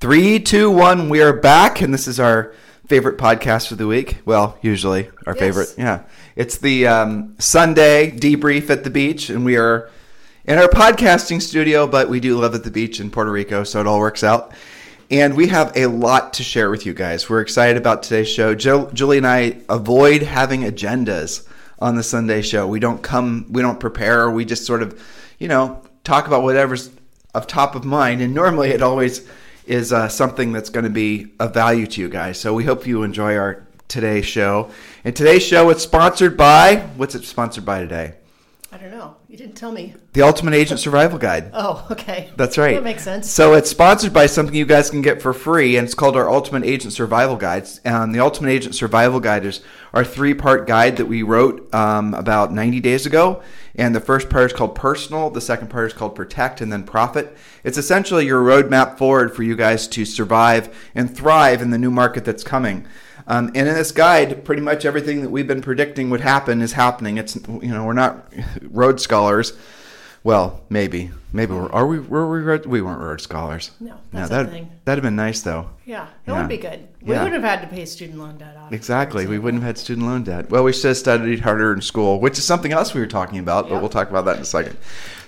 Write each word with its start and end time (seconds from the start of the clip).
Three, 0.00 0.38
two, 0.40 0.70
one. 0.70 1.08
We 1.08 1.22
are 1.22 1.32
back, 1.32 1.80
and 1.80 1.92
this 1.92 2.06
is 2.06 2.20
our 2.20 2.52
favorite 2.86 3.16
podcast 3.18 3.72
of 3.72 3.78
the 3.78 3.86
week. 3.86 4.18
Well, 4.24 4.58
usually 4.60 5.08
our 5.26 5.32
Yes. 5.34 5.38
favorite. 5.40 5.74
Yeah, 5.78 6.00
it's 6.36 6.58
the 6.58 6.86
um, 6.86 7.34
Sunday 7.38 8.10
debrief 8.10 8.68
at 8.70 8.84
the 8.84 8.90
beach, 8.90 9.30
and 9.30 9.44
we 9.44 9.56
are 9.56 9.88
in 10.44 10.58
our 10.58 10.68
podcasting 10.68 11.40
studio, 11.40 11.86
but 11.86 12.08
we 12.08 12.20
do 12.20 12.38
live 12.38 12.54
at 12.54 12.62
the 12.62 12.70
beach 12.70 13.00
in 13.00 13.10
Puerto 13.10 13.30
Rico, 13.32 13.64
so 13.64 13.80
it 13.80 13.86
all 13.86 13.98
works 13.98 14.22
out. 14.22 14.52
And 15.10 15.34
we 15.36 15.46
have 15.48 15.72
a 15.76 15.86
lot 15.86 16.34
to 16.34 16.42
share 16.42 16.68
with 16.68 16.84
you 16.84 16.92
guys. 16.92 17.30
We're 17.30 17.40
excited 17.40 17.76
about 17.76 18.02
today's 18.02 18.28
show. 18.28 18.54
Jill, 18.54 18.90
Julie 18.92 19.18
and 19.18 19.26
I 19.26 19.58
avoid 19.68 20.22
having 20.22 20.62
agendas 20.62 21.46
on 21.78 21.96
the 21.96 22.02
Sunday 22.02 22.42
show. 22.42 22.66
We 22.66 22.80
don't 22.80 23.02
come, 23.02 23.46
we 23.48 23.62
don't 23.62 23.78
prepare. 23.80 24.30
We 24.30 24.44
just 24.44 24.66
sort 24.66 24.82
of, 24.82 25.00
you 25.38 25.46
know, 25.48 25.80
talk 26.04 26.26
about 26.26 26.42
whatever's 26.42 26.90
of 27.34 27.46
top 27.46 27.74
of 27.76 27.84
mind. 27.84 28.20
And 28.20 28.34
normally 28.34 28.70
it 28.70 28.82
always 28.82 29.26
is 29.66 29.92
uh, 29.92 30.08
something 30.08 30.52
that's 30.52 30.70
going 30.70 30.84
to 30.84 30.90
be 30.90 31.32
of 31.38 31.52
value 31.52 31.86
to 31.86 32.00
you 32.00 32.08
guys. 32.08 32.38
So 32.38 32.54
we 32.54 32.64
hope 32.64 32.86
you 32.86 33.02
enjoy 33.02 33.36
our 33.36 33.66
today's 33.88 34.26
show. 34.26 34.70
And 35.04 35.14
today's 35.14 35.42
show 35.42 35.70
is 35.70 35.82
sponsored 35.82 36.36
by, 36.36 36.88
what's 36.96 37.14
it 37.14 37.24
sponsored 37.24 37.64
by 37.64 37.80
today? 37.80 38.14
I 38.76 38.78
don't 38.78 38.90
know. 38.90 39.16
You 39.26 39.38
didn't 39.38 39.54
tell 39.54 39.72
me. 39.72 39.94
The 40.12 40.20
Ultimate 40.20 40.52
Agent 40.52 40.80
Survival 40.80 41.18
Guide. 41.18 41.48
Oh, 41.54 41.86
okay. 41.92 42.30
That's 42.36 42.58
right. 42.58 42.74
That 42.74 42.84
makes 42.84 43.02
sense. 43.04 43.30
So 43.30 43.54
it's 43.54 43.70
sponsored 43.70 44.12
by 44.12 44.26
something 44.26 44.54
you 44.54 44.66
guys 44.66 44.90
can 44.90 45.00
get 45.00 45.22
for 45.22 45.32
free, 45.32 45.78
and 45.78 45.86
it's 45.86 45.94
called 45.94 46.14
our 46.14 46.28
Ultimate 46.28 46.62
Agent 46.64 46.92
Survival 46.92 47.36
Guides. 47.36 47.80
And 47.86 48.14
the 48.14 48.20
Ultimate 48.20 48.50
Agent 48.50 48.74
Survival 48.74 49.18
Guide 49.18 49.46
is 49.46 49.62
our 49.94 50.04
three-part 50.04 50.66
guide 50.66 50.98
that 50.98 51.06
we 51.06 51.22
wrote 51.22 51.74
um, 51.74 52.12
about 52.12 52.52
90 52.52 52.80
days 52.80 53.06
ago. 53.06 53.42
And 53.76 53.94
the 53.94 54.00
first 54.00 54.28
part 54.28 54.50
is 54.50 54.56
called 54.56 54.74
Personal, 54.74 55.30
the 55.30 55.40
second 55.40 55.68
part 55.68 55.86
is 55.86 55.96
called 55.96 56.14
Protect, 56.14 56.60
and 56.60 56.70
then 56.70 56.84
Profit. 56.84 57.34
It's 57.64 57.78
essentially 57.78 58.26
your 58.26 58.42
roadmap 58.42 58.98
forward 58.98 59.34
for 59.34 59.42
you 59.42 59.56
guys 59.56 59.88
to 59.88 60.04
survive 60.04 60.90
and 60.94 61.16
thrive 61.16 61.62
in 61.62 61.70
the 61.70 61.78
new 61.78 61.90
market 61.90 62.26
that's 62.26 62.44
coming. 62.44 62.86
Um, 63.28 63.48
and 63.54 63.68
in 63.68 63.74
this 63.74 63.92
guide, 63.92 64.44
pretty 64.44 64.62
much 64.62 64.84
everything 64.84 65.22
that 65.22 65.30
we've 65.30 65.46
been 65.46 65.62
predicting 65.62 66.10
would 66.10 66.20
happen 66.20 66.62
is 66.62 66.74
happening. 66.74 67.18
It's 67.18 67.36
you 67.36 67.68
know 67.68 67.84
we're 67.84 67.92
not 67.92 68.32
Rhodes 68.62 69.02
scholars. 69.02 69.52
Well, 70.22 70.62
maybe, 70.68 71.10
maybe 71.32 71.52
we're, 71.54 71.70
are 71.70 71.86
we? 71.86 71.98
Were 71.98 72.30
we? 72.30 72.40
Road, 72.40 72.66
we 72.66 72.80
weren't 72.82 73.00
Rhodes 73.00 73.22
scholars. 73.24 73.70
No, 73.80 73.94
that's 74.12 74.30
that 74.30 74.46
a 74.46 74.48
thing. 74.48 74.70
that'd 74.84 75.02
have 75.02 75.08
been 75.08 75.16
nice 75.16 75.42
though. 75.42 75.70
Yeah, 75.84 76.06
that 76.24 76.32
Yeah. 76.32 76.38
would 76.40 76.48
be 76.48 76.56
good. 76.56 76.88
We 77.00 77.14
Yeah. 77.14 77.22
would 77.22 77.32
have 77.32 77.42
had 77.44 77.60
to 77.62 77.68
pay 77.68 77.84
student 77.84 78.18
loan 78.18 78.38
debt 78.38 78.56
off. 78.60 78.72
Exactly. 78.72 79.26
We 79.28 79.38
wouldn't 79.38 79.62
have 79.62 79.68
had 79.76 79.78
student 79.78 80.06
loan 80.06 80.24
debt. 80.24 80.50
Well, 80.50 80.64
we 80.64 80.72
should 80.72 80.88
have 80.88 80.96
studied 80.96 81.40
harder 81.40 81.72
in 81.72 81.80
school, 81.80 82.18
which 82.20 82.36
is 82.38 82.44
something 82.44 82.72
else 82.72 82.92
we 82.92 83.00
were 83.00 83.06
talking 83.06 83.38
about, 83.38 83.68
but 83.68 83.80
we'll 83.80 83.88
talk 83.88 84.10
about 84.10 84.24
that 84.24 84.36
in 84.36 84.42
a 84.42 84.46
second. 84.46 84.76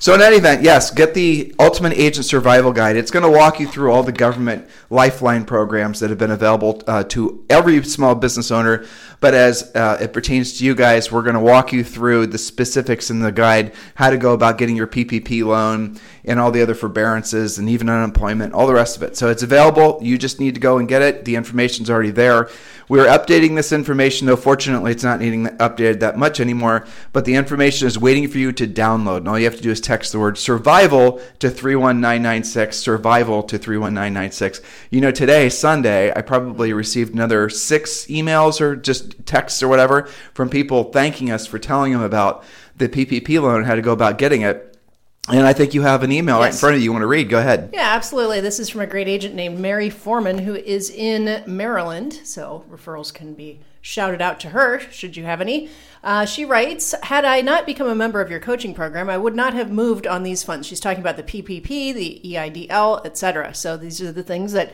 So, 0.00 0.14
in 0.14 0.20
any 0.22 0.36
event, 0.36 0.62
yes, 0.62 0.90
get 0.92 1.14
the 1.14 1.54
Ultimate 1.60 1.92
Agent 1.92 2.24
Survival 2.26 2.72
Guide. 2.72 2.96
It's 2.96 3.10
going 3.12 3.24
to 3.24 3.30
walk 3.30 3.58
you 3.60 3.66
through 3.68 3.92
all 3.92 4.02
the 4.04 4.12
government 4.12 4.66
lifeline 4.90 5.44
programs 5.44 6.00
that 6.00 6.10
have 6.10 6.18
been 6.18 6.30
available 6.32 6.82
uh, 6.88 7.04
to 7.04 7.44
every 7.50 7.82
small 7.84 8.14
business 8.16 8.50
owner. 8.50 8.84
But 9.20 9.34
as 9.34 9.70
uh, 9.74 9.98
it 10.00 10.12
pertains 10.12 10.58
to 10.58 10.64
you 10.64 10.74
guys, 10.76 11.10
we're 11.12 11.22
going 11.22 11.34
to 11.34 11.40
walk 11.40 11.72
you 11.72 11.82
through 11.84 12.28
the 12.28 12.38
specifics 12.38 13.10
in 13.10 13.20
the 13.20 13.32
guide, 13.32 13.72
how 13.96 14.10
to 14.10 14.16
go 14.16 14.32
about 14.32 14.58
getting 14.58 14.76
your 14.76 14.86
PPP 14.88 15.44
loan 15.44 15.87
and 16.24 16.40
all 16.40 16.50
the 16.50 16.62
other 16.62 16.74
forbearances 16.74 17.58
and 17.58 17.68
even 17.68 17.88
unemployment, 17.88 18.54
all 18.54 18.66
the 18.66 18.74
rest 18.74 18.96
of 18.96 19.02
it. 19.02 19.16
So 19.16 19.28
it's 19.28 19.42
available. 19.42 19.98
You 20.02 20.18
just 20.18 20.40
need 20.40 20.54
to 20.54 20.60
go 20.60 20.78
and 20.78 20.88
get 20.88 21.02
it. 21.02 21.24
The 21.24 21.36
information's 21.36 21.90
already 21.90 22.10
there. 22.10 22.48
We're 22.88 23.06
updating 23.06 23.54
this 23.54 23.70
information, 23.70 24.26
though 24.26 24.36
fortunately 24.36 24.92
it's 24.92 25.04
not 25.04 25.20
needing 25.20 25.44
updated 25.46 26.00
that 26.00 26.16
much 26.16 26.40
anymore. 26.40 26.86
But 27.12 27.26
the 27.26 27.34
information 27.34 27.86
is 27.86 27.98
waiting 27.98 28.28
for 28.28 28.38
you 28.38 28.50
to 28.52 28.66
download. 28.66 29.18
And 29.18 29.28
all 29.28 29.38
you 29.38 29.44
have 29.44 29.56
to 29.56 29.62
do 29.62 29.70
is 29.70 29.80
text 29.80 30.12
the 30.12 30.18
word 30.18 30.38
survival 30.38 31.20
to 31.38 31.50
31996, 31.50 32.78
survival 32.78 33.42
to 33.42 33.58
31996. 33.58 34.62
You 34.90 35.02
know, 35.02 35.10
today, 35.10 35.50
Sunday, 35.50 36.12
I 36.14 36.22
probably 36.22 36.72
received 36.72 37.12
another 37.12 37.50
six 37.50 38.06
emails 38.06 38.60
or 38.60 38.74
just 38.74 39.26
texts 39.26 39.62
or 39.62 39.68
whatever 39.68 40.08
from 40.32 40.48
people 40.48 40.84
thanking 40.84 41.30
us 41.30 41.46
for 41.46 41.58
telling 41.58 41.92
them 41.92 42.02
about 42.02 42.42
the 42.78 42.88
PPP 42.88 43.40
loan 43.40 43.58
and 43.58 43.66
how 43.66 43.74
to 43.74 43.82
go 43.82 43.92
about 43.92 44.18
getting 44.18 44.42
it. 44.42 44.77
And 45.28 45.46
I 45.46 45.52
think 45.52 45.74
you 45.74 45.82
have 45.82 46.02
an 46.02 46.12
email 46.12 46.38
right 46.38 46.52
in 46.52 46.56
front 46.56 46.74
of 46.74 46.80
you 46.80 46.88
you 46.88 46.92
want 46.92 47.02
to 47.02 47.06
read. 47.06 47.28
Go 47.28 47.38
ahead. 47.38 47.70
Yeah, 47.72 47.94
absolutely. 47.94 48.40
This 48.40 48.58
is 48.58 48.70
from 48.70 48.80
a 48.80 48.86
great 48.86 49.08
agent 49.08 49.34
named 49.34 49.58
Mary 49.58 49.90
Foreman, 49.90 50.38
who 50.38 50.54
is 50.54 50.90
in 50.90 51.42
Maryland. 51.46 52.20
So 52.24 52.64
referrals 52.70 53.12
can 53.12 53.34
be 53.34 53.60
shouted 53.80 54.20
out 54.20 54.40
to 54.40 54.50
her, 54.50 54.80
should 54.90 55.16
you 55.16 55.24
have 55.24 55.40
any. 55.40 55.70
Uh, 56.02 56.24
she 56.24 56.44
writes 56.44 56.94
Had 57.04 57.24
I 57.24 57.40
not 57.40 57.66
become 57.66 57.88
a 57.88 57.94
member 57.94 58.20
of 58.20 58.30
your 58.30 58.40
coaching 58.40 58.74
program, 58.74 59.10
I 59.10 59.18
would 59.18 59.34
not 59.34 59.54
have 59.54 59.70
moved 59.70 60.06
on 60.06 60.22
these 60.22 60.42
funds. 60.42 60.66
She's 60.66 60.80
talking 60.80 61.00
about 61.00 61.16
the 61.16 61.22
PPP, 61.22 61.94
the 61.94 62.20
EIDL, 62.24 63.04
etc. 63.04 63.54
So 63.54 63.76
these 63.76 64.00
are 64.00 64.12
the 64.12 64.22
things 64.22 64.52
that 64.52 64.72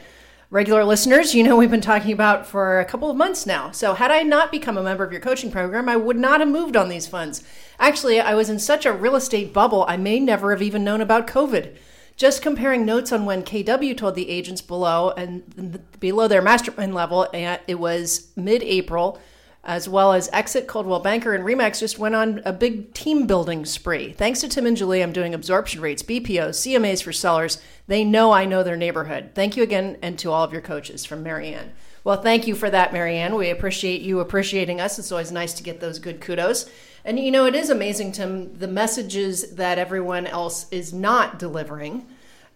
regular 0.55 0.85
listeners, 0.85 1.35
you 1.35 1.43
know, 1.43 1.57
we've 1.57 1.73
been 1.73 1.81
talking 1.81 2.13
about 2.13 2.47
for 2.47 2.79
a 2.79 2.85
couple 2.85 3.11
of 3.11 3.17
months 3.17 3.45
now. 3.45 3.73
So, 3.73 3.93
had 3.95 4.13
I 4.13 4.23
not 4.23 4.53
become 4.53 4.79
a 4.79 4.85
member 4.85 5.03
of 5.03 5.11
your 5.11 5.21
coaching 5.21 5.51
program, 5.51 5.89
I 5.89 5.97
would 5.97 6.17
not 6.17 6.39
have 6.39 6.49
moved 6.49 6.77
on 6.77 6.89
these 6.89 7.09
funds. 7.09 7.43
Actually, 7.81 8.21
I 8.21 8.35
was 8.35 8.49
in 8.49 8.61
such 8.61 8.87
a 8.87 8.93
real 8.93 9.17
estate 9.17 9.53
bubble, 9.53 9.85
I 9.89 9.97
may 9.97 10.21
never 10.21 10.53
have 10.53 10.63
even 10.63 10.85
known 10.85 11.01
about 11.01 11.27
COVID. 11.27 11.77
Just 12.17 12.41
comparing 12.41 12.87
notes 12.87 13.11
on 13.11 13.25
when 13.25 13.43
KW 13.43 13.97
told 13.97 14.15
the 14.15 14.31
agents 14.31 14.61
below 14.61 15.11
and 15.17 15.81
below 15.99 16.29
their 16.29 16.41
mastermind 16.41 16.95
level, 16.95 17.27
it 17.33 17.81
was 17.81 18.29
mid 18.37 18.63
April, 18.63 19.21
as 19.65 19.89
well 19.89 20.13
as 20.13 20.29
Exit, 20.33 20.67
Coldwell 20.67 21.01
Banker, 21.01 21.35
and 21.35 21.43
Remax 21.43 21.81
just 21.81 21.99
went 21.99 22.15
on 22.15 22.43
a 22.45 22.53
big 22.53 22.93
team 22.93 23.27
building 23.27 23.65
spree. 23.65 24.13
Thanks 24.13 24.41
to 24.43 24.49
Tim 24.49 24.67
and 24.67 24.77
Julie, 24.77 25.03
I'm 25.03 25.13
doing 25.13 25.33
absorption 25.33 25.81
rates, 25.81 26.03
BPOs, 26.03 26.51
CMAs 26.51 27.03
for 27.03 27.13
sellers. 27.13 27.61
They 27.87 28.05
know 28.05 28.31
I 28.31 28.45
know 28.45 28.63
their 28.63 28.77
neighborhood. 28.77 29.31
Thank 29.35 29.57
you 29.57 29.63
again, 29.63 29.97
and 30.03 30.19
to 30.19 30.31
all 30.31 30.45
of 30.45 30.53
your 30.53 30.63
coaches 30.63 31.05
from 31.05 31.23
Marianne. 31.23 31.73
Well, 32.05 32.21
thank 32.21 32.47
you 32.47 32.55
for 32.55 32.69
that, 32.69 32.93
Marianne. 32.93 33.35
We 33.35 33.49
appreciate 33.49 34.03
you 34.03 34.21
appreciating 34.21 34.81
us. 34.81 34.99
It's 34.99 35.11
always 35.11 35.33
nice 35.33 35.55
to 35.55 35.63
get 35.63 35.81
those 35.81 35.99
good 35.99 36.21
kudos. 36.21 36.69
And 37.03 37.19
you 37.19 37.31
know, 37.31 37.47
it 37.47 37.55
is 37.55 37.71
amazing, 37.71 38.13
Tim, 38.13 38.59
the 38.59 38.69
messages 38.69 39.55
that 39.55 39.79
everyone 39.79 40.27
else 40.27 40.67
is 40.71 40.93
not 40.93 41.39
delivering. 41.39 42.07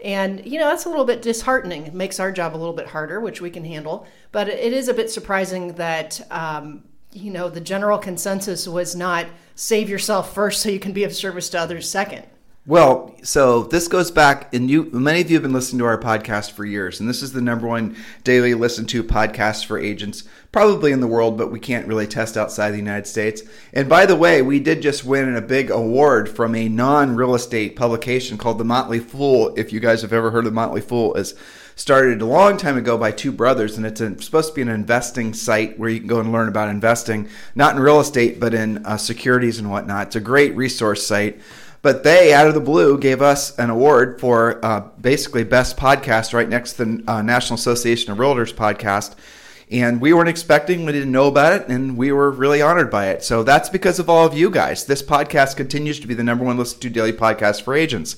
And, 0.05 0.45
you 0.47 0.59
know, 0.59 0.69
that's 0.69 0.85
a 0.85 0.91
little 0.91 1.05
bit 1.05 1.23
disheartening. 1.23 1.87
It 1.87 1.95
makes 1.95 2.21
our 2.21 2.31
job 2.31 2.55
a 2.55 2.59
little 2.59 2.75
bit 2.75 2.87
harder, 2.87 3.21
which 3.21 3.41
we 3.41 3.51
can 3.51 3.65
handle. 3.65 4.07
But 4.31 4.49
it 4.49 4.73
is 4.73 4.89
a 4.89 4.95
bit 4.95 5.11
surprising 5.11 5.73
that, 5.75 6.21
um, 6.31 6.85
you 7.19 7.31
know, 7.31 7.49
the 7.49 7.61
general 7.61 7.99
consensus 7.99 8.69
was 8.69 8.95
not 8.95 9.27
save 9.55 9.89
yourself 9.89 10.33
first 10.33 10.63
so 10.63 10.69
you 10.69 10.79
can 10.79 10.93
be 10.93 11.05
of 11.05 11.15
service 11.15 11.49
to 11.51 11.59
others 11.59 11.91
second. 11.91 12.25
Well, 12.69 13.15
so 13.23 13.63
this 13.63 13.89
goes 13.89 14.11
back, 14.11 14.53
and 14.55 14.69
you 14.69 14.91
many 14.93 15.23
of 15.23 15.31
you 15.31 15.37
have 15.37 15.43
been 15.43 15.55
listening 15.55 15.79
to 15.79 15.87
our 15.87 15.99
podcast 15.99 16.51
for 16.51 16.67
years, 16.67 17.01
and 17.01 17.09
this 17.09 17.23
is 17.23 17.33
the 17.33 17.41
number 17.41 17.67
one 17.67 17.97
daily 18.25 18.53
listened 18.53 18.91
to 18.91 19.03
podcast 19.03 19.65
for 19.65 19.79
agents, 19.79 20.25
probably 20.53 20.93
in 20.93 21.01
the 21.01 21.07
world, 21.07 21.39
but 21.39 21.51
we 21.51 21.61
can't 21.61 21.87
really 21.87 22.07
test 22.07 22.37
outside 22.37 22.73
the 22.73 22.77
United 22.77 23.07
States. 23.07 23.43
And 23.73 23.89
by 23.89 24.05
the 24.05 24.17
way, 24.17 24.43
we 24.43 24.61
did 24.61 24.83
just 24.83 25.03
win 25.03 25.35
a 25.35 25.41
big 25.41 25.71
award 25.71 26.29
from 26.29 26.55
a 26.55 26.69
non-real 26.69 27.35
estate 27.35 27.75
publication 27.75 28.37
called 28.37 28.59
The 28.59 28.65
Motley 28.65 29.01
Fool. 29.01 29.55
If 29.57 29.73
you 29.73 29.81
guys 29.81 30.03
have 30.03 30.13
ever 30.13 30.31
heard 30.31 30.45
of 30.45 30.53
The 30.53 30.55
Motley 30.55 30.83
Fool, 30.83 31.15
is 31.15 31.35
started 31.79 32.21
a 32.21 32.27
long 32.27 32.57
time 32.57 32.77
ago 32.77 32.99
by 32.99 33.13
two 33.13 33.31
brothers, 33.31 33.77
and 33.77 33.87
it's 33.87 34.01
a, 34.01 34.21
supposed 34.21 34.49
to 34.49 34.55
be 34.55 34.63
an 34.63 34.69
investing 34.69 35.33
site 35.33 35.79
where 35.79 35.89
you 35.89 36.01
can 36.01 36.09
go 36.09 36.19
and 36.19 36.33
learn 36.33 36.49
about 36.49 36.69
investing, 36.69 37.29
not 37.55 37.77
in 37.77 37.81
real 37.81 38.01
estate, 38.01 38.41
but 38.41 38.53
in 38.53 38.85
uh, 38.85 38.97
securities 38.97 39.61
and 39.61 39.71
whatnot. 39.71 40.09
It's 40.09 40.17
a 40.17 40.21
great 40.21 40.57
resource 40.57 41.07
site. 41.07 41.41
But 41.81 42.03
they, 42.03 42.35
out 42.35 42.49
of 42.49 42.55
the 42.55 42.61
blue, 42.61 42.99
gave 42.99 43.23
us 43.23 43.57
an 43.57 43.71
award 43.71 44.21
for 44.21 44.63
uh, 44.65 44.89
basically 45.01 45.45
best 45.45 45.77
podcast 45.77 46.35
right 46.35 46.49
next 46.49 46.73
to 46.75 46.85
the 46.85 47.05
uh, 47.07 47.23
National 47.23 47.55
Association 47.55 48.11
of 48.11 48.19
Realtors 48.19 48.53
podcast. 48.53 49.15
And 49.71 50.01
we 50.01 50.13
weren't 50.13 50.31
expecting, 50.31 50.85
we 50.85 50.93
didn't 50.93 51.13
know 51.13 51.29
about 51.29 51.53
it, 51.53 51.69
and 51.69 51.97
we 51.97 52.11
were 52.11 52.33
really 52.33 52.61
honored 52.61 52.91
by 52.91 53.11
it. 53.11 53.23
So 53.23 53.45
that's 53.45 53.69
because 53.69 54.01
of 54.01 54.11
all 54.11 54.27
of 54.27 54.37
you 54.37 54.51
guys. 54.51 54.87
This 54.87 55.03
podcast 55.03 55.57
continues 55.57 56.01
to 56.01 56.09
be 56.09 56.15
the 56.15 56.25
number 56.25 56.45
one 56.45 56.57
listened 56.57 56.83
to 56.83 56.91
daily 56.91 57.13
podcast 57.13 57.63
for 57.63 57.75
agents. 57.75 58.17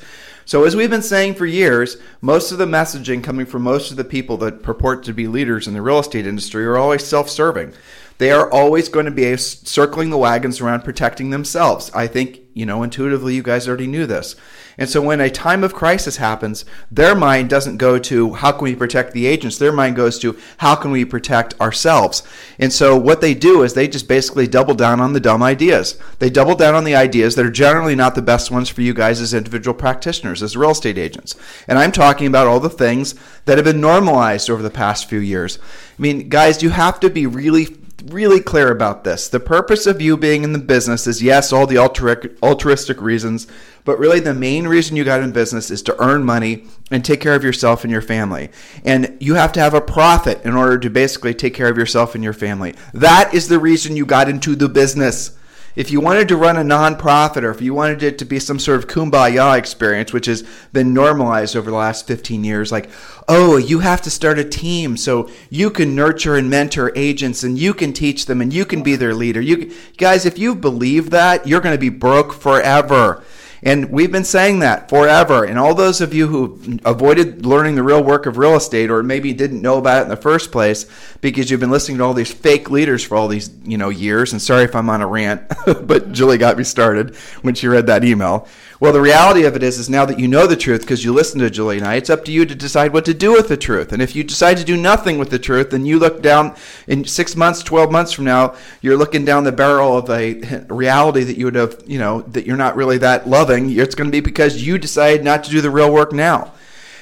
So, 0.51 0.65
as 0.65 0.75
we've 0.75 0.91
been 0.91 1.01
saying 1.01 1.37
for 1.37 1.47
years, 1.47 1.97
most 2.21 2.51
of 2.51 2.59
the 2.59 2.67
messaging 2.67 3.23
coming 3.23 3.47
from 3.47 3.63
most 3.63 3.93
of 3.93 3.97
the 3.97 4.03
people 4.03 4.37
that 4.39 4.65
purport 4.65 5.05
to 5.05 5.13
be 5.13 5.29
leaders 5.29 5.69
in 5.69 5.75
the 5.75 5.81
real 5.81 6.01
estate 6.01 6.27
industry 6.27 6.67
are 6.67 6.77
always 6.77 7.07
self 7.07 7.31
serving. 7.31 7.73
They 8.21 8.33
are 8.33 8.53
always 8.53 8.91
going 8.91 9.07
to 9.07 9.11
be 9.11 9.35
circling 9.39 10.11
the 10.11 10.19
wagons 10.19 10.61
around 10.61 10.83
protecting 10.83 11.31
themselves. 11.31 11.91
I 11.95 12.07
think, 12.07 12.41
you 12.53 12.67
know, 12.67 12.83
intuitively 12.83 13.35
you 13.35 13.43
guys 13.43 13.67
already 13.67 13.87
knew 13.87 14.05
this. 14.05 14.37
And 14.77 14.91
so 14.91 15.01
when 15.01 15.23
a 15.23 15.31
time 15.31 15.65
of 15.65 15.73
crisis 15.73 16.19
happens, 16.19 16.67
their 16.91 17.15
mind 17.15 17.49
doesn't 17.49 17.79
go 17.79 17.99
to 17.99 18.35
how 18.35 18.53
can 18.53 18.65
we 18.65 18.75
protect 18.75 19.15
the 19.15 19.25
agents? 19.27 19.57
Their 19.57 19.73
mind 19.73 19.97
goes 19.97 20.19
to 20.19 20.39
how 20.59 20.75
can 20.75 20.91
we 20.91 21.07
protect 21.07 21.59
ourselves? 21.63 22.23
And 22.59 22.71
so 22.71 22.95
what 22.95 23.23
they 23.23 23.33
do 23.33 23.63
is 23.63 23.73
they 23.73 23.89
just 23.89 24.07
basically 24.07 24.47
double 24.47 24.75
down 24.75 25.01
on 25.01 25.15
the 25.15 25.21
dumb 25.21 25.43
ideas. 25.43 25.99
They 26.19 26.29
double 26.29 26.57
down 26.57 26.75
on 26.75 26.85
the 26.85 26.95
ideas 26.95 27.37
that 27.37 27.47
are 27.47 27.51
generally 27.51 27.95
not 27.95 28.15
the 28.17 28.23
best 28.23 28.51
ones 28.51 28.69
for 28.69 28.83
you 28.83 28.93
guys 28.93 29.23
as 29.23 29.33
individual 29.33 29.75
practitioners, 29.75 30.43
as 30.43 30.59
real 30.59 30.73
estate 30.73 30.99
agents. 30.99 31.37
And 31.67 31.79
I'm 31.79 31.93
talking 31.93 32.27
about 32.27 32.49
all 32.49 32.61
the 32.61 32.69
things 32.69 33.15
that 33.47 33.57
have 33.57 33.65
been 33.65 33.81
normalized 33.81 34.51
over 34.51 34.63
the 34.63 34.69
past 34.69 35.09
few 35.09 35.21
years. 35.21 35.59
I 35.99 36.03
mean, 36.03 36.29
guys, 36.29 36.63
you 36.63 36.69
have 36.69 37.01
to 37.01 37.09
be 37.09 37.27
really 37.27 37.80
really 38.07 38.41
clear 38.41 38.71
about 38.71 39.05
this. 39.05 39.29
The 39.29 39.41
purpose 39.41 39.87
of 39.87 40.01
you 40.01 40.17
being 40.17 40.45
in 40.45 40.53
the 40.53 40.59
business 40.59 41.07
is 41.07 41.23
yes, 41.23 41.53
all 41.53 41.67
the 41.67 41.79
altruistic 41.79 43.01
reasons, 43.01 43.47
but 43.85 43.99
really 43.99 44.21
the 44.21 44.35
main 44.35 44.67
reason 44.67 44.97
you 44.97 45.05
got 45.05 45.23
in 45.23 45.33
business 45.33 45.71
is 45.71 45.83
to 45.83 46.03
earn 46.03 46.25
money 46.25 46.67
and 46.91 47.05
take 47.05 47.21
care 47.21 47.35
of 47.35 47.45
yourself 47.45 47.85
and 47.85 47.91
your 47.91 48.03
family. 48.03 48.51
And 48.85 49.17
you 49.21 49.35
have 49.35 49.53
to 49.53 49.61
have 49.61 49.75
a 49.75 49.81
profit 49.81 50.45
in 50.45 50.55
order 50.55 50.79
to 50.79 50.91
basically 50.91 51.35
take 51.35 51.55
care 51.55 51.69
of 51.69 51.79
yourself 51.79 52.15
and 52.15 52.25
your 52.25 52.33
family. 52.33 52.75
That 52.95 53.35
is 53.35 53.49
the 53.49 53.59
reason 53.59 53.97
you 53.97 54.07
got 54.07 54.29
into 54.29 54.55
the 54.55 54.69
business 54.69 55.37
if 55.77 55.91
you 55.91 56.01
wanted 56.01 56.29
to 56.29 56.37
run 56.37 56.57
a 56.57 56.63
nonprofit 56.63 57.43
or 57.43 57.51
if 57.51 57.61
you 57.61 57.75
wanted 57.75 58.03
it 58.03 58.19
to 58.19 58.25
be 58.25 58.39
some 58.39 58.59
sort 58.59 58.79
of 58.79 58.89
kumbaya 58.89 59.57
experience, 59.57 60.13
which 60.13 60.27
has 60.27 60.43
been 60.73 60.93
normalized 60.93 61.57
over 61.57 61.71
the 61.71 61.77
last 61.77 62.07
15 62.07 62.43
years, 62.45 62.73
like, 62.73 62.91
oh, 63.29 63.57
you 63.57 63.79
have 63.81 64.03
to 64.03 64.11
start 64.11 64.39
a 64.39 64.45
team 64.45 64.97
so 64.97 65.31
you 65.49 65.71
can 65.71 65.95
nurture 65.95 66.37
and 66.37 66.51
mentor 66.51 66.93
agents 66.97 67.43
and 67.43 67.59
you 67.59 67.73
can 67.73 67.93
teach 67.93 68.27
them 68.27 68.41
and 68.41 68.53
you 68.53 68.65
can 68.65 68.83
be 68.83 68.97
their 68.97 69.15
leader. 69.15 69.41
You 69.41 69.73
guys, 69.97 70.27
if 70.27 70.39
you 70.39 70.55
believe 70.55 71.11
that, 71.11 71.47
you're 71.47 71.61
going 71.61 71.75
to 71.75 71.81
be 71.81 71.89
broke 71.89 72.33
forever. 72.33 73.23
And 73.63 73.91
we've 73.91 74.11
been 74.11 74.25
saying 74.25 74.61
that 74.61 74.89
forever. 74.89 75.45
And 75.45 75.59
all 75.59 75.75
those 75.75 76.01
of 76.01 76.15
you 76.15 76.29
who 76.29 76.79
avoided 76.85 77.45
learning 77.45 77.75
the 77.75 77.83
real 77.83 78.03
work 78.03 78.27
of 78.27 78.39
real 78.39 78.57
estate 78.57 78.91
or 78.91 79.03
maybe 79.03 79.33
didn't 79.33 79.61
know 79.61 79.79
about 79.79 80.01
it 80.01 80.05
in 80.05 80.09
the 80.09 80.17
first 80.17 80.51
place 80.51 80.87
because 81.21 81.51
you've 81.51 81.61
been 81.61 81.71
listening 81.71 81.99
to 81.99 82.05
all 82.05 82.15
these 82.15 82.33
fake 82.33 82.71
leaders 82.71 83.05
for 83.05 83.17
all 83.17 83.29
these, 83.29 83.51
you 83.65 83.77
know, 83.77 83.91
years. 83.91 84.33
And 84.33 84.41
sorry 84.41 84.65
if 84.65 84.75
I'm 84.75 84.89
on 84.89 85.03
a 85.03 85.07
rant, 85.07 85.43
but 85.87 86.13
Julie 86.13 86.39
got 86.39 86.57
me 86.57 86.65
started 86.65 87.15
when 87.43 87.55
she 87.55 87.69
read 87.69 87.87
that 87.89 88.05
email. 88.05 88.49
Well, 88.81 88.95
the 88.95 89.01
reality 89.03 89.45
of 89.45 89.57
it 89.57 89.63
is, 89.63 89.79
is 89.79 89.91
now 89.91 90.07
that 90.07 90.19
you 90.19 90.27
know 90.27 90.47
the 90.47 90.57
truth 90.57 90.81
because 90.81 91.05
you 91.05 91.13
listened 91.13 91.43
to 91.43 91.51
Julie 91.51 91.77
and 91.77 91.87
I, 91.87 91.97
it's 91.97 92.09
up 92.09 92.25
to 92.25 92.33
you 92.33 92.47
to 92.47 92.55
decide 92.55 92.95
what 92.95 93.05
to 93.05 93.13
do 93.13 93.33
with 93.33 93.49
the 93.49 93.59
truth. 93.59 93.93
And 93.93 94.01
if 94.01 94.17
you 94.17 94.25
decide 94.25 94.57
to 94.57 94.65
do 94.65 94.75
nothing 94.75 95.19
with 95.19 95.29
the 95.29 95.39
truth, 95.39 95.69
then 95.69 95.85
you 95.85 95.99
look 95.99 96.23
down 96.23 96.57
in 96.87 97.05
six 97.05 97.37
months, 97.37 97.63
12 97.63 97.93
months 97.93 98.11
from 98.11 98.25
now, 98.25 98.55
you're 98.81 98.97
looking 98.97 99.27
down 99.27 99.45
the 99.45 99.53
barrel 99.53 99.99
of 99.99 100.09
a 100.09 100.65
reality 100.71 101.25
that 101.25 101.37
you 101.37 101.45
would 101.45 101.57
have, 101.57 101.83
you 101.87 101.99
know, 101.99 102.23
that 102.23 102.47
you're 102.47 102.57
not 102.57 102.75
really 102.75 102.97
that 102.97 103.29
loving. 103.29 103.69
It's 103.69 103.95
going 103.95 104.09
to 104.09 104.13
be 104.13 104.21
because 104.21 104.67
you 104.67 104.79
decided 104.79 105.25
not 105.25 105.45
to 105.45 105.51
do 105.51 105.61
the 105.61 105.71
real 105.71 105.93
work 105.93 106.15
now. 106.15 106.55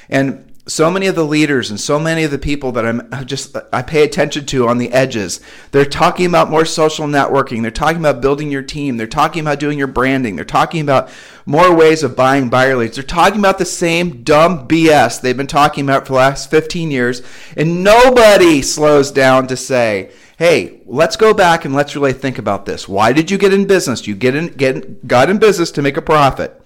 And 0.09 0.48
so 0.69 0.91
many 0.91 1.07
of 1.07 1.15
the 1.15 1.25
leaders 1.25 1.69
and 1.69 1.79
so 1.79 1.99
many 1.99 2.23
of 2.23 2.31
the 2.31 2.37
people 2.37 2.71
that 2.73 2.85
I'm 2.85 3.25
just 3.25 3.57
I 3.73 3.81
pay 3.81 4.03
attention 4.03 4.45
to 4.47 4.67
on 4.67 4.77
the 4.77 4.91
edges. 4.91 5.41
They're 5.71 5.83
talking 5.85 6.27
about 6.27 6.49
more 6.49 6.65
social 6.65 7.07
networking. 7.07 7.61
They're 7.61 7.71
talking 7.71 7.99
about 7.99 8.21
building 8.21 8.51
your 8.51 8.61
team. 8.61 8.97
They're 8.97 9.07
talking 9.07 9.41
about 9.41 9.59
doing 9.59 9.77
your 9.77 9.87
branding. 9.87 10.35
They're 10.35 10.45
talking 10.45 10.81
about 10.81 11.09
more 11.45 11.75
ways 11.75 12.03
of 12.03 12.15
buying 12.15 12.49
buyer 12.49 12.75
leads. 12.77 12.95
They're 12.95 13.03
talking 13.03 13.39
about 13.39 13.57
the 13.57 13.65
same 13.65 14.23
dumb 14.23 14.67
BS 14.67 15.19
they've 15.19 15.35
been 15.35 15.47
talking 15.47 15.83
about 15.83 16.05
for 16.05 16.13
the 16.13 16.19
last 16.19 16.51
15 16.51 16.91
years, 16.91 17.23
and 17.57 17.83
nobody 17.83 18.61
slows 18.61 19.09
down 19.09 19.47
to 19.47 19.57
say, 19.57 20.11
"Hey, 20.37 20.81
let's 20.85 21.15
go 21.15 21.33
back 21.33 21.65
and 21.65 21.73
let's 21.73 21.95
really 21.95 22.13
think 22.13 22.37
about 22.37 22.65
this. 22.65 22.87
Why 22.87 23.11
did 23.11 23.31
you 23.31 23.39
get 23.39 23.53
in 23.53 23.65
business? 23.65 24.05
You 24.05 24.13
get 24.13 24.35
in 24.35 24.47
get 24.49 25.07
got 25.07 25.31
in 25.31 25.39
business 25.39 25.71
to 25.71 25.81
make 25.81 25.97
a 25.97 26.01
profit." 26.01 26.58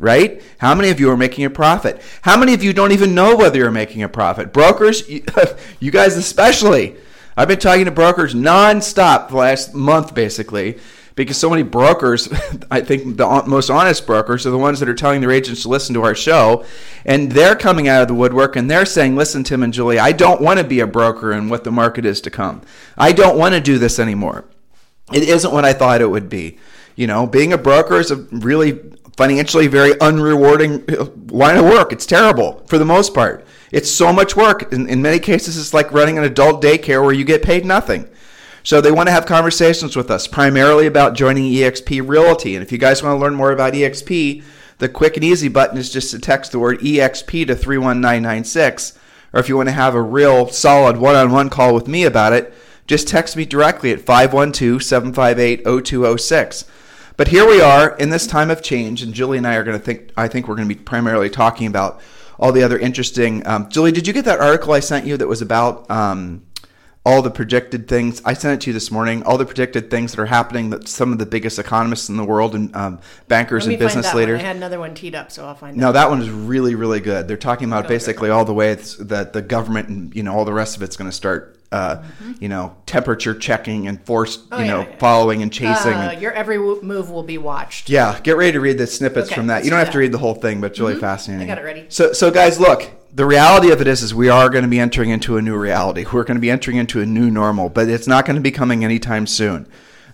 Right? 0.00 0.42
How 0.58 0.74
many 0.74 0.88
of 0.90 0.98
you 0.98 1.10
are 1.10 1.16
making 1.16 1.44
a 1.44 1.50
profit? 1.50 2.00
How 2.22 2.36
many 2.36 2.54
of 2.54 2.64
you 2.64 2.72
don't 2.72 2.90
even 2.90 3.14
know 3.14 3.36
whether 3.36 3.58
you're 3.58 3.70
making 3.70 4.02
a 4.02 4.08
profit? 4.08 4.52
Brokers, 4.52 5.08
you 5.80 5.90
guys 5.92 6.16
especially. 6.16 6.96
I've 7.36 7.48
been 7.48 7.60
talking 7.60 7.84
to 7.84 7.90
brokers 7.90 8.34
nonstop 8.34 9.28
the 9.28 9.36
last 9.36 9.74
month, 9.74 10.14
basically, 10.14 10.78
because 11.14 11.36
so 11.36 11.50
many 11.50 11.62
brokers, 11.62 12.28
I 12.70 12.80
think 12.80 13.18
the 13.18 13.44
most 13.46 13.70
honest 13.70 14.06
brokers 14.06 14.46
are 14.46 14.50
the 14.50 14.58
ones 14.58 14.80
that 14.80 14.88
are 14.88 14.94
telling 14.94 15.20
their 15.20 15.30
agents 15.30 15.62
to 15.62 15.68
listen 15.68 15.94
to 15.94 16.02
our 16.02 16.14
show, 16.14 16.64
and 17.04 17.30
they're 17.30 17.54
coming 17.54 17.86
out 17.86 18.02
of 18.02 18.08
the 18.08 18.14
woodwork 18.14 18.56
and 18.56 18.70
they're 18.70 18.86
saying, 18.86 19.16
"Listen, 19.16 19.44
Tim 19.44 19.62
and 19.62 19.72
Julie, 19.72 19.98
I 19.98 20.12
don't 20.12 20.40
want 20.40 20.58
to 20.58 20.64
be 20.64 20.80
a 20.80 20.86
broker 20.86 21.32
in 21.32 21.48
what 21.50 21.64
the 21.64 21.70
market 21.70 22.04
is 22.04 22.20
to 22.22 22.30
come. 22.30 22.62
I 22.96 23.12
don't 23.12 23.38
want 23.38 23.54
to 23.54 23.60
do 23.60 23.78
this 23.78 23.98
anymore. 23.98 24.46
It 25.12 25.22
isn't 25.22 25.52
what 25.52 25.64
I 25.64 25.74
thought 25.74 26.00
it 26.00 26.10
would 26.10 26.30
be." 26.30 26.58
You 26.96 27.06
know, 27.06 27.26
being 27.26 27.52
a 27.52 27.58
broker 27.58 27.98
is 27.98 28.10
a 28.10 28.16
really 28.16 28.78
financially 29.20 29.66
very 29.66 29.90
unrewarding 29.96 30.90
uh, 30.98 31.10
line 31.30 31.58
of 31.58 31.66
work. 31.66 31.92
It's 31.92 32.06
terrible 32.06 32.64
for 32.66 32.78
the 32.78 32.86
most 32.86 33.12
part. 33.12 33.44
It's 33.70 33.90
so 33.90 34.14
much 34.14 34.34
work. 34.34 34.72
In, 34.72 34.88
in 34.88 35.02
many 35.02 35.18
cases, 35.18 35.58
it's 35.58 35.74
like 35.74 35.92
running 35.92 36.16
an 36.16 36.24
adult 36.24 36.62
daycare 36.62 37.02
where 37.02 37.12
you 37.12 37.26
get 37.26 37.42
paid 37.42 37.66
nothing. 37.66 38.08
So 38.62 38.80
they 38.80 38.90
want 38.90 39.08
to 39.08 39.12
have 39.12 39.26
conversations 39.26 39.94
with 39.94 40.10
us, 40.10 40.26
primarily 40.26 40.86
about 40.86 41.12
joining 41.12 41.52
EXP 41.52 42.08
Realty. 42.08 42.56
And 42.56 42.62
if 42.62 42.72
you 42.72 42.78
guys 42.78 43.02
want 43.02 43.14
to 43.14 43.20
learn 43.20 43.34
more 43.34 43.52
about 43.52 43.74
EXP, 43.74 44.42
the 44.78 44.88
quick 44.88 45.18
and 45.18 45.24
easy 45.24 45.48
button 45.48 45.76
is 45.76 45.92
just 45.92 46.12
to 46.12 46.18
text 46.18 46.52
the 46.52 46.58
word 46.58 46.80
EXP 46.80 47.46
to 47.48 47.54
31996. 47.54 48.98
Or 49.34 49.40
if 49.40 49.50
you 49.50 49.56
want 49.58 49.68
to 49.68 49.74
have 49.74 49.94
a 49.94 50.00
real 50.00 50.48
solid 50.48 50.96
one 50.96 51.14
on 51.14 51.30
one 51.30 51.50
call 51.50 51.74
with 51.74 51.86
me 51.86 52.04
about 52.04 52.32
it, 52.32 52.54
just 52.86 53.06
text 53.06 53.36
me 53.36 53.44
directly 53.44 53.92
at 53.92 54.00
512 54.00 54.82
758 54.82 55.62
0206. 55.84 56.64
But 57.20 57.28
here 57.28 57.46
we 57.46 57.60
are 57.60 57.94
in 57.98 58.08
this 58.08 58.26
time 58.26 58.50
of 58.50 58.62
change, 58.62 59.02
and 59.02 59.12
Julie 59.12 59.36
and 59.36 59.46
I 59.46 59.56
are 59.56 59.62
going 59.62 59.78
to 59.78 59.84
think. 59.84 60.10
I 60.16 60.26
think 60.26 60.48
we're 60.48 60.54
going 60.54 60.66
to 60.66 60.74
be 60.74 60.80
primarily 60.80 61.28
talking 61.28 61.66
about 61.66 62.00
all 62.38 62.50
the 62.50 62.62
other 62.62 62.78
interesting. 62.78 63.46
Um, 63.46 63.68
Julie, 63.68 63.92
did 63.92 64.06
you 64.06 64.14
get 64.14 64.24
that 64.24 64.40
article 64.40 64.72
I 64.72 64.80
sent 64.80 65.04
you 65.04 65.18
that 65.18 65.28
was 65.28 65.42
about 65.42 65.90
um, 65.90 66.46
all 67.04 67.20
the 67.20 67.30
predicted 67.30 67.88
things? 67.88 68.22
I 68.24 68.32
sent 68.32 68.54
it 68.54 68.64
to 68.64 68.70
you 68.70 68.72
this 68.72 68.90
morning. 68.90 69.22
All 69.24 69.36
the 69.36 69.44
predicted 69.44 69.90
things 69.90 70.12
that 70.12 70.22
are 70.22 70.24
happening 70.24 70.70
that 70.70 70.88
some 70.88 71.12
of 71.12 71.18
the 71.18 71.26
biggest 71.26 71.58
economists 71.58 72.08
in 72.08 72.16
the 72.16 72.24
world 72.24 72.54
and 72.54 72.74
um, 72.74 73.00
bankers 73.28 73.66
and 73.66 73.78
business 73.78 74.14
leaders. 74.14 74.38
One. 74.38 74.44
I 74.46 74.48
had 74.48 74.56
another 74.56 74.78
one 74.78 74.94
teed 74.94 75.14
up, 75.14 75.30
so 75.30 75.44
I'll 75.44 75.54
find. 75.54 75.76
No, 75.76 75.92
that 75.92 76.08
one 76.08 76.22
is 76.22 76.30
really, 76.30 76.74
really 76.74 77.00
good. 77.00 77.28
They're 77.28 77.36
talking 77.36 77.68
about 77.68 77.86
basically 77.86 78.30
all 78.30 78.46
the 78.46 78.54
ways 78.54 78.96
that 78.96 79.34
the 79.34 79.42
government 79.42 79.90
and 79.90 80.16
you 80.16 80.22
know 80.22 80.32
all 80.32 80.46
the 80.46 80.54
rest 80.54 80.74
of 80.74 80.82
it's 80.82 80.96
going 80.96 81.10
to 81.10 81.14
start 81.14 81.59
uh, 81.72 81.96
mm-hmm. 81.96 82.32
you 82.40 82.48
know, 82.48 82.76
temperature 82.86 83.34
checking 83.34 83.86
and 83.86 84.00
forced, 84.04 84.40
oh, 84.50 84.58
you 84.58 84.66
know, 84.66 84.80
yeah. 84.80 84.96
following 84.96 85.42
and 85.42 85.52
chasing. 85.52 85.92
Uh, 85.94 86.16
your 86.18 86.32
every 86.32 86.58
move 86.58 87.10
will 87.10 87.22
be 87.22 87.38
watched. 87.38 87.88
Yeah, 87.88 88.18
get 88.20 88.36
ready 88.36 88.52
to 88.52 88.60
read 88.60 88.78
the 88.78 88.86
snippets 88.86 89.28
okay, 89.28 89.36
from 89.36 89.46
that. 89.48 89.64
You 89.64 89.70
don't 89.70 89.78
have 89.78 89.88
that. 89.88 89.92
to 89.92 89.98
read 89.98 90.12
the 90.12 90.18
whole 90.18 90.34
thing, 90.34 90.60
but 90.60 90.72
it's 90.72 90.80
really 90.80 90.94
mm-hmm. 90.94 91.00
fascinating. 91.00 91.50
I 91.50 91.54
got 91.54 91.58
it 91.58 91.64
ready. 91.64 91.86
So, 91.88 92.12
so 92.12 92.30
guys, 92.30 92.58
look. 92.58 92.90
The 93.12 93.26
reality 93.26 93.72
of 93.72 93.80
it 93.80 93.88
is, 93.88 94.02
is 94.02 94.14
we 94.14 94.28
are 94.28 94.48
going 94.48 94.62
to 94.62 94.68
be 94.68 94.78
entering 94.78 95.10
into 95.10 95.36
a 95.36 95.42
new 95.42 95.56
reality. 95.56 96.06
We're 96.12 96.22
going 96.22 96.36
to 96.36 96.40
be 96.40 96.48
entering 96.48 96.76
into 96.76 97.00
a 97.00 97.06
new 97.06 97.28
normal, 97.28 97.68
but 97.68 97.88
it's 97.88 98.06
not 98.06 98.24
going 98.24 98.36
to 98.36 98.40
be 98.40 98.52
coming 98.52 98.84
anytime 98.84 99.26
soon. 99.26 99.66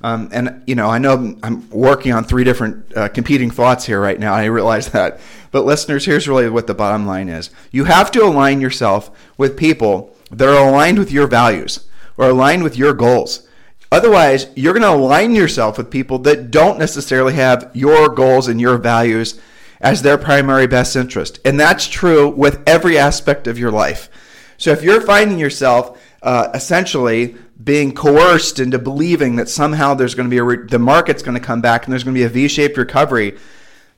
Um, 0.02 0.30
and 0.32 0.62
you 0.66 0.74
know, 0.74 0.88
I 0.88 0.98
know 0.98 1.36
I'm 1.42 1.68
working 1.70 2.12
on 2.12 2.24
three 2.24 2.44
different 2.44 2.96
uh, 2.96 3.08
competing 3.08 3.50
thoughts 3.50 3.84
here 3.84 4.00
right 4.00 4.18
now. 4.18 4.32
I 4.32 4.46
realize 4.46 4.88
that, 4.92 5.20
but 5.50 5.66
listeners, 5.66 6.06
here's 6.06 6.26
really 6.26 6.48
what 6.48 6.66
the 6.66 6.74
bottom 6.74 7.06
line 7.06 7.28
is: 7.28 7.50
you 7.70 7.84
have 7.84 8.10
to 8.12 8.24
align 8.24 8.62
yourself 8.62 9.10
with 9.36 9.56
people 9.58 10.15
that 10.30 10.48
are 10.48 10.68
aligned 10.68 10.98
with 10.98 11.12
your 11.12 11.26
values 11.26 11.86
or 12.16 12.28
aligned 12.28 12.62
with 12.62 12.76
your 12.76 12.92
goals. 12.92 13.46
Otherwise, 13.92 14.48
you're 14.56 14.72
going 14.72 14.82
to 14.82 14.90
align 14.90 15.34
yourself 15.34 15.78
with 15.78 15.90
people 15.90 16.18
that 16.20 16.50
don't 16.50 16.78
necessarily 16.78 17.34
have 17.34 17.70
your 17.72 18.08
goals 18.08 18.48
and 18.48 18.60
your 18.60 18.78
values 18.78 19.40
as 19.80 20.02
their 20.02 20.18
primary 20.18 20.66
best 20.66 20.96
interest. 20.96 21.38
And 21.44 21.60
that's 21.60 21.86
true 21.86 22.28
with 22.28 22.62
every 22.66 22.98
aspect 22.98 23.46
of 23.46 23.58
your 23.58 23.70
life. 23.70 24.08
So 24.58 24.72
if 24.72 24.82
you're 24.82 25.00
finding 25.00 25.38
yourself 25.38 26.00
uh, 26.22 26.48
essentially 26.54 27.36
being 27.62 27.94
coerced 27.94 28.58
into 28.58 28.78
believing 28.78 29.36
that 29.36 29.48
somehow 29.48 29.94
there's 29.94 30.14
going 30.14 30.28
to 30.28 30.30
be 30.30 30.38
a 30.38 30.44
re- 30.44 30.66
the 30.66 30.78
market's 30.78 31.22
going 31.22 31.38
to 31.38 31.44
come 31.44 31.60
back 31.60 31.84
and 31.84 31.92
there's 31.92 32.04
going 32.04 32.14
to 32.14 32.18
be 32.18 32.24
a 32.24 32.28
V-shaped 32.28 32.76
recovery, 32.76 33.38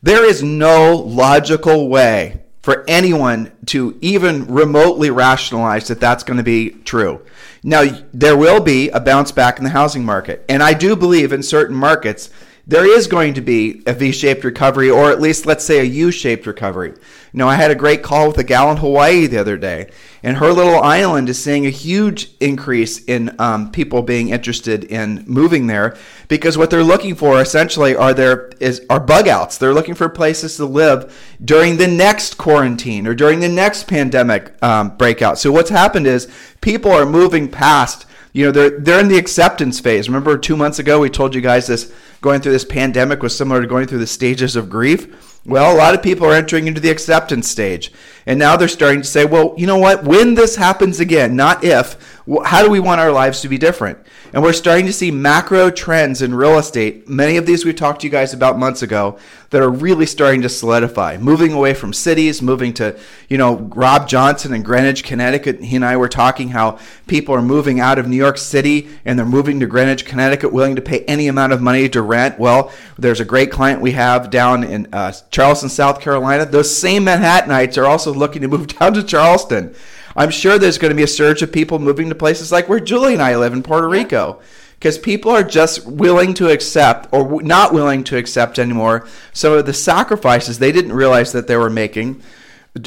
there 0.03 0.25
is 0.25 0.43
no 0.43 0.95
logical 0.95 1.89
way 1.89 2.43
for 2.63 2.85
anyone 2.89 3.53
to 3.67 3.97
even 4.01 4.47
remotely 4.47 5.11
rationalize 5.11 5.89
that 5.89 6.01
that's 6.01 6.25
going 6.25 6.37
to 6.37 6.43
be 6.43 6.71
true. 6.71 7.25
Now, 7.63 7.85
there 8.13 8.37
will 8.37 8.61
be 8.61 8.89
a 8.91 9.01
bounce 9.01 9.33
back 9.33 9.59
in 9.59 9.65
the 9.65 9.71
housing 9.71 10.05
market. 10.05 10.45
And 10.49 10.63
I 10.63 10.75
do 10.75 10.97
believe 10.97 11.33
in 11.33 11.43
certain 11.43 11.77
markets 11.77 12.31
there 12.69 12.87
is 12.87 13.07
going 13.07 13.33
to 13.33 13.41
be 13.41 13.83
a 13.87 13.95
V 13.95 14.13
shaped 14.13 14.45
recovery, 14.45 14.91
or 14.91 15.11
at 15.11 15.23
least 15.23 15.47
let's 15.47 15.65
say 15.65 15.81
a 15.81 15.85
U 15.85 16.11
shaped 16.11 16.47
recovery. 16.47 16.91
You 16.91 17.39
know, 17.39 17.49
I 17.49 17.55
had 17.55 17.71
a 17.71 17.75
great 17.75 18.03
call 18.03 18.29
with 18.29 18.37
a 18.37 18.45
gal 18.45 18.71
in 18.71 18.77
Hawaii 18.77 19.27
the 19.27 19.39
other 19.39 19.57
day, 19.57 19.91
and 20.23 20.37
her 20.37 20.53
little 20.53 20.79
island 20.83 21.31
is 21.31 21.43
seeing 21.43 21.65
a 21.65 21.71
huge 21.71 22.31
increase 22.41 23.03
in 23.05 23.35
um, 23.39 23.73
people 23.73 24.03
being 24.03 24.29
interested 24.29 24.85
in 24.85 25.25
moving 25.27 25.67
there 25.67 25.97
because 26.29 26.59
what 26.59 26.69
they're 26.69 26.85
looking 26.85 27.15
for 27.15 27.41
essentially 27.41 27.97
are 27.97 28.13
there 28.13 28.51
is 28.61 28.85
are 28.91 29.01
bug 29.01 29.29
outs. 29.29 29.57
They're 29.57 29.75
looking 29.75 29.95
for 29.95 30.11
places 30.11 30.57
to 30.57 30.67
live 30.67 31.37
during 31.43 31.79
the 31.79 31.89
next 31.89 32.37
quarantine 32.37 33.07
or 33.07 33.15
during 33.15 33.41
the 33.41 33.49
next 33.49 33.89
pandemic 33.89 34.63
um, 34.63 34.95
breakout. 34.99 35.39
So 35.39 35.51
what's 35.51 35.71
happened 35.71 36.07
is 36.07 36.31
people 36.61 36.93
are 36.93 37.07
moving 37.07 37.49
past 37.49 38.05
you 38.33 38.45
know 38.45 38.53
they're 38.53 38.79
they're 38.79 39.01
in 39.01 39.09
the 39.09 39.19
acceptance 39.19 39.81
phase. 39.81 40.09
Remember 40.09 40.37
two 40.37 40.57
months 40.57 40.79
ago 40.79 41.01
we 41.01 41.11
told 41.11 41.35
you 41.35 41.41
guys 41.41 41.67
this 41.67 41.93
going 42.21 42.41
through 42.41 42.53
this 42.53 42.65
pandemic 42.65 43.23
was 43.23 43.37
similar 43.37 43.61
to 43.61 43.67
going 43.67 43.87
through 43.87 43.99
the 43.99 44.07
stages 44.07 44.57
of 44.57 44.71
grief. 44.71 45.41
Well, 45.45 45.75
a 45.75 45.79
lot 45.79 45.95
of 45.95 46.03
people 46.03 46.27
are 46.27 46.35
entering 46.35 46.67
into 46.67 46.81
the 46.81 46.91
acceptance 46.91 47.49
stage. 47.49 47.93
And 48.27 48.39
now 48.39 48.57
they're 48.57 48.69
starting 48.69 49.01
to 49.01 49.09
say, 49.09 49.25
well, 49.25 49.55
you 49.57 49.67
know 49.67 49.79
what? 49.79 50.05
When 50.05 50.35
this 50.35 50.57
happens 50.57 51.01
again, 51.01 51.35
not 51.35 51.65
if, 51.65 52.21
how 52.45 52.63
do 52.63 52.69
we 52.69 52.81
want 52.81 53.01
our 53.01 53.11
lives 53.11 53.41
to 53.41 53.49
be 53.49 53.57
different? 53.57 53.99
And 54.35 54.43
we're 54.43 54.53
starting 54.53 54.85
to 54.85 54.93
see 54.93 55.11
macro 55.11 55.71
trends 55.71 56.21
in 56.21 56.35
real 56.35 56.59
estate. 56.59 57.09
Many 57.09 57.39
of 57.39 57.47
these 57.47 57.65
we 57.65 57.73
talked 57.73 58.03
to 58.03 58.07
you 58.07 58.11
guys 58.11 58.35
about 58.35 58.59
months 58.59 58.83
ago 58.83 59.19
that 59.49 59.63
are 59.63 59.71
really 59.71 60.05
starting 60.05 60.43
to 60.43 60.51
solidify. 60.51 61.17
Moving 61.17 61.55
away 61.55 61.73
from 61.73 61.95
cities, 61.95 62.43
moving 62.43 62.75
to, 62.75 62.99
you 63.31 63.39
know, 63.39 63.55
Rob 63.75 64.07
Johnson 64.07 64.53
in 64.53 64.63
Greenwich, 64.63 65.05
Connecticut. 65.05 65.63
He 65.63 65.77
and 65.77 65.85
I 65.85 65.97
were 65.97 66.11
talking 66.11 66.51
how 66.51 66.79
people 67.07 67.35
are 67.35 67.41
moving 67.41 67.81
out 67.81 67.99
of 67.99 68.07
New 68.07 68.17
York 68.17 68.37
City 68.37 68.91
and 69.07 69.19
they're 69.19 69.25
moving 69.25 69.61
to 69.61 69.67
Greenwich, 69.67 70.05
Connecticut, 70.05 70.53
willing 70.53 70.77
to 70.77 70.83
pay 70.83 71.01
any 71.07 71.29
amount 71.29 71.55
of 71.55 71.63
money 71.63 71.89
to 71.89 72.03
rent. 72.09 72.39
Well, 72.39 72.73
there's 72.99 73.21
a 73.21 73.25
great 73.25 73.53
client 73.53 73.81
we 73.81 73.93
have 73.93 74.31
down 74.31 74.65
in 74.65 74.89
uh, 74.93 75.13
Charleston, 75.31 75.69
South 75.69 76.01
Carolina. 76.01 76.47
Those 76.47 76.77
same 76.77 77.05
Manhattanites 77.05 77.79
are 77.79 77.87
also 77.87 78.13
looking 78.13 78.43
to 78.43 78.49
move 78.49 78.67
down 78.79 78.95
to 78.95 79.03
Charleston. 79.03 79.75
I'm 80.17 80.31
sure 80.31 80.59
there's 80.59 80.79
going 80.79 80.91
to 80.91 80.97
be 80.97 81.05
a 81.05 81.09
surge 81.09 81.43
of 81.43 81.53
people 81.53 81.79
moving 81.79 82.09
to 82.09 82.15
places 82.17 82.51
like 82.51 82.69
where 82.69 82.81
Julie 82.81 83.13
and 83.13 83.23
I 83.23 83.37
live 83.37 83.53
in 83.53 83.63
Puerto 83.63 83.89
Rico 83.89 84.41
because 84.79 84.99
people 84.99 85.31
are 85.31 85.43
just 85.43 85.87
willing 85.87 86.35
to 86.35 86.51
accept 86.51 87.09
or 87.13 87.43
not 87.43 87.73
willing 87.73 88.05
to 88.05 88.17
accept 88.17 88.59
anymore 88.59 89.07
some 89.33 89.53
of 89.53 89.67
the 89.67 89.73
sacrifices 89.73 90.59
they 90.59 90.73
didn't 90.73 90.93
realize 90.93 91.33
that 91.33 91.47
they 91.47 91.57
were 91.57 91.71
making 91.71 92.23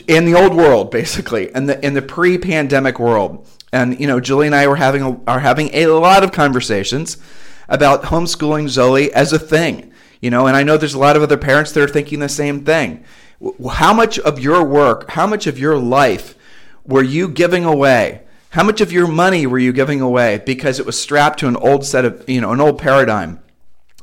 in 0.08 0.25
the 0.25 0.36
old 0.36 0.56
world 0.56 0.92
basically 0.92 1.54
in 1.54 1.66
the 1.66 1.86
in 1.86 1.94
the 1.94 2.01
pre-pandemic 2.01 3.00
world 3.00 3.48
and 3.72 4.00
you 4.00 4.08
know 4.08 4.20
Julie 4.20 4.48
and 4.48 4.56
I 4.56 4.68
were 4.68 4.75
having 4.75 5.01
a, 5.01 5.20
are 5.28 5.40
having 5.40 5.74
a 5.74 5.88
lot 5.88 6.24
of 6.24 6.32
conversations 6.32 7.18
about 7.72 8.04
homeschooling 8.04 8.70
Zoe 8.70 9.12
as 9.12 9.34
a 9.34 9.40
thing 9.40 9.92
you 10.22 10.30
know 10.30 10.46
and 10.46 10.56
I 10.56 10.62
know 10.62 10.78
there's 10.78 10.94
a 10.94 11.00
lot 11.00 11.16
of 11.16 11.24
other 11.24 11.38
parents 11.38 11.72
that 11.72 11.82
are 11.82 11.88
thinking 11.88 12.20
the 12.20 12.30
same 12.30 12.63
thing 12.63 13.04
how 13.72 13.92
much 13.92 14.20
of 14.20 14.40
your 14.40 14.63
work 14.63 15.10
how 15.10 15.25
much 15.25 15.48
of 15.48 15.58
your 15.58 15.80
life 15.80 16.36
were 16.86 17.04
you 17.04 17.28
giving 17.28 17.66
away? 17.66 18.22
How 18.50 18.63
much 18.63 18.82
of 18.82 18.92
your 18.92 19.08
money 19.08 19.46
were 19.46 19.60
you 19.60 19.72
giving 19.72 20.01
away 20.01 20.42
because 20.46 20.80
it 20.80 20.86
was 20.86 21.00
strapped 21.00 21.40
to 21.40 21.48
an 21.48 21.56
old 21.56 21.86
set 21.86 22.06
of, 22.06 22.28
you 22.28 22.42
know, 22.42 22.51
an 22.51 22.62
old 22.62 22.80
paradigm? 22.80 23.40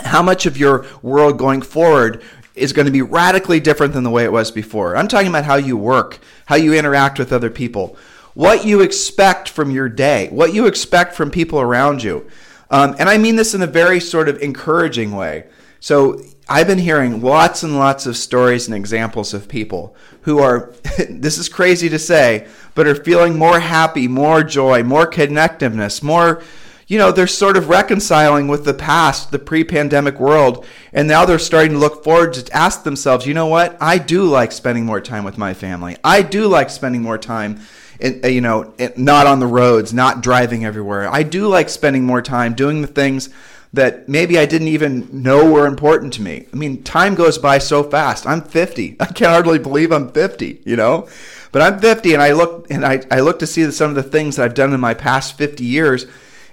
How 0.01 0.23
much 0.23 0.47
of 0.47 0.57
your 0.57 0.87
world 1.03 1.39
going 1.39 1.61
forward 1.61 2.23
is 2.55 2.73
going 2.73 2.87
to 2.87 2.93
be 2.93 3.03
radically 3.03 3.61
different 3.61 3.93
than 3.93 4.05
the 4.05 4.11
way 4.11 4.25
it 4.25 4.33
was 4.33 4.51
before? 4.51 4.97
I'm 4.97 5.09
talking 5.09 5.29
about 5.29 5.45
how 5.45 5.57
you 5.57 5.77
work, 5.77 6.19
how 6.47 6.57
you 6.57 6.73
interact 6.73 7.19
with 7.19 7.33
other 7.33 7.51
people, 7.51 7.97
what 8.35 8.65
you 8.65 8.81
expect 8.81 9.49
from 9.49 9.71
your 9.71 9.89
day, 9.89 10.29
what 10.29 10.55
you 10.55 10.67
expect 10.67 11.15
from 11.15 11.31
people 11.31 11.61
around 11.61 12.03
you. 12.03 12.27
Um, 12.71 12.97
and 12.99 13.09
I 13.09 13.19
mean 13.19 13.37
this 13.37 13.55
in 13.55 13.63
a 13.63 13.67
very 13.67 14.01
sort 14.01 14.29
of 14.29 14.41
encouraging 14.41 15.13
way. 15.13 15.45
So 15.81 16.21
I've 16.49 16.67
been 16.67 16.79
hearing 16.79 17.21
lots 17.23 17.63
and 17.63 17.77
lots 17.77 18.07
of 18.07 18.17
stories 18.17 18.67
and 18.67 18.75
examples 18.75 19.33
of 19.33 19.49
people 19.49 19.95
who 20.23 20.39
are, 20.39 20.73
this 21.09 21.39
is 21.39 21.49
crazy 21.49 21.89
to 21.89 21.99
say, 21.99 22.49
but 22.75 22.87
are 22.87 22.95
feeling 22.95 23.37
more 23.37 23.61
happy, 23.61 24.09
more 24.09 24.43
joy, 24.43 24.83
more 24.83 25.09
connectiveness, 25.09 26.03
more, 26.03 26.43
you 26.89 26.99
know, 26.99 27.13
they're 27.13 27.27
sort 27.27 27.57
of 27.57 27.69
reconciling 27.69 28.49
with 28.49 28.65
the 28.65 28.75
past, 28.75 29.31
the 29.31 29.39
pre 29.39 29.63
pandemic 29.63 30.19
world. 30.19 30.65
And 30.93 31.07
now 31.07 31.27
they're 31.27 31.39
starting 31.39 31.73
to 31.73 31.79
look 31.79 32.03
forward 32.03 32.33
to 32.35 32.57
ask 32.57 32.83
themselves, 32.83 33.27
you 33.27 33.35
know 33.35 33.47
what? 33.47 33.77
I 33.81 33.99
do 33.99 34.25
like 34.25 34.53
spending 34.53 34.87
more 34.87 35.01
time 35.01 35.23
with 35.23 35.37
my 35.37 35.53
family. 35.53 35.99
I 36.03 36.23
do 36.23 36.47
like 36.47 36.71
spending 36.71 37.03
more 37.03 37.19
time. 37.19 37.61
In, 38.01 38.21
uh, 38.25 38.29
you 38.29 38.41
know, 38.41 38.73
not 38.97 39.27
on 39.27 39.41
the 39.41 39.47
roads, 39.47 39.93
not 39.93 40.23
driving 40.23 40.65
everywhere. 40.65 41.09
I 41.13 41.23
do 41.25 41.49
like 41.49 41.69
spending 41.69 42.05
more 42.05 42.23
time 42.23 42.55
doing 42.55 42.81
the 42.81 42.87
things 42.87 43.29
that 43.73 44.09
maybe 44.09 44.39
I 44.39 44.47
didn't 44.47 44.69
even 44.69 45.23
know 45.23 45.51
were 45.51 45.67
important 45.67 46.13
to 46.15 46.23
me. 46.23 46.47
I 46.53 46.57
mean, 46.57 46.83
time 46.83 47.15
goes 47.15 47.39
by 47.39 47.59
so 47.59 47.83
fast. 47.83 48.27
I'm 48.27 48.43
50. 48.43 48.97
I 49.01 49.07
can't 49.07 49.33
hardly 49.33 49.59
believe 49.59 49.93
I'm 49.93 50.11
50, 50.11 50.63
you 50.65 50.77
know? 50.77 51.09
But 51.53 51.63
I'm 51.63 51.81
50 51.81 52.15
and 52.15 52.23
I 52.23 52.33
look 52.33 52.71
and 52.71 52.85
I, 52.85 53.03
I 53.11 53.21
look 53.21 53.39
to 53.41 53.47
see 53.47 53.71
some 53.71 53.91
of 53.91 53.97
the 53.97 54.03
things 54.03 54.37
that 54.37 54.45
I've 54.45 54.55
done 54.55 54.73
in 54.73 54.81
my 54.81 54.95
past 54.95 55.37
50 55.37 55.65
years 55.65 56.07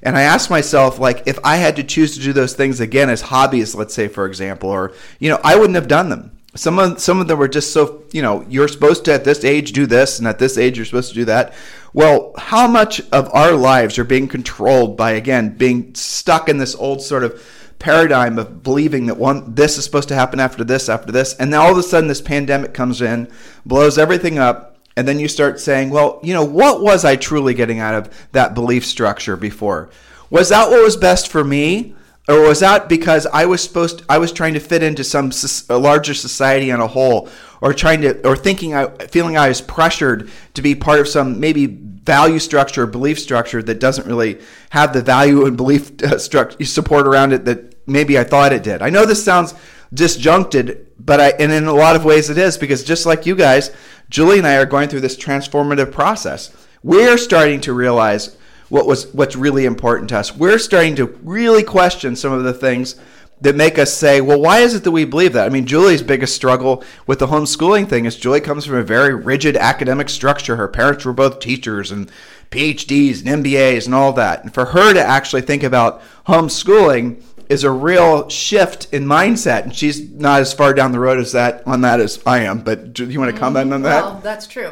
and 0.06 0.16
I 0.16 0.22
ask 0.22 0.50
myself 0.52 1.00
like 1.00 1.24
if 1.26 1.40
I 1.44 1.58
had 1.58 1.76
to 1.78 1.84
choose 1.84 2.16
to 2.16 2.24
do 2.24 2.32
those 2.32 2.54
things 2.54 2.80
again 2.80 3.10
as 3.10 3.22
hobbies, 3.22 3.74
let's 3.74 3.94
say 3.94 4.08
for 4.08 4.26
example, 4.28 4.70
or 4.70 4.94
you 5.20 5.30
know, 5.30 5.40
I 5.44 5.56
wouldn't 5.56 5.76
have 5.76 5.88
done 5.88 6.10
them. 6.10 6.35
Some 6.56 6.80
of 6.80 7.00
some 7.00 7.20
of 7.20 7.28
them 7.28 7.38
were 7.38 7.48
just 7.48 7.74
so 7.74 8.04
you 8.12 8.22
know 8.22 8.46
you're 8.50 8.68
supposed 8.68 9.06
to 9.06 9.14
at 9.14 9.24
this 9.24 9.44
age 9.44 9.74
do 9.74 9.86
this 9.86 10.20
and 10.20 10.28
at 10.28 10.40
this 10.40 10.58
age 10.58 10.78
you're 10.78 10.86
supposed 10.86 11.10
to 11.10 11.16
do 11.16 11.26
that. 11.26 11.54
Well, 11.94 12.34
how 12.38 12.68
much 12.68 13.02
of 13.12 13.30
our 13.34 13.54
lives 13.54 14.00
are 14.00 14.04
being 14.04 14.28
controlled 14.28 14.98
by 14.98 15.12
again 15.12 15.58
being 15.58 15.94
stuck 15.96 16.50
in 16.50 16.58
this 16.58 16.76
old 16.76 17.02
sort 17.02 17.24
of 17.24 17.42
paradigm 17.80 18.40
of 18.40 18.64
believing 18.64 19.06
that 19.08 19.18
one 19.18 19.54
this 19.54 19.78
is 19.78 19.84
supposed 19.84 20.08
to 20.08 20.16
happen 20.16 20.40
after 20.40 20.64
this 20.64 20.88
after 20.88 21.12
this 21.12 21.34
and 21.36 21.52
then 21.52 21.60
all 21.60 21.72
of 21.72 21.78
a 21.78 21.84
sudden 21.84 22.08
this 22.08 22.22
pandemic 22.22 22.74
comes 22.74 23.02
in 23.02 23.30
blows 23.66 23.98
everything 23.98 24.40
up 24.40 24.78
and 24.96 25.08
then 25.08 25.20
you 25.20 25.28
start 25.28 25.60
saying 25.60 25.90
well 25.90 26.20
you 26.24 26.34
know 26.34 26.44
what 26.44 26.82
was 26.82 27.04
i 27.04 27.16
truly 27.16 27.54
getting 27.54 27.80
out 27.80 27.94
of 27.94 28.28
that 28.32 28.54
belief 28.54 28.86
structure 28.86 29.36
before 29.36 29.90
was 30.30 30.50
that 30.50 30.70
what 30.70 30.82
was 30.82 30.96
best 30.96 31.28
for 31.28 31.44
me 31.44 31.94
or 32.28 32.42
was 32.42 32.60
that 32.62 32.90
because 32.90 33.28
I 33.28 33.46
was 33.46 33.62
supposed 33.62 34.00
to, 34.00 34.06
I 34.10 34.18
was 34.18 34.32
trying 34.32 34.56
to 34.56 34.60
fit 34.60 34.82
into 34.82 35.04
some 35.04 35.32
a 35.70 35.78
larger 35.78 36.14
society 36.14 36.72
on 36.72 36.80
a 36.80 36.88
whole 36.88 37.30
or 37.62 37.74
trying 37.74 38.02
to 38.02 38.28
or 38.28 38.36
thinking 38.36 38.74
I 38.74 38.88
feeling 39.08 39.38
I 39.38 39.48
was 39.48 39.62
pressured 39.62 40.30
to 40.56 40.62
be 40.62 40.74
part 40.74 41.00
of 41.00 41.08
some 41.08 41.40
maybe 41.40 41.68
value 41.68 42.40
structure 42.40 42.84
or 42.84 42.88
belief 42.88 43.20
structure 43.20 43.62
that 43.64 43.80
doesn't 43.80 44.08
really 44.08 44.40
have 44.72 44.94
the 44.94 45.02
value 45.02 45.46
and 45.46 45.56
belief 45.56 46.02
uh, 46.04 46.18
structure 46.18 46.64
support 46.66 47.08
around 47.08 47.34
it 47.34 47.46
that 47.46 47.76
maybe 47.88 48.18
I 48.18 48.24
thought 48.24 48.54
it 48.54 48.64
did. 48.64 48.82
I 48.82 48.90
know 48.90 49.06
this 49.06 49.24
sounds 49.24 49.54
disjuncted, 49.94 50.88
but 51.00 51.20
I 51.20 51.30
and 51.30 51.52
in 51.52 51.66
a 51.66 51.74
lot 51.74 51.96
of 51.96 52.06
ways 52.06 52.30
it 52.30 52.38
is 52.40 52.58
because 52.58 52.84
just 52.84 53.06
like 53.06 53.26
you 53.26 53.36
guys, 53.36 53.72
Julie 54.10 54.40
and 54.40 54.48
I 54.48 54.56
are 54.56 54.66
going 54.66 54.90
through 54.90 55.02
this 55.02 55.18
transformative 55.18 55.92
process. 55.92 56.56
We're 56.82 57.18
starting 57.18 57.62
to 57.62 57.74
realize 57.74 58.38
what 58.70 58.86
was 58.86 59.14
what's 59.14 59.36
really 59.36 59.66
important 59.66 60.10
to 60.10 60.18
us. 60.18 60.36
We're 60.36 60.60
starting 60.60 60.96
to 60.98 61.06
really 61.24 61.64
question 61.64 62.16
some 62.16 62.32
of 62.34 62.44
the 62.44 62.54
things 62.54 62.96
that 63.42 63.56
make 63.56 63.78
us 63.78 63.94
say, 63.94 64.22
well, 64.22 64.40
why 64.40 64.60
is 64.60 64.74
it 64.74 64.84
that 64.84 64.92
we 64.92 65.06
believe 65.06 65.34
that? 65.34 65.46
I 65.46 65.50
mean, 65.50 65.66
Julie's 65.66 66.02
biggest 66.02 66.36
struggle 66.36 66.84
with 67.06 67.20
the 67.20 67.28
homeschooling 67.28 67.88
thing 67.88 68.06
is 68.06 68.16
Julie 68.16 68.42
comes 68.42 68.66
from 68.66 68.78
a 68.78 68.84
very 68.84 69.14
rigid 69.14 69.58
academic 69.58 70.10
structure. 70.10 70.56
Her 70.56 70.68
parents 70.68 71.04
were 71.04 71.14
both 71.14 71.40
teachers 71.40 71.92
and 71.92 72.10
PhDs 72.50 73.26
and 73.26 73.44
MBAs 73.44 73.86
and 73.86 73.94
all 73.94 74.14
that. 74.14 74.44
And 74.44 74.54
for 74.54 74.66
her 74.66 74.94
to 74.94 75.02
actually 75.02 75.42
think 75.42 75.64
about 75.64 76.02
homeschooling 76.28 77.22
is 77.50 77.64
a 77.64 77.72
real 77.72 78.30
shift 78.30 78.92
in 78.94 79.06
mindset. 79.06 79.64
And 79.64 79.76
she's 79.76 80.10
not 80.10 80.40
as 80.40 80.54
far 80.54 80.74
down 80.74 80.92
the 80.92 81.00
road 81.00 81.20
as 81.20 81.34
that 81.34 81.68
on 81.68 81.82
that 81.82 82.00
as 82.00 82.20
I 82.26 82.40
am. 82.40 82.62
But 82.62 82.94
do 82.94 83.10
you 83.10 83.20
want 83.20 83.34
to 83.34 83.40
comment 83.40 83.74
on 83.74 83.82
that? 83.82 84.04
Well, 84.04 84.20
that's 84.24 84.48
true. 84.48 84.72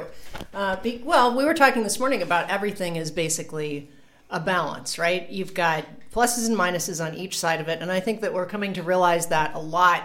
Uh, 0.53 0.75
be, 0.77 1.01
well, 1.03 1.35
we 1.35 1.45
were 1.45 1.53
talking 1.53 1.83
this 1.83 1.99
morning 1.99 2.21
about 2.21 2.49
everything 2.49 2.95
is 2.95 3.11
basically 3.11 3.89
a 4.29 4.39
balance, 4.39 4.97
right? 4.97 5.29
You've 5.29 5.53
got 5.53 5.85
pluses 6.11 6.47
and 6.47 6.57
minuses 6.57 7.03
on 7.03 7.15
each 7.15 7.37
side 7.37 7.59
of 7.59 7.67
it, 7.67 7.81
and 7.81 7.91
I 7.91 7.99
think 7.99 8.21
that 8.21 8.33
we're 8.33 8.45
coming 8.45 8.73
to 8.73 8.83
realize 8.83 9.27
that 9.27 9.53
a 9.55 9.59
lot, 9.59 10.03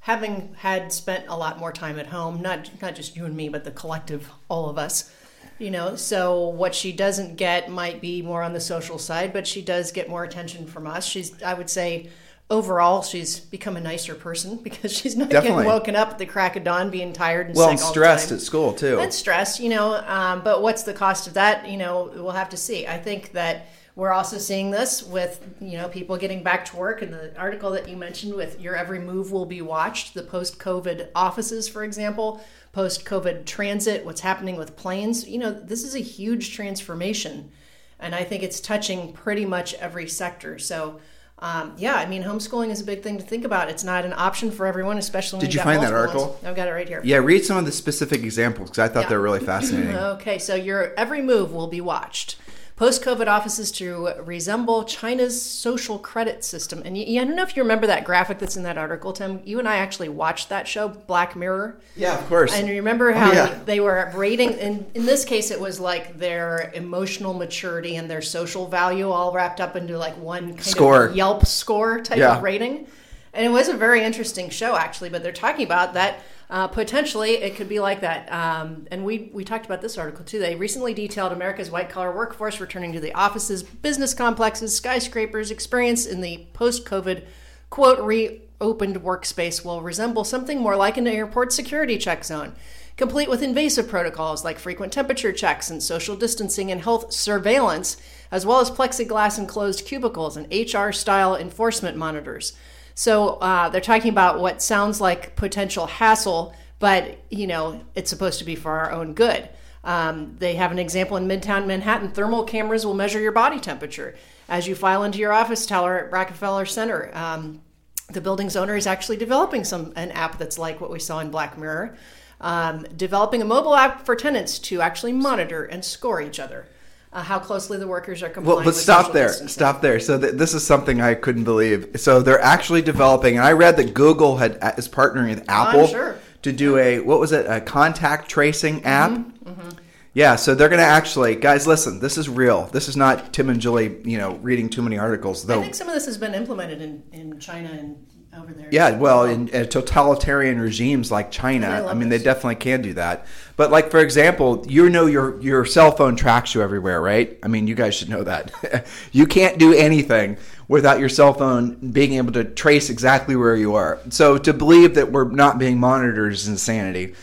having 0.00 0.54
had 0.58 0.92
spent 0.92 1.26
a 1.28 1.36
lot 1.36 1.58
more 1.58 1.72
time 1.72 1.98
at 1.98 2.06
home, 2.06 2.40
not 2.40 2.70
not 2.80 2.94
just 2.94 3.16
you 3.16 3.24
and 3.24 3.36
me, 3.36 3.48
but 3.48 3.64
the 3.64 3.70
collective, 3.70 4.30
all 4.48 4.68
of 4.68 4.78
us. 4.78 5.12
You 5.58 5.72
know, 5.72 5.96
so 5.96 6.48
what 6.48 6.72
she 6.72 6.92
doesn't 6.92 7.34
get 7.36 7.68
might 7.68 8.00
be 8.00 8.22
more 8.22 8.44
on 8.44 8.52
the 8.52 8.60
social 8.60 8.96
side, 8.96 9.32
but 9.32 9.44
she 9.44 9.60
does 9.60 9.90
get 9.90 10.08
more 10.08 10.22
attention 10.22 10.68
from 10.68 10.86
us. 10.86 11.04
She's, 11.04 11.42
I 11.42 11.54
would 11.54 11.68
say, 11.68 12.10
overall 12.50 13.02
she's 13.02 13.38
become 13.40 13.76
a 13.76 13.80
nicer 13.80 14.14
person 14.14 14.56
because 14.62 14.92
she's 14.92 15.16
not 15.16 15.28
Definitely. 15.28 15.64
getting 15.64 15.72
woken 15.72 15.96
up 15.96 16.10
at 16.10 16.18
the 16.18 16.26
crack 16.26 16.56
of 16.56 16.64
dawn 16.64 16.90
being 16.90 17.12
tired 17.12 17.48
and 17.48 17.56
well, 17.56 17.76
stressed 17.76 18.32
at 18.32 18.40
school 18.40 18.72
too. 18.72 18.98
And 18.98 19.12
stressed, 19.12 19.60
you 19.60 19.68
know. 19.68 20.02
Um, 20.06 20.42
but 20.42 20.62
what's 20.62 20.82
the 20.82 20.94
cost 20.94 21.26
of 21.26 21.34
that? 21.34 21.68
You 21.68 21.76
know, 21.76 22.10
we'll 22.14 22.30
have 22.30 22.48
to 22.50 22.56
see. 22.56 22.86
I 22.86 22.98
think 22.98 23.32
that 23.32 23.66
we're 23.96 24.12
also 24.12 24.38
seeing 24.38 24.70
this 24.70 25.02
with 25.02 25.44
you 25.60 25.76
know 25.76 25.88
people 25.88 26.16
getting 26.16 26.42
back 26.42 26.64
to 26.66 26.76
work. 26.76 27.02
And 27.02 27.12
the 27.12 27.36
article 27.38 27.70
that 27.72 27.88
you 27.88 27.96
mentioned 27.96 28.34
with 28.34 28.60
your 28.60 28.76
every 28.76 29.00
move 29.00 29.32
will 29.32 29.46
be 29.46 29.60
watched. 29.60 30.14
The 30.14 30.22
post-COVID 30.22 31.08
offices, 31.14 31.68
for 31.68 31.84
example, 31.84 32.40
post-COVID 32.72 33.44
transit, 33.44 34.04
what's 34.04 34.20
happening 34.20 34.56
with 34.56 34.76
planes. 34.76 35.28
You 35.28 35.38
know, 35.38 35.52
this 35.52 35.82
is 35.82 35.94
a 35.94 36.00
huge 36.00 36.54
transformation, 36.54 37.50
and 37.98 38.14
I 38.14 38.24
think 38.24 38.42
it's 38.42 38.60
touching 38.60 39.12
pretty 39.12 39.44
much 39.44 39.74
every 39.74 40.08
sector. 40.08 40.58
So 40.58 41.00
um, 41.40 41.74
yeah, 41.76 41.94
I 41.94 42.06
mean, 42.06 42.24
homeschooling 42.24 42.70
is 42.70 42.80
a 42.80 42.84
big 42.84 43.02
thing 43.02 43.18
to 43.18 43.24
think 43.24 43.44
about. 43.44 43.70
It's 43.70 43.84
not 43.84 44.04
an 44.04 44.12
option 44.12 44.50
for 44.50 44.66
everyone, 44.66 44.98
especially 44.98 45.40
Did 45.40 45.54
you, 45.54 45.60
find 45.60 45.82
that 45.82 45.92
article? 45.92 46.30
Ones. 46.30 46.44
I've 46.44 46.56
got 46.56 46.66
it 46.66 46.72
right 46.72 46.88
here. 46.88 47.00
Yeah, 47.04 47.18
read 47.18 47.44
some 47.44 47.56
of 47.56 47.64
the 47.64 47.72
specific 47.72 48.22
examples 48.22 48.70
because 48.70 48.90
I 48.90 48.92
thought 48.92 49.04
yeah. 49.04 49.08
they 49.10 49.16
were 49.16 49.22
really 49.22 49.40
fascinating. 49.46 49.94
okay, 49.94 50.38
so 50.38 50.54
your 50.54 50.94
every 50.94 51.22
move 51.22 51.52
will 51.52 51.68
be 51.68 51.80
watched 51.80 52.36
post 52.78 53.02
COVID 53.02 53.26
offices 53.26 53.72
to 53.72 54.14
resemble 54.22 54.84
China's 54.84 55.42
social 55.42 55.98
credit 55.98 56.44
system. 56.44 56.80
And 56.84 56.96
you, 56.96 57.20
I 57.20 57.24
don't 57.24 57.34
know 57.34 57.42
if 57.42 57.56
you 57.56 57.62
remember 57.64 57.88
that 57.88 58.04
graphic 58.04 58.38
that's 58.38 58.56
in 58.56 58.62
that 58.62 58.78
article, 58.78 59.12
Tim. 59.12 59.40
You 59.44 59.58
and 59.58 59.68
I 59.68 59.78
actually 59.78 60.10
watched 60.10 60.48
that 60.50 60.68
show, 60.68 60.86
Black 60.88 61.34
Mirror. 61.34 61.80
Yeah, 61.96 62.16
of 62.16 62.24
course. 62.28 62.54
And 62.54 62.68
you 62.68 62.74
remember 62.74 63.10
oh, 63.10 63.14
how 63.14 63.30
oh, 63.30 63.34
yeah. 63.34 63.58
they 63.64 63.80
were 63.80 64.12
rating, 64.14 64.54
and 64.60 64.86
in 64.94 65.04
this 65.04 65.24
case, 65.24 65.50
it 65.50 65.60
was 65.60 65.80
like 65.80 66.18
their 66.18 66.70
emotional 66.72 67.34
maturity 67.34 67.96
and 67.96 68.08
their 68.08 68.22
social 68.22 68.68
value 68.68 69.10
all 69.10 69.32
wrapped 69.32 69.60
up 69.60 69.74
into 69.74 69.98
like 69.98 70.16
one 70.16 70.50
kind 70.50 70.62
score. 70.62 71.06
of 71.06 71.16
Yelp 71.16 71.46
score 71.46 72.00
type 72.00 72.18
yeah. 72.18 72.36
of 72.36 72.44
rating. 72.44 72.86
And 73.34 73.44
it 73.44 73.50
was 73.50 73.68
a 73.68 73.76
very 73.76 74.04
interesting 74.04 74.50
show, 74.50 74.76
actually. 74.76 75.10
But 75.10 75.24
they're 75.24 75.32
talking 75.32 75.66
about 75.66 75.94
that 75.94 76.20
uh, 76.50 76.68
potentially 76.68 77.32
it 77.32 77.56
could 77.56 77.68
be 77.68 77.80
like 77.80 78.00
that. 78.00 78.32
Um, 78.32 78.86
and 78.90 79.04
we 79.04 79.30
we 79.32 79.44
talked 79.44 79.66
about 79.66 79.82
this 79.82 79.98
article 79.98 80.24
too. 80.24 80.38
They 80.38 80.54
recently 80.54 80.94
detailed 80.94 81.32
America's 81.32 81.70
white 81.70 81.90
collar 81.90 82.14
workforce 82.14 82.60
returning 82.60 82.92
to 82.92 83.00
the 83.00 83.12
offices, 83.14 83.62
business 83.62 84.14
complexes, 84.14 84.74
skyscrapers. 84.74 85.50
Experience 85.50 86.06
in 86.06 86.20
the 86.20 86.46
post 86.52 86.84
COVID 86.84 87.24
quote 87.70 88.00
reopened 88.00 89.02
workspace 89.02 89.64
will 89.64 89.82
resemble 89.82 90.24
something 90.24 90.60
more 90.60 90.76
like 90.76 90.96
an 90.96 91.06
airport 91.06 91.52
security 91.52 91.98
check 91.98 92.24
zone 92.24 92.54
complete 92.98 93.30
with 93.30 93.42
invasive 93.42 93.88
protocols 93.88 94.44
like 94.44 94.58
frequent 94.58 94.92
temperature 94.92 95.32
checks 95.32 95.70
and 95.70 95.82
social 95.82 96.16
distancing 96.16 96.70
and 96.70 96.82
health 96.82 97.12
surveillance, 97.12 97.96
as 98.30 98.44
well 98.44 98.60
as 98.60 98.70
plexiglass 98.70 99.38
enclosed 99.38 99.86
cubicles 99.86 100.36
and 100.36 100.52
HR 100.52 100.90
style 100.90 101.34
enforcement 101.34 101.96
monitors. 101.96 102.54
So 102.98 103.34
uh, 103.34 103.68
they're 103.68 103.80
talking 103.80 104.10
about 104.10 104.40
what 104.40 104.60
sounds 104.60 105.00
like 105.00 105.36
potential 105.36 105.86
hassle, 105.86 106.52
but 106.80 107.18
you 107.30 107.46
know 107.46 107.80
it's 107.94 108.10
supposed 108.10 108.40
to 108.40 108.44
be 108.44 108.56
for 108.56 108.72
our 108.72 108.90
own 108.90 109.14
good. 109.14 109.48
Um, 109.84 110.34
they 110.40 110.56
have 110.56 110.72
an 110.72 110.80
example 110.80 111.16
in 111.16 111.28
Midtown 111.28 111.66
Manhattan. 111.66 112.10
Thermal 112.10 112.42
cameras 112.42 112.84
will 112.84 112.94
measure 112.94 113.20
your 113.20 113.30
body 113.30 113.60
temperature 113.60 114.16
as 114.48 114.66
you 114.66 114.74
file 114.74 115.04
into 115.04 115.20
your 115.20 115.32
office 115.32 115.64
tower 115.64 116.06
at 116.06 116.10
Rockefeller 116.10 116.66
Center. 116.66 117.12
Um, 117.14 117.62
the 118.10 118.20
building's 118.20 118.56
owner 118.56 118.74
is 118.74 118.88
actually 118.88 119.18
developing 119.18 119.62
some 119.62 119.92
an 119.94 120.10
app 120.10 120.36
that's 120.36 120.58
like 120.58 120.80
what 120.80 120.90
we 120.90 120.98
saw 120.98 121.20
in 121.20 121.30
Black 121.30 121.56
Mirror, 121.56 121.96
um, 122.40 122.84
developing 122.96 123.40
a 123.40 123.44
mobile 123.44 123.76
app 123.76 124.04
for 124.06 124.16
tenants 124.16 124.58
to 124.58 124.80
actually 124.80 125.12
monitor 125.12 125.62
and 125.62 125.84
score 125.84 126.20
each 126.20 126.40
other. 126.40 126.66
Uh, 127.10 127.22
how 127.22 127.38
closely 127.38 127.78
the 127.78 127.86
workers 127.86 128.22
are 128.22 128.28
complying. 128.28 128.56
Well, 128.56 128.64
but 128.64 128.74
stop 128.74 129.12
there. 129.12 129.28
Distancing. 129.28 129.48
Stop 129.48 129.80
there. 129.80 129.98
So 129.98 130.20
th- 130.20 130.34
this 130.34 130.52
is 130.52 130.66
something 130.66 131.00
I 131.00 131.14
couldn't 131.14 131.44
believe. 131.44 131.88
So 131.96 132.20
they're 132.20 132.40
actually 132.40 132.82
developing, 132.82 133.38
and 133.38 133.46
I 133.46 133.52
read 133.52 133.78
that 133.78 133.94
Google 133.94 134.36
had 134.36 134.58
uh, 134.60 134.72
is 134.76 134.88
partnering 134.88 135.30
with 135.30 135.48
Apple 135.48 135.86
sure. 135.86 136.18
to 136.42 136.52
do 136.52 136.76
a 136.76 137.00
what 137.00 137.18
was 137.18 137.32
it 137.32 137.46
a 137.48 137.62
contact 137.62 138.28
tracing 138.28 138.84
app. 138.84 139.12
Mm-hmm, 139.12 139.48
mm-hmm. 139.48 139.68
Yeah, 140.12 140.36
so 140.36 140.54
they're 140.54 140.68
going 140.68 140.80
to 140.80 140.84
actually, 140.84 141.36
guys, 141.36 141.66
listen. 141.66 142.00
This 142.00 142.18
is 142.18 142.28
real. 142.28 142.66
This 142.72 142.88
is 142.88 142.96
not 142.96 143.32
Tim 143.32 143.48
and 143.50 143.60
Julie, 143.60 144.00
you 144.04 144.18
know, 144.18 144.34
reading 144.36 144.68
too 144.68 144.82
many 144.82 144.98
articles. 144.98 145.46
Though 145.46 145.60
I 145.60 145.62
think 145.62 145.74
some 145.74 145.88
of 145.88 145.94
this 145.94 146.06
has 146.06 146.18
been 146.18 146.34
implemented 146.34 146.82
in, 146.82 147.04
in 147.12 147.38
China 147.38 147.70
and 147.70 148.04
over 148.36 148.52
there. 148.52 148.68
Yeah, 148.70 148.96
well, 148.96 149.24
in, 149.24 149.48
in 149.48 149.68
totalitarian 149.68 150.60
regimes 150.60 151.10
like 151.10 151.30
China, 151.30 151.86
I, 151.88 151.94
mean, 151.94 152.08
they 152.08 152.18
definitely 152.18 152.56
can 152.56 152.82
do 152.82 152.94
that. 152.94 153.26
But 153.56 153.70
like, 153.70 153.90
for 153.90 154.00
example, 154.00 154.64
you 154.68 154.88
know 154.90 155.06
your 155.06 155.40
your 155.40 155.64
cell 155.64 155.90
phone 155.90 156.16
tracks 156.16 156.54
you 156.54 156.62
everywhere, 156.62 157.00
right? 157.00 157.38
I 157.42 157.48
mean, 157.48 157.66
you 157.66 157.74
guys 157.74 157.94
should 157.94 158.08
know 158.08 158.24
that. 158.24 158.86
you 159.12 159.26
can't 159.26 159.58
do 159.58 159.72
anything 159.72 160.36
without 160.68 161.00
your 161.00 161.08
cell 161.08 161.32
phone 161.32 161.74
being 161.92 162.14
able 162.14 162.32
to 162.32 162.44
trace 162.44 162.90
exactly 162.90 163.36
where 163.36 163.56
you 163.56 163.74
are. 163.74 163.98
So 164.10 164.38
to 164.38 164.52
believe 164.52 164.94
that 164.94 165.10
we're 165.10 165.28
not 165.30 165.58
being 165.58 165.78
monitored 165.78 166.32
is 166.32 166.46
insanity. 166.48 167.14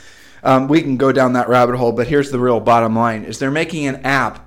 Um, 0.43 0.67
we 0.67 0.81
can 0.81 0.97
go 0.97 1.11
down 1.11 1.33
that 1.33 1.49
rabbit 1.49 1.75
hole, 1.75 1.91
but 1.91 2.07
here's 2.07 2.31
the 2.31 2.39
real 2.39 2.59
bottom 2.59 2.95
line: 2.95 3.23
is 3.23 3.39
they're 3.39 3.51
making 3.51 3.87
an 3.87 4.05
app 4.05 4.44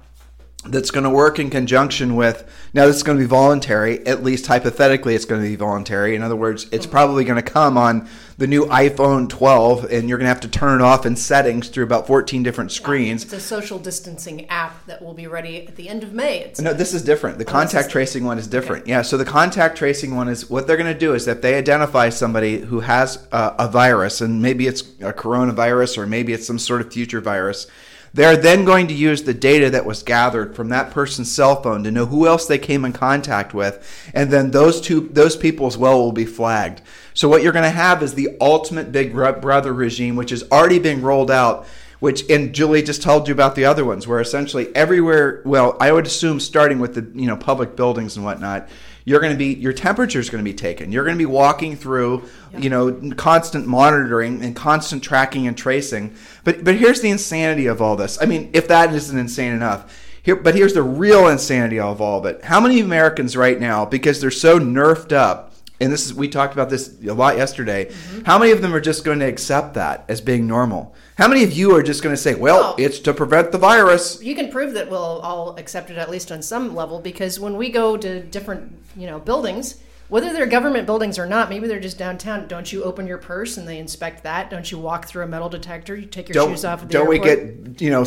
that's 0.65 0.91
going 0.91 1.05
to 1.05 1.11
work 1.11 1.39
in 1.39 1.51
conjunction 1.51 2.17
with 2.17 2.45
now 2.75 2.85
this 2.85 2.97
is 2.97 3.05
going 3.05 3.17
to 3.17 3.23
be 3.23 3.29
voluntary 3.29 4.05
at 4.09 4.25
least 4.25 4.49
hypothetically 4.49 5.15
it's 5.15 5.25
going 5.25 5.41
to 5.41 5.49
be 5.49 5.55
voluntary. 5.55 6.17
In 6.17 6.23
other 6.23 6.35
words 6.35 6.67
it's 6.73 6.85
probably 6.85 7.25
going 7.25 7.37
to 7.37 7.49
come 7.49 7.79
on 7.79 8.09
the 8.39 8.49
new 8.49 8.67
iphone 8.67 9.29
12 9.29 9.85
and 9.85 10.09
you're 10.09 10.19
going 10.19 10.25
to 10.25 10.31
have 10.31 10.41
to 10.41 10.49
turn 10.49 10.81
it 10.81 10.85
off 10.85 11.07
in 11.07 11.15
settings 11.15 11.69
through 11.69 11.85
about 11.85 12.09
14 12.09 12.43
different 12.43 12.73
screens. 12.73 13.23
it's 13.23 13.33
a 13.33 13.41
social 13.41 13.79
distancing 13.79 14.47
app 14.47 14.85
that 14.87 15.01
will 15.01 15.15
be 15.15 15.29
ready 15.29 15.65
at 15.65 15.77
the 15.77 15.89
end 15.89 16.03
of 16.03 16.13
may 16.13 16.41
it's 16.41 16.61
no 16.61 16.75
this 16.75 16.93
is 16.93 17.03
different. 17.03 17.39
The 17.39 17.45
oh, 17.45 17.53
contact 17.53 17.91
tracing 17.91 18.25
one 18.25 18.37
is 18.37 18.49
different. 18.49 18.83
Okay. 18.83 18.91
yeah 18.91 19.03
so 19.03 19.17
the 19.17 19.25
contact 19.25 19.79
tracing 19.79 20.17
one 20.17 20.27
is 20.27 20.51
what 20.51 20.67
they're 20.67 20.77
going 20.77 20.93
to 20.93 20.99
do 20.99 21.15
is 21.15 21.29
if 21.29 21.41
they 21.41 21.55
identify 21.55 22.09
somebody 22.09 22.59
who 22.59 22.81
has 22.81 23.29
a, 23.31 23.55
a 23.61 23.69
virus 23.69 24.21
and 24.21 24.43
maybe 24.43 24.67
it's 24.67 24.81
a 24.81 25.13
coronavirus 25.13 25.99
or 25.99 26.07
maybe 26.09 26.33
it's 26.33 26.49
some 26.49 26.59
sort 26.59 26.81
of 26.81 26.93
future 26.93 27.21
virus 27.21 27.69
they're 28.15 28.37
then 28.37 28.65
going 28.65 28.89
to 28.89 28.95
use 28.95 29.23
the 29.23 29.35
data 29.35 29.71
that 29.71 29.85
was 29.85 30.03
gathered 30.03 30.55
from 30.55 30.69
that 30.71 30.91
person's 30.91 31.31
cell 31.31 31.63
phone 31.63 31.85
to 31.85 31.91
know 31.91 32.07
who 32.07 32.27
else 32.27 32.47
they 32.47 32.59
came 32.59 32.85
in 32.85 32.93
contact 32.93 33.55
with, 33.55 34.11
and 34.15 34.31
then 34.31 34.51
those 34.51 34.81
two 34.81 35.09
those 35.13 35.37
people 35.37 35.67
as 35.67 35.77
well 35.77 35.99
will 35.99 36.13
be 36.13 36.25
flagged. 36.25 36.81
So 37.15 37.29
what 37.29 37.43
you're 37.43 37.53
going 37.53 37.65
to 37.65 37.71
have 37.71 38.03
is 38.03 38.15
the 38.15 38.37
ultimate 38.41 38.93
Big 38.93 39.13
Brother 39.13 39.73
regime, 39.73 40.17
which 40.17 40.33
is 40.33 40.45
already 40.51 40.79
being 40.79 41.03
rolled 41.03 41.31
out. 41.31 41.67
Which 42.01 42.31
and 42.31 42.55
Julie 42.55 42.83
just 42.83 43.03
told 43.03 43.27
you 43.27 43.35
about 43.35 43.57
the 43.57 43.65
other 43.65 43.85
ones, 43.85 44.07
where 44.07 44.21
essentially 44.21 44.75
everywhere. 44.77 45.43
Well, 45.45 45.77
I 45.81 45.91
would 45.91 46.07
assume 46.07 46.39
starting 46.39 46.79
with 46.79 46.95
the 46.95 47.21
you 47.21 47.27
know 47.27 47.37
public 47.37 47.75
buildings 47.75 48.17
and 48.17 48.25
whatnot 48.25 48.69
you're 49.09 49.21
going 49.21 49.33
to 49.33 49.39
be 49.39 49.55
your 49.55 49.73
temperature 49.73 50.21
is 50.21 50.29
going 50.29 50.45
to 50.45 50.49
be 50.49 50.55
taken. 50.55 50.93
You're 50.93 51.05
going 51.05 51.17
to 51.17 51.19
be 51.19 51.27
walking 51.27 51.77
through 51.77 52.29
yep. 52.53 52.63
you 52.63 52.69
know 52.69 53.13
constant 53.17 53.67
monitoring 53.67 54.45
and 54.45 54.55
constant 54.55 55.03
tracking 55.03 55.47
and 55.47 55.57
tracing. 55.57 56.15
But 56.45 56.63
but 56.63 56.75
here's 56.75 57.01
the 57.01 57.09
insanity 57.09 57.67
of 57.67 57.81
all 57.81 57.97
this. 57.97 58.19
I 58.21 58.27
mean 58.27 58.51
if 58.53 58.69
that 58.69 58.93
isn't 58.93 59.19
insane 59.19 59.55
enough 59.55 59.99
here 60.23 60.37
but 60.37 60.55
here's 60.55 60.75
the 60.75 60.83
real 60.83 61.29
insanity 61.29 61.81
of 61.81 62.03
all 62.03 62.19
of 62.19 62.27
it. 62.27 62.45
How 62.45 62.61
many 62.61 62.81
americans 62.81 63.35
right 63.35 63.59
now 63.59 63.87
because 63.87 64.21
they're 64.21 64.31
so 64.31 64.59
nerfed 64.59 65.13
up 65.13 65.48
and 65.81 65.93
this 65.93 66.07
is 66.07 66.15
we 66.15 66.29
talked 66.29 66.53
about 66.53 66.71
this 66.71 66.95
a 67.05 67.15
lot 67.15 67.37
yesterday 67.37 67.85
mm-hmm. 67.87 68.25
how 68.25 68.39
many 68.39 68.53
of 68.53 68.63
them 68.63 68.75
are 68.75 68.81
just 68.81 69.05
going 69.05 69.19
to 69.19 69.27
accept 69.27 69.75
that 69.75 70.05
as 70.09 70.21
being 70.21 70.47
normal 70.47 70.95
how 71.19 71.27
many 71.27 71.43
of 71.43 71.53
you 71.53 71.75
are 71.75 71.83
just 71.83 72.05
going 72.05 72.15
to 72.15 72.21
say, 72.21 72.37
well, 72.37 72.77
it's 72.79 73.01
to 73.01 73.13
prevent 73.13 73.51
the 73.51 73.59
virus? 73.59 74.23
You 74.23 74.37
can 74.37 74.53
prove 74.53 74.75
that 74.75 74.89
we'll 74.89 75.01
all 75.01 75.57
accept 75.57 75.91
it 75.91 75.99
at 75.99 76.09
least 76.09 76.31
on 76.31 76.43
some 76.43 76.77
level 76.77 77.01
because 77.01 77.41
when 77.41 77.57
we 77.57 77.71
go 77.71 77.97
to 77.97 78.23
different, 78.23 78.73
you 78.97 79.09
know, 79.09 79.19
buildings, 79.19 79.83
whether 80.11 80.33
they're 80.33 80.47
government 80.47 80.87
buildings 80.87 81.19
or 81.19 81.27
not, 81.27 81.51
maybe 81.51 81.67
they're 81.67 81.81
just 81.81 81.99
downtown. 81.99 82.47
Don't 82.47 82.73
you 82.73 82.85
open 82.85 83.09
your 83.09 83.19
purse 83.19 83.57
and 83.57 83.67
they 83.67 83.79
inspect 83.79 84.23
that? 84.23 84.49
Don't 84.49 84.71
you 84.71 84.79
walk 84.79 85.07
through 85.07 85.25
a 85.25 85.27
metal 85.27 85.49
detector? 85.49 85.97
You 85.97 86.07
take 86.07 86.29
your 86.29 86.35
don't, 86.35 86.51
shoes 86.51 86.65
off. 86.65 86.83
At 86.83 86.89
the 86.89 86.93
don't 86.93 87.13
airport? 87.13 87.41
we 87.41 87.75
get 87.75 87.81
you 87.83 87.91
know 87.91 88.07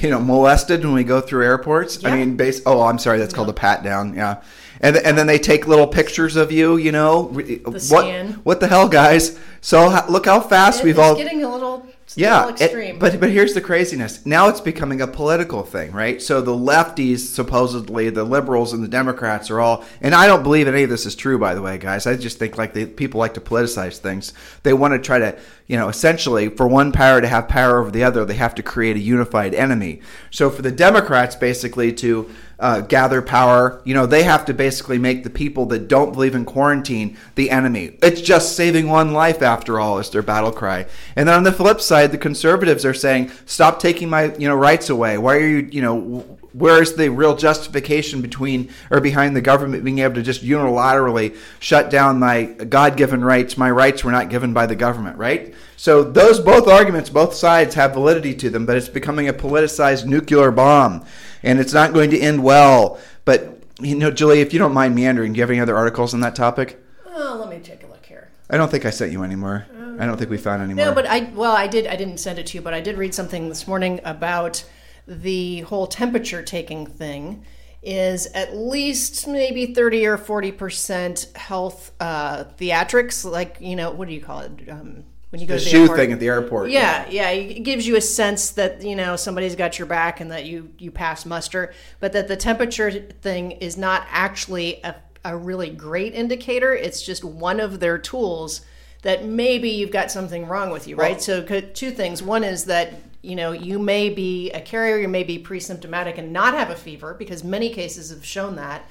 you 0.00 0.10
know 0.10 0.20
molested 0.20 0.84
when 0.84 0.94
we 0.94 1.04
go 1.04 1.20
through 1.20 1.44
airports? 1.44 2.02
Yeah. 2.02 2.08
I 2.08 2.16
mean, 2.16 2.36
base. 2.36 2.60
Oh, 2.66 2.82
I'm 2.82 2.98
sorry, 2.98 3.18
that's 3.18 3.32
called 3.32 3.50
a 3.50 3.54
pat 3.54 3.84
down. 3.84 4.14
Yeah, 4.14 4.42
and 4.82 4.96
and 4.96 5.16
then 5.16 5.26
they 5.26 5.38
take 5.38 5.66
little 5.66 5.86
pictures 5.86 6.36
of 6.36 6.52
you. 6.52 6.76
You 6.76 6.92
know, 6.92 7.28
the 7.28 7.60
what 7.64 7.80
scan. 7.80 8.32
what 8.42 8.60
the 8.60 8.68
hell, 8.68 8.88
guys? 8.88 9.38
So 9.60 10.04
look 10.08 10.26
how 10.26 10.40
fast 10.40 10.80
it, 10.80 10.84
we've 10.84 10.98
all 10.98 11.14
getting 11.14 11.44
a 11.44 11.48
little 11.48 11.86
yeah, 12.14 12.54
it, 12.58 12.98
but 12.98 13.20
but 13.20 13.30
here's 13.30 13.54
the 13.54 13.60
craziness. 13.60 14.26
Now 14.26 14.48
it's 14.48 14.60
becoming 14.60 15.00
a 15.00 15.06
political 15.06 15.62
thing, 15.62 15.92
right? 15.92 16.20
So 16.20 16.42
the 16.42 16.52
lefties, 16.52 17.20
supposedly 17.20 18.10
the 18.10 18.24
liberals 18.24 18.72
and 18.72 18.82
the 18.82 18.88
Democrats, 18.88 19.50
are 19.50 19.60
all. 19.60 19.84
And 20.00 20.14
I 20.14 20.26
don't 20.26 20.42
believe 20.42 20.68
any 20.68 20.82
of 20.82 20.90
this 20.90 21.06
is 21.06 21.14
true, 21.14 21.38
by 21.38 21.54
the 21.54 21.62
way, 21.62 21.78
guys. 21.78 22.06
I 22.06 22.16
just 22.16 22.38
think 22.38 22.58
like 22.58 22.74
they, 22.74 22.86
people 22.86 23.18
like 23.18 23.34
to 23.34 23.40
politicize 23.40 23.98
things. 23.98 24.34
They 24.62 24.74
want 24.74 24.92
to 24.92 24.98
try 24.98 25.20
to, 25.20 25.38
you 25.66 25.76
know, 25.76 25.88
essentially 25.88 26.48
for 26.48 26.68
one 26.68 26.92
power 26.92 27.20
to 27.20 27.28
have 27.28 27.48
power 27.48 27.80
over 27.80 27.90
the 27.90 28.04
other, 28.04 28.24
they 28.24 28.34
have 28.34 28.54
to 28.56 28.62
create 28.62 28.96
a 28.96 29.00
unified 29.00 29.54
enemy. 29.54 30.02
So 30.30 30.50
for 30.50 30.60
the 30.60 30.72
Democrats, 30.72 31.34
basically 31.34 31.92
to 31.94 32.30
uh, 32.62 32.80
gather 32.80 33.20
power. 33.20 33.82
You 33.84 33.92
know, 33.92 34.06
they 34.06 34.22
have 34.22 34.44
to 34.46 34.54
basically 34.54 34.96
make 34.96 35.24
the 35.24 35.30
people 35.30 35.66
that 35.66 35.88
don't 35.88 36.12
believe 36.12 36.36
in 36.36 36.44
quarantine 36.44 37.18
the 37.34 37.50
enemy. 37.50 37.98
It's 38.00 38.20
just 38.20 38.54
saving 38.56 38.88
one 38.88 39.12
life 39.12 39.42
after 39.42 39.80
all 39.80 39.98
is 39.98 40.08
their 40.10 40.22
battle 40.22 40.52
cry. 40.52 40.86
And 41.16 41.28
then 41.28 41.36
on 41.36 41.42
the 41.42 41.52
flip 41.52 41.80
side, 41.80 42.12
the 42.12 42.18
conservatives 42.18 42.84
are 42.84 42.94
saying, 42.94 43.32
"Stop 43.46 43.80
taking 43.80 44.08
my 44.08 44.34
you 44.36 44.48
know 44.48 44.54
rights 44.54 44.88
away. 44.88 45.18
Why 45.18 45.36
are 45.36 45.46
you 45.46 45.68
you 45.72 45.82
know 45.82 46.38
where 46.52 46.82
is 46.82 46.94
the 46.94 47.08
real 47.08 47.36
justification 47.36 48.20
between 48.20 48.70
or 48.90 49.00
behind 49.00 49.34
the 49.34 49.40
government 49.40 49.84
being 49.84 50.00
able 50.00 50.14
to 50.14 50.22
just 50.22 50.44
unilaterally 50.44 51.36
shut 51.60 51.90
down 51.90 52.18
my 52.18 52.44
God-given 52.44 53.24
rights? 53.24 53.56
My 53.56 53.70
rights 53.70 54.04
were 54.04 54.12
not 54.12 54.30
given 54.30 54.52
by 54.52 54.66
the 54.66 54.76
government, 54.76 55.16
right? 55.18 55.54
So 55.76 56.04
those 56.04 56.40
both 56.40 56.68
arguments, 56.68 57.10
both 57.10 57.34
sides 57.34 57.74
have 57.74 57.94
validity 57.94 58.34
to 58.34 58.50
them, 58.50 58.66
but 58.66 58.76
it's 58.76 58.88
becoming 58.88 59.28
a 59.28 59.32
politicized 59.32 60.06
nuclear 60.06 60.50
bomb 60.50 61.04
and 61.42 61.58
it's 61.58 61.72
not 61.72 61.92
going 61.92 62.10
to 62.10 62.18
end 62.18 62.42
well. 62.42 62.98
But 63.24 63.58
you 63.80 63.96
know, 63.96 64.10
Julie, 64.10 64.40
if 64.40 64.52
you 64.52 64.58
don't 64.58 64.74
mind 64.74 64.94
meandering, 64.94 65.32
do 65.32 65.38
you 65.38 65.42
have 65.42 65.50
any 65.50 65.60
other 65.60 65.76
articles 65.76 66.14
on 66.14 66.20
that 66.20 66.36
topic? 66.36 66.82
Oh, 67.06 67.36
let 67.40 67.48
me 67.48 67.62
take 67.62 67.82
a 67.82 67.86
look 67.86 68.04
here. 68.06 68.30
I 68.48 68.56
don't 68.56 68.70
think 68.70 68.84
I 68.84 68.90
sent 68.90 69.12
you 69.12 69.24
anymore. 69.24 69.66
Um, 69.76 70.00
I 70.00 70.06
don't 70.06 70.16
think 70.16 70.30
we 70.30 70.38
found 70.38 70.62
any 70.62 70.74
more. 70.74 70.86
No, 70.86 70.94
but 70.94 71.06
I 71.06 71.30
well, 71.34 71.52
I 71.52 71.66
did. 71.66 71.86
I 71.86 71.96
didn't 71.96 72.18
send 72.18 72.38
it 72.38 72.46
to 72.46 72.58
you, 72.58 72.62
but 72.62 72.74
I 72.74 72.80
did 72.80 72.96
read 72.96 73.14
something 73.14 73.48
this 73.48 73.66
morning 73.66 74.00
about 74.04 74.64
the 75.06 75.60
whole 75.60 75.86
temperature 75.86 76.42
taking 76.42 76.86
thing. 76.86 77.44
Is 77.84 78.26
at 78.28 78.56
least 78.56 79.26
maybe 79.26 79.74
thirty 79.74 80.06
or 80.06 80.16
forty 80.16 80.52
percent 80.52 81.26
health 81.34 81.90
uh, 81.98 82.44
theatrics, 82.56 83.28
like 83.28 83.56
you 83.58 83.74
know, 83.74 83.90
what 83.90 84.06
do 84.06 84.14
you 84.14 84.20
call 84.20 84.38
it? 84.38 84.52
Um, 84.68 85.02
when 85.32 85.40
you 85.40 85.46
go 85.46 85.54
the 85.54 85.60
to 85.60 85.64
the 85.64 85.70
shoe 85.70 85.80
airport. 85.80 85.98
thing 85.98 86.12
at 86.12 86.20
the 86.20 86.28
airport. 86.28 86.70
Yeah, 86.70 87.08
yeah, 87.08 87.30
it 87.30 87.64
gives 87.64 87.86
you 87.86 87.96
a 87.96 88.00
sense 88.02 88.50
that 88.50 88.82
you 88.82 88.94
know 88.94 89.16
somebody's 89.16 89.56
got 89.56 89.78
your 89.78 89.86
back 89.86 90.20
and 90.20 90.30
that 90.30 90.44
you 90.44 90.70
you 90.78 90.90
pass 90.90 91.24
muster, 91.24 91.72
but 92.00 92.12
that 92.12 92.28
the 92.28 92.36
temperature 92.36 92.90
thing 92.90 93.52
is 93.52 93.78
not 93.78 94.06
actually 94.10 94.80
a, 94.84 94.94
a 95.24 95.36
really 95.36 95.70
great 95.70 96.14
indicator. 96.14 96.74
It's 96.74 97.00
just 97.00 97.24
one 97.24 97.60
of 97.60 97.80
their 97.80 97.96
tools 97.96 98.60
that 99.02 99.24
maybe 99.24 99.70
you've 99.70 99.90
got 99.90 100.10
something 100.10 100.46
wrong 100.46 100.70
with 100.70 100.86
you, 100.86 100.96
right? 100.96 101.16
Well, 101.26 101.46
so 101.46 101.60
two 101.60 101.90
things. 101.90 102.22
One 102.22 102.44
is 102.44 102.66
that 102.66 102.92
you 103.22 103.36
know 103.36 103.52
you 103.52 103.78
may 103.78 104.08
be 104.10 104.50
a 104.50 104.60
carrier, 104.60 104.98
you 104.98 105.08
may 105.08 105.22
be 105.24 105.38
pre-symptomatic 105.38 106.18
and 106.18 106.32
not 106.32 106.54
have 106.54 106.70
a 106.70 106.74
fever 106.76 107.14
because 107.14 107.42
many 107.44 107.70
cases 107.70 108.10
have 108.10 108.24
shown 108.24 108.56
that. 108.56 108.84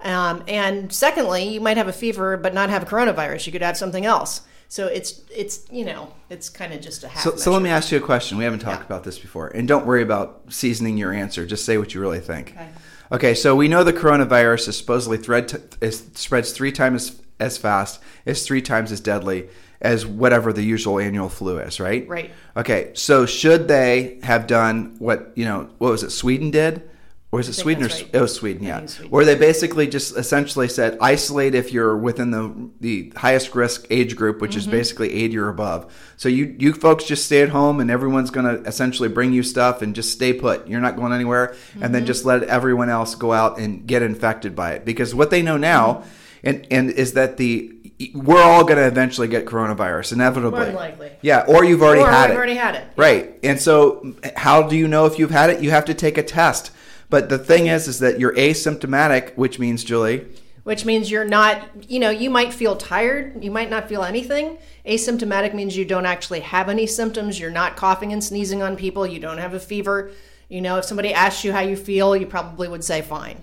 Um, 0.00 0.44
and 0.46 0.92
secondly, 0.92 1.48
you 1.48 1.60
might 1.60 1.76
have 1.76 1.88
a 1.88 1.92
fever 1.92 2.36
but 2.36 2.54
not 2.54 2.70
have 2.70 2.84
coronavirus. 2.86 3.46
You 3.46 3.52
could 3.52 3.62
have 3.62 3.76
something 3.76 4.04
else. 4.04 4.42
So 4.68 4.86
it's 4.86 5.22
it's 5.34 5.66
you 5.70 5.84
know 5.84 6.12
it's 6.28 6.50
kind 6.50 6.74
of 6.74 6.80
just 6.80 7.02
a 7.02 7.08
half. 7.08 7.22
So, 7.22 7.36
so 7.36 7.52
let 7.52 7.62
me 7.62 7.70
ask 7.70 7.90
you 7.90 7.98
a 7.98 8.02
question. 8.02 8.36
We 8.36 8.44
haven't 8.44 8.60
talked 8.60 8.80
Yeah. 8.82 8.86
about 8.86 9.04
this 9.04 9.18
before, 9.18 9.48
and 9.48 9.66
don't 9.66 9.86
worry 9.86 10.02
about 10.02 10.42
seasoning 10.50 10.98
your 10.98 11.12
answer. 11.12 11.46
Just 11.46 11.64
say 11.64 11.78
what 11.78 11.94
you 11.94 12.00
really 12.00 12.20
think. 12.20 12.52
Okay. 12.54 12.68
Okay, 13.10 13.34
so 13.34 13.56
we 13.56 13.68
know 13.68 13.82
the 13.82 13.94
coronavirus 13.94 14.68
is 14.68 14.76
supposedly 14.76 15.16
thread 15.16 15.48
t- 15.48 15.56
is, 15.80 16.04
spreads 16.14 16.52
three 16.52 16.70
times 16.70 17.08
as, 17.10 17.22
as 17.40 17.56
fast, 17.56 18.00
is 18.26 18.44
three 18.46 18.60
times 18.60 18.92
as 18.92 19.00
deadly 19.00 19.48
as 19.80 20.04
whatever 20.06 20.52
the 20.52 20.62
usual 20.62 20.98
annual 20.98 21.28
flu 21.28 21.58
is, 21.58 21.78
right? 21.80 22.06
Right. 22.08 22.30
Okay, 22.56 22.90
so 22.94 23.26
should 23.26 23.68
they 23.68 24.18
have 24.22 24.46
done 24.46 24.96
what 24.98 25.32
you 25.36 25.44
know? 25.44 25.70
What 25.78 25.90
was 25.92 26.02
it? 26.02 26.10
Sweden 26.10 26.50
did, 26.50 26.82
or 27.30 27.36
was 27.36 27.48
it 27.48 27.52
Sweden 27.52 27.84
or 27.84 27.86
right. 27.88 28.10
it 28.12 28.20
was 28.20 28.34
Sweden? 28.34 28.64
Yeah, 28.64 28.84
Sweden. 28.86 29.10
where 29.12 29.24
they 29.24 29.36
basically 29.36 29.86
just 29.86 30.16
essentially 30.16 30.66
said 30.66 30.98
isolate 31.00 31.54
if 31.54 31.72
you're 31.72 31.96
within 31.96 32.32
the 32.32 32.70
the 32.80 33.12
highest 33.16 33.54
risk 33.54 33.86
age 33.90 34.16
group, 34.16 34.40
which 34.40 34.52
Mm-hmm. 34.52 34.58
is 34.58 34.66
basically 34.66 35.12
80 35.14 35.38
or 35.38 35.48
above. 35.48 35.92
So 36.16 36.28
you 36.28 36.56
you 36.58 36.72
folks 36.72 37.04
just 37.04 37.26
stay 37.26 37.42
at 37.42 37.50
home, 37.50 37.78
and 37.78 37.88
everyone's 37.90 38.30
going 38.30 38.46
to 38.46 38.68
essentially 38.68 39.08
bring 39.08 39.32
you 39.32 39.44
stuff 39.44 39.80
and 39.82 39.94
just 39.94 40.10
stay 40.12 40.32
put. 40.32 40.66
You're 40.66 40.80
not 40.80 40.96
going 40.96 41.12
anywhere, 41.12 41.54
and 41.74 41.82
Mm-hmm. 41.82 41.92
then 41.92 42.06
just 42.06 42.24
let 42.24 42.42
everyone 42.44 42.88
else 42.90 43.14
go 43.14 43.32
out 43.32 43.58
and 43.60 43.86
get 43.86 44.02
infected 44.02 44.56
by 44.56 44.72
it. 44.72 44.84
Because 44.84 45.14
what 45.14 45.30
they 45.30 45.42
know 45.42 45.56
now, 45.56 46.02
Mm-hmm. 46.02 46.08
and 46.48 46.66
and 46.72 46.90
is 46.90 47.12
that 47.12 47.36
the 47.36 47.74
we're 48.14 48.42
all 48.42 48.62
going 48.62 48.76
to 48.76 48.86
eventually 48.86 49.28
get 49.28 49.44
coronavirus 49.44 50.12
inevitably. 50.12 50.58
More 50.58 50.66
than 50.66 50.74
likely. 50.74 51.10
Yeah, 51.20 51.44
or 51.48 51.64
you've 51.64 51.82
already 51.82 52.02
Or 52.02 52.10
had 52.10 52.30
it. 52.30 52.36
already 52.36 52.54
had 52.54 52.76
it. 52.76 52.86
Right. 52.96 53.38
And 53.42 53.60
so 53.60 54.14
how 54.36 54.62
do 54.62 54.76
you 54.76 54.86
know 54.86 55.06
if 55.06 55.18
you've 55.18 55.30
had 55.30 55.50
it? 55.50 55.60
You 55.62 55.70
have 55.70 55.84
to 55.86 55.94
take 55.94 56.16
a 56.16 56.22
test. 56.22 56.70
But 57.10 57.28
the 57.28 57.38
thing 57.38 57.66
is 57.66 57.88
is 57.88 57.98
that 58.00 58.20
you're 58.20 58.34
asymptomatic, 58.34 59.34
which 59.36 59.58
means 59.58 59.82
Julie, 59.82 60.26
which 60.64 60.84
means 60.84 61.10
you're 61.10 61.24
not, 61.24 61.66
you 61.90 61.98
know, 61.98 62.10
you 62.10 62.28
might 62.28 62.52
feel 62.52 62.76
tired, 62.76 63.42
you 63.42 63.50
might 63.50 63.70
not 63.70 63.88
feel 63.88 64.02
anything. 64.02 64.58
Asymptomatic 64.86 65.54
means 65.54 65.76
you 65.76 65.86
don't 65.86 66.04
actually 66.04 66.40
have 66.40 66.68
any 66.68 66.86
symptoms, 66.86 67.40
you're 67.40 67.50
not 67.50 67.76
coughing 67.76 68.12
and 68.12 68.22
sneezing 68.22 68.62
on 68.62 68.76
people, 68.76 69.06
you 69.06 69.18
don't 69.18 69.38
have 69.38 69.54
a 69.54 69.60
fever. 69.60 70.10
You 70.50 70.60
know, 70.60 70.76
if 70.76 70.84
somebody 70.84 71.12
asks 71.14 71.42
you 71.44 71.52
how 71.52 71.60
you 71.60 71.76
feel, 71.76 72.14
you 72.14 72.26
probably 72.26 72.68
would 72.68 72.84
say 72.84 73.00
fine. 73.00 73.42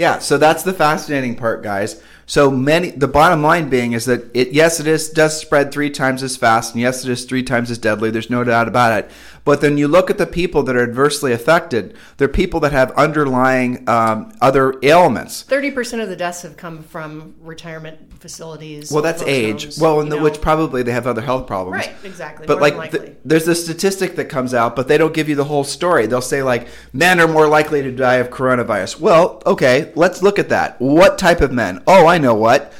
Yeah, 0.00 0.18
so 0.18 0.38
that's 0.38 0.62
the 0.62 0.72
fascinating 0.72 1.36
part, 1.36 1.62
guys. 1.62 2.02
So 2.24 2.50
many 2.50 2.88
the 2.88 3.06
bottom 3.06 3.42
line 3.42 3.68
being 3.68 3.92
is 3.92 4.06
that 4.06 4.30
it 4.32 4.52
yes 4.52 4.80
it 4.80 4.86
is 4.86 5.10
does 5.10 5.38
spread 5.38 5.70
three 5.70 5.90
times 5.90 6.22
as 6.22 6.38
fast 6.38 6.72
and 6.72 6.80
yes 6.80 7.04
it 7.04 7.10
is 7.10 7.26
three 7.26 7.42
times 7.42 7.70
as 7.70 7.76
deadly. 7.76 8.10
There's 8.10 8.30
no 8.30 8.42
doubt 8.42 8.66
about 8.66 8.98
it. 8.98 9.10
But 9.50 9.62
then 9.62 9.76
you 9.76 9.88
look 9.88 10.10
at 10.10 10.16
the 10.16 10.28
people 10.28 10.62
that 10.62 10.76
are 10.76 10.82
adversely 10.84 11.32
affected. 11.32 11.96
They're 12.18 12.28
people 12.28 12.60
that 12.60 12.70
have 12.70 12.92
underlying 12.92 13.82
um, 13.88 14.32
other 14.40 14.76
ailments. 14.84 15.42
30% 15.42 16.00
of 16.00 16.08
the 16.08 16.14
deaths 16.14 16.42
have 16.42 16.56
come 16.56 16.84
from 16.84 17.34
retirement 17.40 18.20
facilities. 18.20 18.92
Well, 18.92 19.02
that's 19.02 19.24
age. 19.24 19.64
homes, 19.64 19.80
well, 19.80 20.00
in 20.02 20.08
the, 20.08 20.20
which 20.20 20.40
probably 20.40 20.84
they 20.84 20.92
have 20.92 21.08
other 21.08 21.20
health 21.20 21.48
problems. 21.48 21.84
Right, 21.84 21.96
exactly. 22.04 22.46
But 22.46 22.60
more 22.60 22.70
like, 22.70 23.20
there's 23.24 23.48
a 23.48 23.56
statistic 23.56 24.14
that 24.14 24.26
comes 24.26 24.54
out, 24.54 24.76
but 24.76 24.86
they 24.86 24.96
don't 24.96 25.12
give 25.12 25.28
you 25.28 25.34
the 25.34 25.46
whole 25.46 25.64
story. 25.64 26.06
They'll 26.06 26.22
say 26.22 26.44
like, 26.44 26.68
men 26.92 27.18
are 27.18 27.26
more 27.26 27.48
likely 27.48 27.82
to 27.82 27.90
die 27.90 28.18
of 28.18 28.30
coronavirus. 28.30 29.00
Well, 29.00 29.42
okay, 29.44 29.90
let's 29.96 30.22
look 30.22 30.38
at 30.38 30.50
that. 30.50 30.80
What 30.80 31.18
type 31.18 31.40
of 31.40 31.50
men? 31.50 31.82
Oh, 31.88 32.06
I 32.06 32.18
know 32.18 32.36
what. 32.36 32.72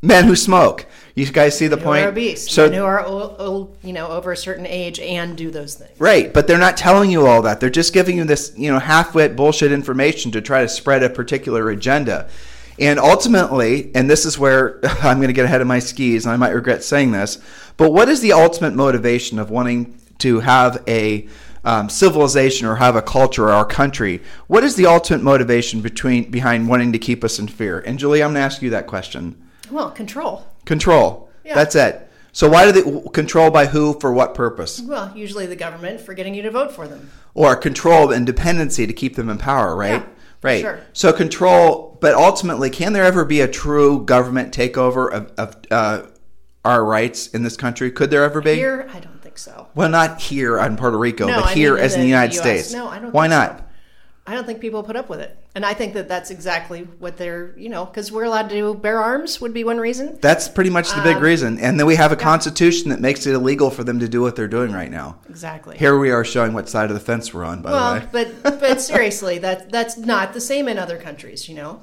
Men 0.00 0.24
who 0.24 0.34
smoke. 0.34 0.86
You 1.16 1.24
guys 1.32 1.56
see 1.56 1.66
the 1.66 1.78
who 1.78 1.82
point? 1.82 2.04
are 2.04 2.10
obese, 2.10 2.50
So 2.50 2.70
who 2.70 2.84
are 2.84 3.02
old, 3.02 3.36
old, 3.38 3.76
you 3.82 3.94
know, 3.94 4.08
over 4.08 4.32
a 4.32 4.36
certain 4.36 4.66
age 4.66 5.00
and 5.00 5.34
do 5.34 5.50
those 5.50 5.74
things. 5.74 5.98
Right, 5.98 6.32
but 6.32 6.46
they're 6.46 6.58
not 6.58 6.76
telling 6.76 7.10
you 7.10 7.26
all 7.26 7.40
that. 7.40 7.58
They're 7.58 7.70
just 7.70 7.94
giving 7.94 8.18
you 8.18 8.24
this, 8.24 8.52
you 8.54 8.70
know, 8.70 8.78
half-wit 8.78 9.34
bullshit 9.34 9.72
information 9.72 10.30
to 10.32 10.42
try 10.42 10.60
to 10.60 10.68
spread 10.68 11.02
a 11.02 11.08
particular 11.08 11.70
agenda. 11.70 12.28
And 12.78 12.98
ultimately, 12.98 13.90
and 13.94 14.10
this 14.10 14.26
is 14.26 14.38
where 14.38 14.78
I'm 15.02 15.16
going 15.16 15.28
to 15.28 15.32
get 15.32 15.46
ahead 15.46 15.62
of 15.62 15.66
my 15.66 15.78
skis, 15.78 16.26
and 16.26 16.34
I 16.34 16.36
might 16.36 16.50
regret 16.50 16.84
saying 16.84 17.12
this, 17.12 17.38
but 17.78 17.92
what 17.92 18.10
is 18.10 18.20
the 18.20 18.34
ultimate 18.34 18.74
motivation 18.74 19.38
of 19.38 19.48
wanting 19.48 19.98
to 20.18 20.40
have 20.40 20.84
a 20.86 21.26
um, 21.64 21.88
civilization 21.88 22.66
or 22.66 22.76
have 22.76 22.94
a 22.94 23.00
culture 23.00 23.44
or 23.44 23.52
our 23.52 23.64
country? 23.64 24.20
What 24.48 24.64
is 24.64 24.76
the 24.76 24.84
ultimate 24.84 25.22
motivation 25.22 25.80
between 25.80 26.30
behind 26.30 26.68
wanting 26.68 26.92
to 26.92 26.98
keep 26.98 27.24
us 27.24 27.38
in 27.38 27.48
fear? 27.48 27.80
And 27.80 27.98
Julie, 27.98 28.22
I'm 28.22 28.34
going 28.34 28.34
to 28.34 28.40
ask 28.40 28.60
you 28.60 28.68
that 28.68 28.86
question. 28.86 29.42
Well, 29.70 29.90
control. 29.90 30.44
Control. 30.66 31.30
Yeah. 31.44 31.54
That's 31.54 31.74
it. 31.74 32.02
So 32.32 32.50
why 32.50 32.70
do 32.70 32.72
they 32.72 33.08
control 33.12 33.50
by 33.50 33.64
who 33.66 33.98
for 33.98 34.12
what 34.12 34.34
purpose? 34.34 34.82
Well, 34.82 35.10
usually 35.16 35.46
the 35.46 35.56
government 35.56 36.02
for 36.02 36.12
getting 36.12 36.34
you 36.34 36.42
to 36.42 36.50
vote 36.50 36.70
for 36.72 36.86
them. 36.86 37.10
or 37.32 37.56
control 37.56 38.12
and 38.12 38.26
dependency 38.26 38.86
to 38.86 38.92
keep 38.92 39.16
them 39.16 39.30
in 39.30 39.38
power, 39.38 39.74
right? 39.74 40.02
Yeah, 40.02 40.06
right. 40.42 40.60
sure. 40.60 40.80
So 40.92 41.14
control, 41.14 41.96
but 42.02 42.14
ultimately, 42.14 42.68
can 42.68 42.92
there 42.92 43.04
ever 43.04 43.24
be 43.24 43.40
a 43.40 43.48
true 43.48 44.04
government 44.04 44.52
takeover 44.54 45.10
of, 45.10 45.32
of 45.38 45.56
uh, 45.70 46.02
our 46.62 46.84
rights 46.84 47.28
in 47.28 47.42
this 47.42 47.56
country? 47.56 47.90
Could 47.90 48.10
there 48.10 48.22
ever 48.24 48.42
be? 48.42 48.54
Here, 48.54 48.86
I 48.92 49.00
don't 49.00 49.22
think 49.22 49.38
so. 49.38 49.68
Well, 49.74 49.88
not 49.88 50.20
here 50.20 50.58
on 50.60 50.76
Puerto 50.76 50.98
Rico, 50.98 51.26
No, 51.28 51.36
but 51.40 51.44
I 51.50 51.54
here 51.54 51.74
mean 51.76 51.84
as 51.84 51.94
in 51.94 52.00
the 52.00 52.04
the 52.04 52.10
United 52.10 52.34
US. 52.34 52.40
States. 52.40 52.72
No, 52.72 52.88
I 52.88 52.98
don't 52.98 53.14
Why 53.14 53.28
not? 53.28 53.58
so. 53.60 53.64
I 54.28 54.34
don't 54.34 54.44
think 54.44 54.60
people 54.60 54.82
put 54.82 54.96
up 54.96 55.08
with 55.08 55.20
it. 55.20 55.38
And 55.54 55.64
I 55.64 55.72
think 55.72 55.94
that 55.94 56.08
that's 56.08 56.30
exactly 56.32 56.80
what 56.98 57.16
they're, 57.16 57.54
you 57.56 57.68
know, 57.68 57.84
because 57.84 58.10
we're 58.10 58.24
allowed 58.24 58.50
to 58.50 58.74
bear 58.74 58.98
arms 59.00 59.40
would 59.40 59.54
be 59.54 59.62
one 59.62 59.78
reason. 59.78 60.18
That's 60.20 60.48
pretty 60.48 60.68
much 60.70 60.90
the 60.90 60.98
Um, 60.98 61.04
big 61.04 61.18
reason. 61.18 61.58
And 61.60 61.78
then 61.78 61.86
we 61.86 61.94
have 61.94 62.10
a 62.10 62.16
constitution 62.16 62.90
that 62.90 63.00
makes 63.00 63.24
it 63.26 63.34
illegal 63.34 63.70
for 63.70 63.84
them 63.84 64.00
to 64.00 64.08
do 64.08 64.20
what 64.20 64.34
they're 64.34 64.48
doing 64.48 64.72
right 64.72 64.90
now. 64.90 65.18
Exactly. 65.30 65.78
Here 65.78 65.96
we 65.96 66.10
are 66.10 66.24
showing 66.24 66.54
what 66.54 66.68
side 66.68 66.90
of 66.90 66.94
the 66.94 67.00
fence 67.00 67.32
we're 67.32 67.44
on, 67.44 67.62
by 67.62 67.70
well, 67.70 67.94
the 67.94 68.00
way. 68.00 68.06
but 68.42 68.58
but 68.60 68.80
seriously, 68.92 69.38
that 69.38 69.70
that's 69.70 69.96
not 69.96 70.32
the 70.34 70.40
same 70.40 70.66
in 70.66 70.76
other 70.76 70.98
countries. 70.98 71.48
You 71.48 71.54
know, 71.54 71.80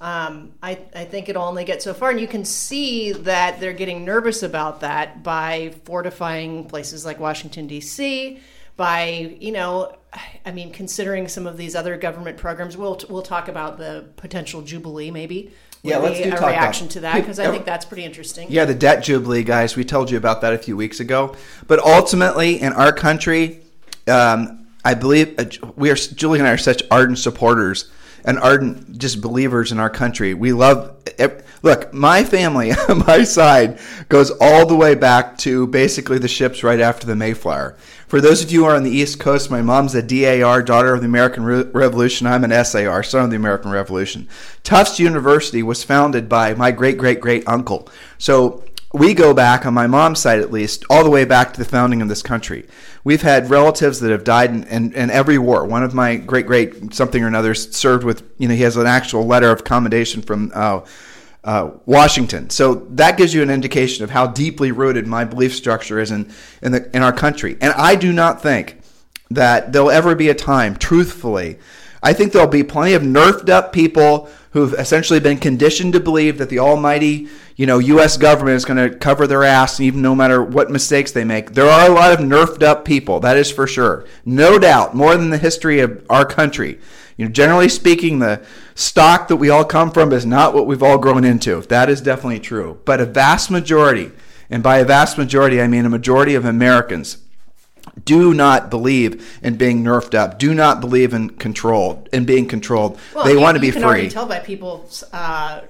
um, 0.00 0.52
I 0.62 0.78
I 0.96 1.04
think 1.04 1.28
it'll 1.28 1.44
only 1.44 1.64
get 1.64 1.82
so 1.82 1.92
far, 1.92 2.10
and 2.10 2.18
you 2.18 2.26
can 2.26 2.44
see 2.46 3.12
that 3.12 3.60
they're 3.60 3.74
getting 3.74 4.04
nervous 4.04 4.42
about 4.42 4.80
that 4.80 5.22
by 5.22 5.74
fortifying 5.84 6.64
places 6.64 7.04
like 7.04 7.20
Washington 7.20 7.66
D.C. 7.66 8.40
By 8.76 9.36
you 9.38 9.52
know, 9.52 9.96
I 10.44 10.50
mean, 10.52 10.72
considering 10.72 11.28
some 11.28 11.46
of 11.46 11.56
these 11.56 11.74
other 11.74 11.96
government 11.96 12.36
programs, 12.36 12.76
we'll 12.76 13.00
we'll 13.08 13.22
talk 13.22 13.48
about 13.48 13.78
the 13.78 14.06
potential 14.16 14.62
jubilee 14.62 15.10
maybe. 15.10 15.52
Yeah, 15.82 15.98
let's 15.98 16.18
do 16.20 16.28
a 16.28 16.30
talk 16.30 16.38
about- 16.38 16.48
reaction 16.50 16.88
to 16.88 17.00
that 17.00 17.16
because 17.16 17.38
I 17.40 17.50
think 17.50 17.64
that's 17.64 17.84
pretty 17.84 18.04
interesting. 18.04 18.46
Yeah, 18.50 18.64
the 18.64 18.74
debt 18.74 19.02
jubilee, 19.02 19.42
guys. 19.42 19.74
We 19.76 19.84
told 19.84 20.10
you 20.10 20.16
about 20.16 20.40
that 20.42 20.52
a 20.52 20.58
few 20.58 20.76
weeks 20.76 21.00
ago. 21.00 21.34
But 21.66 21.80
ultimately, 21.80 22.60
in 22.60 22.72
our 22.72 22.92
country, 22.92 23.62
um, 24.06 24.66
I 24.84 24.94
believe 24.94 25.34
uh, 25.38 25.44
we 25.76 25.90
are. 25.90 25.96
Julie 25.96 26.38
and 26.38 26.46
I 26.46 26.52
are 26.52 26.58
such 26.58 26.82
ardent 26.90 27.18
supporters 27.18 27.90
and 28.24 28.38
ardent 28.38 28.98
just 28.98 29.20
believers 29.20 29.72
in 29.72 29.80
our 29.80 29.90
country. 29.90 30.34
We 30.34 30.52
love. 30.52 30.96
Look, 31.64 31.92
my 31.94 32.24
family 32.24 32.72
my 33.06 33.22
side 33.24 33.78
goes 34.08 34.32
all 34.40 34.66
the 34.66 34.74
way 34.76 34.94
back 34.94 35.38
to 35.38 35.66
basically 35.68 36.18
the 36.18 36.28
ships 36.28 36.64
right 36.64 36.80
after 36.80 37.06
the 37.06 37.14
Mayflower. 37.16 37.76
For 38.12 38.20
those 38.20 38.44
of 38.44 38.52
you 38.52 38.64
who 38.64 38.66
are 38.66 38.76
on 38.76 38.82
the 38.82 38.90
East 38.90 39.18
Coast, 39.18 39.50
my 39.50 39.62
mom's 39.62 39.94
a 39.94 40.02
DAR, 40.02 40.62
daughter 40.62 40.92
of 40.92 41.00
the 41.00 41.06
American 41.06 41.44
Re- 41.44 41.62
Revolution. 41.62 42.26
I'm 42.26 42.44
an 42.44 42.62
SAR, 42.62 43.02
son 43.02 43.24
of 43.24 43.30
the 43.30 43.36
American 43.36 43.70
Revolution. 43.70 44.28
Tufts 44.62 45.00
University 45.00 45.62
was 45.62 45.82
founded 45.82 46.28
by 46.28 46.52
my 46.52 46.72
great 46.72 46.98
great 46.98 47.22
great 47.22 47.48
uncle. 47.48 47.88
So 48.18 48.64
we 48.92 49.14
go 49.14 49.32
back, 49.32 49.64
on 49.64 49.72
my 49.72 49.86
mom's 49.86 50.18
side 50.20 50.40
at 50.40 50.52
least, 50.52 50.84
all 50.90 51.04
the 51.04 51.08
way 51.08 51.24
back 51.24 51.54
to 51.54 51.58
the 51.58 51.64
founding 51.64 52.02
of 52.02 52.08
this 52.08 52.20
country. 52.20 52.66
We've 53.02 53.22
had 53.22 53.48
relatives 53.48 54.00
that 54.00 54.10
have 54.10 54.24
died 54.24 54.50
in, 54.50 54.64
in, 54.64 54.92
in 54.92 55.10
every 55.10 55.38
war. 55.38 55.64
One 55.64 55.82
of 55.82 55.94
my 55.94 56.16
great 56.16 56.44
great 56.44 56.92
something 56.92 57.24
or 57.24 57.28
another 57.28 57.54
served 57.54 58.04
with, 58.04 58.30
you 58.36 58.46
know, 58.46 58.54
he 58.54 58.60
has 58.60 58.76
an 58.76 58.86
actual 58.86 59.24
letter 59.24 59.50
of 59.50 59.64
commendation 59.64 60.20
from. 60.20 60.52
Uh, 60.54 60.82
uh, 61.44 61.70
Washington. 61.86 62.50
So 62.50 62.74
that 62.90 63.16
gives 63.16 63.34
you 63.34 63.42
an 63.42 63.50
indication 63.50 64.04
of 64.04 64.10
how 64.10 64.28
deeply 64.28 64.72
rooted 64.72 65.06
my 65.06 65.24
belief 65.24 65.54
structure 65.54 65.98
is 65.98 66.10
in 66.10 66.32
in, 66.62 66.72
the, 66.72 66.96
in 66.96 67.02
our 67.02 67.12
country. 67.12 67.56
And 67.60 67.72
I 67.74 67.96
do 67.96 68.12
not 68.12 68.42
think 68.42 68.80
that 69.30 69.72
there'll 69.72 69.90
ever 69.90 70.14
be 70.14 70.28
a 70.28 70.34
time, 70.34 70.76
truthfully, 70.76 71.58
I 72.02 72.12
think 72.12 72.32
there'll 72.32 72.48
be 72.48 72.64
plenty 72.64 72.94
of 72.94 73.02
nerfed 73.02 73.48
up 73.48 73.72
people 73.72 74.28
who've 74.50 74.74
essentially 74.74 75.20
been 75.20 75.38
conditioned 75.38 75.92
to 75.92 76.00
believe 76.00 76.38
that 76.38 76.50
the 76.50 76.58
almighty, 76.58 77.28
you 77.56 77.64
know, 77.64 77.78
U.S. 77.78 78.16
government 78.16 78.56
is 78.56 78.64
going 78.64 78.90
to 78.90 78.96
cover 78.96 79.26
their 79.26 79.44
ass, 79.44 79.80
even 79.80 80.02
no 80.02 80.14
matter 80.14 80.42
what 80.42 80.70
mistakes 80.70 81.12
they 81.12 81.24
make. 81.24 81.52
There 81.52 81.68
are 81.68 81.88
a 81.88 81.94
lot 81.94 82.12
of 82.12 82.18
nerfed 82.18 82.62
up 82.62 82.84
people, 82.84 83.20
that 83.20 83.36
is 83.36 83.50
for 83.50 83.66
sure, 83.66 84.04
no 84.24 84.58
doubt, 84.58 84.94
more 84.94 85.16
than 85.16 85.30
the 85.30 85.38
history 85.38 85.80
of 85.80 86.04
our 86.10 86.26
country. 86.26 86.80
You 87.16 87.26
know, 87.26 87.30
generally 87.30 87.68
speaking, 87.68 88.18
the 88.18 88.44
stock 88.74 89.28
that 89.28 89.36
we 89.36 89.50
all 89.50 89.64
come 89.64 89.90
from 89.90 90.12
is 90.12 90.24
not 90.26 90.54
what 90.54 90.66
we've 90.66 90.82
all 90.82 90.98
grown 90.98 91.24
into. 91.24 91.60
That 91.62 91.88
is 91.90 92.00
definitely 92.00 92.40
true. 92.40 92.80
But 92.84 93.00
a 93.00 93.06
vast 93.06 93.50
majority, 93.50 94.10
and 94.50 94.62
by 94.62 94.78
a 94.78 94.84
vast 94.84 95.18
majority, 95.18 95.60
I 95.60 95.66
mean 95.68 95.84
a 95.84 95.90
majority 95.90 96.34
of 96.34 96.44
Americans, 96.44 97.18
do 98.04 98.32
not 98.32 98.70
believe 98.70 99.38
in 99.42 99.56
being 99.56 99.82
nerfed 99.84 100.14
up. 100.14 100.38
Do 100.38 100.54
not 100.54 100.80
believe 100.80 101.12
in 101.12 101.30
control 101.30 102.06
in 102.12 102.24
being 102.24 102.46
controlled. 102.46 102.98
Well, 103.14 103.24
they 103.24 103.32
you- 103.32 103.40
want 103.40 103.56
to 103.56 103.60
be 103.60 103.70
free. 103.70 103.80
you 103.80 103.82
can 103.82 103.88
already 103.88 104.08
tell 104.10 104.26
by 104.26 104.38
people's 104.38 105.04
uh, 105.12 105.62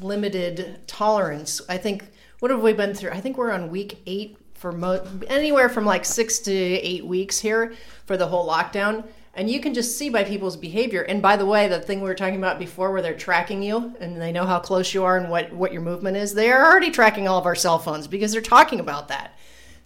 limited 0.00 0.78
tolerance. 0.86 1.60
I 1.68 1.76
think 1.78 2.04
what 2.38 2.50
have 2.50 2.62
we 2.62 2.72
been 2.72 2.94
through? 2.94 3.10
I 3.10 3.20
think 3.20 3.36
we're 3.36 3.50
on 3.50 3.70
week 3.70 3.98
eight 4.06 4.38
for 4.54 4.72
mo- 4.72 5.04
anywhere 5.28 5.68
from 5.68 5.84
like 5.84 6.04
six 6.04 6.38
to 6.40 6.52
eight 6.52 7.04
weeks 7.04 7.38
here 7.40 7.74
for 8.06 8.16
the 8.16 8.26
whole 8.26 8.48
lockdown. 8.48 9.04
And 9.36 9.50
you 9.50 9.60
can 9.60 9.74
just 9.74 9.98
see 9.98 10.08
by 10.08 10.24
people's 10.24 10.56
behavior. 10.56 11.02
And 11.02 11.20
by 11.20 11.36
the 11.36 11.44
way, 11.44 11.68
the 11.68 11.78
thing 11.78 12.00
we 12.00 12.08
were 12.08 12.14
talking 12.14 12.38
about 12.38 12.58
before 12.58 12.90
where 12.90 13.02
they're 13.02 13.14
tracking 13.14 13.62
you 13.62 13.94
and 14.00 14.20
they 14.20 14.32
know 14.32 14.46
how 14.46 14.58
close 14.58 14.94
you 14.94 15.04
are 15.04 15.18
and 15.18 15.30
what, 15.30 15.52
what 15.52 15.74
your 15.74 15.82
movement 15.82 16.16
is, 16.16 16.32
they 16.32 16.50
are 16.50 16.64
already 16.64 16.90
tracking 16.90 17.28
all 17.28 17.38
of 17.38 17.44
our 17.44 17.54
cell 17.54 17.78
phones 17.78 18.08
because 18.08 18.32
they're 18.32 18.40
talking 18.40 18.80
about 18.80 19.08
that. 19.08 19.36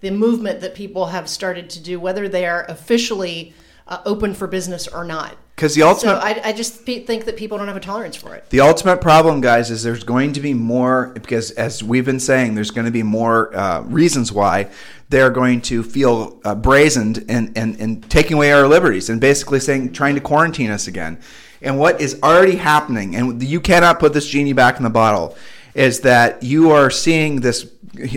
The 0.02 0.12
movement 0.12 0.60
that 0.60 0.76
people 0.76 1.06
have 1.06 1.28
started 1.28 1.68
to 1.70 1.82
do, 1.82 1.98
whether 1.98 2.28
they 2.28 2.46
are 2.46 2.64
officially 2.68 3.52
uh, 3.88 3.98
open 4.06 4.34
for 4.34 4.46
business 4.46 4.86
or 4.86 5.04
not. 5.04 5.36
Because 5.61 5.75
the 5.75 5.83
ultimate, 5.83 6.12
So 6.12 6.16
I, 6.16 6.40
I 6.42 6.53
just 6.55 6.87
pe- 6.87 7.05
think 7.05 7.27
that 7.27 7.37
people 7.37 7.59
don't 7.59 7.66
have 7.66 7.77
a 7.77 7.81
tolerance 7.81 8.16
for 8.16 8.35
it. 8.35 8.49
the 8.49 8.61
ultimate 8.61 9.03
problem, 9.03 9.42
guys, 9.42 9.70
is 9.70 9.83
there's 9.83 10.05
going 10.05 10.33
to 10.33 10.40
be 10.40 10.55
more 10.55 11.09
because, 11.09 11.51
as 11.51 11.83
we've 11.83 12.07
been 12.07 12.18
saying, 12.18 12.55
there's 12.55 12.70
going 12.70 12.87
to 12.87 12.90
be 12.90 13.03
more 13.03 13.55
uh, 13.55 13.83
reasons 13.83 14.33
why 14.33 14.70
they're 15.11 15.29
going 15.29 15.61
to 15.61 15.83
feel 15.83 16.40
uh, 16.46 16.55
brazened 16.55 17.27
and, 17.29 17.59
and 17.59 17.79
and 17.79 18.11
taking 18.11 18.38
away 18.38 18.53
our 18.53 18.66
liberties 18.66 19.11
and 19.11 19.20
basically 19.20 19.61
saying 19.61 19.92
trying 19.92 20.14
to 20.14 20.23
quarantine 20.23 20.70
us 20.70 20.87
again. 20.87 21.20
And 21.61 21.79
what 21.79 22.01
is 22.01 22.18
already 22.23 22.57
happening, 22.57 23.14
and 23.14 23.42
you 23.42 23.61
cannot 23.61 24.01
put 24.01 24.14
this 24.14 24.27
genie 24.27 24.55
back 24.55 24.79
in 24.79 24.83
the 24.83 24.88
bottle, 24.88 25.37
is 25.75 26.01
that 26.01 26.42
you 26.42 26.70
are 26.70 26.90
seeing 26.90 27.42
this 27.42 27.70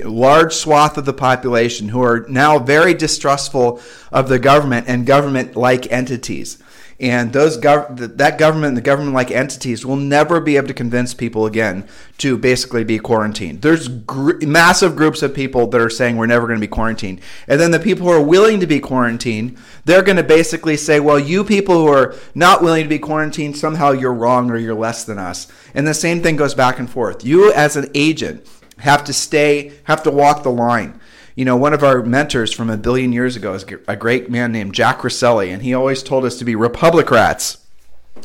large 0.05 0.53
swath 0.53 0.97
of 0.97 1.03
the 1.03 1.11
population 1.11 1.89
who 1.89 2.01
are 2.01 2.25
now 2.29 2.57
very 2.57 2.93
distrustful 2.93 3.81
of 4.13 4.29
the 4.29 4.39
government 4.39 4.87
and 4.87 5.05
government-like 5.05 5.91
entities. 5.91 6.62
And 7.03 7.33
those 7.33 7.57
gov- 7.57 8.15
that 8.15 8.37
government 8.37 8.75
the 8.75 8.81
government 8.81 9.13
like 9.13 9.29
entities 9.29 9.85
will 9.85 9.97
never 9.97 10.39
be 10.39 10.55
able 10.55 10.69
to 10.69 10.73
convince 10.73 11.13
people 11.13 11.45
again 11.45 11.85
to 12.19 12.37
basically 12.37 12.85
be 12.85 12.97
quarantined. 12.97 13.61
There's 13.61 13.89
gr- 13.89 14.37
massive 14.39 14.95
groups 14.95 15.21
of 15.21 15.33
people 15.33 15.67
that 15.67 15.81
are 15.81 15.89
saying 15.89 16.15
we're 16.15 16.27
never 16.27 16.47
going 16.47 16.61
to 16.61 16.65
be 16.65 16.71
quarantined. 16.71 17.19
And 17.45 17.59
then 17.59 17.71
the 17.71 17.79
people 17.81 18.07
who 18.07 18.13
are 18.13 18.23
willing 18.23 18.61
to 18.61 18.67
be 18.67 18.79
quarantined, 18.79 19.57
they're 19.83 20.01
going 20.01 20.15
to 20.15 20.23
basically 20.23 20.77
say, 20.77 21.01
well, 21.01 21.19
you 21.19 21.43
people 21.43 21.75
who 21.75 21.87
are 21.87 22.15
not 22.35 22.63
willing 22.63 22.83
to 22.83 22.89
be 22.89 22.99
quarantined, 22.99 23.57
somehow 23.57 23.91
you're 23.91 24.13
wrong 24.13 24.49
or 24.49 24.55
you're 24.55 24.73
less 24.73 25.03
than 25.03 25.19
us. 25.19 25.51
And 25.73 25.85
the 25.85 25.93
same 25.93 26.23
thing 26.23 26.37
goes 26.37 26.53
back 26.53 26.79
and 26.79 26.89
forth. 26.89 27.25
You, 27.25 27.51
as 27.51 27.75
an 27.75 27.91
agent, 27.93 28.47
have 28.77 29.03
to 29.03 29.11
stay, 29.11 29.73
have 29.83 30.03
to 30.03 30.11
walk 30.11 30.43
the 30.43 30.51
line. 30.51 31.01
You 31.35 31.45
know, 31.45 31.57
one 31.57 31.73
of 31.73 31.83
our 31.83 32.03
mentors 32.03 32.53
from 32.53 32.69
a 32.69 32.77
billion 32.77 33.11
years 33.11 33.35
ago 33.35 33.53
is 33.53 33.65
a 33.87 33.95
great 33.95 34.29
man 34.29 34.51
named 34.51 34.75
Jack 34.75 34.99
Rosselli, 34.99 35.51
and 35.51 35.63
he 35.63 35.73
always 35.73 36.03
told 36.03 36.25
us 36.25 36.37
to 36.37 36.45
be 36.45 36.53
Republicrats, 36.53 37.57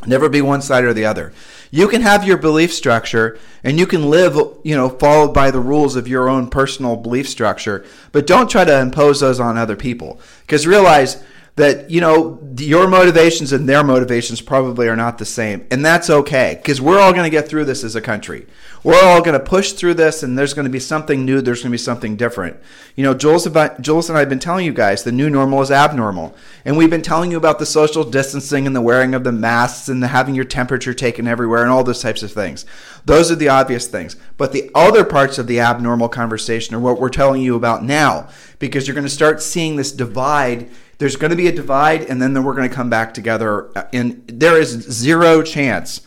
never 0.06 0.28
be 0.28 0.42
one 0.42 0.60
side 0.60 0.84
or 0.84 0.92
the 0.92 1.06
other. 1.06 1.32
You 1.70 1.88
can 1.88 2.02
have 2.02 2.24
your 2.24 2.36
belief 2.36 2.72
structure 2.72 3.38
and 3.62 3.78
you 3.78 3.86
can 3.86 4.08
live, 4.08 4.36
you 4.62 4.74
know, 4.74 4.88
followed 4.88 5.34
by 5.34 5.50
the 5.50 5.60
rules 5.60 5.96
of 5.96 6.08
your 6.08 6.28
own 6.28 6.48
personal 6.48 6.96
belief 6.96 7.28
structure, 7.28 7.84
but 8.12 8.26
don't 8.26 8.50
try 8.50 8.64
to 8.64 8.80
impose 8.80 9.20
those 9.20 9.40
on 9.40 9.58
other 9.58 9.76
people. 9.76 10.20
Because 10.42 10.66
realize 10.66 11.22
that, 11.58 11.90
you 11.90 12.00
know, 12.00 12.40
your 12.56 12.88
motivations 12.88 13.52
and 13.52 13.68
their 13.68 13.84
motivations 13.84 14.40
probably 14.40 14.88
are 14.88 14.96
not 14.96 15.18
the 15.18 15.24
same. 15.24 15.66
And 15.70 15.84
that's 15.84 16.10
okay, 16.10 16.58
because 16.60 16.80
we're 16.80 16.98
all 16.98 17.12
going 17.12 17.24
to 17.24 17.30
get 17.30 17.48
through 17.48 17.66
this 17.66 17.84
as 17.84 17.94
a 17.94 18.00
country. 18.00 18.46
We're 18.84 19.02
all 19.02 19.20
going 19.20 19.38
to 19.38 19.44
push 19.44 19.72
through 19.72 19.94
this, 19.94 20.22
and 20.22 20.38
there's 20.38 20.54
going 20.54 20.64
to 20.64 20.70
be 20.70 20.80
something 20.80 21.24
new. 21.24 21.40
There's 21.40 21.58
going 21.62 21.70
to 21.70 21.74
be 21.74 21.78
something 21.78 22.16
different. 22.16 22.56
You 22.94 23.04
know, 23.04 23.12
Jules, 23.12 23.44
about, 23.44 23.82
Jules 23.82 24.08
and 24.08 24.16
I 24.16 24.20
have 24.20 24.28
been 24.28 24.38
telling 24.38 24.64
you 24.64 24.72
guys 24.72 25.02
the 25.02 25.12
new 25.12 25.28
normal 25.28 25.60
is 25.60 25.70
abnormal. 25.70 26.34
And 26.64 26.76
we've 26.76 26.90
been 26.90 27.02
telling 27.02 27.30
you 27.30 27.36
about 27.36 27.58
the 27.58 27.66
social 27.66 28.04
distancing 28.04 28.66
and 28.66 28.74
the 28.74 28.80
wearing 28.80 29.14
of 29.14 29.24
the 29.24 29.32
masks 29.32 29.88
and 29.88 30.02
the 30.02 30.08
having 30.08 30.34
your 30.34 30.44
temperature 30.44 30.94
taken 30.94 31.26
everywhere 31.26 31.62
and 31.62 31.70
all 31.70 31.84
those 31.84 32.02
types 32.02 32.22
of 32.22 32.32
things. 32.32 32.64
Those 33.04 33.30
are 33.30 33.36
the 33.36 33.48
obvious 33.48 33.88
things. 33.88 34.16
But 34.36 34.52
the 34.52 34.70
other 34.74 35.04
parts 35.04 35.38
of 35.38 35.48
the 35.48 35.60
abnormal 35.60 36.08
conversation 36.08 36.74
are 36.74 36.80
what 36.80 37.00
we're 37.00 37.08
telling 37.08 37.42
you 37.42 37.56
about 37.56 37.82
now, 37.82 38.28
because 38.60 38.86
you're 38.86 38.94
going 38.94 39.04
to 39.04 39.10
start 39.10 39.42
seeing 39.42 39.76
this 39.76 39.92
divide 39.92 40.70
there's 40.98 41.16
going 41.16 41.30
to 41.30 41.36
be 41.36 41.46
a 41.46 41.52
divide 41.52 42.02
and 42.02 42.20
then 42.20 42.42
we're 42.44 42.54
going 42.54 42.68
to 42.68 42.74
come 42.74 42.90
back 42.90 43.14
together 43.14 43.70
and 43.92 44.22
there 44.26 44.60
is 44.60 44.70
zero 44.70 45.42
chance 45.42 46.00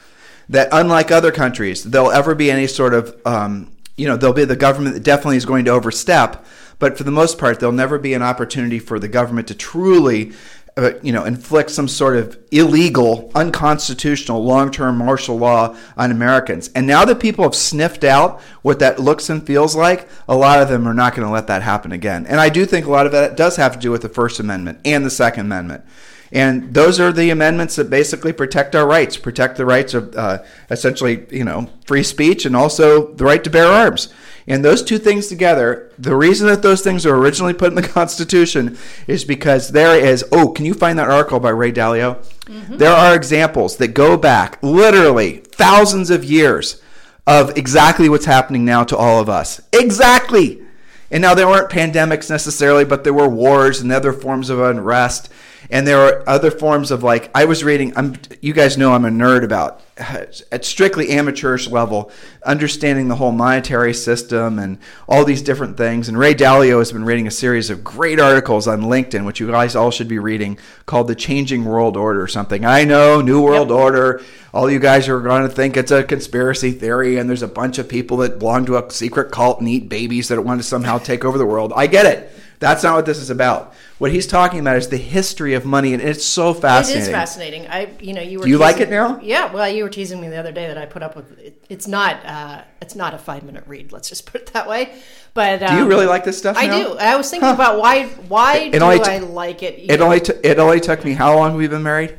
that 0.50 0.68
unlike 0.72 1.12
other 1.12 1.32
countries 1.32 1.84
there'll 1.84 2.12
ever 2.12 2.36
be 2.36 2.52
any 2.52 2.68
sort 2.68 2.94
of 2.94 3.20
um, 3.26 3.72
you 3.98 4.08
know 4.08 4.18
there'll 4.18 4.36
be 4.36 4.46
the 4.46 4.56
government 4.56 4.94
that 4.94 5.04
definitely 5.04 5.38
is 5.38 5.46
going 5.46 5.66
to 5.66 5.72
overstep 5.72 6.46
but 6.80 6.98
for 6.98 7.04
the 7.04 7.12
most 7.12 7.38
part 7.38 7.60
there'll 7.60 7.74
never 7.74 7.98
be 7.98 8.14
an 8.14 8.22
opportunity 8.22 8.80
for 8.80 9.00
the 9.00 9.08
government 9.08 9.48
to 9.48 9.56
truly 9.56 10.32
uh, 10.78 10.92
you 11.02 11.12
know, 11.12 11.26
inflict 11.26 11.70
some 11.70 11.88
sort 11.88 12.16
of 12.16 12.38
illegal, 12.52 13.30
unconstitutional, 13.36 14.44
long-term 14.44 14.98
martial 14.98 15.38
law 15.38 15.76
on 15.98 16.12
Americans. 16.12 16.70
And 16.74 16.88
now 16.88 17.04
that 17.06 17.20
people 17.20 17.44
have 17.44 17.56
sniffed 17.56 18.06
out 18.06 18.42
what 18.62 18.80
that 18.80 19.00
looks 19.00 19.30
and 19.30 19.46
feels 19.46 19.76
like, 19.76 20.08
a 20.30 20.36
lot 20.36 20.62
of 20.62 20.70
them 20.70 20.88
are 20.88 20.94
not 20.94 21.14
going 21.14 21.28
to 21.28 21.34
let 21.34 21.48
that 21.48 21.62
happen 21.62 21.92
again. 21.92 22.26
And 22.26 22.40
I 22.40 22.50
do 22.50 22.66
think 22.66 22.86
a 22.86 22.92
lot 22.92 23.06
of 23.06 23.12
that 23.12 23.36
does 23.36 23.58
have 23.58 23.74
to 23.74 23.80
do 23.80 23.92
with 23.92 24.02
the 24.02 24.10
First 24.10 24.40
Amendment 24.40 24.80
and 24.86 25.06
the 25.06 25.10
Second 25.10 25.48
Amendment. 25.48 25.84
And 26.32 26.74
those 26.74 27.00
are 27.00 27.12
the 27.12 27.30
amendments 27.30 27.76
that 27.76 27.90
basically 27.90 28.32
protect 28.32 28.74
our 28.74 28.88
rights, 28.88 29.18
protect 29.18 29.58
the 29.58 29.66
rights 29.66 29.94
of 29.94 30.16
uh, 30.16 30.44
essentially, 30.70 31.26
you 31.30 31.44
know, 31.44 31.70
free 31.86 32.04
speech 32.04 32.46
and 32.46 32.56
also 32.56 33.14
the 33.14 33.26
right 33.26 33.44
to 33.44 33.50
bear 33.50 33.68
arms. 33.68 34.14
And 34.48 34.66
those 34.66 34.82
two 34.82 34.98
things 34.98 35.28
together, 35.28 35.92
the 36.00 36.16
reason 36.16 36.48
that 36.48 36.62
those 36.62 36.82
things 36.82 37.06
were 37.06 37.18
originally 37.18 37.54
put 37.54 37.70
in 37.70 37.76
the 37.76 37.82
Constitution 37.88 38.78
is 39.08 39.26
because 39.26 39.70
there 39.70 40.00
is, 40.00 40.24
oh, 40.32 40.50
can 40.50 40.66
you 40.66 40.74
find 40.74 40.98
that 41.00 41.10
article 41.10 41.40
by 41.40 41.50
Ray 41.50 41.72
Dalio? 41.72 42.18
Mm-hmm. 42.46 42.78
There 42.78 42.92
are 42.94 43.16
examples 43.16 43.78
that 43.78 43.90
go 43.90 44.18
back 44.18 44.58
literally 44.64 45.38
thousands 45.38 46.10
of 46.10 46.24
years 46.24 46.82
of 47.28 47.56
exactly 47.58 48.10
what's 48.10 48.26
happening 48.26 48.66
now 48.66 48.84
to 48.86 48.98
all 48.98 49.20
of 49.22 49.30
us. 49.30 49.62
Exactly. 49.74 50.64
And 51.12 51.22
now 51.22 51.34
there 51.34 51.48
weren't 51.48 51.70
pandemics 51.70 52.30
necessarily, 52.30 52.86
but 52.86 53.04
there 53.04 53.14
were 53.14 53.28
wars 53.28 53.82
and 53.82 53.92
other 53.92 54.14
forms 54.14 54.50
of 54.50 54.60
unrest 54.60 55.30
and 55.72 55.88
there 55.88 56.00
are 56.00 56.30
other 56.30 56.52
forms 56.52 56.92
of 56.92 57.02
like 57.02 57.32
I 57.34 57.46
was 57.46 57.64
reading. 57.64 57.94
I'm 57.96 58.16
you 58.42 58.54
guys 58.54 58.78
know 58.78 58.94
I'm 58.94 59.06
a 59.06 59.10
nerd 59.10 59.44
about 59.44 59.82
at 59.98 60.66
strictly 60.66 61.12
amateurish 61.12 61.68
level, 61.70 62.12
understanding 62.46 63.08
the 63.08 63.16
whole 63.16 63.32
monetary 63.32 63.94
system 63.94 64.60
and 64.60 64.80
all 65.08 65.24
these 65.24 65.42
different 65.42 65.78
things. 65.78 66.10
And 66.10 66.18
Ray 66.18 66.36
Dalio 66.36 66.80
has 66.80 66.92
been 66.92 67.06
reading 67.06 67.26
a 67.26 67.32
series 67.32 67.70
of 67.70 67.84
great 67.84 68.20
articles 68.20 68.68
on 68.68 68.82
LinkedIn, 68.82 69.26
which 69.26 69.40
you 69.40 69.48
guys 69.48 69.76
all 69.76 69.92
should 69.92 70.10
be 70.10 70.20
reading, 70.20 70.60
called 70.86 71.08
"The 71.08 71.16
Changing 71.16 71.64
World 71.64 71.96
Order" 71.96 72.22
or 72.22 72.28
something. 72.28 72.66
I 72.66 72.84
know 72.84 73.22
New 73.22 73.42
World 73.42 73.70
yep. 73.70 73.78
Order. 73.78 74.22
All 74.54 74.70
you 74.70 74.80
guys 74.80 75.08
are 75.08 75.22
going 75.22 75.44
to 75.44 75.50
think 75.50 75.78
it's 75.78 75.92
a 75.92 76.04
conspiracy 76.04 76.72
theory, 76.72 77.18
and 77.18 77.30
there's 77.30 77.44
a 77.44 77.48
bunch 77.48 77.78
of 77.78 77.88
people 77.88 78.18
that 78.18 78.40
belong 78.40 78.66
to 78.66 78.78
a 78.78 78.92
secret 78.92 79.32
cult 79.32 79.62
and 79.62 79.70
eat 79.70 79.88
babies 79.88 80.28
that 80.28 80.44
want 80.44 80.60
to 80.60 80.68
somehow 80.68 80.98
take 80.98 81.24
over 81.24 81.38
the 81.38 81.46
world. 81.46 81.72
I 81.74 81.88
get 81.88 82.06
it. 82.06 82.30
That's 82.62 82.84
not 82.84 82.96
what 82.96 83.08
this 83.08 83.18
is 83.18 83.32
about. 83.32 83.74
What 83.98 84.12
he's 84.12 84.28
talking 84.28 84.60
about 84.60 84.78
is 84.78 84.88
the 84.88 84.98
history 84.98 85.56
of 85.56 85.66
money, 85.66 85.96
and 85.96 86.02
it's 86.02 86.24
so 86.24 86.54
fascinating. 86.54 87.02
It 87.02 87.06
is 87.06 87.12
fascinating. 87.12 87.68
I, 87.68 87.90
you 88.00 88.14
know, 88.14 88.22
you 88.22 88.38
were. 88.38 88.46
Do 88.46 88.52
you 88.52 88.60
teasing, 88.60 88.78
like 88.78 88.80
it 88.80 88.90
now? 88.92 89.20
Yeah. 89.20 89.52
Well, 89.52 89.68
you 89.68 89.84
were 89.84 89.90
teasing 89.90 90.22
me 90.22 90.30
the 90.30 90.38
other 90.38 90.52
day 90.52 90.68
that 90.68 90.78
I 90.78 90.86
put 90.86 91.02
up 91.02 91.16
with. 91.16 91.40
It, 91.40 91.66
it's 91.70 91.88
not. 91.88 92.24
Uh, 92.24 92.62
it's 92.80 92.96
not 92.96 93.16
a 93.16 93.18
five 93.18 93.42
minute 93.42 93.64
read. 93.66 93.92
Let's 93.92 94.10
just 94.10 94.28
put 94.32 94.42
it 94.42 94.54
that 94.54 94.70
way. 94.70 94.94
But 95.34 95.64
um, 95.64 95.76
do 95.76 95.82
you 95.82 95.90
really 95.90 96.06
like 96.06 96.24
this 96.24 96.38
stuff? 96.38 96.56
I 96.56 96.68
now? 96.68 96.84
do. 96.84 96.98
I 97.00 97.16
was 97.16 97.32
thinking 97.32 97.48
huh. 97.48 97.56
about 97.56 97.80
why. 97.80 98.06
Why 98.06 98.58
it, 98.58 98.74
do 98.74 98.86
I 98.86 99.18
like 99.18 99.64
it? 99.64 99.90
it 99.90 100.00
only. 100.00 100.20
T- 100.20 100.34
it 100.44 100.60
only 100.60 100.80
took 100.80 101.04
me 101.04 101.14
how 101.14 101.36
long? 101.36 101.56
We've 101.56 101.72
been 101.72 101.82
married. 101.82 102.16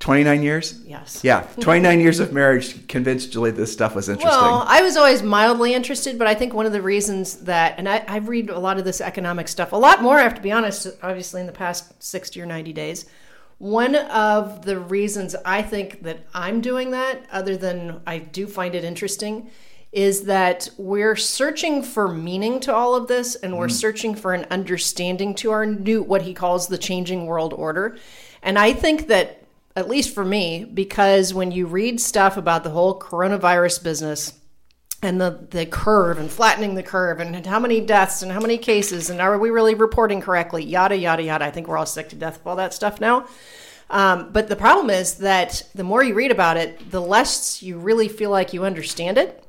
29 0.00 0.42
years? 0.42 0.80
Yes. 0.86 1.20
Yeah. 1.24 1.40
29 1.60 2.00
years 2.00 2.20
of 2.20 2.32
marriage 2.32 2.86
convinced 2.86 3.32
Julie 3.32 3.50
this 3.50 3.72
stuff 3.72 3.96
was 3.96 4.08
interesting. 4.08 4.40
Well, 4.40 4.64
I 4.66 4.82
was 4.82 4.96
always 4.96 5.22
mildly 5.22 5.74
interested, 5.74 6.18
but 6.18 6.28
I 6.28 6.34
think 6.34 6.54
one 6.54 6.66
of 6.66 6.72
the 6.72 6.82
reasons 6.82 7.38
that, 7.38 7.74
and 7.78 7.88
I, 7.88 8.04
I 8.06 8.18
read 8.18 8.50
a 8.50 8.58
lot 8.58 8.78
of 8.78 8.84
this 8.84 9.00
economic 9.00 9.48
stuff, 9.48 9.72
a 9.72 9.76
lot 9.76 10.00
more, 10.00 10.18
I 10.18 10.22
have 10.22 10.34
to 10.34 10.40
be 10.40 10.52
honest, 10.52 10.86
obviously 11.02 11.40
in 11.40 11.46
the 11.46 11.52
past 11.52 12.00
60 12.02 12.40
or 12.40 12.46
90 12.46 12.72
days. 12.72 13.06
One 13.58 13.96
of 13.96 14.64
the 14.64 14.78
reasons 14.78 15.34
I 15.44 15.62
think 15.62 16.04
that 16.04 16.20
I'm 16.32 16.60
doing 16.60 16.92
that, 16.92 17.26
other 17.32 17.56
than 17.56 18.00
I 18.06 18.18
do 18.18 18.46
find 18.46 18.76
it 18.76 18.84
interesting, 18.84 19.50
is 19.90 20.24
that 20.24 20.68
we're 20.76 21.16
searching 21.16 21.82
for 21.82 22.06
meaning 22.06 22.60
to 22.60 22.72
all 22.74 22.94
of 22.94 23.08
this 23.08 23.34
and 23.34 23.58
we're 23.58 23.66
mm. 23.66 23.72
searching 23.72 24.14
for 24.14 24.32
an 24.32 24.46
understanding 24.50 25.34
to 25.34 25.50
our 25.50 25.66
new, 25.66 26.02
what 26.02 26.22
he 26.22 26.34
calls 26.34 26.68
the 26.68 26.78
changing 26.78 27.26
world 27.26 27.52
order. 27.52 27.96
And 28.42 28.58
I 28.58 28.74
think 28.74 29.08
that 29.08 29.37
at 29.78 29.88
least 29.88 30.12
for 30.14 30.24
me, 30.24 30.64
because 30.64 31.32
when 31.32 31.52
you 31.52 31.66
read 31.66 32.00
stuff 32.00 32.36
about 32.36 32.64
the 32.64 32.70
whole 32.70 32.98
coronavirus 32.98 33.82
business 33.82 34.34
and 35.02 35.20
the, 35.20 35.46
the 35.50 35.64
curve 35.66 36.18
and 36.18 36.28
flattening 36.28 36.74
the 36.74 36.82
curve 36.82 37.20
and 37.20 37.46
how 37.46 37.60
many 37.60 37.80
deaths 37.80 38.22
and 38.22 38.32
how 38.32 38.40
many 38.40 38.58
cases 38.58 39.08
and 39.08 39.20
are 39.20 39.38
we 39.38 39.50
really 39.50 39.74
reporting 39.74 40.20
correctly, 40.20 40.64
yada, 40.64 40.96
yada, 40.96 41.22
yada. 41.22 41.44
I 41.44 41.52
think 41.52 41.68
we're 41.68 41.78
all 41.78 41.86
sick 41.86 42.08
to 42.08 42.16
death 42.16 42.40
of 42.40 42.46
all 42.46 42.56
that 42.56 42.74
stuff 42.74 43.00
now. 43.00 43.28
Um, 43.90 44.30
but 44.32 44.48
the 44.48 44.56
problem 44.56 44.90
is 44.90 45.14
that 45.18 45.62
the 45.74 45.84
more 45.84 46.02
you 46.02 46.14
read 46.14 46.32
about 46.32 46.56
it, 46.56 46.90
the 46.90 47.00
less 47.00 47.62
you 47.62 47.78
really 47.78 48.08
feel 48.08 48.30
like 48.30 48.52
you 48.52 48.64
understand 48.64 49.16
it 49.16 49.44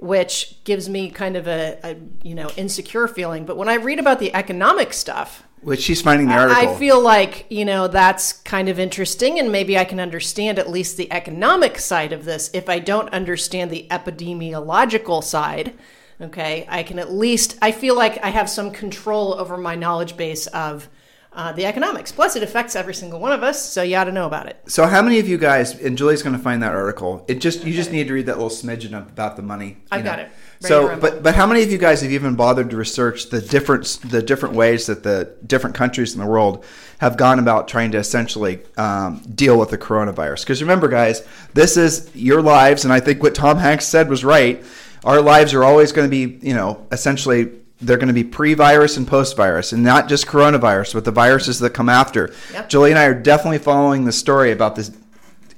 which 0.00 0.56
gives 0.64 0.88
me 0.88 1.10
kind 1.10 1.36
of 1.36 1.46
a, 1.46 1.78
a, 1.84 1.96
you 2.22 2.34
know 2.34 2.50
insecure 2.56 3.06
feeling. 3.06 3.44
But 3.44 3.58
when 3.58 3.68
I 3.68 3.74
read 3.74 3.98
about 3.98 4.18
the 4.18 4.34
economic 4.34 4.94
stuff, 4.94 5.42
which 5.62 5.80
she's 5.80 6.00
finding 6.00 6.28
the 6.28 6.34
article. 6.34 6.74
I 6.74 6.78
feel 6.78 7.00
like, 7.00 7.46
you 7.50 7.64
know, 7.64 7.88
that's 7.88 8.32
kind 8.32 8.68
of 8.68 8.78
interesting 8.78 9.38
and 9.38 9.52
maybe 9.52 9.76
I 9.78 9.84
can 9.84 10.00
understand 10.00 10.58
at 10.58 10.70
least 10.70 10.96
the 10.96 11.12
economic 11.12 11.78
side 11.78 12.12
of 12.12 12.24
this. 12.24 12.50
If 12.54 12.68
I 12.68 12.78
don't 12.78 13.08
understand 13.10 13.70
the 13.70 13.86
epidemiological 13.90 15.22
side, 15.22 15.74
okay, 16.20 16.66
I 16.68 16.82
can 16.82 16.98
at 16.98 17.12
least 17.12 17.58
I 17.60 17.72
feel 17.72 17.94
like 17.94 18.22
I 18.24 18.30
have 18.30 18.48
some 18.48 18.70
control 18.70 19.34
over 19.34 19.56
my 19.56 19.74
knowledge 19.74 20.16
base 20.16 20.46
of 20.48 20.88
uh, 21.32 21.52
the 21.52 21.64
economics. 21.64 22.10
Plus, 22.10 22.34
it 22.34 22.42
affects 22.42 22.74
every 22.74 22.94
single 22.94 23.20
one 23.20 23.32
of 23.32 23.42
us, 23.42 23.70
so 23.70 23.82
you 23.82 23.96
ought 23.96 24.04
to 24.04 24.12
know 24.12 24.26
about 24.26 24.46
it. 24.48 24.60
So, 24.66 24.86
how 24.86 25.00
many 25.00 25.20
of 25.20 25.28
you 25.28 25.38
guys? 25.38 25.78
And 25.80 25.96
Julie's 25.96 26.22
going 26.22 26.36
to 26.36 26.42
find 26.42 26.62
that 26.62 26.74
article. 26.74 27.24
It 27.28 27.40
just 27.40 27.64
you 27.64 27.72
just 27.72 27.92
need 27.92 28.08
to 28.08 28.14
read 28.14 28.26
that 28.26 28.36
little 28.36 28.50
smidgen 28.50 28.96
about 28.96 29.36
the 29.36 29.42
money. 29.42 29.78
I've 29.92 30.04
got 30.04 30.18
it. 30.18 30.28
So, 30.62 30.94
but 31.00 31.22
but 31.22 31.34
how 31.34 31.46
many 31.46 31.62
of 31.62 31.72
you 31.72 31.78
guys 31.78 32.02
have 32.02 32.12
even 32.12 32.34
bothered 32.34 32.68
to 32.70 32.76
research 32.76 33.30
the 33.30 33.40
different 33.40 33.98
the 34.04 34.22
different 34.22 34.54
ways 34.54 34.86
that 34.86 35.02
the 35.02 35.34
different 35.46 35.74
countries 35.74 36.12
in 36.12 36.20
the 36.20 36.26
world 36.26 36.66
have 36.98 37.16
gone 37.16 37.38
about 37.38 37.66
trying 37.66 37.90
to 37.92 37.98
essentially 37.98 38.60
um, 38.76 39.22
deal 39.34 39.58
with 39.58 39.70
the 39.70 39.78
coronavirus? 39.78 40.40
Because 40.40 40.60
remember, 40.60 40.88
guys, 40.88 41.26
this 41.54 41.78
is 41.78 42.10
your 42.14 42.42
lives, 42.42 42.84
and 42.84 42.92
I 42.92 43.00
think 43.00 43.22
what 43.22 43.34
Tom 43.34 43.56
Hanks 43.56 43.86
said 43.86 44.10
was 44.10 44.22
right. 44.22 44.62
Our 45.02 45.22
lives 45.22 45.54
are 45.54 45.64
always 45.64 45.92
going 45.92 46.06
to 46.06 46.10
be, 46.10 46.46
you 46.46 46.52
know, 46.52 46.86
essentially 46.92 47.52
they're 47.80 47.96
going 47.96 48.08
to 48.08 48.14
be 48.14 48.24
pre-virus 48.24 48.98
and 48.98 49.08
post-virus, 49.08 49.72
and 49.72 49.82
not 49.82 50.10
just 50.10 50.26
coronavirus, 50.26 50.92
but 50.92 51.06
the 51.06 51.10
viruses 51.10 51.58
that 51.60 51.70
come 51.70 51.88
after. 51.88 52.34
Yep. 52.52 52.68
Julie 52.68 52.90
and 52.90 52.98
I 52.98 53.04
are 53.04 53.14
definitely 53.14 53.58
following 53.58 54.04
the 54.04 54.12
story 54.12 54.52
about 54.52 54.76
this 54.76 54.90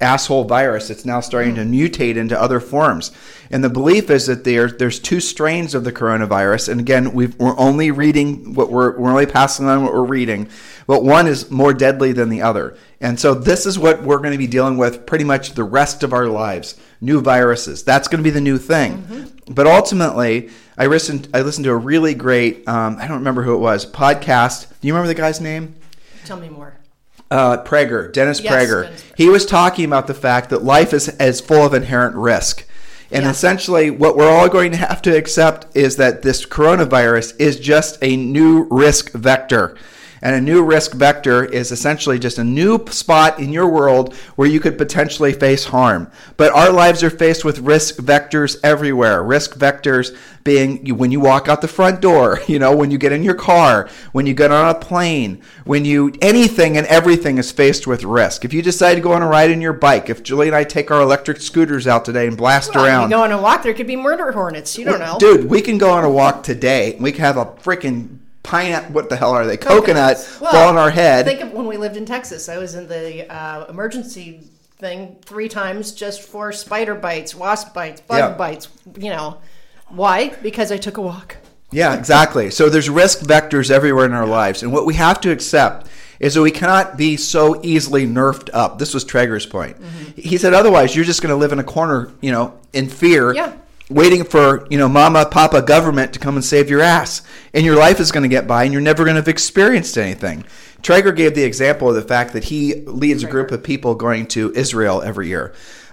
asshole 0.02 0.44
virus 0.44 0.88
that's 0.88 1.04
now 1.04 1.20
starting 1.20 1.54
to 1.54 1.62
mutate 1.62 2.16
into 2.16 2.40
other 2.40 2.60
forms. 2.60 3.12
And 3.50 3.62
the 3.62 3.70
belief 3.70 4.10
is 4.10 4.26
that 4.26 4.44
there, 4.44 4.68
there's 4.68 4.98
two 4.98 5.20
strains 5.20 5.74
of 5.74 5.84
the 5.84 5.92
coronavirus. 5.92 6.68
And 6.70 6.80
again, 6.80 7.12
we've, 7.12 7.38
we're 7.38 7.58
only 7.58 7.90
reading 7.90 8.54
what 8.54 8.70
we're, 8.70 8.98
we're 8.98 9.10
only 9.10 9.26
passing 9.26 9.66
on 9.66 9.84
what 9.84 9.92
we're 9.92 10.04
reading, 10.04 10.48
but 10.86 11.04
one 11.04 11.26
is 11.26 11.50
more 11.50 11.72
deadly 11.72 12.12
than 12.12 12.28
the 12.28 12.42
other. 12.42 12.76
And 13.00 13.18
so 13.18 13.34
this 13.34 13.66
is 13.66 13.78
what 13.78 14.02
we're 14.02 14.18
going 14.18 14.32
to 14.32 14.38
be 14.38 14.46
dealing 14.46 14.76
with 14.76 15.06
pretty 15.06 15.24
much 15.24 15.52
the 15.52 15.64
rest 15.64 16.02
of 16.02 16.12
our 16.12 16.26
lives. 16.26 16.78
New 17.00 17.20
viruses. 17.20 17.82
That's 17.82 18.08
going 18.08 18.18
to 18.18 18.24
be 18.24 18.30
the 18.30 18.40
new 18.40 18.58
thing. 18.58 19.30
But 19.48 19.66
ultimately, 19.66 20.50
I 20.78 20.86
listened, 20.86 21.28
I 21.34 21.42
listened 21.42 21.64
to 21.64 21.72
a 21.72 21.76
really 21.76 22.14
great, 22.14 22.66
um, 22.68 22.96
I 22.98 23.06
don't 23.06 23.18
remember 23.18 23.42
who 23.42 23.54
it 23.54 23.58
was, 23.58 23.84
podcast. 23.84 24.68
Do 24.80 24.88
you 24.88 24.94
remember 24.94 25.08
the 25.08 25.14
guy's 25.14 25.40
name? 25.40 25.74
Tell 26.24 26.38
me 26.38 26.48
more. 26.48 26.74
Uh, 27.32 27.64
Prager, 27.64 28.12
Dennis 28.12 28.40
Yes, 28.40 28.52
Prager. 28.52 28.82
Dennis 28.84 29.02
Prager. 29.02 29.14
He 29.16 29.28
was 29.28 29.46
talking 29.46 29.84
about 29.86 30.06
the 30.06 30.14
fact 30.14 30.50
that 30.50 30.62
life 30.62 30.92
is, 30.92 31.08
is 31.08 31.40
full 31.40 31.64
of 31.64 31.72
inherent 31.74 32.14
risk. 32.14 32.64
And 33.10 33.24
Yeah. 33.24 33.30
essentially, 33.30 33.90
what 33.90 34.16
we're 34.16 34.30
all 34.30 34.48
going 34.48 34.70
to 34.72 34.76
have 34.78 35.02
to 35.02 35.16
accept 35.16 35.66
is 35.74 35.96
that 35.96 36.22
this 36.22 36.44
coronavirus 36.46 37.34
is 37.38 37.58
just 37.58 37.98
a 38.02 38.16
new 38.16 38.66
risk 38.70 39.12
vector. 39.12 39.74
And 40.22 40.36
a 40.36 40.40
new 40.40 40.62
risk 40.62 40.92
vector 40.92 41.44
is 41.44 41.72
essentially 41.72 42.18
just 42.18 42.38
a 42.38 42.44
new 42.44 42.84
spot 42.86 43.40
in 43.40 43.52
your 43.52 43.68
world 43.68 44.14
where 44.36 44.48
you 44.48 44.60
could 44.60 44.78
potentially 44.78 45.32
face 45.32 45.64
harm. 45.64 46.10
But 46.36 46.52
our 46.52 46.70
lives 46.70 47.02
are 47.02 47.10
faced 47.10 47.44
with 47.44 47.58
risk 47.58 47.96
vectors 47.96 48.56
everywhere. 48.62 49.22
Risk 49.24 49.58
vectors 49.58 50.16
being 50.44 50.96
when 50.96 51.10
you 51.10 51.18
walk 51.18 51.48
out 51.48 51.60
the 51.60 51.68
front 51.68 52.00
door, 52.00 52.40
you 52.46 52.60
know, 52.60 52.74
when 52.74 52.92
you 52.92 52.98
get 52.98 53.10
in 53.10 53.24
your 53.24 53.34
car, 53.34 53.88
when 54.12 54.26
you 54.26 54.34
get 54.34 54.52
on 54.52 54.68
a 54.68 54.78
plane, 54.78 55.42
when 55.64 55.84
you 55.84 56.14
anything 56.22 56.76
and 56.76 56.86
everything 56.86 57.38
is 57.38 57.50
faced 57.50 57.88
with 57.88 58.04
risk. 58.04 58.44
If 58.44 58.52
you 58.52 58.62
decide 58.62 58.94
to 58.94 59.00
go 59.00 59.12
on 59.12 59.22
a 59.22 59.28
ride 59.28 59.50
in 59.50 59.60
your 59.60 59.72
bike, 59.72 60.08
if 60.08 60.22
Julie 60.22 60.46
and 60.46 60.56
I 60.56 60.62
take 60.62 60.92
our 60.92 61.00
electric 61.00 61.40
scooters 61.40 61.88
out 61.88 62.04
today 62.04 62.28
and 62.28 62.36
blast 62.36 62.74
Well, 62.74 62.84
around, 62.84 63.10
You 63.10 63.16
go 63.16 63.24
on 63.24 63.32
a 63.32 63.40
walk, 63.40 63.64
there 63.64 63.74
could 63.74 63.88
be 63.88 63.96
murder 63.96 64.30
hornets. 64.30 64.78
You 64.78 64.84
don't 64.84 65.00
know. 65.00 65.18
Dude, 65.18 65.50
we 65.50 65.60
can 65.60 65.78
go 65.78 65.90
on 65.90 66.04
a 66.04 66.10
walk 66.10 66.44
today. 66.44 66.96
We 67.00 67.10
can 67.10 67.22
have 67.22 67.36
a 67.36 67.46
freaking 67.46 68.18
pineapple. 68.42 68.92
What 68.92 69.08
the 69.08 69.16
hell 69.16 69.32
are 69.32 69.46
they? 69.46 69.56
Coconut 69.56 70.16
Well, 70.40 70.50
fall 70.50 70.68
on 70.68 70.76
our 70.76 70.90
head. 70.90 71.24
Think 71.26 71.40
of 71.40 71.52
when 71.52 71.66
we 71.66 71.76
lived 71.76 71.96
in 71.96 72.04
Texas. 72.06 72.48
I 72.48 72.58
was 72.58 72.74
in 72.74 72.88
the 72.88 73.32
uh, 73.32 73.66
emergency 73.68 74.40
thing 74.78 75.16
three 75.24 75.48
times 75.48 75.92
just 75.92 76.22
for 76.22 76.52
spider 76.52 76.94
bites, 76.94 77.34
wasp 77.34 77.72
bites, 77.74 78.00
bug 78.00 78.18
Yeah. 78.18 78.30
bites. 78.36 78.68
You 78.96 79.10
know, 79.10 79.38
why? 79.88 80.30
Because 80.42 80.72
I 80.72 80.76
took 80.76 80.96
a 80.96 81.02
walk. 81.02 81.36
Yeah, 81.70 81.94
exactly. 81.94 82.50
So 82.50 82.68
there's 82.68 82.90
risk 82.90 83.20
vectors 83.20 83.70
everywhere 83.70 84.04
in 84.04 84.12
our 84.12 84.26
lives, 84.26 84.62
and 84.62 84.72
what 84.72 84.84
we 84.84 84.94
have 84.94 85.20
to 85.22 85.30
accept 85.30 85.86
is 86.20 86.34
that 86.34 86.42
we 86.42 86.50
cannot 86.50 86.96
be 86.98 87.16
so 87.16 87.58
easily 87.64 88.06
nerfed 88.06 88.50
up. 88.52 88.78
This 88.78 88.92
was 88.94 89.04
Prager's 89.04 89.46
point. 89.46 89.76
He 90.14 90.36
said 90.36 90.52
otherwise 90.54 90.94
you're 90.94 91.04
just 91.04 91.22
going 91.22 91.30
to 91.32 91.36
live 91.36 91.50
in 91.50 91.58
a 91.58 91.64
corner, 91.64 92.12
you 92.20 92.30
know, 92.30 92.58
in 92.72 92.88
fear. 92.88 93.32
Yeah. 93.34 93.54
Waiting 93.92 94.24
for 94.24 94.66
you 94.70 94.78
know, 94.78 94.88
mama, 94.88 95.26
papa, 95.26 95.60
government 95.60 96.14
to 96.14 96.18
come 96.18 96.36
and 96.36 96.44
save 96.44 96.70
your 96.70 96.80
ass, 96.80 97.20
and 97.52 97.64
your 97.64 97.76
life 97.76 98.00
is 98.00 98.10
going 98.10 98.22
to 98.22 98.28
get 98.28 98.46
by, 98.46 98.64
and 98.64 98.72
you're 98.72 98.80
never 98.80 99.04
going 99.04 99.16
to 99.16 99.20
have 99.20 99.28
experienced 99.28 99.98
anything. 99.98 100.44
Prager 100.80 101.14
gave 101.14 101.34
the 101.34 101.44
example 101.44 101.90
of 101.90 101.94
the 101.94 102.02
fact 102.02 102.32
that 102.32 102.44
he 102.44 102.76
leads 102.86 103.22
a 103.22 103.28
group 103.28 103.50
of 103.52 103.62
people 103.62 103.94
going 103.94 104.26
to 104.28 104.52
Israel 104.54 105.02
every 105.02 105.28
year, 105.28 105.52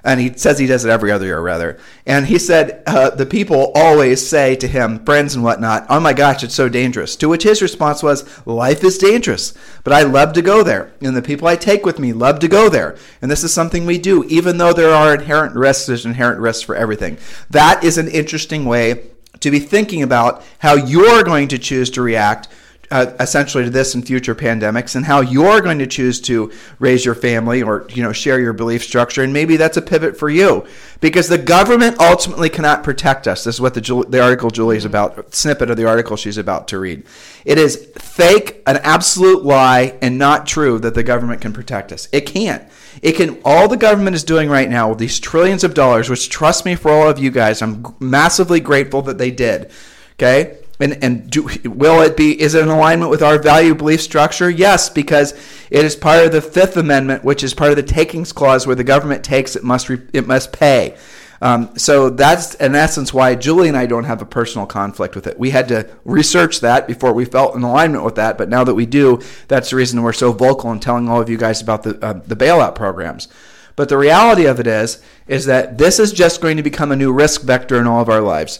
and 0.09 0.19
he 0.19 0.33
says 0.35 0.57
he 0.57 0.65
does 0.65 0.85
it 0.85 0.89
every 0.89 1.11
other 1.11 1.27
year, 1.27 1.39
rather. 1.39 1.77
And 2.07 2.25
he 2.25 2.39
said 2.39 2.81
uh, 2.87 3.11
the 3.11 3.27
people 3.27 3.71
always 3.75 4.27
say 4.27 4.55
to 4.55 4.67
him, 4.67 5.05
friends 5.05 5.35
and 5.35 5.43
whatnot, 5.43 5.85
"Oh 5.87 5.99
my 5.99 6.13
gosh, 6.13 6.43
it's 6.43 6.55
so 6.55 6.67
dangerous." 6.67 7.15
To 7.17 7.29
which 7.29 7.43
his 7.43 7.61
response 7.61 8.01
was, 8.01 8.25
"Life 8.47 8.83
is 8.83 8.97
dangerous, 8.97 9.53
but 9.83 9.93
I 9.93 10.01
love 10.01 10.33
to 10.33 10.41
go 10.41 10.63
there, 10.63 10.91
and 10.99 11.15
the 11.15 11.21
people 11.21 11.47
I 11.47 11.55
take 11.55 11.85
with 11.85 11.99
me 11.99 12.11
love 12.11 12.39
to 12.39 12.47
go 12.47 12.69
there, 12.69 12.97
and 13.21 13.29
this 13.29 13.43
is 13.43 13.53
something 13.53 13.85
we 13.85 13.99
do, 13.99 14.23
even 14.23 14.57
though 14.57 14.73
there 14.73 14.89
are 14.89 15.13
inherent 15.13 15.55
risks. 15.55 15.85
There's 15.85 16.07
inherent 16.07 16.39
risks 16.39 16.63
for 16.63 16.75
everything. 16.75 17.19
That 17.51 17.83
is 17.83 17.99
an 17.99 18.07
interesting 18.07 18.65
way." 18.65 19.03
To 19.41 19.51
be 19.51 19.59
thinking 19.59 20.03
about 20.03 20.43
how 20.57 20.75
you're 20.75 21.23
going 21.23 21.47
to 21.49 21.57
choose 21.57 21.89
to 21.91 22.01
react 22.01 22.49
uh, 22.91 23.13
essentially 23.19 23.63
to 23.63 23.69
this 23.69 23.95
and 23.95 24.05
future 24.05 24.33
pandemics 24.33 24.95
and 24.95 25.05
how 25.05 25.21
you're 25.21 25.61
going 25.61 25.79
to 25.79 25.87
choose 25.87 26.19
to 26.21 26.51
raise 26.79 27.05
your 27.05 27.15
family 27.15 27.61
or 27.61 27.85
you 27.89 28.01
know 28.01 28.11
share 28.11 28.39
your 28.39 28.53
belief 28.53 28.83
structure. 28.83 29.23
And 29.23 29.31
maybe 29.31 29.57
that's 29.57 29.77
a 29.77 29.81
pivot 29.81 30.17
for 30.17 30.29
you 30.29 30.65
because 30.99 31.27
the 31.27 31.37
government 31.37 31.99
ultimately 31.99 32.49
cannot 32.49 32.83
protect 32.83 33.27
us. 33.27 33.43
This 33.43 33.55
is 33.55 33.61
what 33.61 33.73
the, 33.73 34.05
the 34.09 34.21
article 34.21 34.49
julie's 34.49 34.85
about 34.85 35.33
snippet 35.33 35.69
of 35.69 35.77
the 35.77 35.87
article 35.87 36.17
she's 36.17 36.37
about 36.37 36.67
to 36.69 36.79
read. 36.79 37.05
It 37.45 37.57
is 37.57 37.91
fake 37.97 38.61
an 38.65 38.77
absolute 38.77 39.43
lie 39.43 39.97
and 40.01 40.17
not 40.17 40.47
true 40.47 40.79
that 40.79 40.95
the 40.95 41.03
government 41.03 41.41
can 41.41 41.53
protect 41.53 41.91
us. 41.91 42.07
It 42.11 42.21
can't. 42.21 42.63
It 43.01 43.13
can 43.13 43.39
all 43.45 43.67
the 43.67 43.77
government 43.77 44.15
is 44.15 44.23
doing 44.23 44.49
right 44.49 44.69
now 44.69 44.89
with 44.89 44.97
these 44.97 45.19
trillions 45.19 45.63
of 45.63 45.73
dollars 45.73 46.09
which 46.09 46.29
trust 46.29 46.65
me 46.65 46.75
for 46.75 46.91
all 46.91 47.07
of 47.07 47.19
you 47.19 47.31
guys 47.31 47.61
i'm 47.61 47.83
massively 47.99 48.59
grateful 48.59 49.01
that 49.03 49.17
they 49.17 49.31
did 49.31 49.71
okay 50.13 50.57
and 50.79 51.03
and 51.03 51.29
do, 51.29 51.49
will 51.65 52.01
it 52.01 52.15
be 52.15 52.39
is 52.39 52.55
it 52.55 52.63
in 52.63 52.69
alignment 52.69 53.11
with 53.11 53.21
our 53.21 53.37
value 53.37 53.75
belief 53.75 54.01
structure 54.01 54.49
yes 54.49 54.89
because 54.89 55.33
it 55.69 55.85
is 55.85 55.95
part 55.95 56.25
of 56.25 56.31
the 56.31 56.41
fifth 56.41 56.77
amendment 56.77 57.23
which 57.23 57.43
is 57.43 57.53
part 57.53 57.71
of 57.71 57.75
the 57.75 57.83
takings 57.83 58.31
clause 58.31 58.65
where 58.65 58.75
the 58.75 58.83
government 58.83 59.23
takes 59.23 59.55
it 59.55 59.63
must 59.63 59.89
re, 59.89 59.99
it 60.13 60.25
must 60.25 60.51
pay 60.51 60.97
um, 61.41 61.77
so 61.77 62.09
that's 62.09 62.55
in 62.55 62.75
essence 62.75 63.13
why 63.13 63.35
Julie 63.35 63.69
and 63.69 63.77
I 63.77 63.85
don't 63.85 64.03
have 64.03 64.21
a 64.21 64.25
personal 64.25 64.67
conflict 64.67 65.15
with 65.15 65.25
it. 65.25 65.39
We 65.39 65.51
had 65.51 65.69
to 65.69 65.89
research 66.03 66.59
that 66.59 66.87
before 66.87 67.13
we 67.13 67.23
felt 67.25 67.55
in 67.55 67.63
alignment 67.63 68.03
with 68.03 68.15
that, 68.15 68.37
but 68.37 68.49
now 68.49 68.63
that 68.65 68.75
we 68.75 68.85
do, 68.85 69.21
that's 69.47 69.69
the 69.69 69.77
reason 69.77 70.01
we're 70.03 70.11
so 70.13 70.33
vocal 70.33 70.69
and 70.71 70.81
telling 70.81 71.07
all 71.07 71.21
of 71.21 71.29
you 71.29 71.37
guys 71.37 71.61
about 71.61 71.83
the 71.83 71.97
uh, 72.03 72.13
the 72.13 72.35
bailout 72.35 72.75
programs. 72.75 73.29
But 73.77 73.87
the 73.87 73.97
reality 73.97 74.45
of 74.45 74.59
it 74.59 74.67
is, 74.67 75.01
is 75.27 75.45
that 75.45 75.77
this 75.77 75.99
is 75.99 76.11
just 76.11 76.41
going 76.41 76.57
to 76.57 76.63
become 76.63 76.91
a 76.91 76.97
new 76.97 77.13
risk 77.13 77.43
vector 77.43 77.79
in 77.79 77.87
all 77.87 78.01
of 78.01 78.09
our 78.09 78.19
lives. 78.19 78.59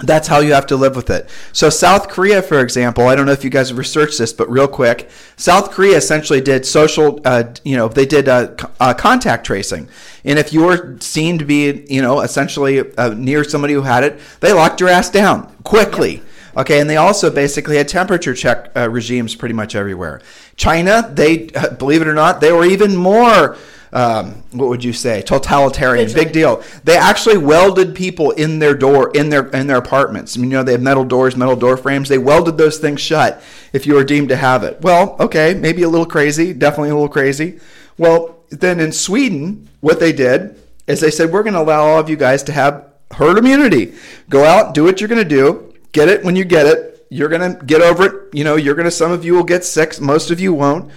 That's 0.00 0.28
how 0.28 0.38
you 0.38 0.52
have 0.52 0.66
to 0.66 0.76
live 0.76 0.94
with 0.94 1.10
it. 1.10 1.28
So, 1.52 1.70
South 1.70 2.08
Korea, 2.08 2.40
for 2.40 2.60
example, 2.60 3.08
I 3.08 3.16
don't 3.16 3.26
know 3.26 3.32
if 3.32 3.42
you 3.42 3.50
guys 3.50 3.70
have 3.70 3.78
researched 3.78 4.18
this, 4.18 4.32
but 4.32 4.48
real 4.48 4.68
quick, 4.68 5.10
South 5.36 5.72
Korea 5.72 5.96
essentially 5.96 6.40
did 6.40 6.64
social, 6.64 7.20
uh, 7.24 7.54
you 7.64 7.76
know, 7.76 7.88
they 7.88 8.06
did 8.06 8.28
uh, 8.28 8.54
uh, 8.78 8.94
contact 8.94 9.44
tracing. 9.44 9.88
And 10.24 10.38
if 10.38 10.52
you 10.52 10.62
were 10.62 10.98
seen 11.00 11.36
to 11.38 11.44
be, 11.44 11.84
you 11.88 12.00
know, 12.00 12.20
essentially 12.20 12.80
uh, 12.96 13.14
near 13.14 13.42
somebody 13.42 13.74
who 13.74 13.82
had 13.82 14.04
it, 14.04 14.20
they 14.38 14.52
locked 14.52 14.78
your 14.78 14.88
ass 14.88 15.10
down 15.10 15.52
quickly. 15.64 16.22
Okay, 16.56 16.80
and 16.80 16.88
they 16.88 16.96
also 16.96 17.30
basically 17.30 17.76
had 17.76 17.88
temperature 17.88 18.34
check 18.34 18.70
uh, 18.76 18.88
regimes 18.88 19.34
pretty 19.34 19.54
much 19.54 19.74
everywhere. 19.74 20.20
China, 20.56 21.08
they, 21.12 21.48
believe 21.78 22.02
it 22.02 22.08
or 22.08 22.14
not, 22.14 22.40
they 22.40 22.52
were 22.52 22.64
even 22.64 22.94
more. 22.96 23.56
Um, 23.92 24.42
what 24.52 24.68
would 24.68 24.84
you 24.84 24.92
say? 24.92 25.22
Totalitarian, 25.22 26.12
big 26.12 26.32
deal. 26.32 26.62
They 26.84 26.96
actually 26.96 27.38
welded 27.38 27.94
people 27.94 28.32
in 28.32 28.58
their 28.58 28.74
door 28.74 29.10
in 29.14 29.30
their 29.30 29.48
in 29.48 29.66
their 29.66 29.78
apartments. 29.78 30.36
I 30.36 30.40
mean, 30.40 30.50
you 30.50 30.56
know, 30.58 30.62
they 30.62 30.72
have 30.72 30.82
metal 30.82 31.04
doors, 31.04 31.36
metal 31.36 31.56
door 31.56 31.76
frames. 31.76 32.08
They 32.08 32.18
welded 32.18 32.58
those 32.58 32.78
things 32.78 33.00
shut 33.00 33.42
if 33.72 33.86
you 33.86 33.94
were 33.94 34.04
deemed 34.04 34.28
to 34.28 34.36
have 34.36 34.62
it. 34.62 34.80
Well, 34.82 35.16
okay, 35.20 35.54
maybe 35.54 35.82
a 35.82 35.88
little 35.88 36.06
crazy, 36.06 36.52
definitely 36.52 36.90
a 36.90 36.94
little 36.94 37.08
crazy. 37.08 37.60
Well, 37.96 38.36
then 38.50 38.80
in 38.80 38.92
Sweden, 38.92 39.68
what 39.80 40.00
they 40.00 40.12
did 40.12 40.60
is 40.86 41.00
they 41.00 41.10
said 41.10 41.30
we're 41.30 41.42
going 41.42 41.54
to 41.54 41.60
allow 41.60 41.82
all 41.82 42.00
of 42.00 42.08
you 42.08 42.16
guys 42.16 42.42
to 42.44 42.52
have 42.52 42.88
herd 43.12 43.38
immunity. 43.38 43.94
Go 44.28 44.44
out, 44.44 44.74
do 44.74 44.84
what 44.84 45.00
you're 45.00 45.08
going 45.08 45.22
to 45.22 45.28
do, 45.28 45.74
get 45.92 46.08
it 46.08 46.24
when 46.24 46.36
you 46.36 46.44
get 46.44 46.66
it. 46.66 47.06
You're 47.10 47.30
going 47.30 47.56
to 47.56 47.64
get 47.64 47.80
over 47.80 48.04
it. 48.04 48.34
You 48.34 48.44
know, 48.44 48.56
you're 48.56 48.74
going 48.74 48.84
to. 48.84 48.90
Some 48.90 49.12
of 49.12 49.24
you 49.24 49.34
will 49.34 49.44
get 49.44 49.64
sick. 49.64 49.98
Most 49.98 50.30
of 50.30 50.40
you 50.40 50.52
won't. 50.52 50.90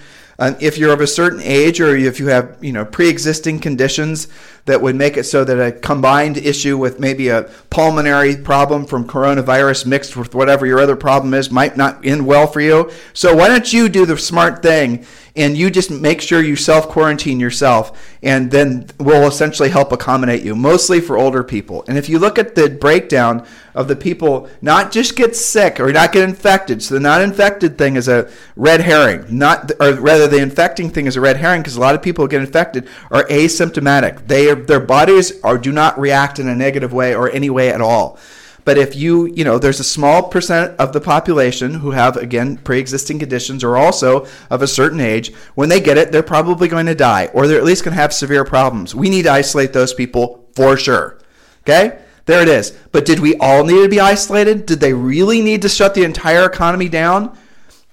If 0.59 0.77
you're 0.77 0.93
of 0.93 1.01
a 1.01 1.07
certain 1.07 1.39
age 1.43 1.79
or 1.79 1.95
if 1.95 2.19
you 2.19 2.27
have 2.27 2.57
you 2.61 2.71
know 2.71 2.83
pre-existing 2.83 3.59
conditions 3.59 4.27
that 4.65 4.81
would 4.81 4.95
make 4.95 5.17
it 5.17 5.23
so 5.23 5.43
that 5.43 5.59
a 5.59 5.71
combined 5.71 6.37
issue 6.37 6.77
with 6.77 6.99
maybe 6.99 7.29
a 7.29 7.43
pulmonary 7.69 8.35
problem 8.35 8.85
from 8.85 9.07
coronavirus 9.07 9.85
mixed 9.85 10.15
with 10.15 10.33
whatever 10.33 10.65
your 10.65 10.79
other 10.79 10.95
problem 10.95 11.33
is 11.33 11.51
might 11.51 11.77
not 11.77 12.03
end 12.05 12.25
well 12.25 12.47
for 12.47 12.61
you 12.61 12.91
so 13.13 13.35
why 13.35 13.47
don't 13.47 13.71
you 13.71 13.89
do 13.89 14.05
the 14.05 14.17
smart 14.17 14.61
thing 14.61 15.05
and 15.35 15.57
you 15.57 15.69
just 15.69 15.89
make 15.91 16.21
sure 16.21 16.41
you 16.41 16.55
self 16.55 16.89
quarantine 16.89 17.39
yourself, 17.39 18.17
and 18.21 18.51
then 18.51 18.87
we'll 18.99 19.27
essentially 19.27 19.69
help 19.69 19.91
accommodate 19.91 20.43
you, 20.43 20.55
mostly 20.55 20.99
for 20.99 21.17
older 21.17 21.43
people. 21.43 21.85
And 21.87 21.97
if 21.97 22.09
you 22.09 22.19
look 22.19 22.37
at 22.37 22.55
the 22.55 22.69
breakdown 22.69 23.45
of 23.73 23.87
the 23.87 23.95
people, 23.95 24.49
not 24.61 24.91
just 24.91 25.15
get 25.15 25.35
sick 25.35 25.79
or 25.79 25.91
not 25.93 26.11
get 26.11 26.27
infected, 26.27 26.83
so 26.83 26.95
the 26.95 26.99
not 26.99 27.21
infected 27.21 27.77
thing 27.77 27.95
is 27.95 28.07
a 28.07 28.29
red 28.55 28.81
herring, 28.81 29.25
not 29.29 29.71
or 29.79 29.93
rather 29.93 30.27
the 30.27 30.41
infecting 30.41 30.89
thing 30.89 31.05
is 31.05 31.15
a 31.15 31.21
red 31.21 31.37
herring 31.37 31.61
because 31.61 31.77
a 31.77 31.81
lot 31.81 31.95
of 31.95 32.01
people 32.01 32.27
get 32.27 32.41
infected 32.41 32.87
are 33.09 33.23
asymptomatic. 33.25 34.27
They 34.27 34.49
are, 34.49 34.55
their 34.55 34.79
bodies 34.79 35.41
are 35.43 35.57
do 35.57 35.71
not 35.71 35.99
react 35.99 36.39
in 36.39 36.47
a 36.47 36.55
negative 36.55 36.91
way 36.91 37.15
or 37.15 37.29
any 37.31 37.49
way 37.49 37.69
at 37.69 37.81
all. 37.81 38.19
But 38.63 38.77
if 38.77 38.95
you, 38.95 39.25
you 39.27 39.43
know, 39.43 39.57
there's 39.57 39.79
a 39.79 39.83
small 39.83 40.23
percent 40.23 40.79
of 40.79 40.93
the 40.93 41.01
population 41.01 41.75
who 41.75 41.91
have, 41.91 42.17
again, 42.17 42.57
pre 42.57 42.79
existing 42.79 43.19
conditions 43.19 43.63
or 43.63 43.77
also 43.77 44.27
of 44.49 44.61
a 44.61 44.67
certain 44.67 44.99
age. 44.99 45.33
When 45.55 45.69
they 45.69 45.79
get 45.79 45.97
it, 45.97 46.11
they're 46.11 46.23
probably 46.23 46.67
going 46.67 46.85
to 46.85 46.95
die 46.95 47.29
or 47.33 47.47
they're 47.47 47.57
at 47.57 47.63
least 47.63 47.83
going 47.83 47.95
to 47.95 48.01
have 48.01 48.13
severe 48.13 48.45
problems. 48.45 48.93
We 48.93 49.09
need 49.09 49.23
to 49.23 49.31
isolate 49.31 49.73
those 49.73 49.93
people 49.93 50.47
for 50.55 50.77
sure. 50.77 51.19
Okay? 51.63 51.99
There 52.25 52.41
it 52.41 52.47
is. 52.47 52.71
But 52.91 53.05
did 53.05 53.19
we 53.19 53.35
all 53.37 53.63
need 53.63 53.83
to 53.83 53.89
be 53.89 53.99
isolated? 53.99 54.65
Did 54.65 54.79
they 54.79 54.93
really 54.93 55.41
need 55.41 55.63
to 55.63 55.69
shut 55.69 55.95
the 55.95 56.03
entire 56.03 56.45
economy 56.45 56.87
down? 56.87 57.35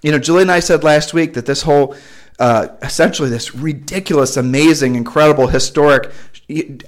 You 0.03 0.13
know, 0.13 0.19
Julie 0.19 0.43
and 0.43 0.51
I 0.53 0.61
said 0.61 0.85
last 0.85 1.13
week 1.13 1.35
that 1.35 1.47
this 1.47 1.63
whole 1.63 1.97
uh, 2.39 2.69
essentially 2.83 3.29
this 3.29 3.55
ridiculous, 3.55 4.37
amazing, 4.37 4.95
incredible, 4.95 5.49
historic, 5.49 6.13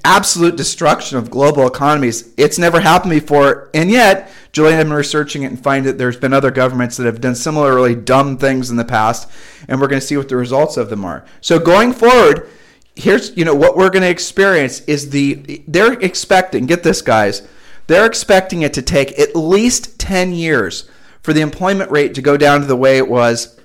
absolute 0.04 0.56
destruction 0.56 1.18
of 1.18 1.30
global 1.30 1.66
economies. 1.66 2.32
It's 2.36 2.58
never 2.58 2.80
happened 2.80 3.10
before, 3.10 3.68
and 3.74 3.90
yet 3.90 4.30
Julian 4.52 4.76
had 4.76 4.86
been 4.86 4.92
researching 4.92 5.42
it 5.42 5.46
and 5.46 5.62
find 5.62 5.84
that 5.86 5.98
there's 5.98 6.16
been 6.16 6.32
other 6.32 6.50
governments 6.50 6.96
that 6.96 7.06
have 7.06 7.20
done 7.20 7.34
similarly 7.34 7.94
dumb 7.94 8.38
things 8.38 8.70
in 8.70 8.76
the 8.76 8.84
past, 8.84 9.28
and 9.68 9.80
we're 9.80 9.88
going 9.88 10.00
to 10.00 10.06
see 10.06 10.16
what 10.16 10.28
the 10.28 10.36
results 10.36 10.76
of 10.76 10.88
them 10.88 11.04
are. 11.04 11.24
So 11.40 11.58
going 11.58 11.92
forward, 11.92 12.48
here's 12.94 13.36
you 13.36 13.44
know 13.44 13.54
what 13.54 13.76
we're 13.76 13.90
going 13.90 14.02
to 14.02 14.10
experience 14.10 14.80
is 14.82 15.10
the 15.10 15.62
they're 15.66 15.94
expecting. 15.94 16.66
Get 16.66 16.82
this, 16.82 17.02
guys. 17.02 17.46
They're 17.86 18.06
expecting 18.06 18.62
it 18.62 18.72
to 18.74 18.82
take 18.82 19.18
at 19.18 19.34
least 19.34 19.98
10 19.98 20.32
years 20.32 20.88
for 21.22 21.32
the 21.32 21.40
employment 21.40 21.90
rate 21.90 22.14
to 22.14 22.22
go 22.22 22.36
down 22.36 22.60
to 22.60 22.66
the 22.66 22.76
way 22.76 22.98
it 22.98 23.08
was 23.08 23.59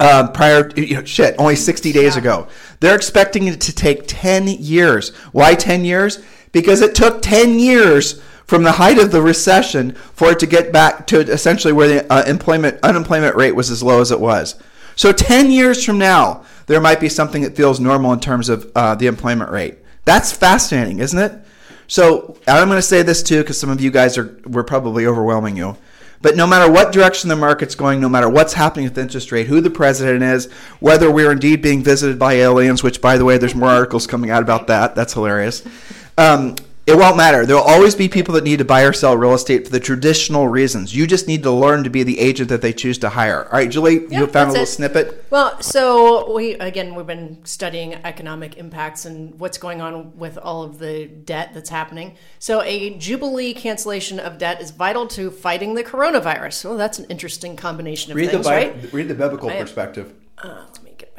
um, 0.00 0.32
prior, 0.32 0.70
you 0.76 0.96
know, 0.96 1.04
shit, 1.04 1.36
only 1.38 1.54
60 1.54 1.92
days 1.92 2.14
yeah. 2.14 2.20
ago. 2.20 2.48
They're 2.80 2.96
expecting 2.96 3.46
it 3.46 3.60
to 3.60 3.74
take 3.74 4.04
10 4.06 4.48
years. 4.48 5.14
Why 5.32 5.54
10 5.54 5.84
years? 5.84 6.22
Because 6.52 6.80
it 6.80 6.94
took 6.94 7.22
10 7.22 7.58
years 7.58 8.20
from 8.46 8.64
the 8.64 8.72
height 8.72 8.98
of 8.98 9.12
the 9.12 9.22
recession 9.22 9.92
for 9.92 10.32
it 10.32 10.40
to 10.40 10.46
get 10.46 10.72
back 10.72 11.06
to 11.06 11.20
essentially 11.20 11.72
where 11.72 11.86
the 11.86 12.12
uh, 12.12 12.24
employment 12.26 12.80
unemployment 12.82 13.36
rate 13.36 13.54
was 13.54 13.70
as 13.70 13.82
low 13.82 14.00
as 14.00 14.10
it 14.10 14.18
was. 14.18 14.60
So 14.96 15.12
10 15.12 15.52
years 15.52 15.84
from 15.84 15.98
now, 15.98 16.44
there 16.66 16.80
might 16.80 16.98
be 16.98 17.08
something 17.08 17.42
that 17.42 17.54
feels 17.54 17.78
normal 17.78 18.12
in 18.12 18.20
terms 18.20 18.48
of 18.48 18.70
uh, 18.74 18.96
the 18.96 19.06
employment 19.06 19.50
rate. 19.50 19.78
That's 20.04 20.32
fascinating, 20.32 20.98
isn't 20.98 21.18
it? 21.18 21.32
So 21.86 22.36
I'm 22.48 22.68
going 22.68 22.78
to 22.78 22.82
say 22.82 23.02
this 23.02 23.22
too, 23.22 23.40
because 23.42 23.58
some 23.58 23.70
of 23.70 23.80
you 23.80 23.90
guys 23.90 24.16
are 24.16 24.40
we're 24.46 24.64
probably 24.64 25.06
overwhelming 25.06 25.56
you. 25.56 25.76
But 26.22 26.36
no 26.36 26.46
matter 26.46 26.70
what 26.70 26.92
direction 26.92 27.28
the 27.30 27.36
market's 27.36 27.74
going, 27.74 28.00
no 28.00 28.08
matter 28.08 28.28
what's 28.28 28.52
happening 28.52 28.84
with 28.84 28.98
interest 28.98 29.32
rate, 29.32 29.46
who 29.46 29.60
the 29.60 29.70
president 29.70 30.22
is, 30.22 30.52
whether 30.78 31.10
we're 31.10 31.32
indeed 31.32 31.62
being 31.62 31.82
visited 31.82 32.18
by 32.18 32.34
aliens, 32.34 32.82
which, 32.82 33.00
by 33.00 33.16
the 33.16 33.24
way, 33.24 33.38
there's 33.38 33.54
more 33.54 33.70
articles 33.70 34.06
coming 34.06 34.30
out 34.30 34.42
about 34.42 34.66
that. 34.66 34.94
That's 34.94 35.14
hilarious. 35.14 35.62
Um, 36.18 36.56
it 36.86 36.96
won't 36.96 37.16
matter. 37.16 37.46
There 37.46 37.56
will 37.56 37.62
always 37.62 37.94
be 37.94 38.08
people 38.08 38.34
that 38.34 38.44
need 38.44 38.58
to 38.58 38.64
buy 38.64 38.82
or 38.82 38.92
sell 38.92 39.16
real 39.16 39.34
estate 39.34 39.66
for 39.66 39.70
the 39.70 39.80
traditional 39.80 40.48
reasons. 40.48 40.94
You 40.94 41.06
just 41.06 41.28
need 41.28 41.42
to 41.42 41.50
learn 41.50 41.84
to 41.84 41.90
be 41.90 42.02
the 42.02 42.18
agent 42.18 42.48
that 42.48 42.62
they 42.62 42.72
choose 42.72 42.98
to 42.98 43.10
hire. 43.10 43.44
All 43.44 43.52
right, 43.52 43.70
Julie, 43.70 44.06
yeah, 44.08 44.20
you 44.20 44.26
found 44.26 44.50
a 44.50 44.52
little 44.52 44.64
it. 44.64 44.68
snippet. 44.68 45.26
Well, 45.30 45.60
so 45.60 46.32
we 46.34 46.54
again 46.54 46.94
we've 46.94 47.06
been 47.06 47.44
studying 47.44 47.94
economic 47.94 48.56
impacts 48.56 49.04
and 49.04 49.38
what's 49.38 49.58
going 49.58 49.80
on 49.80 50.16
with 50.16 50.38
all 50.38 50.62
of 50.62 50.78
the 50.78 51.06
debt 51.06 51.50
that's 51.54 51.70
happening. 51.70 52.16
So 52.38 52.62
a 52.62 52.96
jubilee 52.98 53.54
cancellation 53.54 54.18
of 54.18 54.38
debt 54.38 54.60
is 54.60 54.70
vital 54.70 55.06
to 55.08 55.30
fighting 55.30 55.74
the 55.74 55.84
coronavirus. 55.84 56.64
Well, 56.64 56.76
that's 56.76 56.98
an 56.98 57.06
interesting 57.06 57.56
combination 57.56 58.12
of 58.12 58.16
read 58.16 58.30
things, 58.30 58.44
the 58.44 58.50
Bi- 58.50 58.56
right? 58.56 58.92
Read 58.92 59.08
the 59.08 59.14
biblical 59.14 59.50
I, 59.50 59.60
perspective. 59.60 60.14
Uh, 60.38 60.64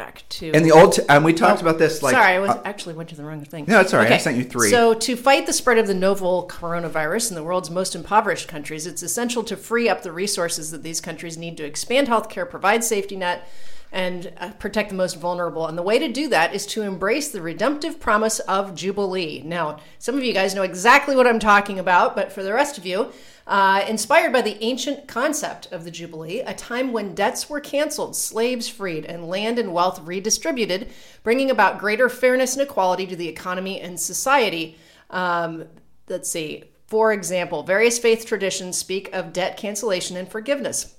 back 0.02 0.24
to 0.30 0.52
and 0.52 0.66
the 0.66 0.72
old 0.72 0.94
t- 0.94 1.04
and 1.10 1.24
we 1.24 1.32
talked 1.34 1.60
oh, 1.60 1.68
about 1.68 1.78
this 1.78 2.02
like 2.02 2.14
sorry 2.14 2.34
i 2.34 2.40
was 2.40 2.50
uh, 2.50 2.62
actually 2.66 2.96
went 2.96 3.08
to 3.08 3.16
the 3.16 3.24
wrong 3.24 3.44
thing 3.46 3.66
no 3.68 3.80
it's 3.80 3.94
all 3.94 4.00
right 4.00 4.08
okay. 4.08 4.16
i 4.16 4.18
sent 4.18 4.36
you 4.36 4.44
three 4.44 4.70
so 4.70 4.94
to 4.94 5.16
fight 5.16 5.46
the 5.46 5.54
spread 5.54 5.78
of 5.78 5.86
the 5.86 5.94
novel 5.94 6.48
coronavirus 6.50 7.30
in 7.30 7.36
the 7.36 7.44
world's 7.44 7.70
most 7.70 7.96
impoverished 7.96 8.48
countries 8.48 8.88
it's 8.88 9.04
essential 9.04 9.44
to 9.44 9.56
free 9.56 9.88
up 9.88 10.02
the 10.02 10.12
resources 10.12 10.72
that 10.72 10.82
these 10.82 11.00
countries 11.00 11.38
need 11.38 11.56
to 11.56 11.64
expand 11.64 12.08
healthcare 12.08 12.50
provide 12.50 12.84
safety 12.84 13.16
net 13.16 13.48
and 13.92 14.32
uh, 14.38 14.52
protect 14.52 14.90
the 14.90 14.96
most 14.96 15.16
vulnerable. 15.16 15.68
And 15.68 15.78
the 15.78 15.84
way 15.84 16.00
to 16.00 16.08
do 16.08 16.30
that 16.30 16.56
is 16.56 16.66
to 16.68 16.82
embrace 16.82 17.30
the 17.30 17.42
redemptive 17.42 18.00
promise 18.00 18.40
of 18.40 18.74
Jubilee. 18.74 19.42
Now, 19.44 19.80
some 20.00 20.16
of 20.16 20.24
you 20.24 20.34
guys 20.34 20.56
know 20.56 20.64
exactly 20.64 21.16
what 21.16 21.28
I'm 21.28 21.40
talking 21.40 21.78
about, 21.78 22.16
but 22.16 22.32
for 22.32 22.42
the 22.42 22.54
rest 22.54 22.78
of 22.78 22.86
you, 22.86 23.12
uh, 23.52 23.84
inspired 23.86 24.32
by 24.32 24.42
the 24.42 24.64
ancient 24.64 25.10
concept 25.10 25.70
of 25.74 25.84
the 25.84 25.92
Jubilee, 25.92 26.40
a 26.40 26.54
time 26.54 26.94
when 26.94 27.14
debts 27.14 27.50
were 27.50 27.60
canceled, 27.60 28.16
slaves 28.16 28.70
freed, 28.70 29.04
and 29.04 29.28
land 29.28 29.60
and 29.60 29.74
wealth 29.74 30.00
redistributed, 30.06 30.90
bringing 31.22 31.52
about 31.52 31.78
greater 31.78 32.08
fairness 32.08 32.54
and 32.54 32.62
equality 32.62 33.06
to 33.06 33.16
the 33.18 33.28
economy 33.28 33.82
and 33.82 34.00
society. 34.00 34.78
Um, 35.10 35.66
let's 36.08 36.30
see. 36.32 36.64
For 36.88 37.12
example, 37.12 37.64
various 37.64 38.00
faith 38.00 38.26
traditions 38.26 38.78
speak 38.78 39.10
of 39.12 39.34
debt 39.34 39.58
cancellation 39.58 40.16
and 40.16 40.32
forgiveness. 40.32 40.96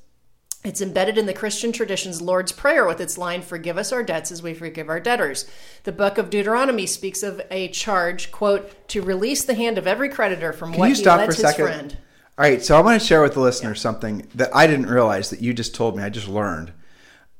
It's 0.63 0.83
embedded 0.83 1.17
in 1.17 1.25
the 1.25 1.33
Christian 1.33 1.73
tradition's 1.73 2.21
Lord's 2.21 2.53
Prayer 2.53 2.87
with 2.87 3.01
its 3.01 3.17
line, 3.17 3.41
Forgive 3.41 3.79
us 3.79 3.93
our 3.93 4.03
debts 4.03 4.31
as 4.31 4.43
we 4.43 4.53
forgive 4.53 4.91
our 4.91 5.01
debtors. 5.01 5.51
The 5.85 5.93
book 5.93 6.19
of 6.19 6.29
Deuteronomy 6.29 6.85
speaks 6.85 7.23
of 7.23 7.41
a 7.51 7.69
charge, 7.69 8.31
quote, 8.31 8.89
to 8.89 9.01
release 9.01 9.43
the 9.43 9.55
hand 9.55 9.79
of 9.79 9.87
every 9.87 10.11
creditor 10.11 10.53
from 10.53 10.73
Can 10.73 10.81
what 10.81 10.89
you 10.91 10.95
stop 10.97 11.21
he 11.21 11.25
for 11.25 11.33
a 11.33 11.35
his 11.35 11.43
second? 11.43 11.65
friend. 11.65 11.97
All 12.39 12.45
right, 12.45 12.63
so 12.63 12.77
I 12.77 12.81
want 12.81 12.99
to 12.99 13.07
share 13.07 13.21
with 13.21 13.35
the 13.35 13.41
listeners 13.41 13.79
yeah. 13.79 13.83
something 13.83 14.27
that 14.35 14.55
I 14.55 14.67
didn't 14.67 14.87
realize 14.87 15.29
that 15.31 15.43
you 15.43 15.53
just 15.53 15.75
told 15.75 15.97
me. 15.97 16.03
I 16.03 16.09
just 16.09 16.29
learned. 16.29 16.73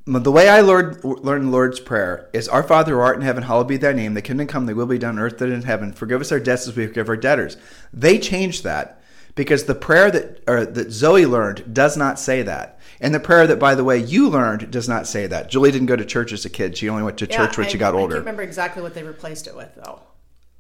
The 0.05 0.33
way 0.33 0.49
I 0.49 0.61
learned, 0.61 1.03
learned 1.03 1.45
the 1.45 1.51
Lord's 1.51 1.81
Prayer 1.81 2.29
is 2.35 2.47
Our 2.47 2.63
Father 2.63 2.93
who 2.93 3.01
art 3.01 3.17
in 3.17 3.23
heaven, 3.23 3.45
hallowed 3.45 3.69
be 3.69 3.79
thy 3.79 3.93
name. 3.93 4.13
The 4.13 4.21
kingdom 4.21 4.49
come, 4.49 4.67
thy 4.67 4.75
will 4.75 4.87
be 4.87 4.99
done 4.99 5.17
on 5.17 5.25
earth 5.25 5.39
that 5.39 5.49
in 5.49 5.63
heaven. 5.63 5.93
Forgive 5.93 6.21
us 6.21 6.31
our 6.31 6.41
debts 6.41 6.69
as 6.69 6.77
we 6.77 6.87
forgive 6.87 7.09
our 7.09 7.17
debtors. 7.17 7.57
They 7.93 8.19
changed 8.19 8.65
that 8.65 9.01
because 9.35 9.65
the 9.65 9.75
prayer 9.75 10.11
that, 10.11 10.43
or, 10.47 10.67
that 10.67 10.91
Zoe 10.91 11.25
learned 11.25 11.73
does 11.73 11.97
not 11.97 12.19
say 12.19 12.43
that. 12.43 12.79
And 13.01 13.15
the 13.15 13.21
prayer 13.21 13.47
that, 13.47 13.59
by 13.59 13.75
the 13.75 13.85
way, 13.85 13.97
you 13.97 14.29
learned 14.29 14.71
does 14.71 14.89
not 14.89 15.07
say 15.07 15.27
that. 15.27 15.49
Julie 15.49 15.71
didn't 15.71 15.87
go 15.87 15.97
to 15.97 16.05
church 16.05 16.33
as 16.33 16.45
a 16.45 16.51
kid. 16.51 16.77
She 16.77 16.91
only 16.91 17.03
went 17.03 17.17
to 17.19 17.27
yeah, 17.27 17.37
church 17.37 17.57
when 17.57 17.67
I, 17.67 17.71
she 17.71 17.79
got 17.79 17.95
older. 17.95 18.01
I 18.01 18.03
older. 18.03 18.17
I 18.17 18.19
remember 18.19 18.43
exactly 18.43 18.83
what 18.83 18.93
they 18.93 19.05
replaced 19.05 19.47
it 19.47 19.57
with, 19.57 19.75
though. 19.77 20.01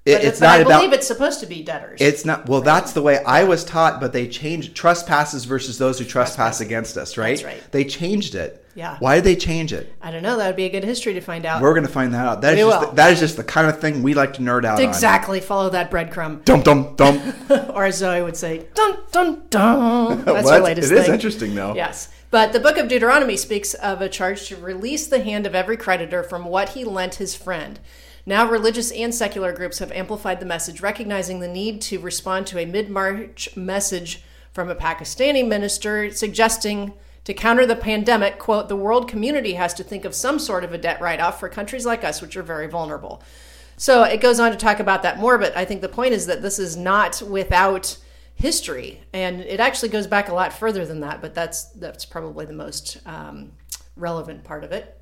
It, 0.04 0.14
but 0.14 0.24
it's 0.24 0.40
but 0.40 0.46
not 0.46 0.58
I 0.58 0.62
about. 0.62 0.78
believe 0.80 0.92
it's 0.92 1.06
supposed 1.06 1.38
to 1.40 1.46
be 1.46 1.62
debtors. 1.62 2.00
It's 2.00 2.24
not. 2.24 2.48
Well, 2.48 2.60
that's 2.60 2.92
the 2.92 3.02
way 3.02 3.22
I 3.24 3.44
was 3.44 3.64
taught, 3.64 4.00
but 4.00 4.12
they 4.12 4.26
changed 4.26 4.74
trespasses 4.74 5.44
versus 5.44 5.78
those 5.78 6.00
who 6.00 6.04
trespass 6.04 6.60
against 6.60 6.96
us. 6.96 7.16
Right? 7.16 7.36
That's 7.36 7.44
right. 7.44 7.72
They 7.72 7.84
changed 7.84 8.34
it. 8.34 8.66
Yeah. 8.74 8.96
Why 8.98 9.16
did 9.16 9.24
they 9.24 9.36
change 9.36 9.72
it? 9.72 9.94
I 10.02 10.10
don't 10.10 10.22
know. 10.22 10.38
That 10.38 10.46
would 10.48 10.56
be 10.56 10.64
a 10.64 10.70
good 10.70 10.82
history 10.82 11.14
to 11.14 11.20
find 11.20 11.44
out. 11.46 11.62
We're 11.62 11.74
going 11.74 11.86
to 11.86 11.92
find 11.92 12.14
that 12.14 12.26
out. 12.26 12.40
That 12.40 12.54
is 12.54 12.64
just 12.64 12.80
will. 12.80 12.88
the, 12.88 12.96
that 12.96 13.12
is 13.12 13.20
just 13.20 13.36
the 13.36 13.44
kind 13.44 13.68
of 13.68 13.80
thing 13.80 14.02
we 14.02 14.14
like 14.14 14.32
to 14.34 14.40
nerd 14.40 14.64
out 14.64 14.80
exactly. 14.80 15.40
Follow 15.40 15.70
that 15.70 15.90
breadcrumb. 15.90 16.24
on. 16.24 16.42
Dum 16.44 16.62
dum 16.62 16.96
dum. 16.96 17.34
or 17.74 17.84
as 17.84 17.98
Zoe 17.98 18.22
would 18.22 18.36
say, 18.36 18.66
dum, 18.74 18.98
dum, 19.12 19.42
dum. 19.50 20.24
That's 20.24 20.50
her 20.50 20.60
latest 20.60 20.90
It 20.90 20.98
is 20.98 21.04
thing. 21.04 21.14
interesting 21.14 21.54
though. 21.54 21.74
Yes. 21.74 22.08
But 22.32 22.52
the 22.52 22.60
book 22.60 22.78
of 22.78 22.88
Deuteronomy 22.88 23.36
speaks 23.36 23.74
of 23.74 24.00
a 24.00 24.08
charge 24.08 24.48
to 24.48 24.56
release 24.56 25.06
the 25.06 25.22
hand 25.22 25.46
of 25.46 25.54
every 25.54 25.76
creditor 25.76 26.22
from 26.22 26.46
what 26.46 26.70
he 26.70 26.82
lent 26.82 27.16
his 27.16 27.36
friend. 27.36 27.78
Now, 28.24 28.48
religious 28.48 28.92
and 28.92 29.14
secular 29.14 29.52
groups 29.52 29.80
have 29.80 29.90
amplified 29.92 30.40
the 30.40 30.46
message, 30.46 30.80
recognizing 30.80 31.40
the 31.40 31.48
need 31.48 31.80
to 31.82 31.98
respond 31.98 32.46
to 32.48 32.58
a 32.58 32.66
mid 32.66 32.88
March 32.88 33.56
message 33.56 34.22
from 34.52 34.70
a 34.70 34.76
Pakistani 34.76 35.46
minister 35.46 36.10
suggesting 36.12 36.92
to 37.24 37.34
counter 37.34 37.66
the 37.66 37.76
pandemic, 37.76 38.38
quote, 38.38 38.68
the 38.68 38.76
world 38.76 39.08
community 39.08 39.54
has 39.54 39.74
to 39.74 39.84
think 39.84 40.04
of 40.04 40.14
some 40.14 40.38
sort 40.38 40.64
of 40.64 40.72
a 40.72 40.78
debt 40.78 41.00
write 41.00 41.20
off 41.20 41.38
for 41.38 41.48
countries 41.48 41.86
like 41.86 42.04
us, 42.04 42.20
which 42.20 42.36
are 42.36 42.42
very 42.42 42.66
vulnerable. 42.66 43.22
So 43.76 44.02
it 44.02 44.20
goes 44.20 44.40
on 44.40 44.50
to 44.50 44.56
talk 44.56 44.80
about 44.80 45.02
that 45.02 45.18
more, 45.18 45.38
but 45.38 45.56
I 45.56 45.64
think 45.64 45.80
the 45.80 45.88
point 45.88 46.12
is 46.12 46.26
that 46.26 46.42
this 46.42 46.58
is 46.58 46.76
not 46.76 47.22
without 47.22 47.96
history, 48.34 49.02
and 49.12 49.40
it 49.40 49.60
actually 49.60 49.88
goes 49.88 50.06
back 50.06 50.28
a 50.28 50.34
lot 50.34 50.52
further 50.52 50.84
than 50.84 51.00
that. 51.00 51.20
But 51.20 51.34
that's 51.34 51.64
that's 51.64 52.04
probably 52.04 52.44
the 52.44 52.52
most 52.52 52.98
um, 53.06 53.52
relevant 53.96 54.44
part 54.44 54.64
of 54.64 54.72
it. 54.72 55.00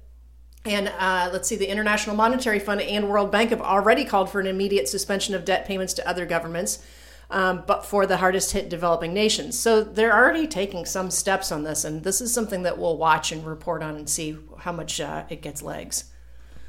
And 0.65 0.89
uh, 0.99 1.31
let's 1.33 1.49
see, 1.49 1.57
the 1.57 1.71
International 1.71 2.15
Monetary 2.15 2.59
Fund 2.59 2.83
and 2.83 3.09
World 3.09 3.31
Bank 3.31 3.51
have 3.51 3.63
already 3.63 4.05
called 4.05 4.29
for 4.31 4.41
an 4.41 4.47
immediate 4.47 4.89
suspension 4.89 5.35
of 5.35 5.45
debt 5.45 5.65
payments 5.67 5.95
to 5.95 6.07
other 6.07 6.27
governments, 6.27 6.85
um, 7.31 7.63
but 7.67 7.87
for 7.87 8.05
the 8.05 8.19
hardest 8.19 8.53
hit 8.53 8.69
developing 8.69 9.15
nations. 9.15 9.59
So 9.59 9.83
they're 9.83 10.15
already 10.15 10.47
taking 10.47 10.85
some 10.85 11.11
steps 11.11 11.51
on 11.51 11.63
this, 11.63 11.85
and 11.85 12.05
this 12.05 12.21
is 12.21 12.35
something 12.35 12.63
that 12.65 12.77
we'll 12.77 12.99
watch 12.99 13.33
and 13.33 13.47
report 13.47 13.83
on 13.83 13.97
and 13.97 14.09
see 14.09 14.37
how 14.59 14.73
much 14.73 15.01
uh, 15.01 15.25
it 15.31 15.41
gets 15.41 15.63
legs. 15.63 16.05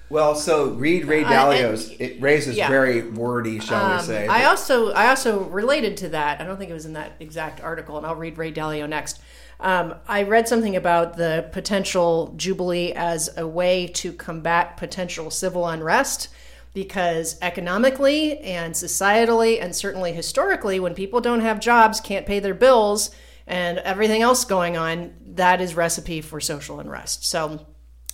Well, 0.09 0.35
so 0.35 0.69
read 0.69 1.05
Ray 1.05 1.23
Uh, 1.25 1.29
Dalio's. 1.29 1.89
and- 1.89 1.99
it 2.01 2.21
raises 2.21 2.55
yeah. 2.57 2.69
very 2.69 3.01
wordy, 3.01 3.59
shall 3.59 3.87
we 3.87 3.93
Um, 3.95 4.05
say? 4.05 4.27
I 4.27 4.45
also 4.45 4.91
I 4.91 5.07
also 5.07 5.39
related 5.43 5.97
to 5.97 6.09
that. 6.09 6.39
I 6.39 6.45
don't 6.45 6.57
think 6.57 6.69
it 6.69 6.73
was 6.73 6.85
in 6.85 6.93
that 6.93 7.13
exact 7.19 7.61
article, 7.61 7.97
and 7.97 8.05
I'll 8.05 8.15
read 8.15 8.37
Ray 8.37 8.51
Dalio 8.53 8.87
next. 8.87 9.21
Um, 9.61 9.95
I 10.07 10.23
read 10.23 10.47
something 10.47 10.75
about 10.75 11.17
the 11.17 11.47
potential 11.51 12.33
Jubilee 12.35 12.93
as 12.93 13.29
a 13.37 13.47
way 13.47 13.87
to 13.87 14.11
combat 14.11 14.75
potential 14.75 15.29
civil 15.29 15.67
unrest 15.67 16.29
because 16.73 17.37
economically 17.41 18.39
and 18.39 18.73
societally, 18.73 19.61
and 19.61 19.75
certainly 19.75 20.13
historically, 20.13 20.79
when 20.79 20.95
people 20.95 21.21
don't 21.21 21.41
have 21.41 21.59
jobs, 21.59 21.99
can't 21.99 22.25
pay 22.25 22.39
their 22.39 22.55
bills, 22.55 23.11
and 23.45 23.77
everything 23.79 24.21
else 24.21 24.45
going 24.45 24.77
on, 24.77 25.13
that 25.35 25.61
is 25.61 25.75
recipe 25.75 26.21
for 26.21 26.39
social 26.39 26.79
unrest. 26.79 27.25
So 27.25 27.65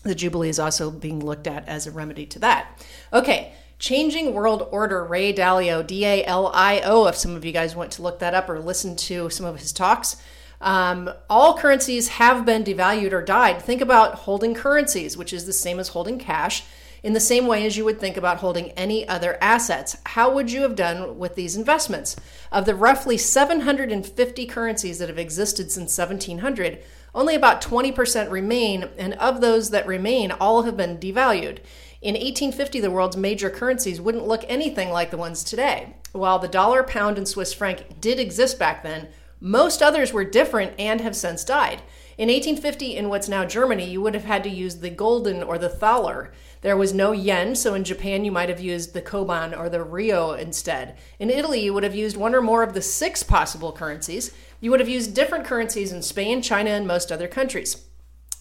the 0.04 0.16
Jubilee 0.16 0.50
is 0.50 0.60
also 0.60 0.92
being 0.92 1.24
looked 1.24 1.48
at 1.48 1.68
as 1.68 1.88
a 1.88 1.92
remedy 1.92 2.26
to 2.28 2.40
that. 2.40 2.86
Okay. 3.14 3.54
Changing 3.80 4.34
World 4.34 4.68
Order, 4.72 5.06
Ray 5.06 5.32
Dalio, 5.32 5.86
D 5.86 6.04
A 6.04 6.26
L 6.26 6.50
I 6.52 6.82
O, 6.82 7.06
if 7.06 7.16
some 7.16 7.36
of 7.36 7.46
you 7.46 7.52
guys 7.52 7.76
want 7.76 7.92
to 7.92 8.02
look 8.02 8.18
that 8.20 8.34
up 8.34 8.50
or 8.50 8.60
listen 8.60 8.96
to 8.96 9.30
some 9.30 9.46
of 9.46 9.60
his 9.60 9.72
talks. 9.72 10.18
Um, 10.60 11.10
all 11.30 11.58
currencies 11.58 12.08
have 12.10 12.46
been 12.46 12.64
devalued 12.64 13.12
or 13.12 13.22
died. 13.22 13.62
Think 13.62 13.82
about 13.82 14.16
holding 14.16 14.54
currencies, 14.54 15.18
which 15.18 15.34
is 15.34 15.46
the 15.46 15.54
same 15.54 15.80
as 15.80 15.90
holding 15.90 16.18
cash, 16.18 16.64
in 17.04 17.14
the 17.14 17.20
same 17.20 17.46
way 17.46 17.66
as 17.66 17.78
you 17.78 17.86
would 17.86 18.00
think 18.00 18.18
about 18.18 18.38
holding 18.38 18.72
any 18.72 19.08
other 19.08 19.38
assets. 19.40 19.98
How 20.06 20.34
would 20.34 20.52
you 20.52 20.62
have 20.62 20.76
done 20.76 21.20
with 21.20 21.36
these 21.36 21.56
investments? 21.56 22.16
Of 22.52 22.66
the 22.66 22.76
roughly 22.76 23.18
750 23.18 24.46
currencies 24.48 25.00
that 25.00 25.10
have 25.10 25.20
existed 25.20 25.72
since 25.72 25.96
1700, 25.98 26.80
only 27.14 27.36
about 27.36 27.62
20% 27.62 28.32
remain, 28.32 28.90
and 28.98 29.14
of 29.16 29.42
those 29.42 29.70
that 29.70 29.88
remain, 29.88 30.32
all 30.32 30.64
have 30.64 30.76
been 30.76 30.98
devalued. 30.98 31.60
In 32.02 32.14
1850, 32.14 32.80
the 32.80 32.92
world's 32.92 33.18
major 33.18 33.50
currencies 33.50 34.00
wouldn't 34.00 34.28
look 34.28 34.44
anything 34.48 34.92
like 34.92 35.10
the 35.10 35.18
ones 35.18 35.44
today. 35.44 35.96
While 36.12 36.40
the 36.40 36.48
dollar, 36.48 36.84
pound, 36.84 37.18
and 37.18 37.28
Swiss 37.28 37.54
franc 37.54 38.00
did 38.00 38.20
exist 38.20 38.60
back 38.60 38.84
then, 38.84 39.08
most 39.40 39.82
others 39.82 40.12
were 40.12 40.24
different 40.24 40.74
and 40.80 41.02
have 41.02 41.16
since 41.16 41.44
died. 41.44 41.82
In 42.18 42.30
1850, 42.30 42.96
in 42.96 43.10
what's 43.10 43.30
now 43.30 43.46
Germany, 43.46 43.88
you 43.88 44.02
would 44.02 44.16
have 44.16 44.26
had 44.26 44.44
to 44.44 44.50
use 44.50 44.78
the 44.78 44.90
gulden 44.90 45.44
or 45.44 45.60
the 45.60 45.70
thaler. 45.70 46.32
There 46.62 46.76
was 46.76 46.92
no 46.92 47.12
yen, 47.12 47.56
so 47.56 47.76
in 47.76 47.84
Japan 47.84 48.26
you 48.26 48.32
might 48.32 48.50
have 48.50 48.60
used 48.60 48.94
the 48.94 49.02
koban 49.04 49.56
or 49.56 49.70
the 49.70 49.84
ryo 49.84 50.34
instead. 50.34 50.98
In 51.20 51.30
Italy, 51.30 51.64
you 51.64 51.76
would 51.76 51.84
have 51.84 51.96
used 51.96 52.18
one 52.18 52.34
or 52.34 52.42
more 52.42 52.64
of 52.64 52.74
the 52.74 52.82
six 52.82 53.22
possible 53.22 53.72
currencies. 53.72 54.34
You 54.60 54.72
would 54.72 54.80
have 54.80 54.90
used 54.90 55.14
different 55.14 55.46
currencies 55.46 55.92
in 55.92 56.02
Spain, 56.02 56.42
China, 56.42 56.72
and 56.72 56.88
most 56.88 57.12
other 57.12 57.28
countries. 57.28 57.86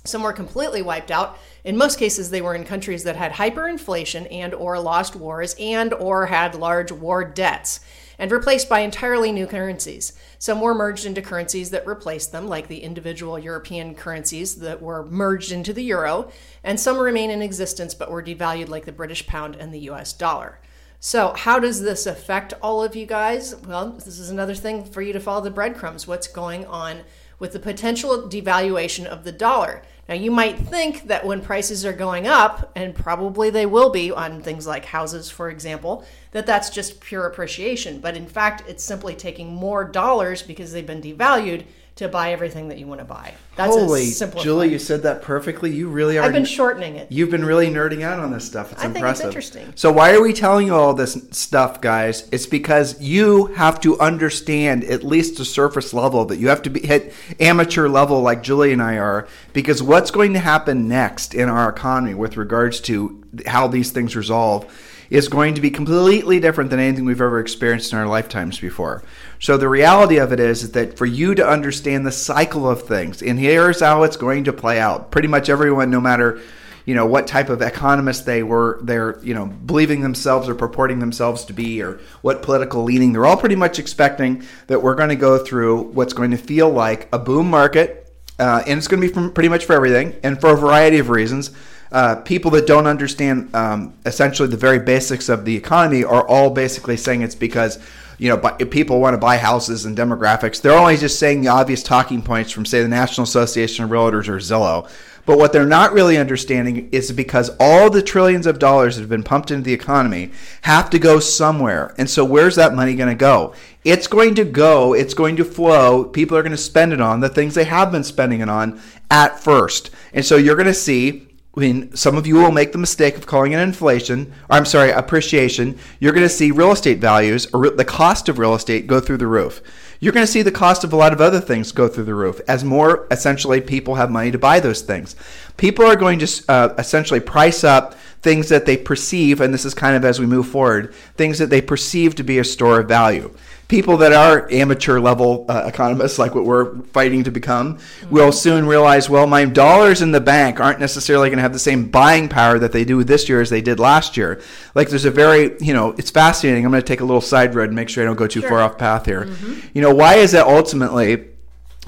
Some 0.06 0.22
were 0.22 0.32
completely 0.32 0.80
wiped 0.80 1.10
out. 1.10 1.38
In 1.64 1.76
most 1.76 1.98
cases, 1.98 2.30
they 2.30 2.40
were 2.40 2.54
in 2.54 2.64
countries 2.64 3.04
that 3.04 3.16
had 3.16 3.32
hyperinflation 3.32 4.28
and 4.30 4.54
or 4.54 4.78
lost 4.78 5.16
wars 5.16 5.54
and 5.58 5.92
or 5.92 6.26
had 6.26 6.54
large 6.54 6.92
war 6.92 7.24
debts 7.24 7.80
and 8.18 8.30
replaced 8.30 8.68
by 8.68 8.80
entirely 8.80 9.32
new 9.32 9.46
currencies. 9.46 10.12
Some 10.38 10.60
were 10.60 10.74
merged 10.74 11.06
into 11.06 11.22
currencies 11.22 11.70
that 11.70 11.86
replaced 11.86 12.32
them, 12.32 12.46
like 12.46 12.68
the 12.68 12.82
individual 12.82 13.38
European 13.38 13.94
currencies 13.94 14.56
that 14.56 14.82
were 14.82 15.04
merged 15.04 15.52
into 15.52 15.72
the 15.72 15.84
euro, 15.84 16.30
and 16.64 16.78
some 16.78 16.98
remain 16.98 17.30
in 17.30 17.42
existence 17.42 17.94
but 17.94 18.10
were 18.10 18.22
devalued, 18.22 18.68
like 18.68 18.84
the 18.84 18.92
British 18.92 19.26
pound 19.26 19.56
and 19.56 19.72
the 19.72 19.90
US 19.90 20.12
dollar. 20.12 20.58
So, 20.98 21.34
how 21.36 21.58
does 21.58 21.82
this 21.82 22.06
affect 22.06 22.54
all 22.62 22.82
of 22.82 22.96
you 22.96 23.06
guys? 23.06 23.54
Well, 23.54 23.92
this 23.92 24.18
is 24.18 24.30
another 24.30 24.54
thing 24.54 24.84
for 24.84 25.02
you 25.02 25.12
to 25.12 25.20
follow 25.20 25.42
the 25.42 25.50
breadcrumbs. 25.50 26.06
What's 26.06 26.26
going 26.26 26.64
on 26.66 27.02
with 27.38 27.52
the 27.52 27.58
potential 27.58 28.28
devaluation 28.28 29.04
of 29.04 29.24
the 29.24 29.32
dollar? 29.32 29.82
Now, 30.08 30.14
you 30.14 30.30
might 30.30 30.58
think 30.58 31.08
that 31.08 31.26
when 31.26 31.42
prices 31.42 31.84
are 31.84 31.92
going 31.92 32.26
up, 32.26 32.72
and 32.76 32.94
probably 32.94 33.50
they 33.50 33.66
will 33.66 33.90
be 33.90 34.10
on 34.10 34.40
things 34.40 34.66
like 34.66 34.86
houses, 34.86 35.28
for 35.28 35.50
example, 35.50 36.04
that 36.36 36.44
that's 36.44 36.68
just 36.68 37.00
pure 37.00 37.26
appreciation. 37.26 37.98
But 37.98 38.14
in 38.14 38.26
fact, 38.26 38.62
it's 38.68 38.84
simply 38.84 39.14
taking 39.14 39.54
more 39.54 39.84
dollars 39.84 40.42
because 40.42 40.70
they've 40.70 40.86
been 40.86 41.00
devalued 41.00 41.64
to 41.94 42.08
buy 42.08 42.30
everything 42.30 42.68
that 42.68 42.76
you 42.76 42.86
want 42.86 43.00
to 43.00 43.06
buy. 43.06 43.32
That's 43.56 43.74
Holy, 43.74 44.12
Julie, 44.42 44.70
you 44.70 44.78
said 44.78 45.04
that 45.04 45.22
perfectly. 45.22 45.74
You 45.74 45.88
really 45.88 46.18
are. 46.18 46.24
I've 46.24 46.34
been 46.34 46.44
shortening 46.44 46.96
it. 46.96 47.10
You've 47.10 47.30
been 47.30 47.42
really 47.42 47.68
nerding 47.68 48.02
out 48.02 48.18
on 48.18 48.32
this 48.32 48.44
stuff. 48.44 48.70
It's 48.70 48.82
I 48.82 48.88
impressive. 48.88 49.32
Think 49.32 49.36
it's 49.38 49.46
interesting. 49.46 49.72
So 49.76 49.90
why 49.90 50.12
are 50.12 50.20
we 50.20 50.34
telling 50.34 50.66
you 50.66 50.74
all 50.74 50.92
this 50.92 51.16
stuff, 51.30 51.80
guys? 51.80 52.28
It's 52.32 52.44
because 52.44 53.00
you 53.00 53.46
have 53.54 53.80
to 53.80 53.98
understand 53.98 54.84
at 54.84 55.04
least 55.04 55.38
the 55.38 55.44
surface 55.46 55.94
level 55.94 56.26
that 56.26 56.36
you 56.36 56.48
have 56.48 56.60
to 56.62 56.70
be 56.70 56.86
hit 56.86 57.14
amateur 57.40 57.88
level 57.88 58.20
like 58.20 58.42
Julie 58.42 58.74
and 58.74 58.82
I 58.82 58.98
are. 58.98 59.26
Because 59.54 59.82
what's 59.82 60.10
going 60.10 60.34
to 60.34 60.40
happen 60.40 60.88
next 60.88 61.32
in 61.34 61.48
our 61.48 61.70
economy 61.70 62.12
with 62.12 62.36
regards 62.36 62.78
to 62.82 63.24
how 63.46 63.68
these 63.68 63.90
things 63.90 64.14
resolve 64.14 64.70
is 65.10 65.28
going 65.28 65.54
to 65.54 65.60
be 65.60 65.70
completely 65.70 66.40
different 66.40 66.70
than 66.70 66.80
anything 66.80 67.04
we've 67.04 67.20
ever 67.20 67.40
experienced 67.40 67.92
in 67.92 67.98
our 67.98 68.06
lifetimes 68.06 68.58
before. 68.58 69.02
So 69.38 69.56
the 69.56 69.68
reality 69.68 70.16
of 70.16 70.32
it 70.32 70.40
is, 70.40 70.62
is 70.62 70.72
that 70.72 70.96
for 70.96 71.06
you 71.06 71.34
to 71.34 71.46
understand 71.46 72.06
the 72.06 72.12
cycle 72.12 72.68
of 72.68 72.82
things, 72.82 73.22
and 73.22 73.38
here's 73.38 73.80
how 73.80 74.02
it's 74.02 74.16
going 74.16 74.44
to 74.44 74.52
play 74.52 74.80
out. 74.80 75.10
Pretty 75.10 75.28
much 75.28 75.48
everyone, 75.48 75.90
no 75.90 76.00
matter 76.00 76.40
you 76.86 76.94
know 76.94 77.04
what 77.04 77.26
type 77.26 77.50
of 77.50 77.60
economist 77.60 78.24
they 78.24 78.42
were 78.42 78.78
they're 78.82 79.18
you 79.22 79.34
know 79.34 79.46
believing 79.46 80.00
themselves 80.00 80.48
or 80.48 80.54
purporting 80.54 81.00
themselves 81.00 81.44
to 81.44 81.52
be 81.52 81.82
or 81.82 82.00
what 82.22 82.42
political 82.42 82.84
leaning 82.84 83.12
they're 83.12 83.26
all 83.26 83.36
pretty 83.36 83.56
much 83.56 83.78
expecting 83.78 84.42
that 84.68 84.80
we're 84.80 84.94
going 84.94 85.10
to 85.10 85.16
go 85.16 85.36
through 85.44 85.82
what's 85.82 86.12
going 86.14 86.30
to 86.30 86.36
feel 86.36 86.70
like 86.70 87.08
a 87.12 87.18
boom 87.18 87.50
market 87.50 88.04
uh, 88.38 88.62
and 88.66 88.78
it's 88.78 88.86
going 88.86 89.00
to 89.00 89.06
be 89.06 89.12
from 89.12 89.32
pretty 89.32 89.48
much 89.48 89.64
for 89.64 89.72
everything 89.74 90.14
and 90.22 90.40
for 90.40 90.50
a 90.50 90.56
variety 90.56 90.98
of 90.98 91.10
reasons 91.10 91.50
uh, 91.92 92.16
people 92.16 92.50
that 92.52 92.66
don't 92.66 92.86
understand 92.86 93.54
um, 93.54 93.94
essentially 94.04 94.48
the 94.48 94.56
very 94.56 94.78
basics 94.78 95.28
of 95.28 95.44
the 95.44 95.56
economy 95.56 96.04
are 96.04 96.26
all 96.26 96.50
basically 96.50 96.96
saying 96.96 97.22
it's 97.22 97.34
because 97.34 97.78
you 98.18 98.28
know 98.28 98.38
people 98.66 99.00
want 99.00 99.14
to 99.14 99.18
buy 99.18 99.36
houses 99.36 99.84
and 99.84 99.96
demographics. 99.96 100.60
They're 100.60 100.78
only 100.78 100.96
just 100.96 101.18
saying 101.18 101.42
the 101.42 101.48
obvious 101.48 101.82
talking 101.82 102.22
points 102.22 102.50
from 102.50 102.64
say 102.64 102.82
the 102.82 102.88
National 102.88 103.24
Association 103.24 103.84
of 103.84 103.90
Realtors 103.90 104.28
or 104.28 104.38
Zillow. 104.38 104.88
But 105.26 105.38
what 105.38 105.52
they're 105.52 105.66
not 105.66 105.92
really 105.92 106.16
understanding 106.16 106.88
is 106.92 107.10
because 107.10 107.50
all 107.58 107.90
the 107.90 108.00
trillions 108.00 108.46
of 108.46 108.60
dollars 108.60 108.94
that 108.94 109.02
have 109.02 109.10
been 109.10 109.24
pumped 109.24 109.50
into 109.50 109.64
the 109.64 109.72
economy 109.72 110.30
have 110.62 110.88
to 110.90 111.00
go 111.00 111.18
somewhere. 111.18 111.92
And 111.98 112.08
so 112.08 112.24
where's 112.24 112.54
that 112.54 112.76
money 112.76 112.94
going 112.94 113.08
to 113.08 113.16
go? 113.16 113.52
It's 113.82 114.06
going 114.06 114.36
to 114.36 114.44
go, 114.44 114.94
it's 114.94 115.14
going 115.14 115.34
to 115.36 115.44
flow. 115.44 116.04
People 116.04 116.36
are 116.36 116.42
going 116.42 116.52
to 116.52 116.56
spend 116.56 116.92
it 116.92 117.00
on 117.00 117.18
the 117.18 117.28
things 117.28 117.56
they 117.56 117.64
have 117.64 117.90
been 117.90 118.04
spending 118.04 118.40
it 118.40 118.48
on 118.48 118.80
at 119.10 119.40
first. 119.40 119.90
And 120.12 120.24
so 120.24 120.36
you're 120.36 120.54
going 120.54 120.66
to 120.66 120.74
see 120.74 121.26
Mean, 121.58 121.96
some 121.96 122.18
of 122.18 122.26
you 122.26 122.34
will 122.34 122.50
make 122.50 122.72
the 122.72 122.78
mistake 122.78 123.16
of 123.16 123.24
calling 123.24 123.52
it 123.52 123.58
inflation, 123.58 124.30
or 124.50 124.58
I'm 124.58 124.66
sorry, 124.66 124.90
appreciation. 124.90 125.78
You're 125.98 126.12
going 126.12 126.26
to 126.26 126.28
see 126.28 126.50
real 126.50 126.70
estate 126.70 126.98
values 126.98 127.46
or 127.54 127.70
the 127.70 127.84
cost 127.84 128.28
of 128.28 128.38
real 128.38 128.54
estate 128.54 128.86
go 128.86 129.00
through 129.00 129.16
the 129.16 129.26
roof. 129.26 129.62
You're 129.98 130.12
going 130.12 130.26
to 130.26 130.30
see 130.30 130.42
the 130.42 130.52
cost 130.52 130.84
of 130.84 130.92
a 130.92 130.96
lot 130.96 131.14
of 131.14 131.22
other 131.22 131.40
things 131.40 131.72
go 131.72 131.88
through 131.88 132.04
the 132.04 132.14
roof 132.14 132.42
as 132.46 132.62
more 132.62 133.06
essentially 133.10 133.62
people 133.62 133.94
have 133.94 134.10
money 134.10 134.30
to 134.30 134.38
buy 134.38 134.60
those 134.60 134.82
things. 134.82 135.16
People 135.56 135.86
are 135.86 135.96
going 135.96 136.18
to 136.18 136.44
uh, 136.50 136.74
essentially 136.76 137.20
price 137.20 137.64
up 137.64 137.94
things 138.20 138.50
that 138.50 138.66
they 138.66 138.76
perceive, 138.76 139.40
and 139.40 139.54
this 139.54 139.64
is 139.64 139.72
kind 139.72 139.96
of 139.96 140.04
as 140.04 140.20
we 140.20 140.26
move 140.26 140.48
forward, 140.48 140.92
things 141.16 141.38
that 141.38 141.48
they 141.48 141.62
perceive 141.62 142.14
to 142.16 142.22
be 142.22 142.38
a 142.38 142.44
store 142.44 142.80
of 142.80 142.88
value 142.88 143.34
people 143.68 143.96
that 143.96 144.12
are 144.12 144.50
amateur 144.52 145.00
level 145.00 145.44
uh, 145.48 145.64
economists, 145.66 146.18
like 146.18 146.34
what 146.34 146.44
we're 146.44 146.78
fighting 146.84 147.24
to 147.24 147.30
become, 147.30 147.78
mm-hmm. 147.78 148.14
will 148.14 148.30
soon 148.32 148.66
realize, 148.66 149.10
well, 149.10 149.26
my 149.26 149.44
dollars 149.44 150.02
in 150.02 150.12
the 150.12 150.20
bank 150.20 150.60
aren't 150.60 150.78
necessarily 150.78 151.28
going 151.28 151.38
to 151.38 151.42
have 151.42 151.52
the 151.52 151.58
same 151.58 151.88
buying 151.88 152.28
power 152.28 152.58
that 152.58 152.72
they 152.72 152.84
do 152.84 153.02
this 153.02 153.28
year 153.28 153.40
as 153.40 153.50
they 153.50 153.60
did 153.60 153.80
last 153.80 154.16
year. 154.16 154.40
Like, 154.74 154.88
there's 154.88 155.04
a 155.04 155.10
very, 155.10 155.56
you 155.60 155.74
know, 155.74 155.92
it's 155.98 156.10
fascinating. 156.10 156.64
I'm 156.64 156.70
going 156.70 156.82
to 156.82 156.86
take 156.86 157.00
a 157.00 157.04
little 157.04 157.20
side 157.20 157.54
road 157.54 157.68
and 157.68 157.76
make 157.76 157.88
sure 157.88 158.04
I 158.04 158.06
don't 158.06 158.16
go 158.16 158.28
too 158.28 158.40
sure. 158.40 158.50
far 158.50 158.60
off 158.60 158.78
path 158.78 159.06
here. 159.06 159.24
Mm-hmm. 159.24 159.68
You 159.74 159.82
know, 159.82 159.94
why 159.94 160.16
is 160.16 160.32
that 160.32 160.46
ultimately? 160.46 161.30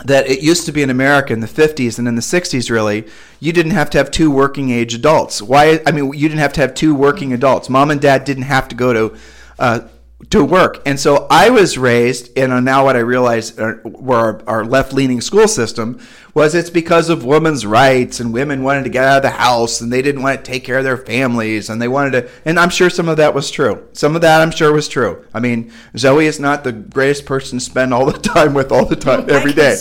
that 0.05 0.29
it 0.29 0.41
used 0.41 0.65
to 0.65 0.71
be 0.71 0.81
in 0.81 0.91
America 0.91 1.33
in 1.33 1.41
the 1.41 1.49
50s 1.49 1.99
and 1.99 2.07
in 2.07 2.15
the 2.15 2.23
60s, 2.23 2.71
really, 2.71 3.05
you 3.41 3.53
didn't 3.53 3.73
have 3.73 3.91
to 3.91 3.99
have 3.99 4.13
two 4.13 4.31
working 4.31 4.71
age 4.71 4.95
adults. 4.95 5.43
Why? 5.43 5.81
I 5.87 5.91
mean, 5.91 6.13
you 6.13 6.29
didn't 6.29 6.39
have 6.39 6.53
to 6.53 6.61
have 6.61 6.73
two 6.75 6.95
working 6.95 7.33
adults. 7.33 7.69
Mom 7.69 7.91
and 7.91 8.01
dad 8.01 8.25
didn't 8.25 8.45
have 8.45 8.69
to 8.69 8.77
go 8.77 8.93
to 8.93 9.19
uh, 9.59 9.81
to 10.31 10.45
work. 10.45 10.83
And 10.85 10.99
so 10.99 11.29
I 11.31 11.51
was 11.51 11.79
raised, 11.79 12.37
and 12.37 12.65
now 12.65 12.85
what 12.85 12.97
I 12.97 13.01
realize 13.01 13.57
were 13.57 14.17
our, 14.17 14.43
our 14.49 14.65
left 14.65 14.93
leaning 14.93 15.21
school 15.21 15.47
system 15.47 16.01
was 16.35 16.57
it's 16.57 16.71
because 16.71 17.09
of 17.09 17.25
women's 17.25 17.65
rights 17.65 18.19
and 18.19 18.33
women 18.33 18.65
wanted 18.65 18.83
to 18.83 18.91
get 18.91 19.05
out 19.05 19.19
of 19.19 19.23
the 19.23 19.31
house 19.31 19.81
and 19.81 19.93
they 19.93 20.03
didn't 20.03 20.23
want 20.23 20.45
to 20.45 20.51
take 20.51 20.65
care 20.65 20.79
of 20.79 20.85
their 20.85 20.97
families 20.97 21.71
and 21.71 21.81
they 21.81 21.87
wanted 21.89 22.11
to, 22.11 22.31
and 22.45 22.59
I'm 22.59 22.69
sure 22.69 22.91
some 22.91 23.09
of 23.09 23.17
that 23.19 23.33
was 23.33 23.49
true. 23.51 23.87
Some 23.93 24.17
of 24.17 24.23
that 24.23 24.41
I'm 24.43 24.51
sure 24.51 24.73
was 24.73 24.89
true. 24.89 25.25
I 25.33 25.39
mean, 25.39 25.73
Zoe 25.97 26.27
is 26.27 26.41
not 26.41 26.65
the 26.65 26.73
greatest 26.73 27.25
person 27.25 27.61
to 27.61 27.65
spend 27.65 27.95
all 27.95 28.05
the 28.05 28.19
time 28.19 28.55
with 28.55 28.73
all 28.73 28.87
the 28.87 28.97
time, 28.97 29.31
every 29.31 29.53
day. 29.53 29.77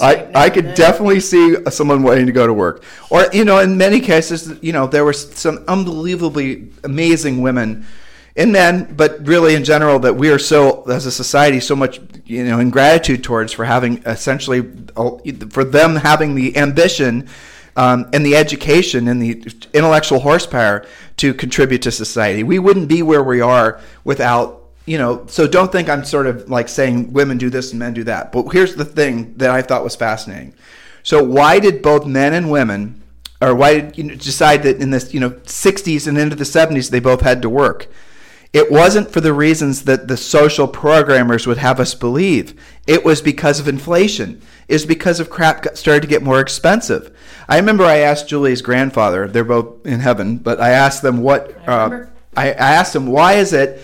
I, 0.00 0.30
I 0.34 0.50
could 0.50 0.74
definitely 0.74 1.20
see 1.20 1.56
someone 1.70 2.04
wanting 2.04 2.26
to 2.26 2.32
go 2.32 2.46
to 2.46 2.54
work. 2.54 2.84
Or, 3.10 3.26
you 3.32 3.44
know, 3.44 3.58
in 3.58 3.76
many 3.76 3.98
cases, 3.98 4.62
you 4.62 4.72
know, 4.72 4.86
there 4.86 5.04
were 5.04 5.12
some 5.12 5.64
unbelievably 5.66 6.68
amazing 6.84 7.42
women 7.42 7.84
and 8.36 8.52
men, 8.52 8.94
but 8.94 9.26
really 9.26 9.54
in 9.54 9.64
general, 9.64 9.98
that 10.00 10.14
we 10.14 10.30
are 10.30 10.38
so, 10.38 10.82
as 10.84 11.06
a 11.06 11.12
society, 11.12 11.58
so 11.58 11.74
much, 11.74 12.00
you 12.26 12.44
know, 12.44 12.58
in 12.58 12.70
gratitude 12.70 13.24
towards 13.24 13.52
for 13.52 13.64
having 13.64 14.02
essentially, 14.04 14.62
for 15.50 15.64
them 15.64 15.96
having 15.96 16.34
the 16.34 16.56
ambition 16.56 17.28
um, 17.76 18.08
and 18.12 18.24
the 18.24 18.36
education 18.36 19.08
and 19.08 19.22
the 19.22 19.42
intellectual 19.72 20.20
horsepower 20.20 20.86
to 21.18 21.32
contribute 21.32 21.82
to 21.82 21.90
society. 21.90 22.42
We 22.42 22.58
wouldn't 22.58 22.88
be 22.88 23.02
where 23.02 23.22
we 23.22 23.40
are 23.40 23.80
without 24.04 24.62
you 24.86 24.98
know, 24.98 25.26
so 25.26 25.48
don't 25.48 25.72
think 25.72 25.88
I'm 25.88 26.04
sort 26.04 26.28
of 26.28 26.48
like 26.48 26.68
saying 26.68 27.12
women 27.12 27.38
do 27.38 27.50
this 27.50 27.72
and 27.72 27.80
men 27.80 27.92
do 27.92 28.04
that. 28.04 28.30
But 28.30 28.48
here's 28.50 28.76
the 28.76 28.84
thing 28.84 29.34
that 29.36 29.50
I 29.50 29.60
thought 29.60 29.82
was 29.82 29.96
fascinating. 29.96 30.54
So 31.02 31.22
why 31.24 31.58
did 31.58 31.82
both 31.82 32.06
men 32.06 32.34
and 32.34 32.52
women, 32.52 33.02
or 33.40 33.52
why 33.54 33.80
did 33.80 33.98
you 33.98 34.14
decide 34.14 34.62
that 34.62 34.76
in 34.80 34.90
this 34.90 35.12
you 35.12 35.18
know 35.18 35.30
60s 35.30 36.06
and 36.06 36.16
into 36.16 36.36
the 36.36 36.44
70s 36.44 36.90
they 36.90 37.00
both 37.00 37.20
had 37.20 37.42
to 37.42 37.50
work? 37.50 37.88
It 38.56 38.70
wasn't 38.70 39.10
for 39.10 39.20
the 39.20 39.34
reasons 39.34 39.82
that 39.82 40.08
the 40.08 40.16
social 40.16 40.66
programmers 40.66 41.46
would 41.46 41.58
have 41.58 41.78
us 41.78 41.94
believe. 41.94 42.58
It 42.86 43.04
was 43.04 43.20
because 43.20 43.60
of 43.60 43.68
inflation. 43.68 44.40
It 44.66 44.72
was 44.72 44.86
because 44.86 45.20
of 45.20 45.28
crap 45.28 45.60
got, 45.60 45.76
started 45.76 46.00
to 46.00 46.06
get 46.06 46.22
more 46.22 46.40
expensive. 46.40 47.14
I 47.50 47.58
remember 47.58 47.84
I 47.84 47.98
asked 47.98 48.28
Julie's 48.28 48.62
grandfather, 48.62 49.28
they're 49.28 49.44
both 49.44 49.84
in 49.84 50.00
heaven, 50.00 50.38
but 50.38 50.58
I 50.58 50.70
asked 50.70 51.02
them 51.02 51.18
what, 51.18 51.54
I 51.68 51.70
uh. 51.70 52.06
I, 52.34 52.46
I 52.52 52.52
asked 52.52 52.96
him, 52.96 53.08
why 53.08 53.34
is 53.34 53.52
it 53.52 53.78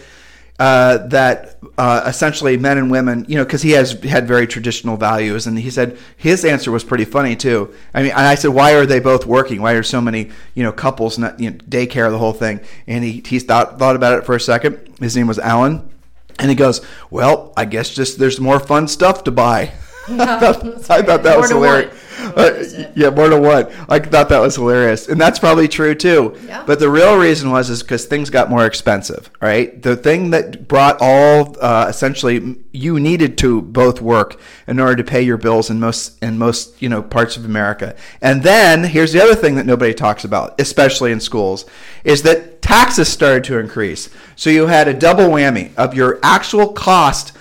uh, 0.62 1.08
that 1.08 1.56
uh, 1.76 2.04
essentially 2.06 2.56
men 2.56 2.78
and 2.78 2.88
women, 2.88 3.24
you 3.26 3.34
know, 3.34 3.44
because 3.44 3.62
he 3.62 3.72
has 3.72 4.00
had 4.04 4.28
very 4.28 4.46
traditional 4.46 4.96
values, 4.96 5.48
and 5.48 5.58
he 5.58 5.70
said 5.70 5.98
his 6.16 6.44
answer 6.44 6.70
was 6.70 6.84
pretty 6.84 7.04
funny 7.04 7.34
too. 7.34 7.74
I 7.92 8.04
mean, 8.04 8.12
and 8.12 8.20
I 8.20 8.36
said, 8.36 8.50
why 8.50 8.74
are 8.74 8.86
they 8.86 9.00
both 9.00 9.26
working? 9.26 9.60
Why 9.60 9.72
are 9.72 9.82
so 9.82 10.00
many, 10.00 10.30
you 10.54 10.62
know, 10.62 10.70
couples 10.70 11.18
not 11.18 11.40
you 11.40 11.50
know, 11.50 11.56
daycare 11.56 12.12
the 12.12 12.18
whole 12.18 12.32
thing? 12.32 12.60
And 12.86 13.02
he 13.02 13.24
he 13.26 13.40
thought 13.40 13.80
thought 13.80 13.96
about 13.96 14.16
it 14.16 14.24
for 14.24 14.36
a 14.36 14.40
second. 14.40 14.78
His 15.00 15.16
name 15.16 15.26
was 15.26 15.40
Alan, 15.40 15.90
and 16.38 16.48
he 16.48 16.54
goes, 16.54 16.80
well, 17.10 17.52
I 17.56 17.64
guess 17.64 17.92
just 17.92 18.20
there's 18.20 18.38
more 18.38 18.60
fun 18.60 18.86
stuff 18.86 19.24
to 19.24 19.32
buy. 19.32 19.72
I 20.08 20.38
thought, 20.38 20.64
I 20.64 21.02
thought 21.02 21.22
that 21.24 21.24
More 21.24 21.40
was 21.40 21.50
hilarious. 21.50 21.92
Uh, 22.18 22.32
What 22.32 22.52
is 22.56 22.72
it? 22.74 22.92
yeah, 22.94 23.10
more 23.10 23.28
to 23.28 23.38
what? 23.40 23.72
I 23.88 23.98
thought 23.98 24.28
that 24.28 24.40
was 24.40 24.56
hilarious, 24.56 25.08
and 25.08 25.20
that's 25.20 25.38
probably 25.38 25.68
true 25.68 25.94
too. 25.94 26.36
Yeah. 26.46 26.62
But 26.66 26.78
the 26.78 26.88
real 26.90 27.16
reason 27.16 27.50
was 27.50 27.70
is 27.70 27.82
because 27.82 28.04
things 28.04 28.30
got 28.30 28.50
more 28.50 28.66
expensive, 28.66 29.30
right? 29.40 29.80
The 29.82 29.96
thing 29.96 30.30
that 30.30 30.68
brought 30.68 30.98
all 31.00 31.56
uh, 31.60 31.86
essentially 31.88 32.56
you 32.72 32.98
needed 33.00 33.36
to 33.38 33.62
both 33.62 34.00
work 34.00 34.40
in 34.66 34.80
order 34.80 34.96
to 34.96 35.04
pay 35.04 35.22
your 35.22 35.36
bills 35.36 35.70
in 35.70 35.78
most 35.80 36.22
in 36.22 36.38
most 36.38 36.80
you 36.80 36.88
know 36.88 37.02
parts 37.02 37.36
of 37.36 37.44
America. 37.44 37.94
And 38.20 38.42
then 38.42 38.84
here's 38.84 39.12
the 39.12 39.22
other 39.22 39.34
thing 39.34 39.54
that 39.56 39.66
nobody 39.66 39.94
talks 39.94 40.24
about, 40.24 40.60
especially 40.60 41.12
in 41.12 41.20
schools, 41.20 41.64
is 42.04 42.22
that 42.22 42.62
taxes 42.62 43.08
started 43.08 43.44
to 43.44 43.58
increase. 43.58 44.08
So 44.36 44.50
you 44.50 44.66
had 44.66 44.88
a 44.88 44.94
double 44.94 45.24
whammy 45.28 45.74
of 45.76 45.94
your 45.94 46.18
actual 46.22 46.72
cost 46.72 47.32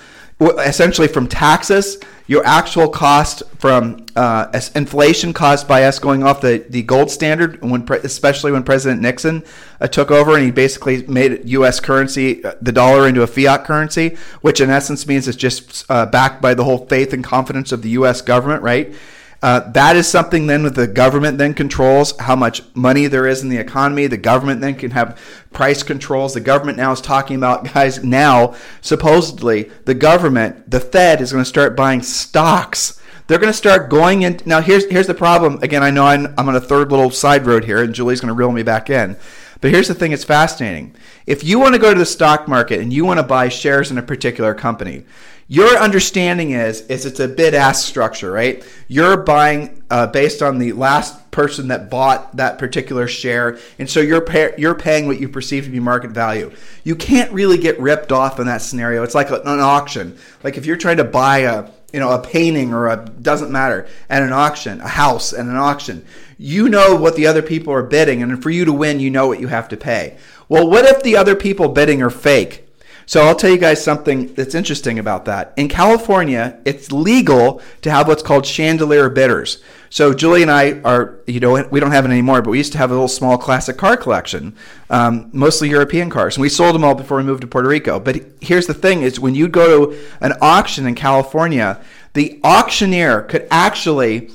essentially 0.50 1.08
from 1.08 1.26
taxes, 1.28 1.98
your 2.26 2.44
actual 2.46 2.88
cost 2.88 3.42
from 3.58 4.06
uh, 4.16 4.46
inflation 4.74 5.32
caused 5.32 5.66
by 5.66 5.84
us 5.84 5.98
going 5.98 6.22
off 6.22 6.40
the, 6.40 6.64
the 6.68 6.82
gold 6.82 7.10
standard, 7.10 7.60
when 7.62 7.84
pre- 7.84 7.98
especially 7.98 8.52
when 8.52 8.62
President 8.62 9.02
Nixon 9.02 9.44
uh, 9.80 9.88
took 9.88 10.10
over 10.10 10.34
and 10.34 10.44
he 10.44 10.50
basically 10.50 11.06
made 11.06 11.48
U.S. 11.50 11.80
currency, 11.80 12.44
uh, 12.44 12.54
the 12.60 12.72
dollar, 12.72 13.08
into 13.08 13.22
a 13.22 13.26
fiat 13.26 13.64
currency, 13.64 14.16
which 14.40 14.60
in 14.60 14.70
essence 14.70 15.06
means 15.06 15.26
it's 15.28 15.36
just 15.36 15.84
uh, 15.90 16.06
backed 16.06 16.40
by 16.40 16.54
the 16.54 16.64
whole 16.64 16.86
faith 16.86 17.12
and 17.12 17.24
confidence 17.24 17.72
of 17.72 17.82
the 17.82 17.90
U.S. 17.90 18.22
government, 18.22 18.62
right? 18.62 18.94
Uh, 19.42 19.58
that 19.72 19.96
is 19.96 20.06
something 20.06 20.46
then 20.46 20.62
that 20.62 20.76
the 20.76 20.86
government 20.86 21.36
then 21.36 21.52
controls 21.52 22.16
how 22.18 22.36
much 22.36 22.62
money 22.74 23.08
there 23.08 23.26
is 23.26 23.42
in 23.42 23.48
the 23.48 23.56
economy. 23.56 24.06
The 24.06 24.16
government 24.16 24.60
then 24.60 24.76
can 24.76 24.92
have 24.92 25.20
price 25.52 25.82
controls. 25.82 26.34
The 26.34 26.40
government 26.40 26.78
now 26.78 26.92
is 26.92 27.00
talking 27.00 27.36
about 27.36 27.64
guys 27.74 28.04
now 28.04 28.54
supposedly 28.80 29.64
the 29.84 29.94
government, 29.94 30.70
the 30.70 30.78
Fed 30.78 31.20
is 31.20 31.32
going 31.32 31.42
to 31.42 31.48
start 31.48 31.76
buying 31.76 32.02
stocks. 32.02 33.00
They're 33.26 33.38
going 33.38 33.52
to 33.52 33.56
start 33.56 33.90
going 33.90 34.22
in. 34.22 34.40
Now 34.46 34.60
here's 34.60 34.84
here's 34.90 35.06
the 35.06 35.14
problem. 35.14 35.58
Again, 35.62 35.82
I 35.82 35.90
know 35.90 36.04
I'm, 36.04 36.26
I'm 36.38 36.48
on 36.48 36.56
a 36.56 36.60
third 36.60 36.90
little 36.90 37.10
side 37.10 37.46
road 37.46 37.64
here, 37.64 37.82
and 37.82 37.94
Julie's 37.94 38.20
going 38.20 38.28
to 38.28 38.34
reel 38.34 38.52
me 38.52 38.62
back 38.62 38.90
in. 38.90 39.16
But 39.60 39.70
here's 39.70 39.88
the 39.88 39.94
thing: 39.94 40.12
it's 40.12 40.24
fascinating. 40.24 40.94
If 41.26 41.42
you 41.42 41.58
want 41.58 41.74
to 41.74 41.80
go 41.80 41.92
to 41.92 41.98
the 41.98 42.04
stock 42.04 42.46
market 42.46 42.80
and 42.80 42.92
you 42.92 43.04
want 43.04 43.18
to 43.18 43.24
buy 43.24 43.48
shares 43.48 43.90
in 43.90 43.98
a 43.98 44.02
particular 44.02 44.54
company, 44.54 45.04
your 45.48 45.76
understanding 45.76 46.52
is 46.52 46.82
is 46.82 47.04
it's 47.04 47.20
a 47.20 47.28
bid 47.28 47.54
ask 47.54 47.86
structure, 47.86 48.30
right? 48.30 48.64
You're 48.88 49.16
buying 49.16 49.82
uh, 49.90 50.06
based 50.06 50.42
on 50.42 50.58
the 50.58 50.72
last 50.72 51.30
person 51.30 51.68
that 51.68 51.90
bought 51.90 52.36
that 52.36 52.58
particular 52.58 53.08
share, 53.08 53.58
and 53.78 53.88
so 53.88 54.00
you're 54.00 54.20
pay- 54.20 54.54
you're 54.56 54.74
paying 54.74 55.06
what 55.06 55.20
you 55.20 55.28
perceive 55.28 55.64
to 55.64 55.70
be 55.70 55.80
market 55.80 56.12
value. 56.12 56.52
You 56.84 56.94
can't 56.94 57.32
really 57.32 57.58
get 57.58 57.78
ripped 57.80 58.12
off 58.12 58.38
in 58.38 58.46
that 58.46 58.62
scenario. 58.62 59.02
It's 59.02 59.14
like 59.14 59.30
an 59.30 59.46
auction. 59.46 60.16
Like 60.42 60.56
if 60.56 60.66
you're 60.66 60.76
trying 60.76 60.98
to 60.98 61.04
buy 61.04 61.38
a 61.38 61.68
you 61.92 62.00
know 62.00 62.12
a 62.12 62.20
painting 62.20 62.72
or 62.72 62.88
a 62.88 63.04
doesn't 63.04 63.50
matter 63.50 63.86
at 64.08 64.22
an 64.22 64.32
auction, 64.32 64.80
a 64.80 64.88
house 64.88 65.32
at 65.32 65.40
an 65.40 65.56
auction. 65.56 66.04
You 66.38 66.68
know 66.68 66.96
what 66.96 67.14
the 67.14 67.26
other 67.26 67.42
people 67.42 67.72
are 67.72 67.82
bidding, 67.82 68.22
and 68.22 68.42
for 68.42 68.50
you 68.50 68.64
to 68.64 68.72
win, 68.72 69.00
you 69.00 69.10
know 69.10 69.26
what 69.26 69.40
you 69.40 69.48
have 69.48 69.68
to 69.68 69.76
pay. 69.76 70.16
Well, 70.48 70.68
what 70.68 70.84
if 70.84 71.02
the 71.02 71.16
other 71.16 71.36
people 71.36 71.68
bidding 71.68 72.02
are 72.02 72.10
fake? 72.10 72.61
So 73.06 73.22
I'll 73.22 73.34
tell 73.34 73.50
you 73.50 73.58
guys 73.58 73.82
something 73.82 74.32
that's 74.34 74.54
interesting 74.54 74.98
about 74.98 75.24
that. 75.26 75.52
In 75.56 75.68
California, 75.68 76.58
it's 76.64 76.92
legal 76.92 77.60
to 77.82 77.90
have 77.90 78.08
what's 78.08 78.22
called 78.22 78.46
chandelier 78.46 79.10
bidders. 79.10 79.62
So 79.90 80.14
Julie 80.14 80.42
and 80.42 80.50
I 80.50 80.80
are, 80.82 81.18
you 81.26 81.38
know, 81.40 81.66
we 81.70 81.78
don't 81.78 81.90
have 81.90 82.06
it 82.06 82.10
anymore, 82.10 82.40
but 82.40 82.50
we 82.50 82.58
used 82.58 82.72
to 82.72 82.78
have 82.78 82.90
a 82.90 82.94
little 82.94 83.08
small 83.08 83.36
classic 83.36 83.76
car 83.76 83.96
collection, 83.96 84.56
um, 84.88 85.28
mostly 85.32 85.68
European 85.68 86.08
cars, 86.08 86.36
and 86.36 86.42
we 86.42 86.48
sold 86.48 86.74
them 86.74 86.84
all 86.84 86.94
before 86.94 87.18
we 87.18 87.24
moved 87.24 87.42
to 87.42 87.46
Puerto 87.46 87.68
Rico. 87.68 88.00
But 88.00 88.22
here's 88.40 88.66
the 88.66 88.74
thing: 88.74 89.02
is 89.02 89.20
when 89.20 89.34
you 89.34 89.48
go 89.48 89.90
to 89.90 89.98
an 90.22 90.32
auction 90.40 90.86
in 90.86 90.94
California, 90.94 91.78
the 92.14 92.40
auctioneer 92.42 93.22
could 93.22 93.46
actually 93.50 94.30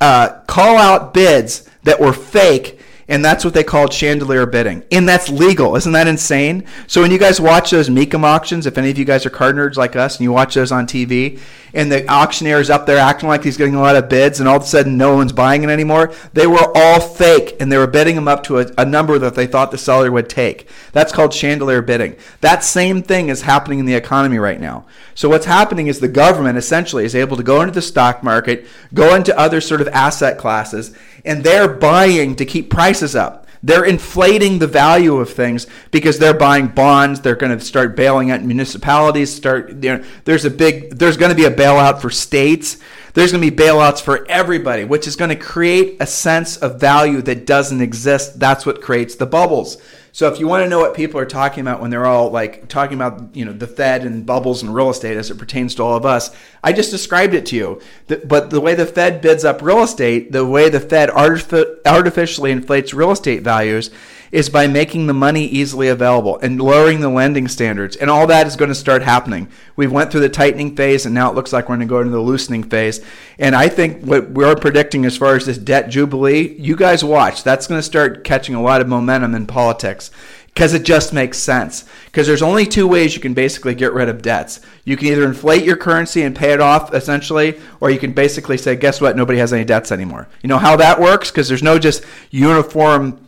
uh, 0.00 0.40
call 0.48 0.76
out 0.76 1.14
bids 1.14 1.68
that 1.84 2.00
were 2.00 2.12
fake 2.12 2.75
and 3.08 3.24
that's 3.24 3.44
what 3.44 3.54
they 3.54 3.62
called 3.62 3.92
chandelier 3.92 4.46
bidding. 4.46 4.82
And 4.90 5.08
that's 5.08 5.28
legal. 5.28 5.76
Isn't 5.76 5.92
that 5.92 6.08
insane? 6.08 6.66
So 6.88 7.00
when 7.00 7.12
you 7.12 7.18
guys 7.18 7.40
watch 7.40 7.70
those 7.70 7.88
Mecum 7.88 8.24
auctions, 8.24 8.66
if 8.66 8.76
any 8.78 8.90
of 8.90 8.98
you 8.98 9.04
guys 9.04 9.24
are 9.24 9.30
card 9.30 9.54
nerds 9.54 9.76
like 9.76 9.94
us 9.94 10.16
and 10.16 10.24
you 10.24 10.32
watch 10.32 10.54
those 10.54 10.72
on 10.72 10.86
TV, 10.86 11.38
and 11.72 11.92
the 11.92 12.08
auctioneer 12.10 12.58
is 12.58 12.70
up 12.70 12.86
there 12.86 12.98
acting 12.98 13.28
like 13.28 13.44
he's 13.44 13.56
getting 13.56 13.74
a 13.74 13.80
lot 13.80 13.96
of 13.96 14.08
bids, 14.08 14.40
and 14.40 14.48
all 14.48 14.56
of 14.56 14.62
a 14.62 14.66
sudden 14.66 14.96
no 14.96 15.14
one's 15.14 15.32
buying 15.32 15.62
it 15.62 15.70
anymore, 15.70 16.12
they 16.32 16.46
were 16.46 16.72
all 16.74 17.00
fake, 17.00 17.54
and 17.60 17.70
they 17.70 17.78
were 17.78 17.86
bidding 17.86 18.14
them 18.16 18.26
up 18.26 18.42
to 18.44 18.58
a, 18.58 18.66
a 18.78 18.84
number 18.84 19.18
that 19.18 19.34
they 19.34 19.46
thought 19.46 19.70
the 19.70 19.78
seller 19.78 20.10
would 20.10 20.28
take. 20.28 20.68
That's 20.92 21.12
called 21.12 21.32
chandelier 21.32 21.82
bidding. 21.82 22.16
That 22.40 22.64
same 22.64 23.02
thing 23.02 23.28
is 23.28 23.42
happening 23.42 23.78
in 23.78 23.86
the 23.86 23.94
economy 23.94 24.38
right 24.38 24.60
now. 24.60 24.86
So 25.14 25.28
what's 25.28 25.46
happening 25.46 25.86
is 25.86 26.00
the 26.00 26.08
government 26.08 26.58
essentially 26.58 27.04
is 27.04 27.14
able 27.14 27.36
to 27.36 27.42
go 27.42 27.60
into 27.60 27.72
the 27.72 27.82
stock 27.82 28.22
market, 28.22 28.66
go 28.94 29.14
into 29.14 29.38
other 29.38 29.60
sort 29.60 29.80
of 29.80 29.88
asset 29.88 30.38
classes, 30.38 30.96
and 31.26 31.44
they're 31.44 31.68
buying 31.68 32.36
to 32.36 32.44
keep 32.44 32.70
prices 32.70 33.14
up. 33.14 33.46
They're 33.62 33.84
inflating 33.84 34.58
the 34.60 34.66
value 34.66 35.16
of 35.16 35.30
things 35.30 35.66
because 35.90 36.18
they're 36.18 36.34
buying 36.34 36.68
bonds. 36.68 37.20
They're 37.20 37.34
going 37.34 37.58
to 37.58 37.64
start 37.64 37.96
bailing 37.96 38.30
out 38.30 38.42
municipalities. 38.42 39.34
Start 39.34 39.70
you 39.82 39.98
know, 39.98 40.04
there's 40.24 40.44
a 40.44 40.50
big 40.50 40.98
there's 40.98 41.16
going 41.16 41.30
to 41.30 41.36
be 41.36 41.46
a 41.46 41.50
bailout 41.50 42.00
for 42.00 42.10
states. 42.10 42.78
There's 43.14 43.32
going 43.32 43.42
to 43.42 43.50
be 43.50 43.56
bailouts 43.56 44.02
for 44.02 44.24
everybody, 44.28 44.84
which 44.84 45.08
is 45.08 45.16
going 45.16 45.30
to 45.30 45.36
create 45.36 45.96
a 46.00 46.06
sense 46.06 46.58
of 46.58 46.78
value 46.78 47.22
that 47.22 47.46
doesn't 47.46 47.80
exist. 47.80 48.38
That's 48.38 48.66
what 48.66 48.82
creates 48.82 49.16
the 49.16 49.26
bubbles. 49.26 49.78
So 50.16 50.32
if 50.32 50.40
you 50.40 50.48
want 50.48 50.64
to 50.64 50.68
know 50.70 50.78
what 50.78 50.94
people 50.94 51.20
are 51.20 51.26
talking 51.26 51.60
about 51.60 51.82
when 51.82 51.90
they're 51.90 52.06
all 52.06 52.30
like 52.30 52.68
talking 52.68 52.94
about 52.94 53.36
you 53.36 53.44
know 53.44 53.52
the 53.52 53.66
Fed 53.66 54.02
and 54.02 54.24
bubbles 54.24 54.62
and 54.62 54.74
real 54.74 54.88
estate 54.88 55.14
as 55.18 55.30
it 55.30 55.36
pertains 55.36 55.74
to 55.74 55.82
all 55.82 55.94
of 55.94 56.06
us, 56.06 56.34
I 56.64 56.72
just 56.72 56.90
described 56.90 57.34
it 57.34 57.44
to 57.46 57.56
you. 57.56 57.82
But 58.24 58.48
the 58.48 58.62
way 58.62 58.74
the 58.74 58.86
Fed 58.86 59.20
bids 59.20 59.44
up 59.44 59.60
real 59.60 59.82
estate, 59.82 60.32
the 60.32 60.46
way 60.46 60.70
the 60.70 60.80
Fed 60.80 61.10
artifi- 61.10 61.80
artificially 61.84 62.50
inflates 62.50 62.94
real 62.94 63.10
estate 63.10 63.42
values, 63.42 63.90
is 64.32 64.48
by 64.48 64.66
making 64.66 65.06
the 65.06 65.14
money 65.14 65.44
easily 65.44 65.88
available 65.88 66.38
and 66.38 66.60
lowering 66.60 67.00
the 67.00 67.08
lending 67.08 67.48
standards. 67.48 67.96
And 67.96 68.10
all 68.10 68.26
that 68.26 68.46
is 68.46 68.56
going 68.56 68.68
to 68.68 68.74
start 68.74 69.02
happening. 69.02 69.48
We 69.76 69.86
went 69.86 70.10
through 70.10 70.20
the 70.20 70.28
tightening 70.28 70.76
phase, 70.76 71.06
and 71.06 71.14
now 71.14 71.30
it 71.30 71.34
looks 71.34 71.52
like 71.52 71.68
we're 71.68 71.76
going 71.76 71.88
to 71.88 71.92
go 71.92 72.00
into 72.00 72.12
the 72.12 72.20
loosening 72.20 72.64
phase. 72.64 73.00
And 73.38 73.54
I 73.54 73.68
think 73.68 74.02
what 74.02 74.30
we're 74.30 74.56
predicting 74.56 75.04
as 75.04 75.16
far 75.16 75.36
as 75.36 75.46
this 75.46 75.58
debt 75.58 75.88
jubilee, 75.88 76.56
you 76.58 76.76
guys 76.76 77.04
watch. 77.04 77.42
That's 77.42 77.66
going 77.66 77.78
to 77.78 77.82
start 77.82 78.24
catching 78.24 78.54
a 78.54 78.62
lot 78.62 78.80
of 78.80 78.88
momentum 78.88 79.34
in 79.34 79.46
politics 79.46 80.10
because 80.56 80.72
it 80.72 80.84
just 80.84 81.12
makes 81.12 81.38
sense. 81.38 81.84
Because 82.06 82.26
there's 82.26 82.40
only 82.40 82.64
two 82.64 82.88
ways 82.88 83.14
you 83.14 83.20
can 83.20 83.34
basically 83.34 83.74
get 83.74 83.92
rid 83.92 84.08
of 84.08 84.22
debts. 84.22 84.60
You 84.86 84.96
can 84.96 85.08
either 85.08 85.26
inflate 85.26 85.64
your 85.64 85.76
currency 85.76 86.22
and 86.22 86.34
pay 86.34 86.52
it 86.52 86.62
off 86.62 86.94
essentially, 86.94 87.60
or 87.78 87.90
you 87.90 87.98
can 87.98 88.12
basically 88.12 88.56
say, 88.56 88.74
guess 88.74 88.98
what? 88.98 89.18
Nobody 89.18 89.38
has 89.38 89.52
any 89.52 89.66
debts 89.66 89.92
anymore. 89.92 90.28
You 90.42 90.48
know 90.48 90.56
how 90.56 90.74
that 90.76 90.98
works? 90.98 91.30
Because 91.30 91.46
there's 91.46 91.62
no 91.62 91.78
just 91.78 92.06
uniform 92.30 93.20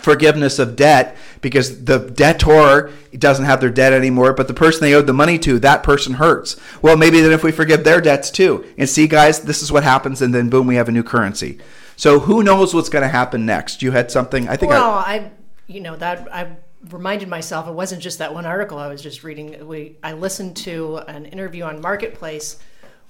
forgiveness 0.00 0.58
of 0.58 0.76
debt 0.76 1.16
because 1.40 1.84
the 1.84 1.98
debtor 1.98 2.90
doesn't 3.16 3.44
have 3.44 3.60
their 3.60 3.70
debt 3.70 3.92
anymore, 3.92 4.32
but 4.32 4.48
the 4.48 4.54
person 4.54 4.80
they 4.82 4.94
owed 4.94 5.06
the 5.06 5.12
money 5.12 5.38
to, 5.38 5.58
that 5.60 5.82
person 5.82 6.14
hurts. 6.14 6.56
Well, 6.82 6.96
maybe 6.96 7.20
then 7.20 7.32
if 7.32 7.44
we 7.44 7.52
forgive 7.52 7.84
their 7.84 8.00
debts 8.00 8.30
too. 8.30 8.64
And 8.76 8.88
see, 8.88 9.06
guys, 9.06 9.40
this 9.40 9.62
is 9.62 9.70
what 9.70 9.84
happens, 9.84 10.20
and 10.20 10.34
then 10.34 10.50
boom, 10.50 10.66
we 10.66 10.76
have 10.76 10.88
a 10.88 10.92
new 10.92 11.02
currency. 11.02 11.58
So 11.96 12.20
who 12.20 12.42
knows 12.42 12.74
what's 12.74 12.88
going 12.88 13.02
to 13.02 13.08
happen 13.08 13.46
next? 13.46 13.82
You 13.82 13.92
had 13.92 14.10
something. 14.10 14.48
I 14.48 14.56
think. 14.56 14.70
Well, 14.70 14.94
I, 14.94 15.14
I, 15.14 15.30
you 15.68 15.80
know, 15.80 15.96
that 15.96 16.28
I 16.32 16.56
reminded 16.90 17.28
myself 17.28 17.68
it 17.68 17.72
wasn't 17.72 18.02
just 18.02 18.18
that 18.18 18.34
one 18.34 18.46
article 18.46 18.78
I 18.78 18.88
was 18.88 19.00
just 19.00 19.22
reading. 19.22 19.66
We 19.66 19.96
I 20.02 20.12
listened 20.12 20.56
to 20.58 20.98
an 21.08 21.26
interview 21.26 21.64
on 21.64 21.80
Marketplace 21.80 22.58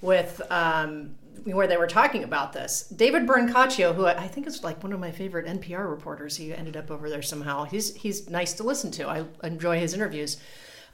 with 0.00 0.42
um, 0.50 1.14
where 1.44 1.66
they 1.66 1.76
were 1.76 1.86
talking 1.86 2.24
about 2.24 2.52
this. 2.52 2.82
David 2.88 3.26
Brancaccio, 3.26 3.94
who 3.94 4.06
I 4.06 4.28
think 4.28 4.46
is 4.46 4.64
like 4.64 4.82
one 4.82 4.92
of 4.92 5.00
my 5.00 5.10
favorite 5.10 5.46
NPR 5.46 5.88
reporters, 5.88 6.36
he 6.36 6.54
ended 6.54 6.76
up 6.76 6.90
over 6.90 7.10
there 7.10 7.22
somehow. 7.22 7.64
He's 7.64 7.94
he's 7.94 8.30
nice 8.30 8.52
to 8.54 8.62
listen 8.62 8.90
to. 8.92 9.08
I 9.08 9.24
enjoy 9.42 9.78
his 9.78 9.94
interviews. 9.94 10.38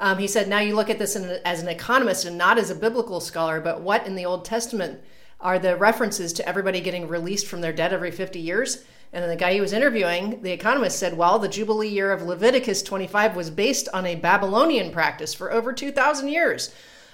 Um, 0.01 0.17
he 0.17 0.27
said, 0.27 0.49
now 0.49 0.61
you 0.61 0.75
look 0.75 0.89
at 0.89 0.99
this 0.99 1.15
as 1.15 1.63
an 1.63 1.69
economist 1.69 2.25
and 2.25 2.39
not 2.39 2.57
as 2.57 2.71
a 2.71 2.75
biblical 2.75 3.21
scholar, 3.21 3.61
but 3.61 3.83
what 3.83 4.07
in 4.07 4.15
the 4.15 4.25
Old 4.25 4.47
Testament 4.47 4.99
are 5.43 5.59
the 5.59 5.77
references 5.77 6.33
to 6.33 6.49
everybody 6.49 6.81
getting 6.81 7.07
released 7.07 7.47
from 7.47 7.61
their 7.61 7.73
debt 7.73 7.93
every 7.93 8.11
50 8.11 8.41
years? 8.41 8.83
And 9.13 9.23
then 9.23 9.29
the 9.29 9.37
guy 9.37 9.53
he 9.53 9.61
was 9.61 9.75
interviewing, 9.75 10.41
the 10.43 10.53
economist, 10.53 10.99
said, 10.99 11.17
well, 11.17 11.39
the 11.39 11.49
Jubilee 11.49 11.89
year 11.89 12.13
of 12.13 12.23
Leviticus 12.23 12.83
25 12.83 13.37
was 13.37 13.51
based 13.51 13.89
on 13.93 14.07
a 14.07 14.15
Babylonian 14.15 14.91
practice 14.91 15.35
for 15.35 15.53
over 15.53 15.73
2,000 15.73 16.29
years. 16.29 16.73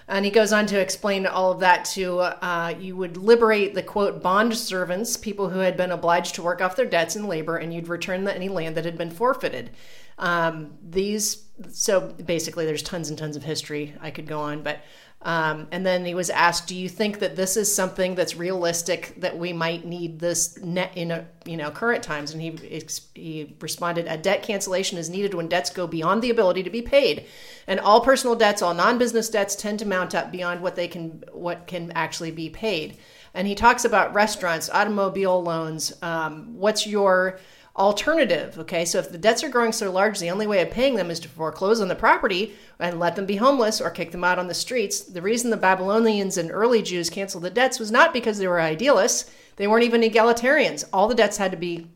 And 0.09 0.24
he 0.24 0.30
goes 0.30 0.52
on 0.52 0.66
to 0.66 0.80
explain 0.80 1.26
all 1.26 1.50
of 1.50 1.61
that 1.61 1.84
to 1.86 2.20
uh, 2.20 2.74
you 2.78 2.96
would 2.96 3.16
liberate 3.16 3.74
the 3.74 3.82
quote 3.82 4.22
bond 4.22 4.57
servants, 4.57 5.16
people 5.16 5.48
who 5.48 5.59
had 5.59 5.76
been 5.76 5.90
obliged 5.90 6.36
to 6.36 6.42
work 6.42 6.61
off 6.61 6.76
their 6.76 6.86
debts 6.86 7.16
in 7.16 7.26
labor, 7.26 7.57
and 7.57 7.74
you'd 7.74 7.88
return 7.88 8.24
the, 8.24 8.34
any 8.34 8.48
land 8.48 8.76
that 8.76 8.84
had 8.84 8.96
been 8.96 9.11
forfeited. 9.11 9.70
Um, 10.18 10.78
these, 10.82 11.44
so 11.70 12.12
basically, 12.24 12.66
there's 12.66 12.82
tons 12.82 13.09
and 13.09 13.18
tons 13.18 13.36
of 13.36 13.42
history 13.42 13.94
I 14.00 14.11
could 14.11 14.26
go 14.26 14.40
on, 14.40 14.62
but 14.62 14.80
um, 15.22 15.66
and 15.72 15.84
then 15.84 16.04
he 16.04 16.14
was 16.14 16.30
asked, 16.30 16.68
"Do 16.68 16.76
you 16.76 16.88
think 16.88 17.18
that 17.18 17.36
this 17.36 17.56
is 17.56 17.74
something 17.74 18.14
that's 18.14 18.36
realistic 18.36 19.14
that 19.20 19.38
we 19.38 19.52
might 19.52 19.84
need 19.84 20.20
this 20.20 20.58
net 20.58 20.92
in 20.94 21.10
a, 21.10 21.26
you 21.44 21.56
know 21.56 21.70
current 21.70 22.02
times?" 22.02 22.32
And 22.32 22.42
he 22.42 22.84
he 23.14 23.56
responded, 23.60 24.06
"A 24.08 24.18
debt 24.18 24.42
cancellation 24.42 24.98
is 24.98 25.10
needed 25.10 25.34
when 25.34 25.48
debts 25.48 25.70
go 25.70 25.86
beyond 25.86 26.22
the 26.22 26.30
ability 26.30 26.62
to 26.62 26.70
be 26.70 26.82
paid, 26.82 27.26
and 27.66 27.80
all 27.80 28.02
personal 28.02 28.36
debts, 28.36 28.62
all 28.62 28.74
non-business 28.74 29.30
debts, 29.30 29.56
tend 29.56 29.78
to 29.78 29.86
mount 29.86 30.14
up 30.14 30.30
beyond 30.30 30.60
what 30.60 30.76
they 30.76 30.86
can 30.86 31.24
what 31.32 31.66
can 31.66 31.92
actually 31.92 32.30
be 32.30 32.50
paid." 32.50 32.98
And 33.34 33.46
he 33.46 33.54
talks 33.54 33.84
about 33.84 34.14
restaurants, 34.14 34.70
automobile 34.70 35.42
loans. 35.42 35.92
Um, 36.02 36.54
what's 36.56 36.86
your 36.86 37.38
alternative. 37.76 38.58
Okay, 38.58 38.84
so 38.84 38.98
if 38.98 39.12
the 39.12 39.18
debts 39.18 39.44
are 39.44 39.48
growing 39.48 39.72
so 39.72 39.90
large, 39.90 40.18
the 40.18 40.30
only 40.30 40.46
way 40.46 40.62
of 40.62 40.70
paying 40.70 40.94
them 40.94 41.10
is 41.10 41.20
to 41.20 41.28
foreclose 41.28 41.80
on 41.80 41.88
the 41.88 41.94
property 41.94 42.54
and 42.78 42.98
let 42.98 43.16
them 43.16 43.26
be 43.26 43.36
homeless 43.36 43.80
or 43.80 43.90
kick 43.90 44.12
them 44.12 44.24
out 44.24 44.38
on 44.38 44.48
the 44.48 44.54
streets. 44.54 45.00
The 45.00 45.22
reason 45.22 45.50
the 45.50 45.56
Babylonians 45.56 46.38
and 46.38 46.50
early 46.50 46.82
Jews 46.82 47.10
canceled 47.10 47.44
the 47.44 47.50
debts 47.50 47.78
was 47.78 47.90
not 47.90 48.12
because 48.12 48.38
they 48.38 48.48
were 48.48 48.60
idealists, 48.60 49.30
they 49.56 49.66
weren't 49.66 49.84
even 49.84 50.02
egalitarians. 50.02 50.84
All 50.92 51.08
the 51.08 51.14
debts 51.14 51.36
had 51.36 51.50
to 51.50 51.56
be 51.56 51.88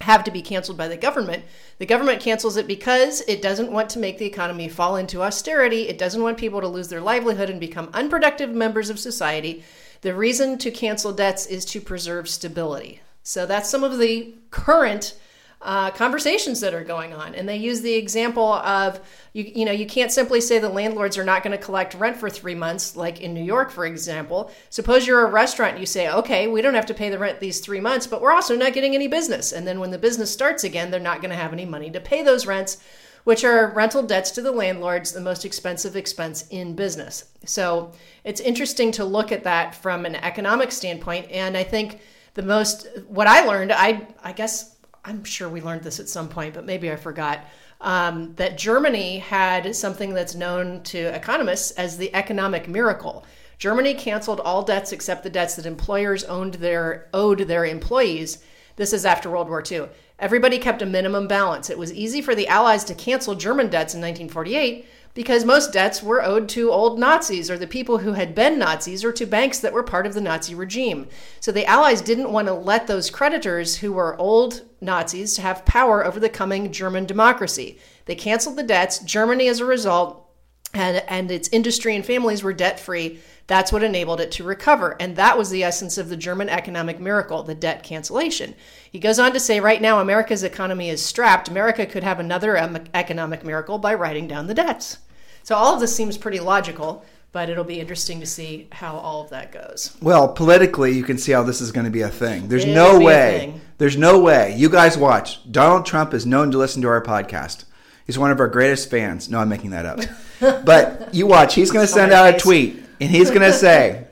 have 0.00 0.24
to 0.24 0.30
be 0.30 0.40
canceled 0.40 0.78
by 0.78 0.88
the 0.88 0.96
government. 0.96 1.44
The 1.76 1.84
government 1.84 2.22
cancels 2.22 2.56
it 2.56 2.66
because 2.66 3.20
it 3.28 3.42
doesn't 3.42 3.70
want 3.70 3.90
to 3.90 3.98
make 3.98 4.16
the 4.16 4.24
economy 4.24 4.66
fall 4.66 4.96
into 4.96 5.22
austerity. 5.22 5.88
It 5.88 5.98
doesn't 5.98 6.22
want 6.22 6.38
people 6.38 6.62
to 6.62 6.68
lose 6.68 6.88
their 6.88 7.02
livelihood 7.02 7.50
and 7.50 7.60
become 7.60 7.90
unproductive 7.92 8.48
members 8.48 8.88
of 8.88 8.98
society. 8.98 9.62
The 10.00 10.14
reason 10.14 10.56
to 10.56 10.70
cancel 10.70 11.12
debts 11.12 11.44
is 11.44 11.66
to 11.66 11.82
preserve 11.82 12.30
stability. 12.30 13.02
So 13.22 13.46
that's 13.46 13.68
some 13.68 13.84
of 13.84 13.98
the 13.98 14.34
current 14.50 15.14
uh, 15.62 15.90
conversations 15.90 16.60
that 16.60 16.72
are 16.72 16.84
going 16.84 17.12
on. 17.12 17.34
And 17.34 17.46
they 17.46 17.56
use 17.56 17.82
the 17.82 17.92
example 17.92 18.54
of 18.54 19.00
you, 19.34 19.44
you 19.44 19.64
know, 19.66 19.72
you 19.72 19.86
can't 19.86 20.10
simply 20.10 20.40
say 20.40 20.58
the 20.58 20.70
landlords 20.70 21.18
are 21.18 21.24
not 21.24 21.42
going 21.42 21.56
to 21.56 21.62
collect 21.62 21.94
rent 21.94 22.16
for 22.16 22.30
three 22.30 22.54
months, 22.54 22.96
like 22.96 23.20
in 23.20 23.34
New 23.34 23.44
York, 23.44 23.70
for 23.70 23.84
example. 23.84 24.50
Suppose 24.70 25.06
you're 25.06 25.26
a 25.26 25.30
restaurant 25.30 25.72
and 25.72 25.80
you 25.80 25.86
say, 25.86 26.10
okay, 26.10 26.46
we 26.46 26.62
don't 26.62 26.74
have 26.74 26.86
to 26.86 26.94
pay 26.94 27.10
the 27.10 27.18
rent 27.18 27.40
these 27.40 27.60
three 27.60 27.80
months, 27.80 28.06
but 28.06 28.22
we're 28.22 28.32
also 28.32 28.56
not 28.56 28.72
getting 28.72 28.94
any 28.94 29.06
business. 29.06 29.52
And 29.52 29.66
then 29.66 29.80
when 29.80 29.90
the 29.90 29.98
business 29.98 30.32
starts 30.32 30.64
again, 30.64 30.90
they're 30.90 30.98
not 30.98 31.20
going 31.20 31.30
to 31.30 31.36
have 31.36 31.52
any 31.52 31.66
money 31.66 31.90
to 31.90 32.00
pay 32.00 32.22
those 32.22 32.46
rents, 32.46 32.78
which 33.24 33.44
are 33.44 33.70
rental 33.72 34.02
debts 34.02 34.30
to 34.30 34.42
the 34.42 34.52
landlords, 34.52 35.12
the 35.12 35.20
most 35.20 35.44
expensive 35.44 35.94
expense 35.94 36.46
in 36.48 36.74
business. 36.74 37.26
So 37.44 37.92
it's 38.24 38.40
interesting 38.40 38.92
to 38.92 39.04
look 39.04 39.30
at 39.30 39.44
that 39.44 39.74
from 39.74 40.06
an 40.06 40.16
economic 40.16 40.72
standpoint. 40.72 41.30
And 41.30 41.54
I 41.54 41.64
think 41.64 42.00
the 42.34 42.42
most 42.42 42.86
what 43.08 43.26
I 43.26 43.44
learned, 43.44 43.72
I 43.72 44.06
I 44.22 44.32
guess 44.32 44.76
I'm 45.04 45.24
sure 45.24 45.48
we 45.48 45.60
learned 45.60 45.82
this 45.82 46.00
at 46.00 46.08
some 46.08 46.28
point, 46.28 46.54
but 46.54 46.64
maybe 46.64 46.90
I 46.90 46.96
forgot. 46.96 47.44
Um, 47.82 48.34
that 48.34 48.58
Germany 48.58 49.20
had 49.20 49.74
something 49.74 50.12
that's 50.12 50.34
known 50.34 50.82
to 50.82 50.98
economists 50.98 51.70
as 51.72 51.96
the 51.96 52.14
economic 52.14 52.68
miracle. 52.68 53.24
Germany 53.56 53.94
canceled 53.94 54.40
all 54.40 54.62
debts 54.62 54.92
except 54.92 55.22
the 55.22 55.30
debts 55.30 55.56
that 55.56 55.64
employers 55.64 56.24
owned 56.24 56.54
their 56.54 57.08
owed 57.14 57.40
their 57.40 57.64
employees. 57.64 58.42
This 58.76 58.92
is 58.92 59.06
after 59.06 59.30
World 59.30 59.48
War 59.48 59.62
II. 59.68 59.88
Everybody 60.18 60.58
kept 60.58 60.82
a 60.82 60.86
minimum 60.86 61.26
balance. 61.26 61.70
It 61.70 61.78
was 61.78 61.92
easy 61.92 62.20
for 62.20 62.34
the 62.34 62.48
Allies 62.48 62.84
to 62.84 62.94
cancel 62.94 63.34
German 63.34 63.70
debts 63.70 63.94
in 63.94 64.00
1948 64.00 64.86
because 65.14 65.44
most 65.44 65.72
debts 65.72 66.02
were 66.02 66.22
owed 66.22 66.48
to 66.50 66.70
old 66.70 66.98
Nazis 66.98 67.50
or 67.50 67.58
the 67.58 67.66
people 67.66 67.98
who 67.98 68.12
had 68.12 68.34
been 68.34 68.58
Nazis 68.58 69.04
or 69.04 69.12
to 69.12 69.26
banks 69.26 69.58
that 69.58 69.72
were 69.72 69.82
part 69.82 70.06
of 70.06 70.14
the 70.14 70.20
Nazi 70.20 70.54
regime. 70.54 71.08
So 71.40 71.50
the 71.50 71.66
Allies 71.66 72.00
didn't 72.00 72.32
want 72.32 72.48
to 72.48 72.54
let 72.54 72.86
those 72.86 73.10
creditors 73.10 73.76
who 73.76 73.92
were 73.92 74.18
old 74.18 74.62
Nazis 74.80 75.38
have 75.38 75.64
power 75.64 76.04
over 76.04 76.20
the 76.20 76.28
coming 76.28 76.72
German 76.72 77.06
democracy. 77.06 77.78
They 78.04 78.14
canceled 78.14 78.56
the 78.56 78.62
debts. 78.62 79.00
Germany, 79.00 79.48
as 79.48 79.60
a 79.60 79.64
result, 79.64 80.26
and, 80.72 81.02
and 81.08 81.30
its 81.30 81.48
industry 81.48 81.96
and 81.96 82.06
families 82.06 82.42
were 82.42 82.52
debt 82.52 82.78
free. 82.78 83.18
That's 83.50 83.72
what 83.72 83.82
enabled 83.82 84.20
it 84.20 84.30
to 84.32 84.44
recover. 84.44 84.94
And 85.00 85.16
that 85.16 85.36
was 85.36 85.50
the 85.50 85.64
essence 85.64 85.98
of 85.98 86.08
the 86.08 86.16
German 86.16 86.48
economic 86.48 87.00
miracle, 87.00 87.42
the 87.42 87.52
debt 87.52 87.82
cancellation. 87.82 88.54
He 88.92 89.00
goes 89.00 89.18
on 89.18 89.32
to 89.32 89.40
say 89.40 89.58
right 89.58 89.82
now, 89.82 89.98
America's 89.98 90.44
economy 90.44 90.88
is 90.88 91.04
strapped. 91.04 91.48
America 91.48 91.84
could 91.84 92.04
have 92.04 92.20
another 92.20 92.56
economic 92.94 93.42
miracle 93.42 93.78
by 93.78 93.94
writing 93.94 94.28
down 94.28 94.46
the 94.46 94.54
debts. 94.54 94.98
So 95.42 95.56
all 95.56 95.74
of 95.74 95.80
this 95.80 95.92
seems 95.92 96.16
pretty 96.16 96.38
logical, 96.38 97.04
but 97.32 97.50
it'll 97.50 97.64
be 97.64 97.80
interesting 97.80 98.20
to 98.20 98.26
see 98.26 98.68
how 98.70 98.96
all 98.96 99.24
of 99.24 99.30
that 99.30 99.50
goes. 99.50 99.96
Well, 100.00 100.28
politically, 100.32 100.92
you 100.92 101.02
can 101.02 101.18
see 101.18 101.32
how 101.32 101.42
this 101.42 101.60
is 101.60 101.72
going 101.72 101.86
to 101.86 101.90
be 101.90 102.02
a 102.02 102.08
thing. 102.08 102.46
There's 102.46 102.64
It'll 102.64 103.00
no 103.00 103.04
way. 103.04 103.60
There's 103.78 103.96
no 103.96 104.20
way. 104.20 104.54
You 104.56 104.68
guys 104.68 104.96
watch. 104.96 105.50
Donald 105.50 105.86
Trump 105.86 106.14
is 106.14 106.24
known 106.24 106.52
to 106.52 106.58
listen 106.58 106.82
to 106.82 106.88
our 106.88 107.02
podcast. 107.02 107.64
He's 108.06 108.16
one 108.16 108.30
of 108.30 108.38
our 108.38 108.46
greatest 108.46 108.88
fans. 108.90 109.28
No, 109.28 109.40
I'm 109.40 109.48
making 109.48 109.70
that 109.70 109.86
up. 109.86 109.98
but 110.64 111.12
you 111.12 111.26
watch. 111.26 111.56
He's 111.56 111.72
going 111.72 111.84
to 111.84 111.92
send 111.92 112.12
out 112.12 112.32
a 112.32 112.38
tweet, 112.38 112.84
and 113.00 113.10
he's 113.10 113.30
going 113.30 113.40
to 113.50 113.52
say, 113.52 114.06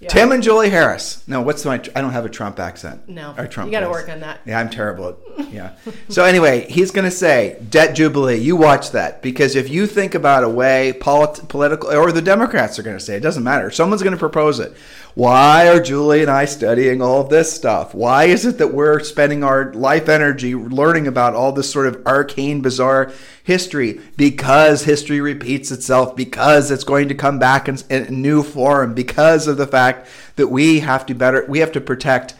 yeah. 0.00 0.08
Tim 0.08 0.32
and 0.32 0.42
Julie 0.42 0.68
Harris. 0.68 1.26
No, 1.26 1.40
what's 1.40 1.64
my? 1.64 1.74
I 1.74 1.78
don't 1.78 2.12
have 2.12 2.26
a 2.26 2.28
Trump 2.28 2.58
accent. 2.58 3.08
No, 3.08 3.34
or 3.38 3.46
Trump. 3.46 3.68
You 3.68 3.72
got 3.72 3.80
to 3.80 3.90
work 3.90 4.08
on 4.10 4.20
that. 4.20 4.40
Yeah, 4.44 4.60
I'm 4.60 4.68
terrible. 4.68 5.16
At, 5.38 5.50
yeah. 5.50 5.76
so 6.10 6.24
anyway, 6.24 6.66
he's 6.68 6.90
going 6.90 7.06
to 7.06 7.10
say 7.10 7.58
debt 7.70 7.94
jubilee. 7.94 8.36
You 8.36 8.54
watch 8.56 8.90
that 8.90 9.22
because 9.22 9.56
if 9.56 9.70
you 9.70 9.86
think 9.86 10.14
about 10.14 10.44
a 10.44 10.48
way 10.48 10.92
polit- 11.00 11.48
political, 11.48 11.90
or 11.90 12.12
the 12.12 12.20
Democrats 12.20 12.78
are 12.78 12.82
going 12.82 12.98
to 12.98 13.02
say 13.02 13.16
it 13.16 13.20
doesn't 13.20 13.44
matter. 13.44 13.70
Someone's 13.70 14.02
going 14.02 14.12
to 14.12 14.18
propose 14.18 14.60
it. 14.60 14.74
Why 15.14 15.68
are 15.68 15.80
Julie 15.80 16.22
and 16.22 16.30
I 16.30 16.44
studying 16.44 17.00
all 17.00 17.20
of 17.20 17.28
this 17.28 17.52
stuff? 17.52 17.94
Why 17.94 18.24
is 18.24 18.44
it 18.44 18.58
that 18.58 18.74
we're 18.74 18.98
spending 18.98 19.44
our 19.44 19.72
life 19.72 20.08
energy 20.08 20.56
learning 20.56 21.06
about 21.06 21.34
all 21.34 21.52
this 21.52 21.70
sort 21.70 21.86
of 21.86 22.04
arcane, 22.04 22.62
bizarre 22.62 23.12
history? 23.44 24.00
Because 24.16 24.82
history 24.82 25.20
repeats 25.20 25.70
itself, 25.70 26.16
because 26.16 26.72
it's 26.72 26.82
going 26.82 27.08
to 27.10 27.14
come 27.14 27.38
back 27.38 27.68
in, 27.68 27.78
in 27.90 28.22
new 28.22 28.42
form, 28.42 28.92
because 28.92 29.46
of 29.46 29.56
the 29.56 29.68
fact 29.68 30.08
that 30.34 30.48
we 30.48 30.80
have 30.80 31.06
to 31.06 31.14
better, 31.14 31.46
we 31.48 31.60
have 31.60 31.70
to 31.72 31.80
protect 31.80 32.34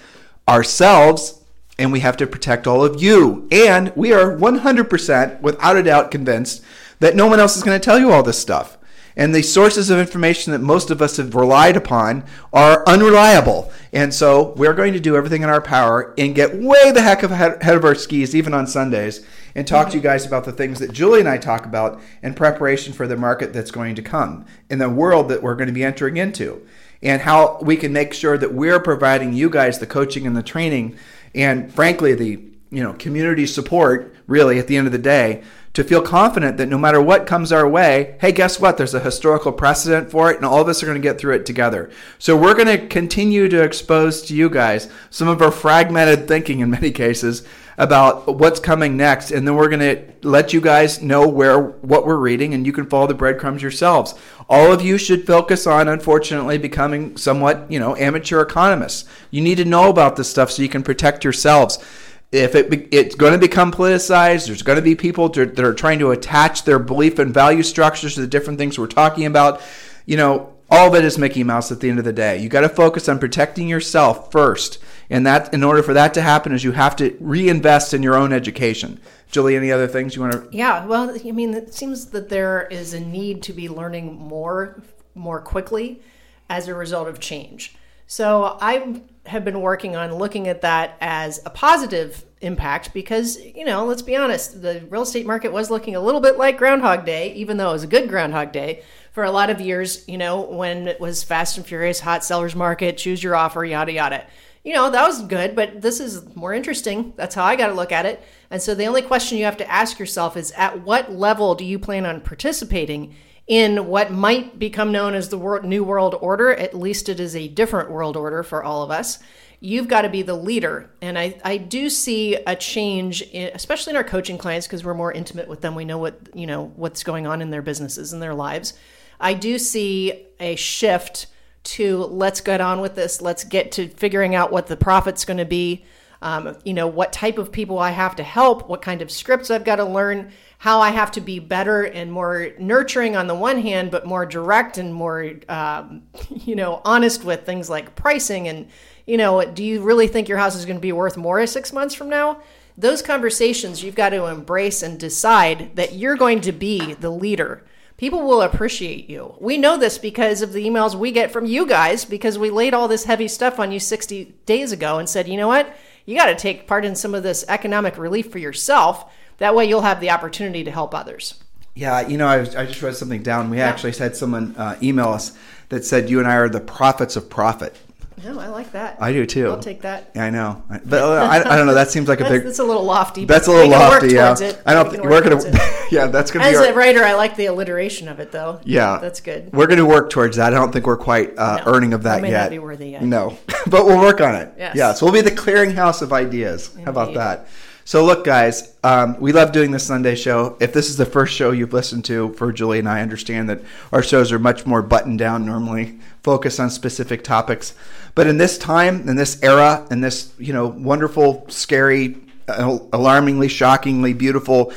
ourselves 0.48 1.40
and 1.78 1.92
we 1.92 2.00
have 2.00 2.16
to 2.16 2.26
protect 2.26 2.66
all 2.66 2.84
of 2.84 3.00
you. 3.00 3.46
And 3.52 3.92
we 3.94 4.12
are 4.12 4.36
100% 4.36 5.40
without 5.40 5.76
a 5.76 5.82
doubt 5.84 6.10
convinced 6.10 6.64
that 6.98 7.14
no 7.14 7.28
one 7.28 7.38
else 7.38 7.56
is 7.56 7.62
going 7.62 7.80
to 7.80 7.84
tell 7.84 8.00
you 8.00 8.10
all 8.10 8.24
this 8.24 8.38
stuff 8.38 8.78
and 9.16 9.34
the 9.34 9.42
sources 9.42 9.90
of 9.90 9.98
information 9.98 10.52
that 10.52 10.60
most 10.60 10.90
of 10.90 11.00
us 11.00 11.16
have 11.18 11.34
relied 11.34 11.76
upon 11.76 12.24
are 12.52 12.82
unreliable. 12.86 13.70
And 13.92 14.12
so 14.12 14.54
we're 14.56 14.74
going 14.74 14.92
to 14.92 15.00
do 15.00 15.16
everything 15.16 15.42
in 15.42 15.48
our 15.48 15.60
power 15.60 16.12
and 16.18 16.34
get 16.34 16.54
way 16.56 16.90
the 16.90 17.02
heck 17.02 17.22
ahead 17.22 17.76
of 17.76 17.84
our 17.84 17.94
skis, 17.94 18.34
even 18.34 18.52
on 18.52 18.66
Sundays, 18.66 19.24
and 19.54 19.66
talk 19.66 19.90
to 19.90 19.96
you 19.96 20.02
guys 20.02 20.26
about 20.26 20.44
the 20.44 20.52
things 20.52 20.80
that 20.80 20.92
Julie 20.92 21.20
and 21.20 21.28
I 21.28 21.38
talk 21.38 21.64
about 21.64 22.00
in 22.22 22.34
preparation 22.34 22.92
for 22.92 23.06
the 23.06 23.16
market 23.16 23.52
that's 23.52 23.70
going 23.70 23.94
to 23.94 24.02
come, 24.02 24.46
in 24.68 24.78
the 24.78 24.90
world 24.90 25.28
that 25.28 25.42
we're 25.42 25.54
going 25.54 25.68
to 25.68 25.72
be 25.72 25.84
entering 25.84 26.16
into, 26.16 26.66
and 27.02 27.22
how 27.22 27.58
we 27.62 27.76
can 27.76 27.92
make 27.92 28.14
sure 28.14 28.36
that 28.36 28.54
we're 28.54 28.80
providing 28.80 29.32
you 29.32 29.48
guys 29.48 29.78
the 29.78 29.86
coaching 29.86 30.26
and 30.26 30.36
the 30.36 30.42
training, 30.42 30.96
and 31.34 31.72
frankly, 31.72 32.14
the 32.14 32.53
you 32.74 32.82
know 32.82 32.92
community 32.94 33.46
support. 33.46 34.14
Really, 34.26 34.58
at 34.58 34.68
the 34.68 34.76
end 34.78 34.86
of 34.86 34.92
the 34.92 34.98
day 34.98 35.42
to 35.74 35.82
feel 35.82 36.00
confident 36.00 36.56
that 36.56 36.68
no 36.68 36.78
matter 36.78 37.02
what 37.02 37.26
comes 37.26 37.52
our 37.52 37.68
way, 37.68 38.16
hey, 38.20 38.30
guess 38.30 38.60
what? 38.60 38.78
There's 38.78 38.94
a 38.94 39.00
historical 39.00 39.52
precedent 39.52 40.08
for 40.08 40.30
it, 40.30 40.36
and 40.36 40.46
all 40.46 40.60
of 40.60 40.68
us 40.68 40.82
are 40.82 40.86
going 40.86 41.00
to 41.00 41.02
get 41.02 41.18
through 41.18 41.34
it 41.34 41.44
together. 41.44 41.90
So 42.18 42.36
we're 42.36 42.54
going 42.54 42.68
to 42.68 42.86
continue 42.86 43.48
to 43.48 43.62
expose 43.62 44.22
to 44.22 44.36
you 44.36 44.48
guys 44.48 44.88
some 45.10 45.26
of 45.26 45.42
our 45.42 45.50
fragmented 45.50 46.28
thinking 46.28 46.60
in 46.60 46.70
many 46.70 46.92
cases 46.92 47.44
about 47.76 48.36
what's 48.38 48.60
coming 48.60 48.96
next, 48.96 49.32
and 49.32 49.48
then 49.48 49.56
we're 49.56 49.68
going 49.68 49.80
to 49.80 50.28
let 50.28 50.52
you 50.52 50.60
guys 50.60 51.02
know 51.02 51.26
where 51.26 51.58
what 51.58 52.06
we're 52.06 52.16
reading, 52.16 52.54
and 52.54 52.64
you 52.64 52.72
can 52.72 52.88
follow 52.88 53.08
the 53.08 53.14
breadcrumbs 53.14 53.60
yourselves. 53.60 54.14
All 54.48 54.72
of 54.72 54.80
you 54.80 54.96
should 54.96 55.26
focus 55.26 55.66
on, 55.66 55.88
unfortunately, 55.88 56.56
becoming 56.56 57.16
somewhat, 57.16 57.68
you 57.68 57.80
know, 57.80 57.96
amateur 57.96 58.40
economists. 58.40 59.08
You 59.32 59.42
need 59.42 59.56
to 59.56 59.64
know 59.64 59.90
about 59.90 60.14
this 60.14 60.30
stuff 60.30 60.52
so 60.52 60.62
you 60.62 60.68
can 60.68 60.84
protect 60.84 61.24
yourselves 61.24 61.84
if 62.32 62.54
it 62.54 62.88
it's 62.92 63.14
going 63.14 63.32
to 63.32 63.38
become 63.38 63.70
politicized, 63.70 64.46
there's 64.46 64.62
going 64.62 64.76
to 64.76 64.82
be 64.82 64.94
people 64.94 65.28
that 65.28 65.58
are 65.58 65.74
trying 65.74 65.98
to 66.00 66.10
attach 66.10 66.64
their 66.64 66.78
belief 66.78 67.18
and 67.18 67.32
value 67.32 67.62
structures 67.62 68.14
to 68.14 68.20
the 68.20 68.26
different 68.26 68.58
things 68.58 68.78
we're 68.78 68.86
talking 68.86 69.26
about. 69.26 69.60
You 70.06 70.16
know, 70.16 70.54
all 70.70 70.88
of 70.88 70.94
it 70.94 71.04
is 71.04 71.18
Mickey 71.18 71.44
Mouse 71.44 71.70
at 71.70 71.80
the 71.80 71.88
end 71.88 71.98
of 71.98 72.04
the 72.04 72.12
day. 72.12 72.38
You 72.38 72.48
got 72.48 72.62
to 72.62 72.68
focus 72.68 73.08
on 73.08 73.18
protecting 73.18 73.68
yourself 73.68 74.32
first. 74.32 74.78
And 75.10 75.26
that, 75.26 75.52
in 75.52 75.62
order 75.62 75.82
for 75.82 75.92
that 75.92 76.14
to 76.14 76.22
happen, 76.22 76.52
is 76.52 76.64
you 76.64 76.72
have 76.72 76.96
to 76.96 77.16
reinvest 77.20 77.92
in 77.92 78.02
your 78.02 78.16
own 78.16 78.32
education. 78.32 78.98
Julie, 79.30 79.56
any 79.56 79.70
other 79.70 79.86
things 79.86 80.16
you 80.16 80.22
want 80.22 80.32
to? 80.32 80.48
Yeah, 80.50 80.86
well, 80.86 81.10
I 81.10 81.30
mean, 81.30 81.54
it 81.54 81.74
seems 81.74 82.06
that 82.06 82.30
there 82.30 82.66
is 82.70 82.94
a 82.94 83.00
need 83.00 83.42
to 83.44 83.52
be 83.52 83.68
learning 83.68 84.14
more, 84.16 84.82
more 85.14 85.40
quickly, 85.40 86.00
as 86.48 86.68
a 86.68 86.74
result 86.74 87.08
of 87.08 87.20
change. 87.20 87.76
So 88.06 88.58
I 88.60 89.02
have 89.26 89.44
been 89.44 89.60
working 89.60 89.96
on 89.96 90.14
looking 90.14 90.48
at 90.48 90.60
that 90.60 90.96
as 91.00 91.40
a 91.46 91.50
positive 91.50 92.24
impact 92.40 92.92
because, 92.92 93.40
you 93.40 93.64
know, 93.64 93.86
let's 93.86 94.02
be 94.02 94.16
honest, 94.16 94.60
the 94.60 94.84
real 94.90 95.02
estate 95.02 95.26
market 95.26 95.52
was 95.52 95.70
looking 95.70 95.96
a 95.96 96.00
little 96.00 96.20
bit 96.20 96.36
like 96.36 96.58
Groundhog 96.58 97.06
Day, 97.06 97.32
even 97.34 97.56
though 97.56 97.70
it 97.70 97.74
was 97.74 97.84
a 97.84 97.88
good 97.88 98.08
Groundhog 98.08 98.52
Day. 98.52 98.82
For 99.12 99.24
a 99.24 99.30
lot 99.30 99.48
of 99.48 99.60
years, 99.60 100.06
you 100.08 100.18
know, 100.18 100.40
when 100.40 100.88
it 100.88 101.00
was 101.00 101.22
fast 101.22 101.56
and 101.56 101.64
furious, 101.64 102.00
hot 102.00 102.24
sellers 102.24 102.56
market, 102.56 102.98
choose 102.98 103.22
your 103.22 103.36
offer, 103.36 103.64
yada, 103.64 103.92
yada. 103.92 104.26
You 104.64 104.74
know, 104.74 104.90
that 104.90 105.06
was 105.06 105.22
good, 105.22 105.54
but 105.54 105.80
this 105.80 106.00
is 106.00 106.34
more 106.34 106.52
interesting. 106.52 107.12
That's 107.16 107.34
how 107.34 107.44
I 107.44 107.54
got 107.54 107.68
to 107.68 107.74
look 107.74 107.92
at 107.92 108.06
it. 108.06 108.22
And 108.50 108.60
so 108.60 108.74
the 108.74 108.86
only 108.86 109.02
question 109.02 109.38
you 109.38 109.44
have 109.44 109.58
to 109.58 109.70
ask 109.70 109.98
yourself 109.98 110.36
is 110.36 110.52
at 110.52 110.82
what 110.82 111.12
level 111.12 111.54
do 111.54 111.64
you 111.64 111.78
plan 111.78 112.06
on 112.06 112.20
participating 112.20 113.14
in 113.46 113.86
what 113.86 114.10
might 114.10 114.58
become 114.58 114.92
known 114.92 115.14
as 115.14 115.28
the 115.28 115.60
New 115.64 115.84
World 115.84 116.16
Order? 116.20 116.52
At 116.52 116.74
least 116.74 117.08
it 117.08 117.20
is 117.20 117.36
a 117.36 117.48
different 117.48 117.90
world 117.90 118.16
order 118.16 118.42
for 118.42 118.62
all 118.62 118.82
of 118.82 118.90
us 118.90 119.18
you've 119.64 119.88
got 119.88 120.02
to 120.02 120.10
be 120.10 120.20
the 120.20 120.34
leader. 120.34 120.90
And 121.00 121.18
I, 121.18 121.40
I 121.42 121.56
do 121.56 121.88
see 121.88 122.34
a 122.34 122.54
change, 122.54 123.22
in, 123.22 123.50
especially 123.54 123.92
in 123.92 123.96
our 123.96 124.04
coaching 124.04 124.36
clients, 124.36 124.66
because 124.66 124.84
we're 124.84 124.92
more 124.92 125.10
intimate 125.10 125.48
with 125.48 125.62
them. 125.62 125.74
We 125.74 125.86
know 125.86 125.96
what, 125.96 126.20
you 126.34 126.46
know, 126.46 126.72
what's 126.76 127.02
going 127.02 127.26
on 127.26 127.40
in 127.40 127.48
their 127.48 127.62
businesses 127.62 128.12
and 128.12 128.20
their 128.20 128.34
lives. 128.34 128.74
I 129.18 129.32
do 129.32 129.58
see 129.58 130.26
a 130.38 130.54
shift 130.56 131.28
to 131.64 132.04
let's 132.04 132.42
get 132.42 132.60
on 132.60 132.82
with 132.82 132.94
this. 132.94 133.22
Let's 133.22 133.42
get 133.42 133.72
to 133.72 133.88
figuring 133.88 134.34
out 134.34 134.52
what 134.52 134.66
the 134.66 134.76
profit's 134.76 135.24
going 135.24 135.38
to 135.38 135.46
be. 135.46 135.86
Um, 136.20 136.58
you 136.64 136.74
know, 136.74 136.86
what 136.86 137.12
type 137.12 137.38
of 137.38 137.50
people 137.50 137.78
I 137.78 137.90
have 137.90 138.16
to 138.16 138.22
help, 138.22 138.68
what 138.68 138.82
kind 138.82 139.00
of 139.00 139.10
scripts 139.10 139.50
I've 139.50 139.64
got 139.64 139.76
to 139.76 139.84
learn, 139.84 140.30
how 140.58 140.80
I 140.80 140.90
have 140.90 141.10
to 141.12 141.20
be 141.20 141.38
better 141.38 141.82
and 141.82 142.10
more 142.10 142.50
nurturing 142.58 143.16
on 143.16 143.26
the 143.26 143.34
one 143.34 143.60
hand, 143.60 143.90
but 143.90 144.06
more 144.06 144.24
direct 144.24 144.78
and 144.78 144.94
more, 144.94 145.32
um, 145.48 146.02
you 146.30 146.56
know, 146.56 146.80
honest 146.84 147.24
with 147.24 147.44
things 147.44 147.68
like 147.68 147.94
pricing 147.94 148.48
and 148.48 148.68
you 149.06 149.16
know, 149.16 149.44
do 149.44 149.62
you 149.62 149.82
really 149.82 150.08
think 150.08 150.28
your 150.28 150.38
house 150.38 150.56
is 150.56 150.64
going 150.64 150.78
to 150.78 150.82
be 150.82 150.92
worth 150.92 151.16
more 151.16 151.46
six 151.46 151.72
months 151.72 151.94
from 151.94 152.08
now? 152.08 152.40
Those 152.76 153.02
conversations 153.02 153.82
you've 153.82 153.94
got 153.94 154.10
to 154.10 154.26
embrace 154.26 154.82
and 154.82 154.98
decide 154.98 155.76
that 155.76 155.94
you're 155.94 156.16
going 156.16 156.40
to 156.42 156.52
be 156.52 156.94
the 156.94 157.10
leader. 157.10 157.64
People 157.96 158.22
will 158.22 158.42
appreciate 158.42 159.08
you. 159.08 159.36
We 159.40 159.56
know 159.56 159.76
this 159.76 159.98
because 159.98 160.42
of 160.42 160.52
the 160.52 160.66
emails 160.66 160.96
we 160.96 161.12
get 161.12 161.30
from 161.30 161.46
you 161.46 161.66
guys 161.66 162.04
because 162.04 162.38
we 162.38 162.50
laid 162.50 162.74
all 162.74 162.88
this 162.88 163.04
heavy 163.04 163.28
stuff 163.28 163.60
on 163.60 163.70
you 163.70 163.78
60 163.78 164.34
days 164.46 164.72
ago 164.72 164.98
and 164.98 165.08
said, 165.08 165.28
you 165.28 165.36
know 165.36 165.46
what? 165.46 165.76
You 166.04 166.16
got 166.16 166.26
to 166.26 166.34
take 166.34 166.66
part 166.66 166.84
in 166.84 166.96
some 166.96 167.14
of 167.14 167.22
this 167.22 167.44
economic 167.48 167.96
relief 167.96 168.32
for 168.32 168.38
yourself. 168.38 169.12
That 169.38 169.54
way 169.54 169.66
you'll 169.66 169.82
have 169.82 170.00
the 170.00 170.10
opportunity 170.10 170.64
to 170.64 170.70
help 170.70 170.94
others. 170.94 171.34
Yeah, 171.74 172.06
you 172.06 172.16
know, 172.16 172.28
I, 172.28 172.38
was, 172.38 172.54
I 172.54 172.66
just 172.66 172.80
wrote 172.82 172.94
something 172.94 173.22
down. 173.22 173.50
We 173.50 173.58
yeah. 173.58 173.68
actually 173.68 173.92
had 173.92 174.14
someone 174.14 174.54
uh, 174.56 174.78
email 174.80 175.08
us 175.08 175.36
that 175.70 175.84
said, 175.84 176.08
You 176.08 176.20
and 176.20 176.28
I 176.28 176.36
are 176.36 176.48
the 176.48 176.60
prophets 176.60 177.16
of 177.16 177.28
profit. 177.28 177.76
No, 178.22 178.38
I 178.38 178.46
like 178.46 178.72
that. 178.72 178.96
I 179.02 179.12
do 179.12 179.26
too. 179.26 179.48
I'll 179.48 179.58
take 179.58 179.82
that. 179.82 180.12
Yeah, 180.14 180.24
I 180.24 180.30
know, 180.30 180.62
but 180.68 181.02
uh, 181.02 181.28
I, 181.30 181.40
I 181.40 181.56
don't 181.56 181.66
know. 181.66 181.74
That 181.74 181.90
seems 181.90 182.08
like 182.08 182.20
a 182.20 182.28
big. 182.28 182.44
That's 182.44 182.60
a 182.60 182.64
little 182.64 182.84
lofty. 182.84 183.24
That's 183.24 183.48
a 183.48 183.50
little 183.50 183.70
lofty. 183.70 184.14
Yeah, 184.14 184.36
I 184.64 184.72
don't. 184.72 184.92
We 184.92 185.00
we're 185.00 185.20
gonna. 185.20 185.42
yeah, 185.90 186.06
that's 186.06 186.30
gonna. 186.30 186.44
As 186.44 186.52
be 186.52 186.66
our, 186.66 186.72
a 186.72 186.74
writer, 186.74 187.02
I 187.02 187.14
like 187.14 187.36
the 187.36 187.46
alliteration 187.46 188.08
of 188.08 188.20
it, 188.20 188.30
though. 188.30 188.60
Yeah, 188.64 188.98
that's 188.98 189.20
good. 189.20 189.52
We're 189.52 189.66
going 189.66 189.78
to 189.78 189.84
work 189.84 190.10
towards 190.10 190.36
that. 190.36 190.54
I 190.54 190.56
don't 190.56 190.72
think 190.72 190.86
we're 190.86 190.96
quite 190.96 191.36
uh, 191.36 191.56
no, 191.56 191.72
earning 191.72 191.92
of 191.92 192.04
that 192.04 192.22
may 192.22 192.30
yet. 192.30 192.44
Not 192.44 192.50
be 192.50 192.58
worthy 192.60 192.90
yet. 192.90 193.02
No, 193.02 193.36
but 193.66 193.84
we'll 193.84 194.00
work 194.00 194.20
on 194.20 194.36
it. 194.36 194.54
Yes. 194.56 194.76
Yeah, 194.76 194.94
so 194.94 195.04
we'll 195.04 195.14
be 195.14 195.20
the 195.20 195.34
clearinghouse 195.34 196.00
of 196.00 196.12
ideas. 196.12 196.70
Indeed. 196.70 196.84
How 196.84 196.90
about 196.92 197.14
that? 197.14 197.48
So, 197.86 198.02
look, 198.02 198.24
guys, 198.24 198.74
um, 198.82 199.20
we 199.20 199.32
love 199.32 199.52
doing 199.52 199.70
this 199.70 199.86
Sunday 199.86 200.14
show. 200.14 200.56
If 200.58 200.72
this 200.72 200.88
is 200.88 200.96
the 200.96 201.04
first 201.04 201.34
show 201.34 201.50
you've 201.50 201.74
listened 201.74 202.06
to 202.06 202.32
for 202.32 202.50
Julie 202.50 202.78
and 202.78 202.88
I, 202.88 203.02
understand 203.02 203.50
that 203.50 203.60
our 203.92 204.02
shows 204.02 204.32
are 204.32 204.38
much 204.38 204.64
more 204.64 204.80
buttoned 204.80 205.18
down 205.18 205.44
normally, 205.44 205.98
focused 206.22 206.58
on 206.58 206.70
specific 206.70 207.22
topics. 207.22 207.74
But 208.14 208.26
in 208.26 208.38
this 208.38 208.56
time, 208.56 209.06
in 209.06 209.16
this 209.16 209.42
era, 209.42 209.86
in 209.90 210.00
this 210.00 210.32
you 210.38 210.54
know 210.54 210.66
wonderful, 210.66 211.44
scary, 211.50 212.16
uh, 212.48 212.78
alarmingly, 212.94 213.48
shockingly 213.48 214.14
beautiful, 214.14 214.72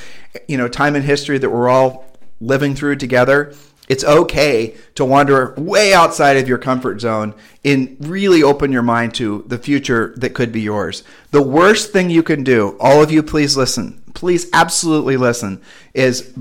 you 0.50 0.58
know 0.58 0.68
time 0.68 0.98
in 0.98 1.02
history 1.02 1.38
that 1.38 1.50
we're 1.50 1.70
all 1.70 2.06
living 2.42 2.76
through 2.76 2.98
together, 2.98 3.54
it's 3.88 4.04
okay 4.04 4.76
to 4.96 5.06
wander 5.06 5.54
way 5.58 5.94
outside 5.94 6.38
of 6.38 6.48
your 6.48 6.58
comfort 6.58 7.00
zone 7.00 7.34
and 7.64 7.96
really 8.02 8.44
open 8.44 8.72
your 8.72 8.82
mind 8.82 9.14
to 9.16 9.44
the 9.48 9.58
future 9.58 10.14
that 10.18 10.34
could 10.34 10.52
be 10.52 10.62
yours. 10.62 11.04
The 11.32 11.42
worst 11.42 11.94
thing 11.94 12.10
you 12.10 12.24
can 12.24 12.44
do, 12.44 12.78
all 12.80 13.02
of 13.02 13.12
you, 13.12 13.24
please 13.24 13.56
listen, 13.56 14.02
please 14.14 14.50
absolutely 14.52 15.16
listen, 15.16 15.62
is 15.94 16.34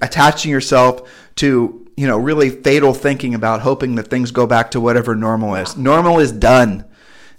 attaching 0.00 0.50
yourself 0.50 1.10
to 1.36 1.78
you 1.96 2.06
know 2.06 2.18
really 2.18 2.50
fatal 2.50 2.94
thinking 2.94 3.34
about 3.34 3.60
hoping 3.60 3.96
that 3.96 4.08
things 4.08 4.30
go 4.30 4.46
back 4.46 4.70
to 4.70 4.80
whatever 4.80 5.14
normal 5.14 5.54
is. 5.56 5.76
Normal 5.76 6.20
is 6.20 6.32
done. 6.32 6.84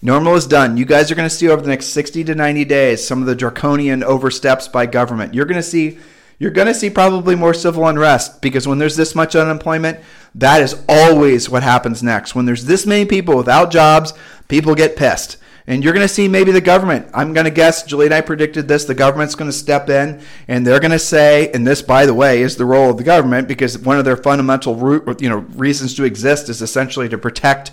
Normal 0.01 0.36
is 0.36 0.45
done. 0.45 0.76
You 0.76 0.84
guys 0.84 1.09
are 1.09 1.16
going 1.16 1.30
to 1.30 1.34
see 1.34 1.47
over 1.47 1.61
the 1.61 1.70
next 1.70 1.88
60 1.88 2.26
to 2.26 2.36
90 2.36 2.66
days 2.66 3.07
some 3.07 3.22
of 3.22 3.26
the 3.26 3.36
draconian 3.36 4.03
oversteps 4.03 4.68
by 4.68 4.86
government. 4.86 5.34
You're 5.34 5.45
going 5.45 5.61
to 5.61 5.64
see 5.64 5.97
you're 6.39 6.51
going 6.51 6.67
to 6.67 6.73
see 6.73 6.89
probably 6.89 7.36
more 7.36 7.53
civil 7.53 7.88
unrest 7.88 8.41
because 8.41 8.67
when 8.67 8.77
there's 8.77 8.95
this 8.95 9.15
much 9.15 9.36
unemployment, 9.36 9.99
that 10.36 10.61
is 10.61 10.84
always 10.89 11.49
what 11.49 11.63
happens 11.63 12.03
next. 12.03 12.36
When 12.36 12.45
there's 12.45 12.65
this 12.65 12.86
many 12.86 13.05
people 13.05 13.38
without 13.38 13.71
jobs, 13.71 14.13
people 14.47 14.75
get 14.75 14.95
pissed. 14.95 15.38
And 15.65 15.81
you're 15.81 15.93
going 15.93 16.05
to 16.05 16.13
see 16.13 16.27
maybe 16.27 16.51
the 16.51 16.59
government. 16.59 17.07
I'm 17.13 17.34
going 17.34 17.45
to 17.45 17.51
guess, 17.51 17.84
Julie 17.84 18.07
and 18.07 18.13
I 18.13 18.19
predicted 18.19 18.67
this, 18.67 18.84
the 18.84 18.93
government's 18.93 19.36
going 19.36 19.49
to 19.49 19.57
step 19.57 19.89
in 19.89 20.21
and 20.49 20.67
they're 20.67 20.81
going 20.81 20.91
to 20.91 20.99
say, 20.99 21.49
and 21.53 21.65
this, 21.65 21.81
by 21.81 22.05
the 22.05 22.13
way, 22.13 22.41
is 22.41 22.57
the 22.57 22.65
role 22.65 22.89
of 22.89 22.97
the 22.97 23.03
government 23.03 23.47
because 23.47 23.77
one 23.77 23.97
of 23.97 24.03
their 24.03 24.17
fundamental 24.17 24.75
root, 24.75 25.21
you 25.21 25.29
know, 25.29 25.38
reasons 25.38 25.93
to 25.95 26.03
exist 26.03 26.49
is 26.49 26.61
essentially 26.61 27.07
to 27.07 27.17
protect 27.17 27.71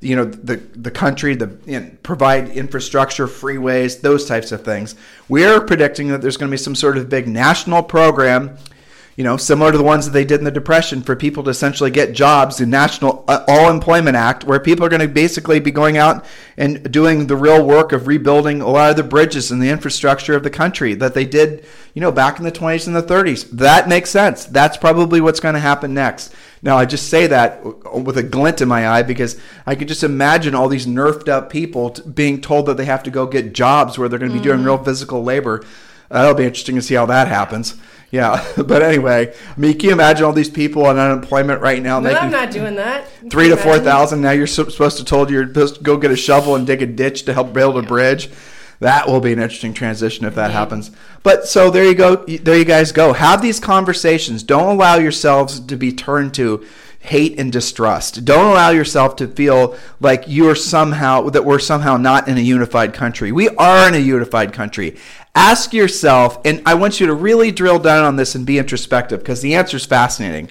you 0.00 0.16
know 0.16 0.24
the 0.24 0.56
the 0.56 0.90
country 0.90 1.34
the 1.34 1.58
you 1.66 1.80
know, 1.80 1.90
provide 2.02 2.48
infrastructure 2.50 3.26
freeways 3.26 4.00
those 4.00 4.26
types 4.26 4.50
of 4.50 4.64
things. 4.64 4.94
We're 5.28 5.60
predicting 5.60 6.08
that 6.08 6.22
there's 6.22 6.36
going 6.36 6.50
to 6.50 6.54
be 6.54 6.58
some 6.58 6.74
sort 6.74 6.96
of 6.96 7.08
big 7.08 7.28
national 7.28 7.82
program 7.82 8.56
you 9.20 9.24
know 9.24 9.36
similar 9.36 9.70
to 9.70 9.76
the 9.76 9.84
ones 9.84 10.06
that 10.06 10.12
they 10.12 10.24
did 10.24 10.38
in 10.38 10.44
the 10.44 10.50
depression 10.50 11.02
for 11.02 11.14
people 11.14 11.44
to 11.44 11.50
essentially 11.50 11.90
get 11.90 12.14
jobs 12.14 12.56
the 12.56 12.64
national 12.64 13.22
uh, 13.28 13.44
all 13.46 13.68
employment 13.68 14.16
act 14.16 14.44
where 14.44 14.58
people 14.58 14.82
are 14.82 14.88
going 14.88 14.98
to 14.98 15.06
basically 15.06 15.60
be 15.60 15.70
going 15.70 15.98
out 15.98 16.24
and 16.56 16.90
doing 16.90 17.26
the 17.26 17.36
real 17.36 17.62
work 17.62 17.92
of 17.92 18.06
rebuilding 18.06 18.62
a 18.62 18.66
lot 18.66 18.88
of 18.88 18.96
the 18.96 19.02
bridges 19.02 19.50
and 19.50 19.60
the 19.60 19.68
infrastructure 19.68 20.34
of 20.34 20.42
the 20.42 20.48
country 20.48 20.94
that 20.94 21.12
they 21.12 21.26
did 21.26 21.66
you 21.92 22.00
know 22.00 22.10
back 22.10 22.38
in 22.38 22.46
the 22.46 22.50
20s 22.50 22.86
and 22.86 22.96
the 22.96 23.02
30s 23.02 23.50
that 23.50 23.90
makes 23.90 24.08
sense 24.08 24.46
that's 24.46 24.78
probably 24.78 25.20
what's 25.20 25.38
going 25.40 25.54
to 25.54 25.60
happen 25.60 25.92
next 25.92 26.34
now, 26.62 26.76
I 26.76 26.84
just 26.84 27.08
say 27.08 27.26
that 27.26 27.64
with 27.94 28.18
a 28.18 28.22
glint 28.22 28.60
in 28.60 28.68
my 28.68 28.86
eye 28.86 29.02
because 29.02 29.40
I 29.64 29.74
could 29.74 29.88
just 29.88 30.04
imagine 30.04 30.54
all 30.54 30.68
these 30.68 30.86
nerfed 30.86 31.26
up 31.26 31.48
people 31.48 31.88
being 31.90 32.42
told 32.42 32.66
that 32.66 32.76
they 32.76 32.84
have 32.84 33.02
to 33.04 33.10
go 33.10 33.26
get 33.26 33.54
jobs 33.54 33.96
where 33.96 34.10
they're 34.10 34.18
going 34.18 34.30
to 34.30 34.36
be 34.36 34.40
mm. 34.40 34.50
doing 34.50 34.62
real 34.62 34.76
physical 34.76 35.24
labor. 35.24 35.64
That'll 36.10 36.34
be 36.34 36.44
interesting 36.44 36.74
to 36.74 36.82
see 36.82 36.96
how 36.96 37.06
that 37.06 37.28
happens. 37.28 37.76
Yeah, 38.10 38.44
but 38.56 38.82
anyway, 38.82 39.32
I 39.56 39.60
mean, 39.60 39.78
can 39.78 39.88
you 39.88 39.92
imagine 39.92 40.24
all 40.24 40.32
these 40.32 40.50
people 40.50 40.86
on 40.86 40.98
unemployment 40.98 41.60
right 41.60 41.82
now? 41.82 42.00
But 42.00 42.16
I'm 42.16 42.30
not 42.30 42.50
doing 42.50 42.74
that. 42.76 43.08
Three 43.30 43.48
to 43.48 43.56
four 43.56 43.78
thousand. 43.78 44.20
Now 44.20 44.32
you're 44.32 44.46
supposed 44.46 44.98
to 44.98 45.04
told 45.04 45.30
you're 45.30 45.46
supposed 45.46 45.76
to 45.76 45.82
go 45.82 45.96
get 45.96 46.10
a 46.10 46.16
shovel 46.16 46.56
and 46.56 46.66
dig 46.66 46.82
a 46.82 46.86
ditch 46.86 47.24
to 47.24 47.34
help 47.34 47.52
build 47.52 47.76
a 47.76 47.82
bridge. 47.82 48.30
That 48.80 49.06
will 49.06 49.20
be 49.20 49.32
an 49.32 49.38
interesting 49.38 49.74
transition 49.74 50.24
if 50.24 50.34
that 50.36 50.50
happens. 50.50 50.90
But 51.22 51.46
so 51.46 51.70
there 51.70 51.84
you 51.84 51.94
go. 51.94 52.16
There 52.16 52.56
you 52.56 52.64
guys 52.64 52.92
go. 52.92 53.12
Have 53.12 53.42
these 53.42 53.60
conversations. 53.60 54.42
Don't 54.42 54.74
allow 54.74 54.96
yourselves 54.96 55.60
to 55.60 55.76
be 55.76 55.92
turned 55.92 56.32
to 56.34 56.64
hate 57.00 57.38
and 57.38 57.50
distrust. 57.50 58.24
Don't 58.24 58.46
allow 58.46 58.70
yourself 58.70 59.16
to 59.16 59.26
feel 59.26 59.76
like 60.00 60.28
you 60.28 60.48
are 60.48 60.54
somehow 60.54 61.30
that 61.30 61.44
we're 61.44 61.58
somehow 61.58 61.96
not 61.96 62.28
in 62.28 62.36
a 62.36 62.42
unified 62.42 62.92
country. 62.92 63.32
We 63.32 63.48
are 63.50 63.88
in 63.88 63.94
a 63.94 63.98
unified 63.98 64.52
country. 64.52 64.96
Ask 65.34 65.72
yourself, 65.72 66.40
and 66.44 66.60
I 66.66 66.74
want 66.74 67.00
you 67.00 67.06
to 67.06 67.14
really 67.14 67.52
drill 67.52 67.78
down 67.78 68.04
on 68.04 68.16
this 68.16 68.34
and 68.34 68.44
be 68.44 68.58
introspective 68.58 69.20
because 69.20 69.42
the 69.42 69.54
answer 69.54 69.76
is 69.76 69.86
fascinating. 69.86 70.50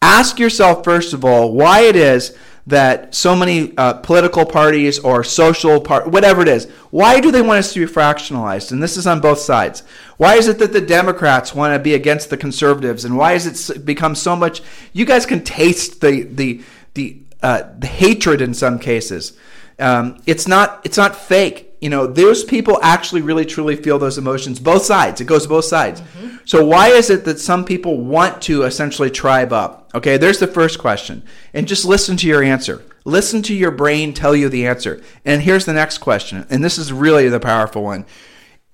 Ask 0.00 0.38
yourself 0.38 0.84
first 0.84 1.12
of 1.12 1.24
all 1.24 1.52
why 1.52 1.80
it 1.80 1.96
is 1.96 2.36
that 2.66 3.14
so 3.14 3.34
many 3.34 3.76
uh, 3.76 3.94
political 3.94 4.46
parties 4.46 4.98
or 4.98 5.24
social 5.24 5.80
part, 5.80 6.06
whatever 6.10 6.42
it 6.42 6.48
is, 6.48 6.70
why 6.90 7.20
do 7.20 7.30
they 7.30 7.42
want 7.42 7.58
us 7.58 7.72
to 7.72 7.86
be 7.86 7.92
fractionalized? 7.92 8.70
And 8.70 8.82
this 8.82 8.96
is 8.96 9.06
on 9.06 9.20
both 9.20 9.40
sides. 9.40 9.82
Why 10.16 10.36
is 10.36 10.46
it 10.46 10.58
that 10.58 10.72
the 10.72 10.80
Democrats 10.80 11.54
want 11.54 11.74
to 11.74 11.78
be 11.78 11.94
against 11.94 12.30
the 12.30 12.36
conservatives, 12.36 13.04
and 13.04 13.16
why 13.16 13.32
has 13.32 13.70
it 13.70 13.84
become 13.84 14.14
so 14.14 14.36
much? 14.36 14.62
You 14.92 15.04
guys 15.04 15.26
can 15.26 15.42
taste 15.42 16.00
the 16.00 16.22
the 16.22 16.62
the 16.94 17.18
uh, 17.42 17.62
the 17.78 17.86
hatred 17.86 18.40
in 18.40 18.54
some 18.54 18.78
cases. 18.78 19.36
Um, 19.78 20.22
it's 20.26 20.46
not 20.46 20.80
it's 20.84 20.96
not 20.96 21.16
fake. 21.16 21.69
You 21.80 21.88
know, 21.88 22.06
those 22.06 22.44
people 22.44 22.78
actually 22.82 23.22
really 23.22 23.46
truly 23.46 23.74
feel 23.74 23.98
those 23.98 24.18
emotions, 24.18 24.60
both 24.60 24.82
sides. 24.82 25.20
It 25.20 25.24
goes 25.24 25.46
both 25.46 25.64
sides. 25.64 26.02
So 26.44 26.64
why 26.64 26.88
is 26.88 27.10
it 27.10 27.24
that 27.24 27.38
some 27.38 27.64
people 27.64 27.98
want 28.04 28.42
to 28.42 28.62
essentially 28.64 29.10
tribe 29.10 29.52
up? 29.52 29.90
Okay, 29.94 30.16
there's 30.16 30.38
the 30.38 30.46
first 30.46 30.78
question. 30.78 31.22
And 31.54 31.66
just 31.66 31.84
listen 31.84 32.16
to 32.18 32.26
your 32.26 32.42
answer. 32.42 32.82
Listen 33.04 33.40
to 33.42 33.54
your 33.54 33.70
brain 33.70 34.12
tell 34.12 34.36
you 34.36 34.48
the 34.48 34.66
answer. 34.66 35.00
And 35.24 35.42
here's 35.42 35.64
the 35.64 35.72
next 35.72 35.98
question. 35.98 36.46
And 36.50 36.62
this 36.62 36.76
is 36.76 36.92
really 36.92 37.28
the 37.28 37.40
powerful 37.40 37.82
one. 37.82 38.04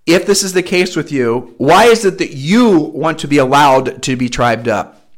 If 0.04 0.26
this 0.26 0.42
is 0.42 0.52
the 0.52 0.62
case 0.62 0.96
with 0.96 1.12
you, 1.12 1.54
why 1.58 1.84
is 1.84 2.04
it 2.04 2.18
that 2.18 2.32
you 2.32 2.78
want 2.78 3.20
to 3.20 3.28
be 3.28 3.38
allowed 3.38 4.02
to 4.04 4.16
be 4.16 4.28
tribed 4.28 4.68
up? 4.68 5.08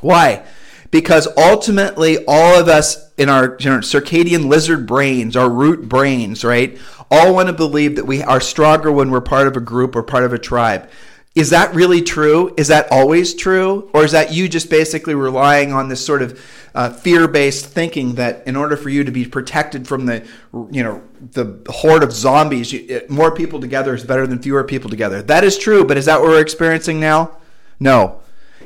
Why? 0.00 0.44
Because 0.90 1.28
ultimately, 1.36 2.24
all 2.26 2.58
of 2.58 2.68
us 2.68 3.12
in 3.16 3.28
our 3.28 3.56
you 3.60 3.70
know, 3.70 3.78
circadian 3.78 4.46
lizard 4.48 4.86
brains, 4.86 5.36
our 5.36 5.50
root 5.50 5.88
brains, 5.88 6.44
right, 6.44 6.78
all 7.10 7.34
want 7.34 7.48
to 7.48 7.52
believe 7.52 7.96
that 7.96 8.04
we 8.04 8.22
are 8.22 8.40
stronger 8.40 8.90
when 8.90 9.10
we're 9.10 9.20
part 9.20 9.46
of 9.46 9.56
a 9.56 9.60
group 9.60 9.94
or 9.94 10.02
part 10.02 10.24
of 10.24 10.32
a 10.32 10.38
tribe. 10.38 10.88
Is 11.34 11.50
that 11.50 11.74
really 11.74 12.00
true? 12.00 12.54
Is 12.56 12.68
that 12.68 12.90
always 12.90 13.34
true? 13.34 13.90
Or 13.92 14.04
is 14.04 14.12
that 14.12 14.32
you 14.32 14.48
just 14.48 14.70
basically 14.70 15.14
relying 15.14 15.70
on 15.70 15.90
this 15.90 16.04
sort 16.04 16.22
of 16.22 16.42
uh, 16.74 16.90
fear-based 16.90 17.66
thinking 17.66 18.14
that 18.14 18.46
in 18.46 18.56
order 18.56 18.74
for 18.74 18.88
you 18.88 19.04
to 19.04 19.10
be 19.10 19.26
protected 19.26 19.86
from 19.86 20.06
the, 20.06 20.26
you 20.70 20.82
know, 20.82 21.02
the 21.32 21.60
horde 21.68 22.02
of 22.02 22.12
zombies, 22.12 22.72
you, 22.72 23.02
more 23.10 23.34
people 23.34 23.60
together 23.60 23.94
is 23.94 24.02
better 24.02 24.26
than 24.26 24.40
fewer 24.40 24.64
people 24.64 24.88
together? 24.88 25.20
That 25.20 25.44
is 25.44 25.58
true, 25.58 25.84
but 25.84 25.98
is 25.98 26.06
that 26.06 26.20
what 26.20 26.30
we're 26.30 26.40
experiencing 26.40 27.00
now? 27.00 27.36
No. 27.78 28.20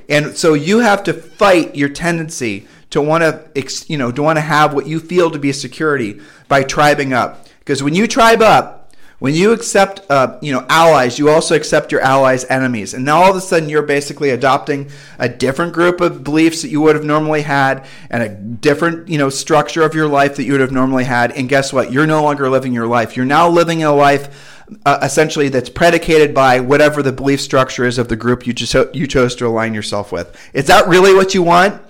And 0.09 0.37
so 0.37 0.55
you 0.55 0.79
have 0.79 1.03
to 1.05 1.13
fight 1.13 1.75
your 1.75 1.89
tendency 1.89 2.69
to 2.91 3.01
want 3.01 3.23
to, 3.23 3.85
you 3.89 3.99
know, 3.99 4.13
to 4.13 4.23
want 4.23 4.37
to 4.37 4.43
have 4.43 4.75
what 4.75 4.87
you 4.87 5.01
feel 5.01 5.31
to 5.33 5.39
be 5.41 5.53
security 5.53 6.21
by 6.47 6.63
tribing 6.63 7.13
up. 7.13 7.47
Because 7.61 7.83
when 7.83 7.95
you 7.95 8.07
tribe 8.07 8.43
up, 8.43 8.81
when 9.21 9.35
you 9.35 9.53
accept, 9.53 10.01
uh, 10.09 10.39
you 10.41 10.51
know, 10.51 10.65
allies, 10.71 11.19
you 11.19 11.29
also 11.29 11.55
accept 11.55 11.93
your 11.93 12.01
allies' 12.01 12.47
enemies, 12.47 12.95
and 12.95 13.05
now 13.05 13.23
all 13.23 13.31
of 13.31 13.37
a 13.37 13.41
sudden 13.41 13.69
you're 13.69 13.83
basically 13.83 14.31
adopting 14.31 14.91
a 15.19 15.29
different 15.29 15.75
group 15.75 16.01
of 16.01 16.25
beliefs 16.25 16.63
that 16.63 16.71
you 16.71 16.81
would 16.81 16.97
have 16.97 17.05
normally 17.05 17.43
had, 17.43 17.87
and 18.09 18.23
a 18.23 18.31
different, 18.31 19.09
you 19.09 19.19
know, 19.19 19.29
structure 19.29 19.83
of 19.83 19.95
your 19.95 20.09
life 20.09 20.37
that 20.37 20.45
you 20.45 20.53
would 20.53 20.63
have 20.63 20.73
normally 20.73 21.05
had. 21.05 21.33
And 21.33 21.51
guess 21.51 21.71
what? 21.71 21.93
You're 21.93 22.07
no 22.07 22.23
longer 22.23 22.49
living 22.49 22.73
your 22.73 22.87
life. 22.87 23.15
You're 23.15 23.27
now 23.27 23.47
living 23.47 23.85
a 23.85 23.93
life. 23.93 24.59
Uh, 24.87 24.99
essentially, 25.03 25.51
that's 25.51 25.69
predicated 25.69 26.35
by 26.35 26.61
whatever 26.61 27.03
the 27.03 27.13
belief 27.13 27.43
structure 27.43 27.85
is 27.85 27.99
of 27.99 28.09
the 28.09 28.17
group 28.17 28.47
you 28.47 28.55
just 28.55 28.75
you 28.95 29.07
chose 29.07 29.35
to 29.37 29.47
align 29.47 29.75
yourself 29.75 30.13
with. 30.13 30.35
Is 30.55 30.67
that 30.69 30.89
really 30.89 31.13
what 31.13 31.35
you 31.35 31.43
want? 31.43 31.83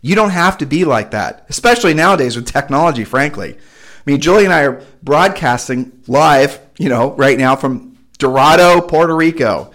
You 0.00 0.14
don't 0.14 0.30
have 0.30 0.56
to 0.58 0.66
be 0.66 0.86
like 0.86 1.10
that, 1.10 1.44
especially 1.50 1.92
nowadays 1.92 2.36
with 2.36 2.46
technology. 2.46 3.04
Frankly, 3.04 3.58
I 4.06 4.10
mean, 4.10 4.20
Julie 4.20 4.44
and 4.44 4.52
I 4.52 4.62
are 4.64 4.82
broadcasting 5.02 6.02
live, 6.06 6.60
you 6.78 6.88
know, 6.88 7.12
right 7.12 7.38
now 7.38 7.56
from 7.56 7.96
Dorado, 8.18 8.80
Puerto 8.80 9.16
Rico, 9.16 9.72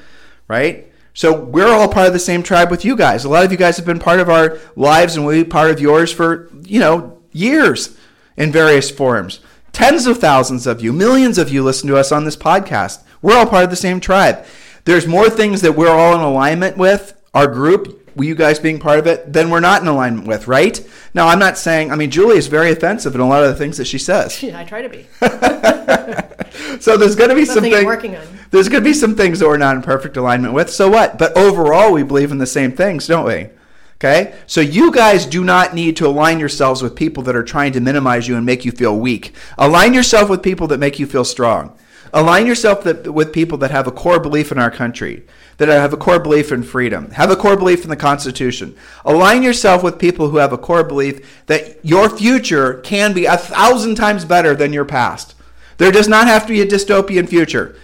right? 0.47 0.91
So 1.13 1.37
we're 1.37 1.67
all 1.67 1.89
part 1.89 2.07
of 2.07 2.13
the 2.13 2.19
same 2.19 2.43
tribe 2.43 2.69
with 2.69 2.85
you 2.85 2.95
guys. 2.95 3.25
A 3.25 3.29
lot 3.29 3.43
of 3.43 3.51
you 3.51 3.57
guys 3.57 3.77
have 3.77 3.85
been 3.85 3.99
part 3.99 4.19
of 4.19 4.29
our 4.29 4.59
lives 4.75 5.15
and 5.17 5.27
be 5.27 5.43
part 5.43 5.71
of 5.71 5.79
yours 5.79 6.13
for, 6.13 6.49
you 6.63 6.79
know, 6.79 7.17
years 7.31 7.97
in 8.37 8.51
various 8.51 8.91
forms. 8.91 9.39
Tens 9.71 10.05
of 10.05 10.19
thousands 10.19 10.65
of 10.67 10.81
you, 10.81 10.93
millions 10.93 11.37
of 11.37 11.49
you 11.49 11.63
listen 11.63 11.87
to 11.89 11.97
us 11.97 12.11
on 12.11 12.23
this 12.23 12.37
podcast. 12.37 13.03
We're 13.21 13.35
all 13.35 13.47
part 13.47 13.63
of 13.63 13.69
the 13.69 13.75
same 13.75 13.99
tribe. 13.99 14.45
There's 14.85 15.07
more 15.07 15.29
things 15.29 15.61
that 15.61 15.75
we're 15.75 15.89
all 15.89 16.15
in 16.15 16.21
alignment 16.21 16.77
with, 16.77 17.19
our 17.33 17.47
group, 17.47 17.98
you 18.23 18.35
guys 18.35 18.59
being 18.59 18.79
part 18.79 18.99
of 18.99 19.07
it, 19.07 19.31
then 19.31 19.49
we're 19.49 19.59
not 19.59 19.81
in 19.81 19.87
alignment 19.87 20.27
with, 20.27 20.47
right? 20.47 20.79
Now, 21.13 21.27
I'm 21.27 21.39
not 21.39 21.57
saying, 21.57 21.91
I 21.91 21.95
mean, 21.95 22.11
Julie 22.11 22.37
is 22.37 22.47
very 22.47 22.71
offensive 22.71 23.15
in 23.15 23.21
a 23.21 23.27
lot 23.27 23.43
of 23.43 23.49
the 23.49 23.55
things 23.55 23.77
that 23.77 23.85
she 23.85 23.97
says. 23.97 24.43
I 24.53 24.63
try 24.63 24.81
to 24.81 24.89
be. 24.89 25.07
so 26.79 26.97
there's 26.97 27.15
going 27.15 27.29
to 27.29 27.35
be 27.35 27.45
some 27.45 27.63
things. 27.63 27.85
working 27.85 28.15
on. 28.15 28.25
There's 28.51 28.69
going 28.69 28.83
to 28.83 28.89
be 28.89 28.93
some 28.93 29.15
things 29.15 29.39
that 29.39 29.47
we're 29.47 29.57
not 29.57 29.75
in 29.75 29.81
perfect 29.81 30.17
alignment 30.17 30.53
with. 30.53 30.69
So 30.69 30.89
what? 30.89 31.17
But 31.17 31.37
overall, 31.37 31.93
we 31.93 32.03
believe 32.03 32.31
in 32.31 32.37
the 32.37 32.47
same 32.47 32.71
things, 32.71 33.07
don't 33.07 33.25
we? 33.25 33.49
Okay? 33.95 34.33
So 34.47 34.61
you 34.61 34.91
guys 34.91 35.25
do 35.25 35.43
not 35.43 35.73
need 35.73 35.97
to 35.97 36.07
align 36.07 36.39
yourselves 36.39 36.81
with 36.81 36.95
people 36.95 37.21
that 37.23 37.35
are 37.35 37.43
trying 37.43 37.73
to 37.73 37.81
minimize 37.81 38.27
you 38.27 38.37
and 38.37 38.45
make 38.45 38.63
you 38.63 38.71
feel 38.71 38.97
weak. 38.97 39.35
Align 39.57 39.93
yourself 39.93 40.29
with 40.29 40.41
people 40.41 40.67
that 40.67 40.79
make 40.79 40.99
you 40.99 41.05
feel 41.05 41.25
strong. 41.25 41.77
Align 42.13 42.47
yourself 42.47 42.83
that, 42.85 43.13
with 43.13 43.33
people 43.33 43.57
that 43.59 43.71
have 43.71 43.87
a 43.87 43.91
core 43.91 44.19
belief 44.19 44.51
in 44.51 44.57
our 44.57 44.71
country, 44.71 45.27
that 45.59 45.69
I 45.69 45.75
have 45.75 45.93
a 45.93 45.97
core 45.97 46.19
belief 46.19 46.51
in 46.51 46.63
freedom, 46.63 47.11
have 47.11 47.29
a 47.29 47.35
core 47.35 47.57
belief 47.57 47.83
in 47.83 47.89
the 47.89 47.95
Constitution. 47.95 48.75
Align 49.05 49.43
yourself 49.43 49.83
with 49.83 49.99
people 49.99 50.29
who 50.29 50.37
have 50.37 50.53
a 50.53 50.57
core 50.57 50.83
belief 50.83 51.45
that 51.45 51.77
your 51.85 52.09
future 52.09 52.75
can 52.75 53.13
be 53.13 53.25
a 53.25 53.37
thousand 53.37 53.95
times 53.95 54.25
better 54.25 54.55
than 54.55 54.73
your 54.73 54.85
past. 54.85 55.35
There 55.77 55.91
does 55.91 56.07
not 56.07 56.27
have 56.27 56.45
to 56.45 56.53
be 56.53 56.61
a 56.61 56.65
dystopian 56.65 57.27
future 57.27 57.75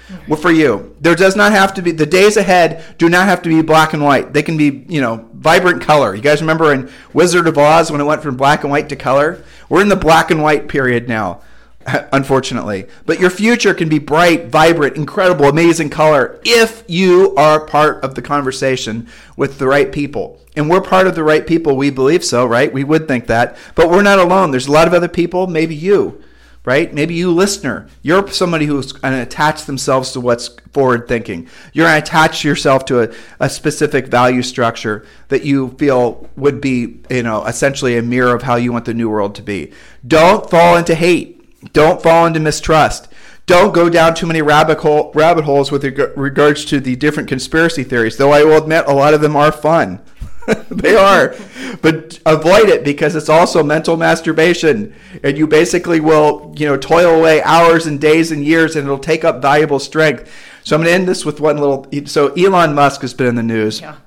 for 0.42 0.52
you. 0.52 0.96
There 1.00 1.16
does 1.16 1.36
not 1.36 1.52
have 1.54 1.74
to 1.76 1.82
be 1.82 1.92
the 1.92 2.06
days 2.06 2.36
ahead 2.36 2.84
do 2.98 3.08
not 3.08 3.26
have 3.28 3.42
to 3.44 3.50
be 3.50 3.62
black 3.62 3.94
and 3.94 4.04
white. 4.04 4.34
They 4.34 4.44
can 4.44 4.58
be, 4.58 4.86
you 4.90 5.00
know, 5.00 5.30
vibrant 5.34 5.82
color. 5.82 6.16
You 6.16 6.22
guys 6.22 6.42
remember 6.42 6.74
in 6.74 6.92
Wizard 7.14 7.48
of 7.48 7.58
Oz 7.58 7.92
when 7.92 8.02
it 8.02 8.06
went 8.06 8.22
from 8.22 8.36
black 8.36 8.64
and 8.64 8.72
white 8.72 8.90
to 8.90 8.98
color? 8.98 9.44
We're 9.70 9.82
in 9.82 9.90
the 9.90 9.96
black 9.96 10.30
and 10.30 10.42
white 10.42 10.68
period 10.68 11.08
now. 11.08 11.42
unfortunately. 12.12 12.88
But 13.06 13.20
your 13.20 13.30
future 13.30 13.74
can 13.74 13.90
be 13.90 14.00
bright, 14.00 14.48
vibrant, 14.48 14.98
incredible, 14.98 15.46
amazing 15.46 15.90
color 15.90 16.40
if 16.44 16.84
you 16.88 17.34
are 17.36 17.66
part 17.66 18.04
of 18.04 18.16
the 18.16 18.22
conversation 18.22 19.08
with 19.38 19.60
the 19.60 19.68
right 19.68 19.92
people. 19.92 20.40
And 20.56 20.70
we're 20.70 20.82
part 20.82 21.08
of 21.08 21.16
the 21.16 21.24
right 21.24 21.46
people. 21.46 21.76
We 21.76 21.90
believe 21.90 22.24
so, 22.24 22.46
right? 22.46 22.72
We 22.72 22.84
would 22.84 23.08
think 23.08 23.28
that. 23.28 23.58
But 23.76 23.90
we're 23.90 24.04
not 24.04 24.20
alone. 24.20 24.52
There's 24.52 24.68
a 24.68 24.72
lot 24.72 24.88
of 24.88 24.94
other 24.94 25.10
people, 25.10 25.48
maybe 25.48 25.76
you, 25.76 26.24
right? 26.64 26.92
Maybe 26.94 27.14
you, 27.14 27.32
listener. 27.32 27.88
You're 28.02 28.28
somebody 28.30 28.66
who's 28.66 28.94
going 28.94 29.14
to 29.14 29.22
attach 29.22 29.66
themselves 29.66 30.14
to 30.14 30.22
what's 30.22 30.48
forward 30.72 31.10
thinking. 31.10 31.50
You're 31.74 31.88
going 31.88 32.02
to 32.02 32.08
attach 32.08 32.46
yourself 32.46 32.86
to 32.86 33.02
a, 33.02 33.16
a 33.42 33.50
specific 33.50 34.08
value 34.08 34.42
structure 34.42 35.06
that 35.28 35.44
you 35.44 35.72
feel 35.72 36.30
would 36.38 36.62
be, 36.62 37.02
you 37.10 37.24
know, 37.24 37.46
essentially 37.46 37.98
a 37.98 38.02
mirror 38.02 38.34
of 38.34 38.44
how 38.44 38.56
you 38.56 38.72
want 38.72 38.86
the 38.86 38.94
new 38.94 39.10
world 39.10 39.36
to 39.36 39.42
be. 39.42 39.74
Don't 40.08 40.50
fall 40.50 40.78
into 40.78 40.96
hate 40.96 41.36
don't 41.76 42.02
fall 42.02 42.26
into 42.26 42.40
mistrust. 42.40 43.10
Don't 43.46 43.76
go 43.76 43.90
down 43.90 44.16
too 44.16 44.26
many 44.26 44.42
rabbit, 44.42 44.80
hole, 44.80 45.12
rabbit 45.14 45.44
holes 45.44 45.72
with 45.72 45.84
regards 46.16 46.66
to 46.66 46.80
the 46.80 46.96
different 46.96 47.30
conspiracy 47.30 47.84
theories, 47.84 48.18
though 48.18 48.32
I 48.32 48.44
will 48.44 48.58
admit 48.58 48.86
a 48.88 48.94
lot 48.94 49.14
of 49.14 49.22
them 49.22 49.36
are 49.36 49.52
fun. 49.52 50.02
they 50.70 50.96
are. 50.96 51.36
But 51.82 52.20
avoid 52.26 52.70
it 52.70 52.84
because 52.84 53.16
it's 53.16 53.30
also 53.30 53.62
mental 53.62 53.98
masturbation. 53.98 54.96
And 55.22 55.38
you 55.38 55.48
basically 55.48 56.00
will, 56.00 56.56
you 56.58 56.66
know, 56.66 56.78
toil 56.78 57.20
away 57.20 57.44
hours 57.44 57.86
and 57.86 58.00
days 58.00 58.32
and 58.32 58.44
years 58.44 58.76
and 58.76 58.86
it'll 58.86 58.98
take 58.98 59.24
up 59.24 59.42
valuable 59.42 59.80
strength. 59.80 60.32
So 60.64 60.76
I'm 60.76 60.82
going 60.82 60.92
to 60.92 60.96
end 60.96 61.08
this 61.08 61.26
with 61.26 61.40
one 61.40 61.58
little. 61.58 61.88
So 62.06 62.30
Elon 62.34 62.74
Musk 62.74 63.02
has 63.02 63.14
been 63.14 63.28
in 63.28 63.36
the 63.36 63.44
news. 63.44 63.82
Yeah. 63.82 63.98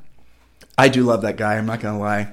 I 0.76 0.88
do 0.88 1.04
love 1.04 1.22
that 1.22 1.36
guy. 1.36 1.56
I'm 1.56 1.66
not 1.66 1.80
going 1.80 1.94
to 1.94 2.00
lie. 2.00 2.28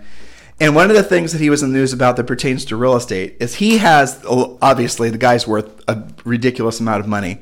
And 0.60 0.74
one 0.74 0.90
of 0.90 0.96
the 0.96 1.04
things 1.04 1.34
that 1.34 1.42
he 1.42 1.50
was 1.50 1.62
in 1.62 1.74
the 1.74 1.78
news 1.78 1.92
about 1.92 2.16
that 2.16 2.24
pertains 2.26 2.64
to 2.66 2.78
real 2.78 2.96
estate 2.96 3.38
is 3.42 3.56
he 3.56 3.78
has 3.80 4.24
obviously 4.26 5.10
the 5.10 5.18
guy's 5.18 5.46
worth 5.46 5.84
a 5.88 6.08
ridiculous 6.24 6.80
amount 6.80 7.02
of 7.02 7.08
money, 7.08 7.42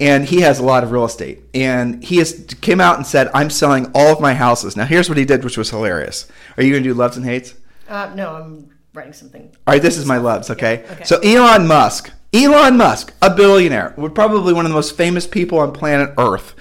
and 0.00 0.24
he 0.24 0.40
has 0.40 0.58
a 0.58 0.64
lot 0.64 0.82
of 0.82 0.90
real 0.90 1.04
estate. 1.04 1.40
And 1.54 2.02
he 2.02 2.16
has 2.16 2.46
came 2.60 2.80
out 2.80 2.96
and 2.96 3.06
said, 3.06 3.30
"I'm 3.32 3.50
selling 3.50 3.90
all 3.94 4.12
of 4.12 4.20
my 4.20 4.34
houses." 4.34 4.76
Now, 4.76 4.86
here's 4.86 5.08
what 5.08 5.18
he 5.18 5.24
did, 5.24 5.44
which 5.44 5.56
was 5.56 5.70
hilarious. 5.70 6.26
Are 6.56 6.64
you 6.64 6.72
going 6.72 6.82
to 6.82 6.88
do 6.88 6.94
loves 6.94 7.16
and 7.16 7.24
hates? 7.24 7.54
Uh, 7.88 8.12
no, 8.14 8.34
I'm 8.34 8.70
writing 8.92 9.12
something. 9.12 9.42
All 9.66 9.74
right, 9.74 9.82
this 9.82 9.96
is 9.96 10.04
my 10.04 10.16
loves. 10.16 10.50
Okay? 10.50 10.82
Yeah, 10.84 10.92
okay. 10.92 11.04
So 11.04 11.20
Elon 11.20 11.66
Musk, 11.68 12.10
Elon 12.34 12.76
Musk, 12.76 13.14
a 13.22 13.34
billionaire, 13.34 13.94
probably 14.14 14.52
one 14.52 14.64
of 14.64 14.70
the 14.70 14.74
most 14.76 14.96
famous 14.96 15.26
people 15.26 15.60
on 15.60 15.72
planet 15.72 16.12
Earth. 16.18 16.54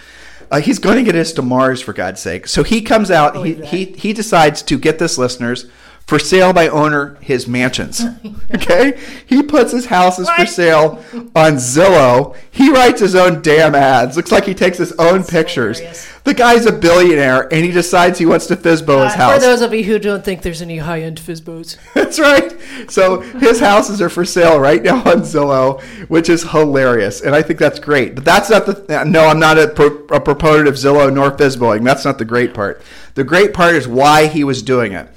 Uh, 0.50 0.62
he's 0.62 0.80
going 0.80 0.96
to 0.96 1.04
get 1.04 1.16
us 1.16 1.34
to 1.34 1.42
Mars 1.42 1.82
for 1.82 1.92
God's 1.92 2.22
sake. 2.22 2.48
So 2.48 2.64
he 2.64 2.82
comes 2.82 3.12
out. 3.12 3.46
He, 3.46 3.56
he 3.66 3.86
he 3.86 4.14
decides 4.14 4.62
to 4.62 4.78
get 4.78 5.00
this 5.00 5.18
listeners 5.18 5.66
for 6.08 6.18
sale 6.18 6.54
by 6.54 6.70
owner 6.70 7.16
his 7.22 7.48
mansions. 7.48 8.04
Okay? 8.56 8.98
he 9.26 9.44
puts 9.44 9.74
his 9.74 9.88
houses 9.88 10.30
for 10.30 10.46
sale 10.46 11.04
on 11.36 11.56
Zillow. 11.56 12.34
He 12.50 12.72
writes 12.72 13.02
his 13.02 13.14
own 13.14 13.42
damn 13.42 13.76
ads. 13.76 14.16
Looks 14.16 14.32
like 14.32 14.46
he 14.46 14.54
takes 14.54 14.78
his 14.78 14.94
own 14.94 15.18
That's 15.18 15.30
pictures. 15.30 15.80
Hilarious. 15.80 16.14
The 16.24 16.34
guy's 16.34 16.66
a 16.66 16.72
billionaire 16.72 17.54
and 17.54 17.66
he 17.66 17.72
decides 17.72 18.20
he 18.20 18.26
wants 18.26 18.46
to 18.48 18.56
FSBO 18.56 19.00
uh, 19.02 19.04
his 19.04 19.14
house. 19.16 19.36
For 19.36 19.42
those 19.42 19.62
of 19.62 19.74
you 19.74 19.84
who 19.84 20.00
don't 20.00 20.24
think 20.24 20.44
there's 20.44 20.62
any 20.62 20.78
high 20.78 21.02
end 21.02 21.20
FSBOs. 21.20 21.78
That's 21.94 22.20
right. 22.20 22.56
So 22.90 23.20
his 23.20 23.60
houses 23.60 24.02
are 24.02 24.10
for 24.10 24.24
sale 24.24 24.60
right 24.60 24.82
now 24.82 25.00
on 25.00 25.24
Zillow, 25.24 25.82
which 26.10 26.30
is 26.30 26.44
hilarious. 26.44 27.20
And 27.20 27.36
I 27.36 27.42
think 27.42 27.60
that's 27.60 27.80
great. 27.80 28.16
But 28.16 28.24
that's 28.24 28.50
not 28.50 28.66
the. 28.66 29.04
No, 29.06 29.28
I'm 29.28 29.40
not 29.40 29.60
a, 29.60 29.68
pro, 29.68 29.88
a 30.08 30.22
proponent 30.22 30.70
of 30.70 30.76
Zillow 30.76 31.14
nor 31.14 31.32
FSBOing. 31.32 31.84
That's 31.84 32.06
not 32.06 32.18
the 32.18 32.26
great 32.26 32.54
part. 32.54 32.82
The 33.16 33.26
great 33.26 33.54
part 33.54 33.76
is 33.76 33.88
why 33.90 34.28
he 34.28 34.46
was 34.46 34.62
doing 34.62 34.94
it. 34.94 35.10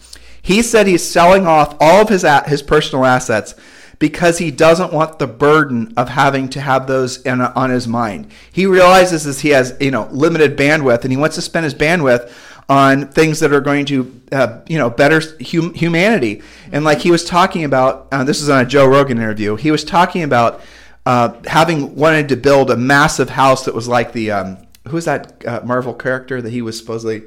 He 0.42 0.62
said 0.62 0.86
he's 0.86 1.08
selling 1.08 1.46
off 1.46 1.76
all 1.80 2.02
of 2.02 2.08
his 2.08 2.24
his 2.46 2.62
personal 2.62 3.04
assets 3.04 3.54
because 3.98 4.38
he 4.38 4.50
doesn't 4.50 4.92
want 4.92 5.18
the 5.18 5.26
burden 5.26 5.92
of 5.96 6.08
having 6.08 6.48
to 6.48 6.60
have 6.60 6.86
those 6.86 7.20
in, 7.22 7.40
on 7.40 7.70
his 7.70 7.86
mind. 7.86 8.32
He 8.50 8.66
realizes 8.66 9.24
that 9.24 9.40
he 9.40 9.50
has 9.50 9.76
you 9.80 9.90
know 9.90 10.08
limited 10.10 10.56
bandwidth, 10.56 11.02
and 11.02 11.12
he 11.12 11.16
wants 11.16 11.36
to 11.36 11.42
spend 11.42 11.64
his 11.64 11.74
bandwidth 11.74 12.32
on 12.68 13.08
things 13.08 13.40
that 13.40 13.52
are 13.52 13.60
going 13.60 13.84
to 13.84 14.20
uh, 14.32 14.60
you 14.68 14.78
know 14.78 14.90
better 14.90 15.20
hum- 15.44 15.74
humanity. 15.74 16.42
And 16.72 16.84
like 16.84 17.00
he 17.00 17.10
was 17.10 17.24
talking 17.24 17.64
about, 17.64 18.08
uh, 18.12 18.24
this 18.24 18.40
is 18.40 18.48
on 18.48 18.64
a 18.64 18.68
Joe 18.68 18.86
Rogan 18.86 19.18
interview. 19.18 19.56
He 19.56 19.70
was 19.70 19.84
talking 19.84 20.22
about 20.22 20.62
uh, 21.04 21.34
having 21.46 21.96
wanted 21.96 22.28
to 22.30 22.36
build 22.36 22.70
a 22.70 22.76
massive 22.76 23.30
house 23.30 23.64
that 23.64 23.74
was 23.74 23.88
like 23.88 24.12
the 24.12 24.30
um, 24.30 24.58
who's 24.88 25.04
that 25.04 25.44
uh, 25.46 25.60
Marvel 25.64 25.94
character 25.94 26.40
that 26.40 26.50
he 26.50 26.62
was 26.62 26.78
supposedly 26.78 27.22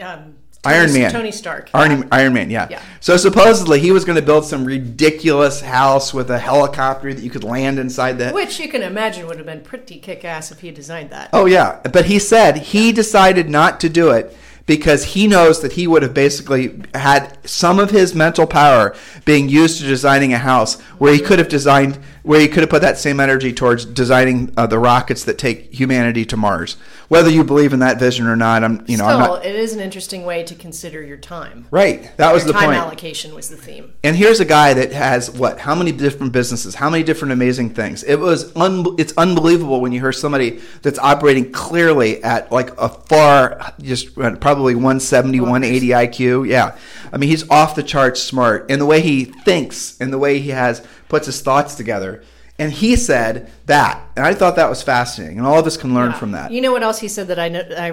Um, 0.00 0.36
Iron 0.64 0.92
Man. 0.92 1.10
Tony 1.10 1.32
Stark. 1.32 1.70
Iron, 1.74 2.06
Iron 2.12 2.32
Man, 2.32 2.48
yeah. 2.48 2.68
Yeah. 2.70 2.82
So 3.00 3.16
supposedly 3.16 3.80
he 3.80 3.90
was 3.90 4.04
going 4.04 4.16
to 4.16 4.22
build 4.22 4.44
some 4.44 4.64
ridiculous 4.64 5.60
house 5.60 6.14
with 6.14 6.30
a 6.30 6.38
helicopter 6.38 7.12
that 7.12 7.22
you 7.22 7.30
could 7.30 7.42
land 7.42 7.80
inside 7.80 8.18
that. 8.18 8.32
Which 8.32 8.60
you 8.60 8.68
can 8.68 8.82
imagine 8.82 9.26
would 9.26 9.38
have 9.38 9.46
been 9.46 9.62
pretty 9.62 9.98
kick 9.98 10.24
ass 10.24 10.52
if 10.52 10.60
he 10.60 10.70
designed 10.70 11.10
that. 11.10 11.30
Oh 11.32 11.46
yeah, 11.46 11.80
but 11.92 12.06
he 12.06 12.20
said 12.20 12.58
he 12.58 12.92
decided 12.92 13.50
not 13.50 13.80
to 13.80 13.88
do 13.88 14.10
it 14.10 14.36
because 14.66 15.04
he 15.04 15.26
knows 15.26 15.60
that 15.62 15.72
he 15.72 15.86
would 15.86 16.02
have 16.02 16.14
basically 16.14 16.82
had 16.94 17.38
some 17.48 17.78
of 17.78 17.90
his 17.90 18.14
mental 18.14 18.46
power 18.46 18.94
being 19.24 19.48
used 19.48 19.80
to 19.80 19.86
designing 19.86 20.32
a 20.32 20.38
house 20.38 20.80
where 20.98 21.12
he 21.12 21.20
could 21.20 21.38
have 21.38 21.48
designed 21.48 21.98
where 22.22 22.40
he 22.40 22.46
could 22.46 22.60
have 22.60 22.70
put 22.70 22.82
that 22.82 22.96
same 22.98 23.18
energy 23.18 23.52
towards 23.52 23.84
designing 23.84 24.52
uh, 24.56 24.64
the 24.64 24.78
rockets 24.78 25.24
that 25.24 25.38
take 25.38 25.72
humanity 25.74 26.24
to 26.24 26.36
Mars. 26.36 26.74
Whether 27.08 27.30
you 27.30 27.42
believe 27.42 27.72
in 27.72 27.80
that 27.80 27.98
vision 27.98 28.28
or 28.28 28.36
not, 28.36 28.62
I'm 28.62 28.84
you 28.86 28.96
know 28.96 29.04
Still, 29.04 29.18
I'm 29.18 29.18
not 29.18 29.44
it 29.44 29.56
is 29.56 29.74
an 29.74 29.80
interesting 29.80 30.24
way 30.24 30.44
to 30.44 30.54
consider 30.54 31.02
your 31.02 31.16
time. 31.16 31.66
right. 31.70 32.16
That 32.18 32.32
was 32.32 32.44
Your 32.44 32.52
the 32.52 32.58
time 32.60 32.66
point. 32.66 32.78
allocation 32.78 33.34
was 33.34 33.48
the 33.50 33.56
theme. 33.56 33.92
And 34.04 34.14
here's 34.14 34.38
a 34.38 34.44
guy 34.44 34.72
that 34.74 34.92
has 34.92 35.30
what? 35.30 35.58
How 35.58 35.74
many 35.74 35.90
different 35.90 36.32
businesses? 36.32 36.76
How 36.76 36.88
many 36.88 37.02
different 37.02 37.32
amazing 37.32 37.70
things? 37.70 38.04
It 38.04 38.16
was 38.20 38.54
un- 38.56 38.94
it's 38.98 39.12
unbelievable 39.16 39.80
when 39.80 39.90
you 39.90 40.00
hear 40.00 40.12
somebody 40.12 40.60
that's 40.82 40.98
operating 41.00 41.50
clearly 41.50 42.22
at 42.22 42.52
like 42.52 42.70
a 42.78 42.88
far 42.88 43.72
just 43.80 44.16
uh, 44.16 44.36
probably 44.62 44.74
170, 44.76 45.40
180 45.40 45.88
IQ. 45.88 46.48
Yeah. 46.48 46.76
I 47.12 47.16
mean, 47.16 47.28
he's 47.28 47.48
off 47.50 47.74
the 47.74 47.82
charts 47.82 48.22
smart 48.22 48.70
in 48.70 48.78
the 48.78 48.86
way 48.86 49.00
he 49.00 49.24
thinks 49.24 50.00
and 50.00 50.12
the 50.12 50.18
way 50.18 50.38
he 50.38 50.50
has 50.50 50.86
puts 51.08 51.26
his 51.26 51.40
thoughts 51.40 51.74
together. 51.74 52.22
And 52.60 52.70
he 52.70 52.94
said 52.94 53.50
that, 53.66 54.00
and 54.16 54.24
I 54.24 54.34
thought 54.34 54.54
that 54.56 54.68
was 54.70 54.82
fascinating, 54.82 55.38
and 55.38 55.46
all 55.46 55.58
of 55.58 55.66
us 55.66 55.76
can 55.76 55.94
learn 55.94 56.10
Yeah. 56.12 56.18
from 56.18 56.32
that. 56.32 56.52
You 56.52 56.60
know 56.60 56.70
what 56.70 56.84
else 56.84 57.00
he 57.00 57.08
said 57.08 57.26
that 57.28 57.38
I 57.40 57.46
I 57.76 57.90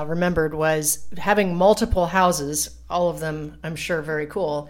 uh, 0.00 0.04
remembered 0.06 0.54
was 0.54 1.06
having 1.18 1.54
multiple 1.54 2.06
houses, 2.06 2.70
all 2.90 3.10
of 3.10 3.20
them 3.20 3.58
I'm 3.62 3.76
sure 3.76 4.02
very 4.02 4.26
cool. 4.26 4.68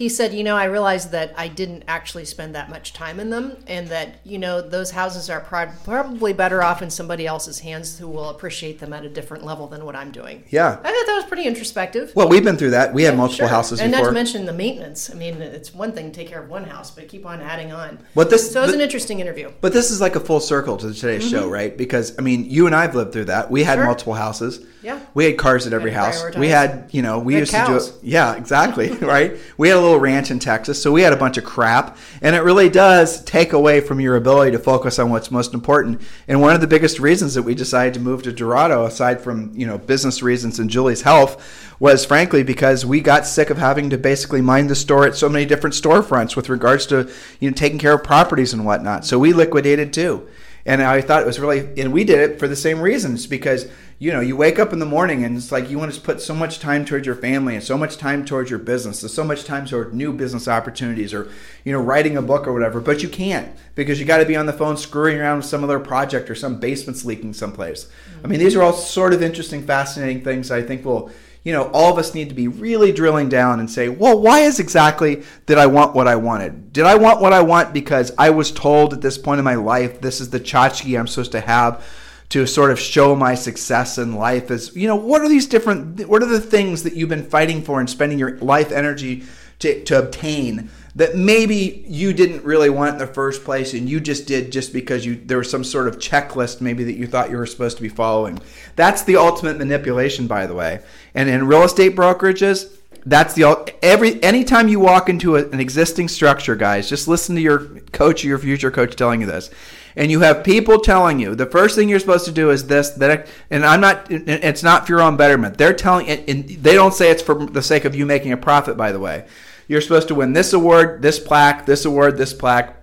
He 0.00 0.08
said, 0.08 0.32
you 0.32 0.42
know, 0.44 0.56
I 0.56 0.64
realized 0.64 1.10
that 1.10 1.34
I 1.36 1.46
didn't 1.48 1.84
actually 1.86 2.24
spend 2.24 2.54
that 2.54 2.70
much 2.70 2.94
time 2.94 3.20
in 3.20 3.28
them, 3.28 3.58
and 3.66 3.86
that 3.88 4.14
you 4.24 4.38
know 4.38 4.62
those 4.62 4.92
houses 4.92 5.28
are 5.28 5.40
probably 5.42 6.32
better 6.32 6.62
off 6.62 6.80
in 6.80 6.88
somebody 6.88 7.26
else's 7.26 7.58
hands 7.58 7.98
who 7.98 8.08
will 8.08 8.30
appreciate 8.30 8.78
them 8.78 8.94
at 8.94 9.04
a 9.04 9.10
different 9.10 9.44
level 9.44 9.66
than 9.66 9.84
what 9.84 9.94
I'm 9.94 10.10
doing. 10.10 10.42
Yeah. 10.48 10.68
I 10.70 10.90
thought 10.90 11.06
that 11.06 11.16
was 11.16 11.24
pretty 11.26 11.44
introspective. 11.44 12.12
Well, 12.16 12.30
we've 12.30 12.42
been 12.42 12.56
through 12.56 12.70
that. 12.70 12.94
We 12.94 13.02
had 13.02 13.14
multiple 13.14 13.46
Sure. 13.46 13.48
houses 13.48 13.78
and 13.78 13.90
before. 13.92 14.04
not 14.06 14.08
to 14.12 14.14
mention 14.14 14.46
the 14.46 14.54
maintenance. 14.54 15.10
I 15.10 15.14
mean, 15.16 15.34
it's 15.42 15.74
one 15.74 15.92
thing 15.92 16.10
to 16.10 16.16
take 16.18 16.28
care 16.28 16.42
of 16.42 16.48
one 16.48 16.64
house, 16.64 16.90
but 16.90 17.06
keep 17.06 17.26
on 17.26 17.42
adding 17.42 17.70
on. 17.70 17.98
What 18.14 18.30
this- 18.30 18.50
so 18.50 18.60
it 18.60 18.62
was 18.62 18.70
but- 18.70 18.76
an 18.76 18.80
interesting 18.80 19.20
interview. 19.20 19.52
But 19.60 19.74
this 19.74 19.90
is 19.90 20.00
like 20.00 20.16
a 20.16 20.20
full 20.20 20.40
circle 20.40 20.78
to 20.78 20.94
today's 20.94 21.28
show, 21.28 21.46
right? 21.46 21.76
Because 21.76 22.18
I 22.18 22.22
mean, 22.22 22.46
you 22.48 22.64
and 22.64 22.74
I've 22.74 22.94
lived 22.94 23.12
through 23.12 23.26
that. 23.26 23.50
We 23.50 23.64
had 23.64 23.72
Mm-hmm. 23.72 23.80
Sure. 23.80 23.86
multiple 23.86 24.14
houses. 24.14 24.60
Yeah. 24.82 24.98
We 25.12 25.26
had 25.26 25.36
cars 25.36 25.66
at 25.66 25.74
every 25.74 25.90
house. 25.90 26.24
We 26.38 26.48
had, 26.48 26.88
you 26.90 27.02
know, 27.02 27.18
we 27.18 27.34
Had 27.34 27.40
used 27.40 27.52
to 27.52 27.64
do 27.66 27.76
it. 27.76 27.92
Yeah, 28.02 28.34
exactly. 28.34 28.88
right. 29.02 29.36
We 29.58 29.68
had 29.68 29.76
a 29.76 29.80
little 29.80 29.89
ranch 29.98 30.30
in 30.30 30.38
Texas, 30.38 30.82
so 30.82 30.92
we 30.92 31.02
had 31.02 31.12
a 31.12 31.16
bunch 31.16 31.38
of 31.38 31.44
crap, 31.44 31.96
and 32.22 32.36
it 32.36 32.42
really 32.42 32.68
does 32.68 33.22
take 33.24 33.52
away 33.52 33.80
from 33.80 34.00
your 34.00 34.16
ability 34.16 34.52
to 34.52 34.58
focus 34.58 34.98
on 34.98 35.10
what's 35.10 35.30
most 35.30 35.54
important. 35.54 36.00
And 36.28 36.40
one 36.40 36.54
of 36.54 36.60
the 36.60 36.66
biggest 36.66 37.00
reasons 37.00 37.34
that 37.34 37.42
we 37.42 37.54
decided 37.54 37.94
to 37.94 38.00
move 38.00 38.22
to 38.22 38.32
Dorado, 38.32 38.84
aside 38.84 39.20
from 39.20 39.52
you 39.54 39.66
know 39.66 39.78
business 39.78 40.22
reasons 40.22 40.58
and 40.58 40.70
Julie's 40.70 41.02
health, 41.02 41.42
was 41.78 42.04
frankly 42.04 42.42
because 42.42 42.84
we 42.84 43.00
got 43.00 43.26
sick 43.26 43.50
of 43.50 43.58
having 43.58 43.90
to 43.90 43.98
basically 43.98 44.40
mind 44.40 44.68
the 44.68 44.74
store 44.74 45.06
at 45.06 45.16
so 45.16 45.28
many 45.28 45.46
different 45.46 45.74
storefronts 45.74 46.36
with 46.36 46.48
regards 46.48 46.86
to 46.86 47.10
you 47.40 47.50
know 47.50 47.54
taking 47.54 47.78
care 47.78 47.94
of 47.94 48.04
properties 48.04 48.52
and 48.52 48.64
whatnot. 48.64 49.04
So 49.04 49.18
we 49.18 49.32
liquidated 49.32 49.92
too. 49.92 50.28
And 50.66 50.82
I 50.82 51.00
thought 51.00 51.22
it 51.22 51.26
was 51.26 51.40
really, 51.40 51.60
and 51.80 51.92
we 51.92 52.04
did 52.04 52.18
it 52.18 52.38
for 52.38 52.46
the 52.46 52.56
same 52.56 52.80
reasons 52.80 53.26
because, 53.26 53.66
you 53.98 54.12
know, 54.12 54.20
you 54.20 54.36
wake 54.36 54.58
up 54.58 54.72
in 54.72 54.78
the 54.78 54.86
morning 54.86 55.24
and 55.24 55.36
it's 55.36 55.50
like 55.50 55.70
you 55.70 55.78
want 55.78 55.92
to 55.92 56.00
put 56.00 56.20
so 56.20 56.34
much 56.34 56.58
time 56.58 56.84
towards 56.84 57.06
your 57.06 57.14
family 57.14 57.54
and 57.54 57.64
so 57.64 57.78
much 57.78 57.96
time 57.96 58.24
towards 58.24 58.50
your 58.50 58.58
business, 58.58 59.02
and 59.02 59.10
so 59.10 59.24
much 59.24 59.44
time 59.44 59.64
toward 59.66 59.94
new 59.94 60.12
business 60.12 60.48
opportunities 60.48 61.14
or, 61.14 61.30
you 61.64 61.72
know, 61.72 61.80
writing 61.80 62.16
a 62.16 62.22
book 62.22 62.46
or 62.46 62.52
whatever. 62.52 62.80
But 62.80 63.02
you 63.02 63.08
can't 63.08 63.50
because 63.74 63.98
you 63.98 64.06
got 64.06 64.18
to 64.18 64.26
be 64.26 64.36
on 64.36 64.46
the 64.46 64.52
phone 64.52 64.76
screwing 64.76 65.18
around 65.18 65.38
with 65.38 65.46
some 65.46 65.64
other 65.64 65.80
project 65.80 66.28
or 66.28 66.34
some 66.34 66.60
basement's 66.60 67.04
leaking 67.04 67.32
someplace. 67.32 67.88
I 68.22 68.26
mean, 68.26 68.38
these 68.38 68.54
are 68.54 68.62
all 68.62 68.74
sort 68.74 69.14
of 69.14 69.22
interesting, 69.22 69.66
fascinating 69.66 70.22
things 70.22 70.50
I 70.50 70.62
think 70.62 70.84
will 70.84 71.10
you 71.42 71.52
know, 71.52 71.70
all 71.72 71.92
of 71.92 71.98
us 71.98 72.14
need 72.14 72.28
to 72.28 72.34
be 72.34 72.48
really 72.48 72.92
drilling 72.92 73.28
down 73.28 73.60
and 73.60 73.70
say, 73.70 73.88
well, 73.88 74.20
why 74.20 74.40
is 74.40 74.60
exactly 74.60 75.22
did 75.46 75.58
I 75.58 75.66
want 75.66 75.94
what 75.94 76.06
I 76.06 76.16
wanted? 76.16 76.72
Did 76.72 76.84
I 76.84 76.96
want 76.96 77.20
what 77.20 77.32
I 77.32 77.40
want 77.40 77.72
because 77.72 78.12
I 78.18 78.30
was 78.30 78.52
told 78.52 78.92
at 78.92 79.00
this 79.00 79.16
point 79.16 79.38
in 79.38 79.44
my 79.44 79.54
life 79.54 80.00
this 80.00 80.20
is 80.20 80.30
the 80.30 80.40
tchotchke 80.40 80.98
I'm 80.98 81.06
supposed 81.06 81.32
to 81.32 81.40
have 81.40 81.84
to 82.30 82.46
sort 82.46 82.70
of 82.70 82.78
show 82.78 83.16
my 83.16 83.34
success 83.34 83.96
in 83.96 84.14
life? 84.14 84.50
Is 84.50 84.76
you 84.76 84.86
know, 84.86 84.96
what 84.96 85.22
are 85.22 85.28
these 85.28 85.46
different? 85.46 86.06
What 86.06 86.22
are 86.22 86.26
the 86.26 86.40
things 86.40 86.82
that 86.82 86.94
you've 86.94 87.08
been 87.08 87.28
fighting 87.28 87.62
for 87.62 87.80
and 87.80 87.88
spending 87.88 88.18
your 88.18 88.36
life 88.38 88.70
energy 88.70 89.24
to, 89.60 89.82
to 89.84 89.98
obtain? 89.98 90.70
That 90.96 91.14
maybe 91.14 91.84
you 91.86 92.12
didn't 92.12 92.44
really 92.44 92.68
want 92.68 92.94
in 92.94 92.98
the 92.98 93.06
first 93.06 93.44
place, 93.44 93.74
and 93.74 93.88
you 93.88 94.00
just 94.00 94.26
did 94.26 94.50
just 94.50 94.72
because 94.72 95.06
you 95.06 95.14
there 95.14 95.38
was 95.38 95.48
some 95.48 95.62
sort 95.62 95.86
of 95.86 95.98
checklist 95.98 96.60
maybe 96.60 96.82
that 96.84 96.94
you 96.94 97.06
thought 97.06 97.30
you 97.30 97.36
were 97.36 97.46
supposed 97.46 97.76
to 97.76 97.82
be 97.82 97.88
following. 97.88 98.40
That's 98.74 99.02
the 99.02 99.16
ultimate 99.16 99.56
manipulation, 99.56 100.26
by 100.26 100.46
the 100.46 100.54
way. 100.54 100.80
And 101.14 101.30
in 101.30 101.46
real 101.46 101.62
estate 101.62 101.94
brokerages, 101.94 102.76
that's 103.06 103.34
the 103.34 103.74
every 103.82 104.22
anytime 104.22 104.68
you 104.68 104.80
walk 104.80 105.08
into 105.08 105.36
a, 105.36 105.48
an 105.48 105.60
existing 105.60 106.08
structure, 106.08 106.56
guys, 106.56 106.88
just 106.88 107.08
listen 107.08 107.34
to 107.36 107.40
your 107.40 107.66
coach 107.92 108.24
or 108.24 108.28
your 108.28 108.38
future 108.38 108.70
coach 108.70 108.96
telling 108.96 109.20
you 109.20 109.26
this. 109.26 109.50
And 109.96 110.10
you 110.10 110.20
have 110.20 110.44
people 110.44 110.78
telling 110.78 111.18
you 111.18 111.34
the 111.34 111.46
first 111.46 111.76
thing 111.76 111.88
you're 111.88 111.98
supposed 111.98 112.26
to 112.26 112.32
do 112.32 112.50
is 112.50 112.66
this 112.66 112.90
that 112.90 113.26
and 113.50 113.64
I'm 113.64 113.80
not 113.80 114.06
it's 114.10 114.62
not 114.62 114.86
for 114.86 114.92
your 114.92 115.02
own 115.02 115.16
betterment. 115.16 115.58
They're 115.58 115.72
telling 115.72 116.08
and 116.08 116.48
they 116.48 116.74
don't 116.74 116.94
say 116.94 117.10
it's 117.10 117.22
for 117.22 117.46
the 117.46 117.62
sake 117.62 117.84
of 117.84 117.94
you 117.94 118.06
making 118.06 118.32
a 118.32 118.36
profit 118.36 118.76
by 118.76 118.92
the 118.92 119.00
way. 119.00 119.26
You're 119.70 119.80
supposed 119.80 120.08
to 120.08 120.16
win 120.16 120.32
this 120.32 120.52
award, 120.52 121.00
this 121.00 121.20
plaque, 121.20 121.64
this 121.64 121.84
award, 121.84 122.16
this 122.18 122.34
plaque. 122.34 122.76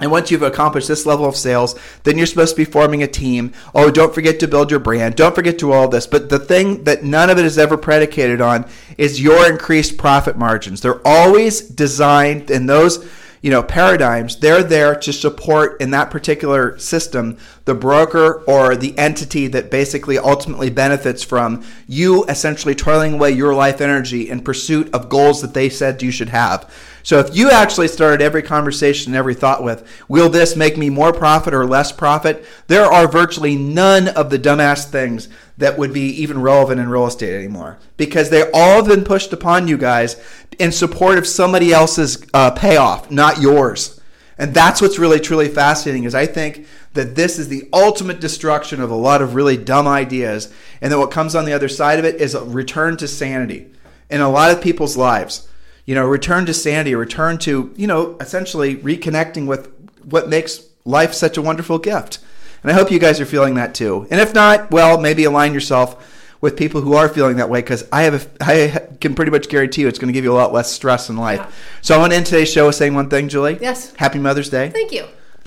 And 0.00 0.10
once 0.10 0.32
you've 0.32 0.42
accomplished 0.42 0.88
this 0.88 1.06
level 1.06 1.26
of 1.26 1.36
sales, 1.36 1.78
then 2.02 2.18
you're 2.18 2.26
supposed 2.26 2.56
to 2.56 2.60
be 2.60 2.68
forming 2.68 3.04
a 3.04 3.06
team. 3.06 3.52
Oh, 3.72 3.88
don't 3.88 4.12
forget 4.12 4.40
to 4.40 4.48
build 4.48 4.68
your 4.68 4.80
brand. 4.80 5.14
Don't 5.14 5.36
forget 5.36 5.60
to 5.60 5.70
all 5.70 5.86
this. 5.86 6.08
But 6.08 6.30
the 6.30 6.40
thing 6.40 6.82
that 6.82 7.04
none 7.04 7.30
of 7.30 7.38
it 7.38 7.44
is 7.44 7.56
ever 7.56 7.76
predicated 7.76 8.40
on 8.40 8.68
is 8.98 9.22
your 9.22 9.48
increased 9.48 9.96
profit 9.96 10.36
margins. 10.36 10.80
They're 10.80 11.06
always 11.06 11.60
designed 11.60 12.50
in 12.50 12.66
those 12.66 13.08
you 13.44 13.50
know 13.50 13.62
paradigms 13.62 14.36
they're 14.36 14.62
there 14.62 14.96
to 14.96 15.12
support 15.12 15.78
in 15.78 15.90
that 15.90 16.10
particular 16.10 16.78
system 16.78 17.36
the 17.66 17.74
broker 17.74 18.42
or 18.46 18.74
the 18.74 18.96
entity 18.96 19.46
that 19.48 19.70
basically 19.70 20.16
ultimately 20.16 20.70
benefits 20.70 21.22
from 21.22 21.62
you 21.86 22.24
essentially 22.24 22.74
toiling 22.74 23.12
away 23.12 23.30
your 23.30 23.54
life 23.54 23.82
energy 23.82 24.30
in 24.30 24.42
pursuit 24.42 24.88
of 24.94 25.10
goals 25.10 25.42
that 25.42 25.52
they 25.52 25.68
said 25.68 26.00
you 26.00 26.10
should 26.10 26.30
have 26.30 26.72
so 27.04 27.20
if 27.20 27.36
you 27.36 27.50
actually 27.50 27.86
started 27.86 28.20
every 28.20 28.42
conversation 28.42 29.12
and 29.12 29.16
every 29.16 29.34
thought 29.34 29.62
with 29.62 29.88
will 30.08 30.28
this 30.28 30.56
make 30.56 30.76
me 30.76 30.90
more 30.90 31.12
profit 31.12 31.54
or 31.54 31.64
less 31.64 31.92
profit 31.92 32.44
there 32.66 32.86
are 32.86 33.06
virtually 33.06 33.54
none 33.54 34.08
of 34.08 34.30
the 34.30 34.38
dumbass 34.38 34.90
things 34.90 35.28
that 35.56 35.78
would 35.78 35.92
be 35.92 36.08
even 36.08 36.40
relevant 36.40 36.80
in 36.80 36.88
real 36.88 37.06
estate 37.06 37.34
anymore 37.34 37.78
because 37.96 38.30
they 38.30 38.50
all 38.52 38.76
have 38.76 38.88
been 38.88 39.04
pushed 39.04 39.32
upon 39.32 39.68
you 39.68 39.78
guys 39.78 40.20
in 40.58 40.72
support 40.72 41.18
of 41.18 41.26
somebody 41.26 41.72
else's 41.72 42.24
uh, 42.34 42.50
payoff, 42.50 43.10
not 43.10 43.40
yours. 43.40 44.00
And 44.36 44.52
that's 44.52 44.82
what's 44.82 44.98
really 44.98 45.20
truly 45.20 45.48
fascinating 45.48 46.04
is 46.04 46.14
I 46.14 46.26
think 46.26 46.66
that 46.94 47.14
this 47.14 47.38
is 47.38 47.48
the 47.48 47.68
ultimate 47.72 48.20
destruction 48.20 48.80
of 48.80 48.90
a 48.90 48.96
lot 48.96 49.22
of 49.22 49.36
really 49.36 49.56
dumb 49.56 49.86
ideas 49.86 50.52
and 50.80 50.92
that 50.92 50.98
what 50.98 51.12
comes 51.12 51.36
on 51.36 51.44
the 51.44 51.52
other 51.52 51.68
side 51.68 52.00
of 52.00 52.04
it 52.04 52.20
is 52.20 52.34
a 52.34 52.44
return 52.44 52.96
to 52.96 53.06
sanity 53.06 53.70
in 54.10 54.20
a 54.20 54.28
lot 54.28 54.50
of 54.50 54.60
people's 54.60 54.96
lives. 54.96 55.48
You 55.86 55.94
know, 55.94 56.04
return 56.06 56.46
to 56.46 56.54
sanity, 56.54 56.94
return 56.94 57.38
to, 57.38 57.72
you 57.76 57.86
know, 57.86 58.16
essentially 58.20 58.76
reconnecting 58.76 59.46
with 59.46 59.70
what 60.04 60.28
makes 60.28 60.66
life 60.84 61.12
such 61.12 61.36
a 61.36 61.42
wonderful 61.42 61.78
gift. 61.78 62.18
And 62.62 62.70
I 62.72 62.74
hope 62.74 62.90
you 62.90 62.98
guys 62.98 63.20
are 63.20 63.26
feeling 63.26 63.54
that 63.54 63.74
too. 63.74 64.06
And 64.10 64.20
if 64.20 64.34
not, 64.34 64.70
well, 64.70 64.98
maybe 64.98 65.24
align 65.24 65.52
yourself 65.52 66.10
with 66.40 66.56
people 66.56 66.80
who 66.80 66.94
are 66.94 67.08
feeling 67.08 67.36
that 67.36 67.48
way 67.50 67.60
because 67.60 67.86
I 67.92 68.02
have 68.02 68.14
a, 68.14 68.44
I 68.44 68.86
can 69.00 69.14
pretty 69.14 69.30
much 69.30 69.48
guarantee 69.48 69.82
you 69.82 69.88
it's 69.88 69.98
going 69.98 70.08
to 70.08 70.12
give 70.12 70.24
you 70.24 70.32
a 70.32 70.34
lot 70.36 70.52
less 70.52 70.72
stress 70.72 71.10
in 71.10 71.16
life. 71.16 71.40
Yeah. 71.40 71.50
So 71.82 71.94
I 71.94 71.98
want 71.98 72.12
to 72.12 72.16
end 72.16 72.26
today's 72.26 72.50
show 72.50 72.66
with 72.66 72.76
saying 72.76 72.94
one 72.94 73.10
thing, 73.10 73.28
Julie. 73.28 73.58
Yes. 73.60 73.94
Happy 73.96 74.18
Mother's 74.18 74.48
Day. 74.48 74.70
Thank 74.70 74.92
you. 74.92 75.06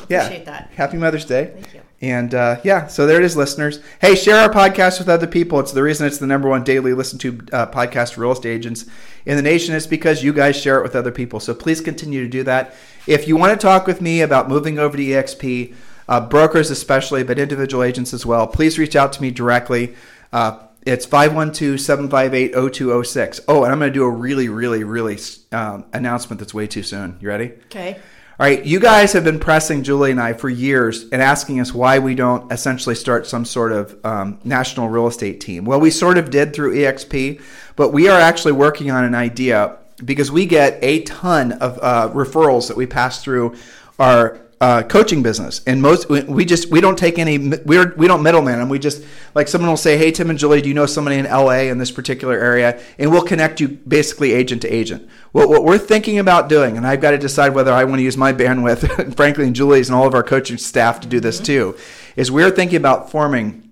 yeah. 0.10 0.24
Appreciate 0.24 0.46
that. 0.46 0.72
Happy 0.76 0.98
Mother's 0.98 1.26
Day. 1.26 1.52
Thank 1.54 1.74
you. 1.74 1.82
And 2.00 2.36
uh, 2.36 2.62
yeah, 2.64 2.86
so 2.88 3.08
there 3.08 3.18
it 3.18 3.26
is, 3.26 3.36
listeners. 3.36 3.80
Hey, 4.00 4.16
share 4.16 4.38
our 4.38 4.50
podcast 4.50 5.00
with 5.00 5.10
other 5.10 5.26
people. 5.26 5.60
It's 5.60 5.72
the 5.72 5.82
reason 5.82 6.06
it's 6.06 6.20
the 6.20 6.28
number 6.28 6.48
one 6.48 6.64
daily 6.64 6.94
listen 6.94 7.18
to 7.20 7.40
uh, 7.52 7.66
podcast 7.68 8.14
for 8.14 8.22
real 8.22 8.34
estate 8.34 8.52
agents 8.52 8.86
in 9.26 9.36
the 9.36 9.42
nation 9.42 9.74
is 9.74 9.88
because 9.88 10.24
you 10.24 10.32
guys 10.32 10.56
share 10.56 10.78
it 10.78 10.84
with 10.84 10.96
other 10.96 11.12
people. 11.12 11.40
So 11.40 11.56
please 11.56 11.82
continue 11.82 12.22
to 12.24 12.30
do 12.30 12.44
that. 12.44 12.76
If 13.08 13.28
you 13.28 13.36
want 13.36 13.60
to 13.60 13.66
talk 13.66 13.88
with 13.88 14.00
me 14.00 14.22
about 14.22 14.48
moving 14.48 14.78
over 14.78 14.96
to 14.96 15.04
EXP, 15.04 15.74
uh, 16.08 16.22
brokers 16.22 16.70
especially, 16.70 17.24
but 17.24 17.40
individual 17.40 17.82
agents 17.84 18.14
as 18.14 18.24
well, 18.26 18.46
please 18.46 18.78
reach 18.78 18.96
out 18.96 19.12
to 19.14 19.22
me 19.22 19.32
directly. 19.32 19.96
Uh, 20.32 20.60
it's 20.86 21.06
512-758-0206. 21.06 23.40
Oh, 23.48 23.64
and 23.64 23.72
I'm 23.74 23.80
going 23.80 23.92
to 23.92 23.94
do 23.94 24.04
a 24.06 24.10
really, 24.10 24.50
really, 24.50 24.84
really 24.86 25.18
um, 25.52 25.86
announcement 25.92 26.40
that's 26.40 26.54
way 26.54 26.68
too 26.68 26.84
soon. 26.84 27.18
You 27.20 27.28
ready? 27.28 27.52
Okay. 27.66 28.00
All 28.40 28.46
right, 28.46 28.64
you 28.64 28.80
guys 28.80 29.14
have 29.14 29.24
been 29.24 29.40
pressing 29.40 29.82
Julie 29.82 30.12
and 30.12 30.22
I 30.22 30.34
for 30.34 30.48
years 30.48 31.06
and 31.12 31.24
asking 31.24 31.60
us 31.60 31.74
why 31.74 31.98
we 31.98 32.14
don't 32.14 32.52
essentially 32.52 32.94
start 32.94 33.26
some 33.26 33.46
sort 33.46 33.72
of 33.72 33.98
um, 34.06 34.40
national 34.44 34.90
real 34.90 35.08
estate 35.08 35.42
team. 35.42 35.66
Well, 35.66 35.80
we 35.80 35.90
sort 35.90 36.20
of 36.20 36.30
did 36.30 36.54
through 36.54 36.76
EXP, 36.76 37.42
but 37.76 37.94
we 37.94 38.08
are 38.08 38.20
actually 38.20 38.52
working 38.52 38.92
on 38.92 39.04
an 39.04 39.16
idea 39.16 39.80
because 40.06 40.32
we 40.32 40.46
get 40.46 40.78
a 40.84 41.02
ton 41.02 41.54
of 41.54 41.80
uh, 41.82 42.12
referrals 42.14 42.68
that 42.68 42.78
we 42.78 42.86
pass 42.86 43.24
through 43.24 43.56
our 43.98 44.40
uh, 44.60 44.82
coaching 44.82 45.22
business, 45.22 45.62
and 45.68 45.82
most 45.82 46.10
we 46.10 46.44
just 46.44 46.72
we 46.72 46.82
don't 46.82 46.98
take 46.98 47.20
any 47.20 47.38
we're 47.38 47.94
we 47.96 48.08
don't 48.08 48.24
middleman 48.24 48.58
them. 48.58 48.70
We 48.70 48.80
just 48.80 49.04
like 49.36 49.48
someone 49.48 49.70
will 49.70 49.78
say, 49.78 49.98
"Hey, 49.98 50.12
Tim 50.12 50.32
and 50.32 50.40
Julie, 50.40 50.62
do 50.62 50.68
you 50.68 50.74
know 50.74 50.88
somebody 50.88 51.18
in 51.18 51.26
LA 51.26 51.70
in 51.70 51.78
this 51.78 51.92
particular 51.92 52.40
area?" 52.40 52.82
And 52.98 53.12
we'll 53.12 53.22
connect 53.22 53.60
you 53.60 53.68
basically 53.68 54.34
agent 54.34 54.64
to 54.64 54.68
agent. 54.74 55.08
Well, 55.32 55.48
what 55.48 55.64
we're 55.64 55.78
thinking 55.78 56.18
about 56.18 56.50
doing, 56.50 56.76
and 56.76 56.88
I've 56.88 57.02
got 57.02 57.12
to 57.12 57.20
decide 57.20 57.54
whether 57.54 57.72
I 57.72 57.84
want 57.84 58.00
to 58.00 58.04
use 58.04 58.18
my 58.18 58.34
bandwidth, 58.34 58.98
and 59.00 59.16
frankly, 59.16 59.46
and 59.46 59.56
Julie's 59.56 59.90
and 59.90 59.96
all 59.96 60.08
of 60.08 60.16
our 60.16 60.24
coaching 60.24 60.58
staff 60.58 61.00
to 61.02 61.08
do 61.08 61.20
this 61.20 61.36
mm-hmm. 61.36 61.46
too, 61.46 61.78
is 62.16 62.32
we're 62.32 62.52
thinking 62.52 62.78
about 62.78 63.12
forming 63.12 63.70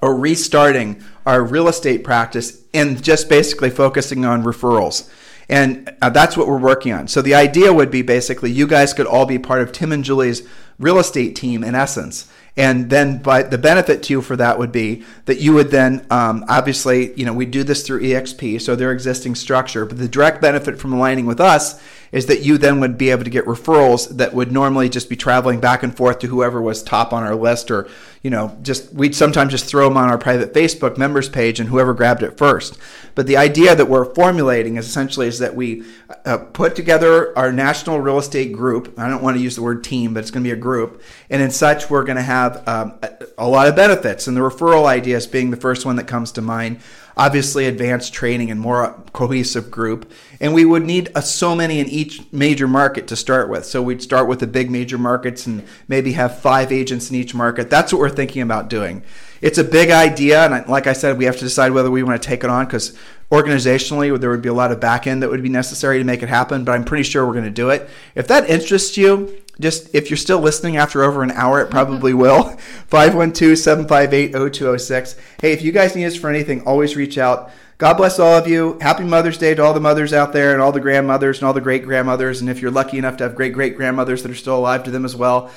or 0.00 0.14
restarting 0.16 1.02
our 1.26 1.42
real 1.42 1.68
estate 1.68 2.04
practice 2.04 2.62
and 2.72 3.02
just 3.02 3.28
basically 3.28 3.70
focusing 3.70 4.24
on 4.24 4.44
referrals. 4.44 5.10
And 5.48 5.94
uh, 6.00 6.10
that's 6.10 6.36
what 6.36 6.46
we're 6.46 6.58
working 6.58 6.92
on. 6.92 7.08
So 7.08 7.22
the 7.22 7.34
idea 7.34 7.72
would 7.72 7.90
be 7.90 8.02
basically 8.02 8.50
you 8.50 8.66
guys 8.66 8.94
could 8.94 9.06
all 9.06 9.26
be 9.26 9.38
part 9.38 9.62
of 9.62 9.72
Tim 9.72 9.92
and 9.92 10.04
Julie's 10.04 10.46
real 10.78 10.98
estate 10.98 11.36
team 11.36 11.62
in 11.64 11.74
essence. 11.74 12.30
And 12.54 12.90
then, 12.90 13.22
by 13.22 13.44
the 13.44 13.56
benefit 13.56 14.02
to 14.04 14.12
you 14.12 14.20
for 14.20 14.36
that 14.36 14.58
would 14.58 14.72
be 14.72 15.04
that 15.24 15.40
you 15.40 15.54
would 15.54 15.70
then, 15.70 16.06
um, 16.10 16.44
obviously, 16.48 17.14
you 17.14 17.24
know, 17.24 17.32
we 17.32 17.46
do 17.46 17.64
this 17.64 17.86
through 17.86 18.02
EXP, 18.02 18.60
so 18.60 18.76
their 18.76 18.92
existing 18.92 19.36
structure. 19.36 19.86
But 19.86 19.96
the 19.96 20.08
direct 20.08 20.42
benefit 20.42 20.78
from 20.78 20.92
aligning 20.92 21.24
with 21.24 21.40
us 21.40 21.82
is 22.12 22.26
that 22.26 22.42
you 22.42 22.58
then 22.58 22.78
would 22.78 22.98
be 22.98 23.10
able 23.10 23.24
to 23.24 23.30
get 23.30 23.46
referrals 23.46 24.08
that 24.18 24.34
would 24.34 24.52
normally 24.52 24.88
just 24.88 25.08
be 25.08 25.16
traveling 25.16 25.58
back 25.58 25.82
and 25.82 25.96
forth 25.96 26.18
to 26.20 26.26
whoever 26.26 26.60
was 26.60 26.82
top 26.82 27.12
on 27.12 27.22
our 27.22 27.34
list 27.34 27.70
or 27.70 27.88
you 28.22 28.30
know 28.30 28.56
just 28.62 28.92
we'd 28.92 29.14
sometimes 29.14 29.50
just 29.50 29.64
throw 29.64 29.88
them 29.88 29.96
on 29.96 30.08
our 30.08 30.18
private 30.18 30.52
facebook 30.52 30.98
members 30.98 31.28
page 31.28 31.58
and 31.58 31.68
whoever 31.68 31.94
grabbed 31.94 32.22
it 32.22 32.36
first. 32.36 32.78
But 33.14 33.26
the 33.26 33.36
idea 33.36 33.74
that 33.74 33.88
we're 33.88 34.14
formulating 34.14 34.76
is 34.76 34.86
essentially 34.86 35.26
is 35.26 35.38
that 35.40 35.54
we 35.54 35.84
uh, 36.24 36.38
put 36.38 36.76
together 36.76 37.36
our 37.36 37.52
national 37.52 38.00
real 38.00 38.18
estate 38.18 38.52
group 38.52 38.98
i 38.98 39.08
don't 39.08 39.22
want 39.22 39.36
to 39.36 39.42
use 39.42 39.56
the 39.56 39.62
word 39.62 39.82
team 39.82 40.14
but 40.14 40.20
it's 40.20 40.30
going 40.30 40.44
to 40.44 40.48
be 40.48 40.52
a 40.52 40.60
group 40.60 41.02
and 41.30 41.42
in 41.42 41.50
such 41.50 41.90
we're 41.90 42.04
going 42.04 42.16
to 42.16 42.22
have 42.22 42.66
um, 42.68 42.98
a, 43.02 43.26
a 43.38 43.48
lot 43.48 43.68
of 43.68 43.76
benefits. 43.76 44.26
And 44.26 44.36
the 44.36 44.40
referral 44.40 44.86
ideas 44.86 45.26
being 45.26 45.50
the 45.50 45.56
first 45.56 45.86
one 45.86 45.96
that 45.96 46.06
comes 46.06 46.32
to 46.32 46.42
mind 46.42 46.80
obviously 47.16 47.66
advanced 47.66 48.12
training 48.12 48.50
and 48.50 48.60
more 48.60 49.02
cohesive 49.12 49.70
group. 49.70 50.10
And 50.40 50.54
we 50.54 50.64
would 50.64 50.84
need 50.84 51.10
a, 51.14 51.22
so 51.22 51.54
many 51.54 51.78
in 51.80 51.88
each 51.88 52.20
major 52.32 52.66
market 52.66 53.06
to 53.08 53.16
start 53.16 53.48
with. 53.48 53.64
So 53.64 53.82
we'd 53.82 54.02
start 54.02 54.28
with 54.28 54.40
the 54.40 54.46
big 54.46 54.70
major 54.70 54.98
markets 54.98 55.46
and 55.46 55.64
maybe 55.88 56.12
have 56.12 56.40
five 56.40 56.72
agents 56.72 57.10
in 57.10 57.16
each 57.16 57.34
market. 57.34 57.70
That's 57.70 57.92
what 57.92 58.00
we're 58.00 58.10
thinking 58.10 58.42
about 58.42 58.68
doing. 58.68 59.02
It's 59.40 59.58
a 59.58 59.64
big 59.64 59.90
idea, 59.90 60.46
and 60.46 60.68
like 60.68 60.86
I 60.86 60.92
said, 60.92 61.18
we 61.18 61.24
have 61.24 61.36
to 61.36 61.44
decide 61.44 61.72
whether 61.72 61.90
we 61.90 62.04
want 62.04 62.22
to 62.22 62.28
take 62.28 62.44
it 62.44 62.50
on 62.50 62.64
because 62.64 62.96
organizationally 63.32 64.16
there 64.20 64.30
would 64.30 64.40
be 64.40 64.48
a 64.48 64.54
lot 64.54 64.70
of 64.70 64.78
back 64.78 65.08
end 65.08 65.22
that 65.22 65.30
would 65.30 65.42
be 65.42 65.48
necessary 65.48 65.98
to 65.98 66.04
make 66.04 66.22
it 66.22 66.28
happen. 66.28 66.64
But 66.64 66.72
I'm 66.72 66.84
pretty 66.84 67.02
sure 67.02 67.26
we're 67.26 67.32
going 67.32 67.44
to 67.44 67.50
do 67.50 67.70
it. 67.70 67.90
If 68.14 68.28
that 68.28 68.48
interests 68.48 68.96
you, 68.96 69.41
just 69.60 69.94
if 69.94 70.10
you're 70.10 70.16
still 70.16 70.40
listening 70.40 70.76
after 70.76 71.02
over 71.02 71.22
an 71.22 71.30
hour, 71.32 71.60
it 71.60 71.70
probably 71.70 72.14
will. 72.14 72.42
512 72.88 73.58
758 73.58 74.32
0206. 74.32 75.16
Hey, 75.40 75.52
if 75.52 75.62
you 75.62 75.72
guys 75.72 75.94
need 75.94 76.06
us 76.06 76.16
for 76.16 76.30
anything, 76.30 76.62
always 76.62 76.96
reach 76.96 77.18
out. 77.18 77.50
God 77.78 77.94
bless 77.94 78.18
all 78.18 78.36
of 78.36 78.46
you. 78.46 78.78
Happy 78.80 79.02
Mother's 79.02 79.38
Day 79.38 79.54
to 79.54 79.62
all 79.62 79.74
the 79.74 79.80
mothers 79.80 80.12
out 80.12 80.32
there 80.32 80.52
and 80.52 80.62
all 80.62 80.72
the 80.72 80.80
grandmothers 80.80 81.38
and 81.38 81.46
all 81.46 81.52
the 81.52 81.60
great 81.60 81.84
grandmothers. 81.84 82.40
And 82.40 82.48
if 82.48 82.60
you're 82.60 82.70
lucky 82.70 82.96
enough 82.96 83.16
to 83.16 83.24
have 83.24 83.34
great 83.34 83.52
great 83.52 83.76
grandmothers 83.76 84.22
that 84.22 84.30
are 84.30 84.36
still 84.36 84.58
alive, 84.58 84.84
to 84.84 84.90
them 84.90 85.04
as 85.04 85.16
well. 85.16 85.50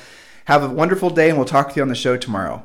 Have 0.46 0.62
a 0.62 0.68
wonderful 0.68 1.10
day, 1.10 1.28
and 1.28 1.38
we'll 1.38 1.46
talk 1.46 1.70
to 1.70 1.76
you 1.76 1.82
on 1.82 1.88
the 1.88 1.94
show 1.94 2.16
tomorrow. 2.16 2.64